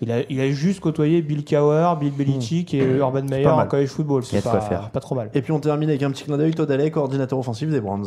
Il 0.00 0.12
a, 0.12 0.20
il 0.30 0.40
a 0.40 0.48
juste 0.50 0.80
côtoyé 0.80 1.22
Bill 1.22 1.44
Cowher, 1.44 1.94
Bill 1.98 2.12
Belichick 2.12 2.72
et 2.72 2.78
Urban 2.78 3.22
Meyer 3.22 3.48
en 3.48 3.66
college 3.66 3.88
football. 3.88 4.22
C'est 4.24 4.44
pas, 4.44 4.90
pas 4.92 5.00
trop 5.00 5.16
mal. 5.16 5.30
Et 5.34 5.42
puis 5.42 5.50
on 5.52 5.58
termine 5.58 5.88
avec 5.88 6.02
un 6.02 6.10
petit 6.10 6.24
clin 6.24 6.36
d'œil. 6.36 6.52
Todd 6.52 6.70
Haley, 6.70 6.90
coordinateur 6.90 7.38
offensif 7.38 7.68
des 7.68 7.80
Browns. 7.80 8.06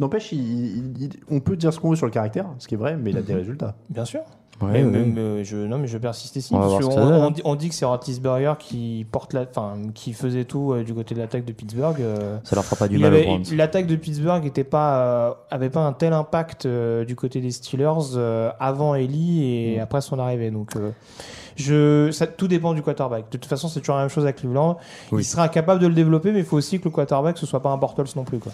N'empêche, 0.00 0.32
il- 0.32 0.38
il- 0.40 1.02
il- 1.02 1.10
on 1.30 1.40
peut 1.40 1.56
dire 1.56 1.72
ce 1.72 1.78
qu'on 1.78 1.90
veut 1.90 1.96
sur 1.96 2.06
le 2.06 2.12
caractère, 2.12 2.46
ce 2.58 2.66
qui 2.66 2.74
est 2.74 2.78
vrai, 2.78 2.96
mais 2.96 3.10
il 3.10 3.18
a 3.18 3.22
des 3.22 3.34
résultats. 3.34 3.74
Bien 3.90 4.04
sûr. 4.04 4.20
Ouais, 4.60 4.80
Et 4.80 4.84
ouais. 4.84 4.90
même, 4.90 5.16
euh, 5.18 5.42
je, 5.44 5.56
non, 5.56 5.76
mais 5.78 5.88
je 5.88 5.98
persiste 5.98 6.36
ici. 6.36 6.54
On 6.54 6.58
parce 6.60 6.84
on, 6.86 7.30
dit, 7.30 7.42
on 7.44 7.54
dit 7.56 7.68
que 7.68 7.74
c'est 7.74 7.84
Roethlisberger 7.84 8.54
qui 8.60 9.04
porte 9.10 9.32
la, 9.32 9.42
enfin, 9.42 9.72
qui 9.92 10.12
faisait 10.12 10.44
tout 10.44 10.72
euh, 10.72 10.84
du 10.84 10.94
côté 10.94 11.14
de 11.16 11.20
l'attaque 11.20 11.44
de 11.44 11.52
Pittsburgh. 11.52 11.96
euh, 12.00 12.38
Ça 12.44 12.54
leur 12.54 12.64
fera 12.64 12.76
pas 12.76 12.86
du 12.86 12.96
mal 12.98 13.12
avait-. 13.12 13.38
L'attaque 13.56 13.86
de 13.86 13.96
Pittsburgh 13.96 14.52
pas, 14.64 14.98
euh, 15.30 15.32
avait 15.50 15.70
pas 15.70 15.80
un 15.80 15.92
tel 15.92 16.12
impact 16.12 16.66
euh, 16.66 17.04
du 17.04 17.16
côté 17.16 17.40
des 17.40 17.50
Steelers 17.50 18.14
euh, 18.14 18.50
avant 18.60 18.94
Ellie 18.94 19.44
et 19.72 19.78
Mm. 19.78 19.82
après 19.82 20.00
son 20.00 20.18
arrivée. 20.20 20.50
Donc, 20.52 20.76
euh, 20.76 20.90
je, 21.56 22.10
ça, 22.12 22.26
tout 22.28 22.46
dépend 22.46 22.72
du 22.72 22.82
quarterback. 22.82 23.24
De 23.32 23.38
toute 23.38 23.46
façon, 23.46 23.66
c'est 23.68 23.80
toujours 23.80 23.96
la 23.96 24.02
même 24.02 24.10
chose 24.10 24.26
à 24.26 24.32
Cleveland. 24.32 24.76
Oui. 25.10 25.22
Il 25.22 25.24
sera 25.24 25.48
capable 25.48 25.80
de 25.80 25.88
le 25.88 25.94
développer, 25.94 26.30
mais 26.30 26.40
il 26.40 26.44
faut 26.44 26.56
aussi 26.58 26.78
que 26.78 26.84
le 26.84 26.90
quarterback 26.90 27.36
ce 27.36 27.46
soit 27.46 27.60
pas 27.62 27.70
un 27.70 27.78
Bortles 27.78 28.04
non 28.14 28.22
plus. 28.24 28.38
Quoi. 28.38 28.52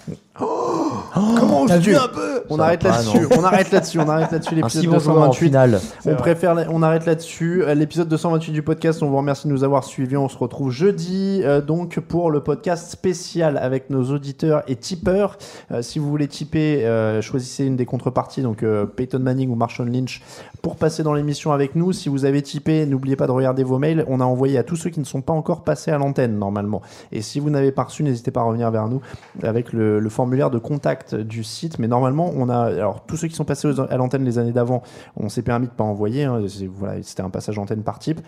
Comment 1.14 1.66
T'as 1.66 1.76
oses-tu 1.76 1.90
vu 1.90 1.97
un 1.97 2.09
peu 2.09 2.43
On 2.51 2.59
arrête 2.59 2.82
là-dessus. 2.82 3.26
On 3.39 3.44
arrête 3.44 3.70
là-dessus. 3.70 3.98
On 4.01 4.09
arrête 4.09 4.30
là-dessus 4.32 4.55
Un 4.55 4.56
l'épisode 4.56 4.82
si 4.82 4.86
bon 4.89 4.98
joueur 4.98 5.16
en 5.16 5.26
228. 5.28 5.47
finale. 5.47 5.80
On 6.06 6.14
préfère, 6.14 6.66
on 6.70 6.82
arrête 6.82 7.06
là-dessus. 7.06 7.62
Euh, 7.64 7.74
L'épisode 7.74 8.09
228 8.09 8.52
du 8.52 8.62
podcast, 8.62 9.02
on 9.02 9.09
vous 9.09 9.16
remercie 9.16 9.47
de 9.47 9.52
nous 9.52 9.64
avoir 9.64 9.85
suivis. 9.85 10.16
On 10.16 10.28
se 10.28 10.36
retrouve 10.36 10.70
jeudi 10.70 11.43
euh, 11.44 11.60
donc 11.60 12.01
pour 12.01 12.30
le 12.30 12.40
podcast 12.43 12.90
spécial 12.90 13.56
avec 13.59 13.90
nos 13.90 14.05
auditeurs 14.12 14.62
et 14.68 14.76
tipeurs. 14.76 15.36
Euh, 15.72 15.82
si 15.82 15.98
vous 15.98 16.09
voulez 16.09 16.28
tiper, 16.28 16.85
euh, 16.86 17.22
choisissez 17.22 17.64
une 17.64 17.76
des 17.76 17.86
contreparties, 17.86 18.43
donc 18.43 18.62
euh, 18.62 18.86
Peyton 18.86 19.20
Manning 19.20 19.51
ou 19.51 19.55
Marshawn 19.55 19.90
Lynch, 19.93 20.22
pour 20.62 20.76
passer 20.76 21.02
dans 21.02 21.14
l'émission 21.14 21.52
avec 21.52 21.74
nous. 21.74 21.93
Si 21.93 22.09
vous 22.09 22.24
avez 22.24 22.43
tipé, 22.43 22.86
n'oubliez 22.86 23.16
pas 23.16 23.26
de 23.26 23.32
regarder 23.32 23.62
vos 23.64 23.78
mails. 23.78 24.05
On 24.09 24.20
a 24.20 24.24
envoyé 24.24 24.59
à 24.59 24.62
tous 24.62 24.76
ceux 24.76 24.90
qui 24.90 25.01
ne 25.01 25.05
sont 25.05 25.20
pas 25.22 25.32
encore 25.32 25.62
passés 25.62 25.90
à 25.90 25.98
l'antenne 25.98 26.39
normalement. 26.39 26.82
Et 27.12 27.22
si 27.22 27.40
vous 27.40 27.51
n'avez 27.51 27.72
pas 27.72 27.85
reçu, 27.85 28.02
n'hésitez 28.02 28.30
pas 28.30 28.40
à 28.40 28.44
revenir 28.44 28.70
vers 28.70 28.89
nous 28.89 29.01
avec 29.43 29.72
le, 29.72 30.01
le 30.01 30.09
formulaire 30.10 30.51
de 30.51 30.59
contact 30.59 30.97
du 31.14 31.44
site. 31.44 31.78
Mais 31.78 31.88
normalement, 31.88 32.30
on 32.34 32.48
a 32.48 32.64
alors 32.64 33.04
tous 33.06 33.16
ceux 33.16 33.28
qui 33.28 33.34
sont 33.34 33.44
passés 33.44 33.68
à 33.90 33.96
l'antenne 33.96 34.24
les 34.24 34.38
années 34.38 34.52
d'avant, 34.52 34.82
on 35.16 35.28
s'est 35.28 35.42
permis 35.42 35.66
de 35.66 35.72
pas 35.72 35.84
envoyer. 35.84 36.24
hein. 36.24 36.40
Voilà, 36.72 37.02
c'était 37.02 37.22
un 37.22 37.30
passage 37.30 37.58
antenne 37.58 37.82
par 37.82 37.98
type. 37.98 38.20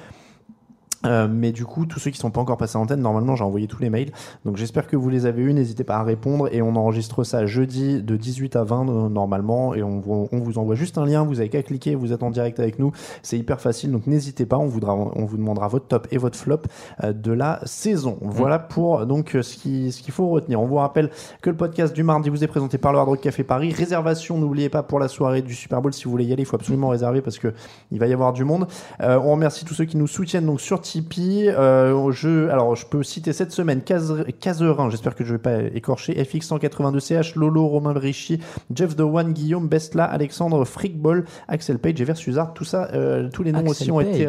Euh, 1.07 1.29
mais 1.31 1.51
du 1.53 1.65
coup, 1.65 1.87
tous 1.87 1.99
ceux 1.99 2.11
qui 2.11 2.19
sont 2.19 2.31
pas 2.31 2.41
encore 2.43 2.59
passés 2.59 2.77
à 2.77 2.81
l'antenne, 2.81 3.01
normalement, 3.01 3.35
j'ai 3.37 3.45
envoyé 3.45 3.67
tous 3.67 3.81
les 3.81 3.89
mails. 3.89 4.11
Donc 4.45 4.57
j'espère 4.57 4.87
que 4.87 4.97
vous 4.97 5.09
les 5.09 5.25
avez 5.25 5.43
eus. 5.43 5.55
N'hésitez 5.55 5.83
pas 5.85 5.97
à 5.97 6.03
répondre 6.03 6.49
et 6.53 6.61
on 6.61 6.77
enregistre 6.77 7.25
ça 7.25 7.47
jeudi 7.47 8.03
de 8.03 8.17
18 8.17 8.57
à 8.57 8.65
20 8.65 8.89
euh, 8.89 9.09
normalement 9.09 9.75
et 9.75 9.83
on, 9.83 9.99
vous- 10.01 10.29
on 10.31 10.39
vous 10.41 10.59
envoie 10.59 10.75
juste 10.75 10.99
un 10.99 11.07
lien. 11.07 11.25
Vous 11.25 11.41
avez 11.41 11.49
qu'à 11.49 11.63
cliquer, 11.63 11.95
vous 11.95 12.13
êtes 12.13 12.23
en 12.23 12.31
direct 12.31 12.61
avec 12.61 12.79
nous. 12.79 12.93
C'est 13.23 13.39
hyper 13.39 13.61
facile. 13.61 13.93
Donc 13.93 14.07
n'hésitez 14.07 14.45
pas. 14.45 14.59
On, 14.59 14.67
voudra, 14.67 14.95
on 14.95 15.25
vous 15.25 15.37
demandera 15.39 15.69
votre 15.69 15.87
top 15.87 16.07
et 16.11 16.19
votre 16.19 16.37
flop 16.37 16.61
euh, 17.03 17.13
de 17.15 17.33
la 17.33 17.61
saison. 17.65 18.19
Voilà 18.21 18.59
pour 18.59 19.07
donc 19.07 19.37
ce 19.41 19.57
qui 19.57 19.93
ce 19.93 20.03
qu'il 20.03 20.13
faut 20.13 20.29
retenir. 20.29 20.61
On 20.61 20.67
vous 20.67 20.77
rappelle 20.77 21.11
que 21.41 21.49
le 21.49 21.57
podcast 21.57 21.95
du 21.95 22.03
mardi 22.03 22.29
vous 22.29 22.45
est 22.45 22.49
présenté 22.49 22.77
par 22.77 22.93
le 22.93 22.99
Hard 22.99 23.09
Rock 23.09 23.21
Café 23.23 23.43
Paris. 23.43 23.73
Réservation, 23.73 24.37
n'oubliez 24.39 24.69
pas 24.69 24.83
pour 24.83 24.99
la 24.99 25.09
soirée 25.09 25.41
du 25.43 25.55
Super 25.55 25.81
Bowl 25.81 25.95
si 25.95 26.05
vous 26.05 26.11
voulez 26.11 26.25
y 26.27 26.33
aller, 26.33 26.43
il 26.43 26.47
faut 26.47 26.57
absolument 26.57 26.89
réserver 26.89 27.23
parce 27.23 27.39
que 27.39 27.55
il 27.91 27.99
va 27.99 28.07
y 28.07 28.13
avoir 28.13 28.33
du 28.35 28.45
monde. 28.45 28.67
Euh, 29.01 29.19
on 29.25 29.33
remercie 29.33 29.65
tous 29.65 29.75
ceux 29.75 29.87
qui 29.87 29.97
nous 29.97 30.07
soutiennent 30.07 30.45
donc 30.47 30.61
sur 30.61 30.81
Tipeee. 30.91 31.49
Euh, 31.49 32.11
je, 32.13 32.49
alors 32.49 32.75
je 32.75 32.85
peux 32.87 33.03
citer 33.03 33.33
cette 33.33 33.53
semaine 33.53 33.81
Cazer- 33.81 34.25
Cazerin, 34.41 34.91
j'espère 34.91 35.15
que 35.15 35.25
je 35.25 35.33
vais 35.35 35.39
pas 35.39 35.63
écorcher, 35.75 36.15
FX182CH, 36.21 37.39
Lolo, 37.39 37.67
Romain 37.67 37.93
Brichy, 37.93 38.41
Jeff 38.75 38.97
The 38.97 39.01
One, 39.01 39.33
Guillaume, 39.33 39.69
Bestla, 39.69 40.05
Alexandre, 40.05 40.65
Freakball, 40.65 41.25
Axel 41.49 41.79
Page 41.79 42.01
et 42.01 42.05
Versuzard. 42.05 42.55
Tout 42.55 42.65
ça, 42.65 42.89
euh, 42.95 43.29
tous 43.33 43.43
les 43.43 43.53
noms 43.53 43.59
Axel 43.61 43.71
aussi 43.71 43.91
ont 43.91 44.01
été. 44.01 44.27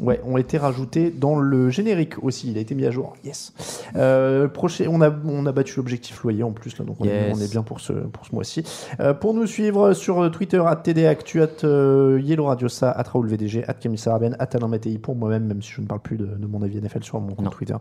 Ouais, 0.00 0.20
ont 0.24 0.36
été 0.36 0.58
rajoutés 0.58 1.10
dans 1.10 1.36
le 1.36 1.70
générique 1.70 2.22
aussi. 2.24 2.50
Il 2.50 2.58
a 2.58 2.60
été 2.60 2.74
mis 2.74 2.84
à 2.84 2.90
jour. 2.90 3.14
Yes. 3.24 3.52
Euh, 3.94 4.48
prochain, 4.48 4.86
on 4.90 5.00
a 5.00 5.08
on 5.26 5.46
a 5.46 5.52
battu 5.52 5.76
l'objectif 5.76 6.20
loyer 6.24 6.42
en 6.42 6.50
plus 6.50 6.76
là, 6.78 6.84
donc 6.84 6.96
on, 7.00 7.04
est, 7.04 7.28
Yes. 7.28 7.36
on 7.36 7.40
est 7.40 7.50
bien 7.50 7.62
pour 7.62 7.78
ce 7.80 7.92
pour 7.92 8.26
ce 8.26 8.34
mois-ci. 8.34 8.64
Euh, 8.98 9.14
pour 9.14 9.34
nous 9.34 9.46
suivre 9.46 9.92
sur 9.92 10.28
Twitter 10.32 10.60
at 10.66 10.76
tdactu 10.82 11.40
euh, 11.62 12.20
Yellow 12.20 12.46
Radiosa 12.46 12.90
at 12.90 13.04
Raoul 13.04 13.28
VDG 13.28 13.62
at 13.68 13.74
Camille 13.74 13.98
Saraben 13.98 14.34
at 14.40 14.48
Alain 14.54 14.66
Mattei 14.68 14.98
pour 14.98 15.14
moi-même 15.14 15.44
même 15.46 15.62
si 15.62 15.70
je 15.70 15.80
ne 15.80 15.86
parle 15.86 16.00
plus 16.00 16.16
de, 16.16 16.26
de 16.26 16.46
mon 16.46 16.62
avis 16.62 16.80
NFL 16.80 17.04
sur 17.04 17.20
mon 17.20 17.28
compte 17.34 17.44
Non. 17.44 17.50
Twitter. 17.50 17.76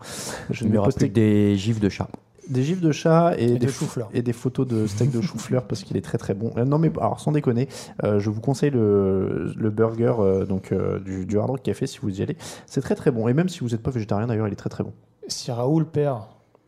Je 0.51 0.65
ne 0.65 0.69
me 0.69 0.75
vais 0.77 0.83
poster 0.83 0.99
plus 1.05 1.09
que 1.09 1.13
des 1.15 1.55
gifs 1.57 1.79
de 1.79 1.89
chat. 1.89 2.07
Des 2.49 2.63
gifs 2.63 2.81
de 2.81 2.91
chat 2.91 3.35
et, 3.37 3.53
Et 3.53 3.59
des 3.59 3.69
et 4.13 4.21
des 4.21 4.33
photos 4.33 4.67
de 4.67 4.87
steak 4.87 5.11
de 5.11 5.21
chou-fleur 5.21 5.63
parce 5.65 5.83
qu'il 5.83 5.97
est 5.97 6.01
très 6.01 6.17
très 6.17 6.33
bon. 6.33 6.51
Euh, 6.57 6.65
non 6.65 6.77
mais 6.77 6.91
alors 6.97 7.19
sans 7.19 7.31
déconner, 7.31 7.67
euh, 8.03 8.19
je 8.19 8.29
vous 8.29 8.41
conseille 8.41 8.71
le, 8.71 9.53
le 9.55 9.69
burger 9.69 10.13
euh, 10.19 10.45
donc 10.45 10.71
euh, 10.71 10.99
du, 10.99 11.25
du 11.25 11.37
Hard 11.37 11.49
Rock 11.49 11.63
Café 11.63 11.87
si 11.87 11.99
vous 11.99 12.19
y 12.19 12.23
allez. 12.23 12.37
C'est 12.65 12.81
très 12.81 12.95
très 12.95 13.11
bon 13.11 13.27
et 13.27 13.33
même 13.33 13.49
si 13.49 13.59
vous 13.59 13.69
n'êtes 13.69 13.83
pas 13.83 13.91
végétarien 13.91 14.27
d'ailleurs, 14.27 14.47
il 14.47 14.53
est 14.53 14.57
très 14.57 14.69
très 14.69 14.83
bon. 14.83 14.93
Si 15.27 15.51
Raoul 15.51 15.85
perd 15.85 16.23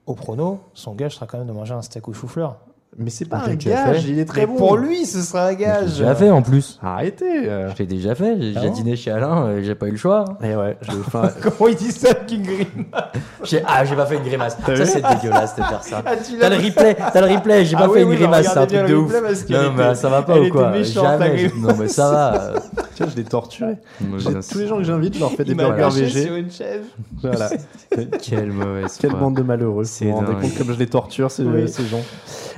au 0.05 0.13
prono, 0.13 0.59
son 0.73 0.95
gage 0.95 1.15
sera 1.15 1.25
quand 1.27 1.37
même 1.37 1.47
de 1.47 1.53
manger 1.53 1.73
un 1.73 1.81
steak 1.81 2.07
au 2.07 2.13
chou-fleur. 2.13 2.57
Mais 2.97 3.09
c'est 3.09 3.25
pas 3.25 3.39
un 3.45 3.55
gage, 3.55 4.05
il 4.07 4.19
est 4.19 4.25
très 4.25 4.45
bon. 4.45 4.55
pour 4.55 4.77
lui, 4.77 5.05
ce 5.05 5.21
sera 5.21 5.47
un 5.47 5.49
J'ai 5.49 5.57
gage. 5.57 5.89
déjà 5.97 6.15
fait 6.15 6.29
en 6.29 6.41
plus. 6.41 6.79
Arrêtez. 6.81 7.49
euh. 7.49 7.69
Je 7.73 7.79
l'ai 7.79 7.85
déjà 7.87 8.15
fait. 8.15 8.37
J'ai 8.39 8.53
déjà 8.53 8.69
dîné 8.69 8.95
chez 8.95 9.11
Alain. 9.11 9.47
euh, 9.47 9.61
J'ai 9.61 9.75
pas 9.75 9.87
eu 9.87 9.91
le 9.91 9.97
choix. 9.97 10.23
Et 10.41 10.55
ouais, 10.55 10.77
je 10.81 10.91
vais 10.93 11.03
faire- 11.11 11.33
Comment 11.41 11.67
il 11.69 11.75
dit 11.75 11.91
ça, 11.91 12.13
King 12.13 12.43
Green 12.43 12.85
J'ai- 13.43 13.61
Ah, 13.67 13.83
j'ai 13.83 13.97
pas 13.97 14.05
fait 14.05 14.15
une 14.15 14.23
grimace. 14.23 14.55
Ça, 14.65 14.85
c'est 14.85 15.01
dégueulasse 15.21 15.57
de 15.57 15.63
faire 15.63 15.83
ça. 15.83 16.03
Ah, 16.05 16.11
tu 16.15 16.37
T'as 16.39 16.47
le 16.47 16.55
replay, 16.55 16.95
t'as 16.95 17.27
le 17.27 17.35
replay, 17.35 17.65
j'ai 17.65 17.75
Ah 17.75 17.79
pas 17.81 17.87
oui, 17.89 17.93
fait 17.95 18.01
une 18.03 18.09
oui, 18.11 18.15
grimace, 18.15 18.43
c'est 18.45 18.47
un 18.57 18.61
regardez 18.61 18.75
truc 18.75 18.85
bien 18.87 18.87
de 18.87 18.93
le 18.93 18.97
ouf. 18.99 19.13
replay 19.13 19.27
parce 19.29 19.43
qu'elle 19.43 19.61
Non, 19.61 19.71
mais 19.75 19.95
ça 19.95 20.09
va 20.09 20.21
pas 20.21 20.33
elle 20.35 20.39
ou 20.39 20.43
était 20.43 20.51
quoi 20.51 20.69
méchante, 20.71 21.03
la 21.03 21.11
Jamais. 21.19 21.35
grimace. 21.35 21.53
Non, 21.69 21.75
mais 21.77 21.87
ça 21.89 22.09
va. 22.11 22.33
euh, 22.41 22.59
Tiens, 22.95 23.07
je 23.11 23.15
l'ai 23.17 23.23
torturé. 23.25 23.73
J'ai- 24.19 24.29
bien 24.29 24.39
Tous 24.49 24.57
les 24.57 24.67
gens 24.67 24.77
que 24.77 24.83
j'invite, 24.83 25.15
je 25.15 25.19
leur 25.19 25.31
fais 25.33 25.43
des 25.43 25.51
Il 25.51 25.57
m'a 25.57 25.63
burgers 25.69 25.81
lâché 26.01 26.07
sur 26.27 26.35
une 26.35 26.49
chaise. 26.49 26.83
Voilà. 27.21 27.49
Quelle 28.21 28.51
mauvaise 28.53 28.97
Quelle 29.01 29.11
foi. 29.11 29.19
bande 29.19 29.35
de 29.35 29.41
malheureux. 29.41 29.83
Vous 29.83 29.89
C'est 29.89 30.05
vous 30.05 30.13
rendez 30.15 30.31
dingue. 30.31 30.41
compte 30.43 30.57
comme 30.57 30.73
je 30.73 30.79
les 30.79 30.87
torture, 30.87 31.29
ces, 31.29 31.43
Oui. 31.43 31.67
ces 31.67 31.85
gens. 31.85 31.99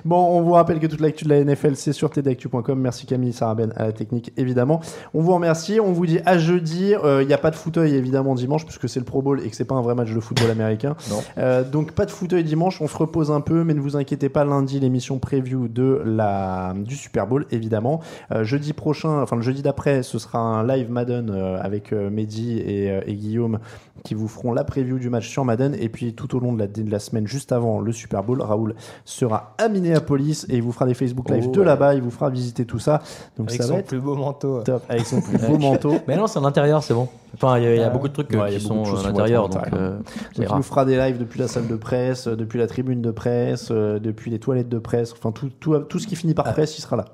Bon, 0.08 0.38
on 0.38 0.42
vous 0.42 0.54
rappelle 0.54 0.80
que 0.80 0.88
toute 0.88 1.02
l'actu 1.02 1.26
de 1.26 1.30
la 1.30 1.44
NFL, 1.44 1.76
c'est 1.76 1.92
sur 1.92 2.10
tdactu.com. 2.10 2.80
Merci 2.80 3.06
Camille 3.06 3.34
Saraben 3.34 3.74
à 3.76 3.88
la 3.88 3.92
technique, 3.92 4.32
évidemment. 4.38 4.80
On 5.14 5.22
vous 5.22 5.34
remercie. 5.34 5.82
On 5.82 5.92
vous 5.92 6.06
dit 6.06 6.20
à 6.26 6.38
jeudi. 6.38 6.96
Euh, 6.96 7.24
Il 7.24 7.28
n'y 7.28 7.34
a 7.34 7.38
pas 7.38 7.52
de 7.52 7.58
fauteuil, 7.58 7.94
évidemment, 7.94 8.34
dimanche, 8.34 8.64
puisque 8.64 8.88
c'est 8.88 9.02
le 9.02 9.06
Pro 9.06 9.22
Bowl 9.22 9.42
et 9.42 9.50
que 9.50 9.56
c'est 9.58 9.66
pas 9.66 9.76
un 9.76 9.82
vrai 9.82 9.96
match 9.96 10.14
de 10.14 10.20
football 10.22 10.50
américain. 10.50 10.96
Non. 11.10 11.24
Euh, 11.38 11.64
donc, 11.64 11.92
pas 11.92 12.06
de 12.06 12.12
fauteuil 12.12 12.46
dimanche. 12.46 12.82
On 12.82 12.88
se 12.88 12.96
repose 12.96 13.32
un 13.32 13.42
peu, 13.42 13.66
mais 13.66 13.74
ne 13.74 13.82
vous 13.82 13.98
inquiétez 13.98 14.30
pas. 14.30 14.46
Lundi, 14.46 14.80
l'émission 14.80 15.20
preview 15.20 15.68
de 15.68 16.02
la, 16.06 16.74
du 16.76 16.96
Super 16.96 17.28
Bowl, 17.28 17.46
évidemment. 17.52 18.00
Euh, 18.32 18.46
jeudi 18.46 18.72
prochain, 18.72 19.22
enfin 19.22 19.36
le 19.36 19.42
jeudi 19.42 19.62
d'après, 19.62 20.04
ce 20.04 20.20
sera 20.20 20.40
un 20.40 20.66
live 20.66 20.90
Madden 20.90 21.30
euh, 21.30 21.60
avec 21.62 21.92
euh, 21.92 22.10
Mehdi 22.10 22.60
et, 22.60 22.92
euh, 22.92 23.02
et 23.06 23.14
Guillaume 23.14 23.60
qui 24.04 24.14
vous 24.16 24.28
feront 24.28 24.52
la 24.54 24.64
preview 24.64 25.00
du 25.00 25.10
match 25.10 25.28
sur 25.30 25.46
Madden. 25.46 25.76
Et 25.80 25.90
puis 25.90 26.14
tout 26.14 26.36
au 26.36 26.40
long 26.40 26.54
de 26.54 26.60
la, 26.60 26.68
de 26.68 26.90
la 26.90 27.00
semaine, 27.00 27.28
juste 27.28 27.52
avant 27.52 27.80
le 27.80 27.92
Super 27.92 28.24
Bowl, 28.24 28.42
Raoul 28.42 28.76
sera 29.06 29.54
à 29.58 29.70
Minneapolis 29.70 30.46
et 30.50 30.56
il 30.58 30.62
vous 30.64 30.72
fera 30.72 30.86
des 30.86 30.94
Facebook 30.94 31.30
Live 31.30 31.46
Oh, 31.48 31.52
de 31.52 31.60
ouais. 31.60 31.66
là-bas. 31.66 31.96
Il 31.96 32.02
vous 32.02 32.12
fera 32.12 32.30
visiter 32.30 32.66
tout 32.66 32.80
ça. 32.80 33.02
Donc 33.38 33.50
Avec 33.50 33.62
ça 33.62 33.68
son 33.68 33.74
va 33.76 33.80
être 33.80 33.88
plus 33.88 34.00
beau 34.00 34.16
manteau. 34.16 34.62
top 34.62 34.84
avec 34.90 35.06
son 35.06 35.22
plus 35.22 35.38
beau 35.38 35.58
manteau. 35.58 35.96
Mais 36.08 36.16
non, 36.16 36.28
c'est 36.28 36.40
en 36.40 36.46
intérieur, 36.46 36.84
c'est 36.84 36.94
bon. 36.94 37.08
Enfin, 37.34 37.58
il 37.60 37.64
y 37.66 37.68
a, 37.68 37.76
il 37.76 37.80
y 37.80 37.84
a 37.84 37.88
Ah. 37.88 37.90
beaucoup 37.90 38.08
de 38.08 38.14
trucs 38.14 38.34
euh, 38.34 38.40
Ouais, 38.42 38.50
il 38.50 38.54
y 38.54 38.56
a 38.56 38.60
qui 38.60 38.66
sont 38.66 38.84
à 38.84 39.04
l'intérieur, 39.04 39.46
à 39.46 39.48
donc 39.50 39.56
l'intérieur. 39.66 39.92
euh, 39.92 39.98
Donc 39.98 40.48
il 40.50 40.56
nous 40.56 40.64
fera 40.64 40.86
des 40.86 40.98
lives 40.98 41.18
depuis 41.20 41.40
la 41.40 41.48
salle 41.48 41.68
de 41.68 41.76
presse, 41.76 42.28
euh, 42.28 42.36
depuis 42.36 42.58
la 42.58 42.68
tribune 42.68 43.02
de 43.02 43.12
presse, 43.12 43.68
euh, 43.70 44.00
depuis 44.00 44.32
les 44.32 44.40
toilettes 44.40 44.70
de 44.70 44.80
presse, 44.80 45.12
enfin 45.14 45.32
tout, 45.32 45.50
tout, 45.60 45.78
tout 45.80 46.00
ce 46.00 46.08
qui 46.08 46.16
finit 46.16 46.34
par 46.34 46.46
presse, 46.54 46.78
il 46.78 46.82
sera 46.82 46.96
là. 46.96 47.06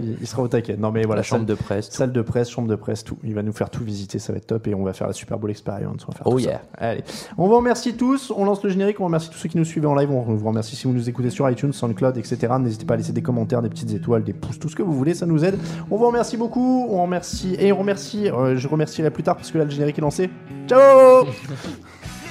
Il, 0.00 0.18
il 0.20 0.26
sera 0.26 0.42
au 0.42 0.48
taquet. 0.48 0.76
Non 0.76 0.92
mais 0.92 1.02
voilà, 1.04 1.20
La 1.20 1.22
chambre 1.24 1.40
salle, 1.40 1.46
de 1.46 1.54
presse. 1.54 1.88
tout. 1.88 1.96
salle 1.96 2.12
de 2.12 2.22
presse, 2.22 2.50
chambre 2.50 2.68
de 2.68 2.76
presse, 2.76 3.02
tout. 3.04 3.18
Il 3.24 3.34
va 3.34 3.42
nous 3.42 3.52
faire 3.52 3.70
tout 3.70 3.82
visiter, 3.82 4.18
ça 4.18 4.32
va 4.32 4.36
être 4.38 4.46
top 4.46 4.66
et 4.68 4.74
on 4.74 4.84
va 4.84 4.92
faire 4.92 5.06
la 5.06 5.12
Super 5.14 5.38
Bowl 5.38 5.50
Experience. 5.50 6.06
On 6.08 6.12
va 6.12 6.16
faire 6.16 6.26
Oh 6.26 6.30
tout 6.32 6.38
ça. 6.40 6.48
yeah. 6.50 6.62
Allez, 6.78 7.04
on 7.36 7.46
vous 7.48 7.56
remercie 7.56 7.94
tous. 7.94 8.32
On 8.34 8.44
lance 8.46 8.62
le 8.64 8.70
générique. 8.70 8.98
On 9.00 9.04
remercie 9.04 9.28
tous 9.28 9.36
ceux 9.38 9.48
qui 9.48 9.58
nous 9.58 9.64
suivent 9.64 9.86
en 9.86 9.94
live. 9.94 10.10
On 10.10 10.22
vous 10.22 10.48
remercie 10.48 10.74
si 10.74 10.86
vous 10.86 10.92
nous 10.94 11.08
écoutez 11.08 11.28
sur 11.30 11.48
iTunes, 11.50 11.72
SoundCloud, 11.72 12.16
etc. 12.16 12.38
N'hésitez 12.58 12.86
pas 12.86 12.94
à 12.94 12.96
laisser 12.96 13.12
des 13.12 13.20
commentaires, 13.22 13.60
des 13.62 13.68
petites 13.68 13.92
étoiles, 13.92 14.24
des 14.24 14.32
pouces, 14.32 14.58
tout 14.58 14.68
ce 14.70 14.76
que 14.76 14.82
vous 14.82 14.94
voulez, 14.94 15.14
ça 15.14 15.26
nous 15.26 15.44
aide. 15.44 15.58
On 15.90 15.96
vous 15.98 16.06
remercie 16.06 16.36
beaucoup. 16.38 16.86
On 16.90 17.02
remercie 17.02 17.56
et 17.58 17.72
on 17.72 17.78
remercie. 17.78 18.30
euh, 18.30 18.56
je 18.56 18.66
remercierai 18.68 19.10
plus 19.10 19.22
tard 19.22 19.36
parce 19.36 19.50
que 19.50 19.58
là 19.58 19.64
le 19.64 19.70
générique 19.70 19.98
est 19.98 20.02
lancé. 20.02 20.30
Ciao. 20.66 20.80
Les 20.80 21.26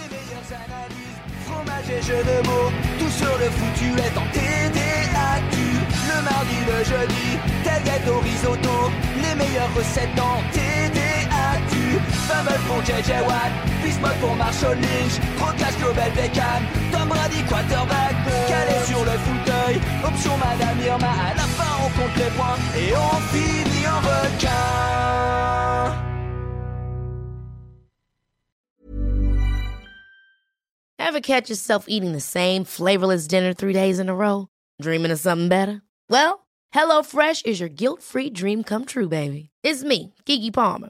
meilleures 0.10 0.52
analyses, 0.52 1.20
fromage 1.46 1.90
et 1.90 2.02
jeux 2.02 2.24
de 2.24 2.48
mots, 2.48 2.72
tout 3.00 3.10
sur 3.12 3.28
le 3.38 3.46
foutu 3.46 3.90
est 4.00 4.18
en 4.18 4.26
TDAQ. 4.34 5.58
Le 6.10 6.24
mardi, 6.24 6.58
le 6.68 6.84
jeudi, 6.84 7.38
tel 7.64 7.84
gâteau 7.84 8.20
risotto, 8.20 8.92
les 9.18 9.36
meilleures 9.36 9.74
recettes 9.76 10.16
dans 10.16 10.42
TDAQ. 10.52 11.07
Fumble 12.28 12.60
pour 12.68 12.82
JJ 12.84 13.24
Watt, 13.28 13.52
Bismuth 13.84 14.20
pour 14.20 14.36
Marshall 14.36 14.76
Lynch, 14.76 15.20
Global 15.80 16.12
Beckham, 16.12 16.66
Tom 16.92 17.08
Brady 17.10 17.44
quarterback, 17.48 18.16
calé 18.48 18.86
sur 18.86 19.00
le 19.06 19.18
fauteuil, 19.26 19.80
option 20.04 20.38
Madame 20.38 20.80
Irma, 20.82 21.08
à 21.08 21.34
la 21.36 21.44
fin 21.44 21.72
on 21.84 21.90
compte 21.98 22.16
les 22.18 22.32
points 22.32 22.58
et 22.76 22.94
on 22.94 23.20
finit 23.32 23.88
en 23.88 24.00
requin. 24.02 24.48
Ever 31.00 31.22
catch 31.22 31.50
yourself 31.50 31.86
eating 31.88 32.12
the 32.12 32.20
same 32.20 32.66
flavorless 32.66 33.28
dinner 33.28 33.54
three 33.54 33.74
days 33.74 33.98
in 33.98 34.10
a 34.10 34.16
row? 34.16 34.50
Dreaming 34.82 35.12
of 35.12 35.20
something 35.20 35.48
better? 35.48 35.82
Well, 36.10 36.46
HelloFresh 36.74 37.46
is 37.46 37.62
your 37.62 37.70
guilt-free 37.70 38.32
dream 38.32 38.64
come 38.64 38.84
true, 38.84 39.08
baby. 39.08 39.50
It's 39.64 39.84
me, 39.84 40.14
Kiki 40.26 40.52
Palmer. 40.52 40.90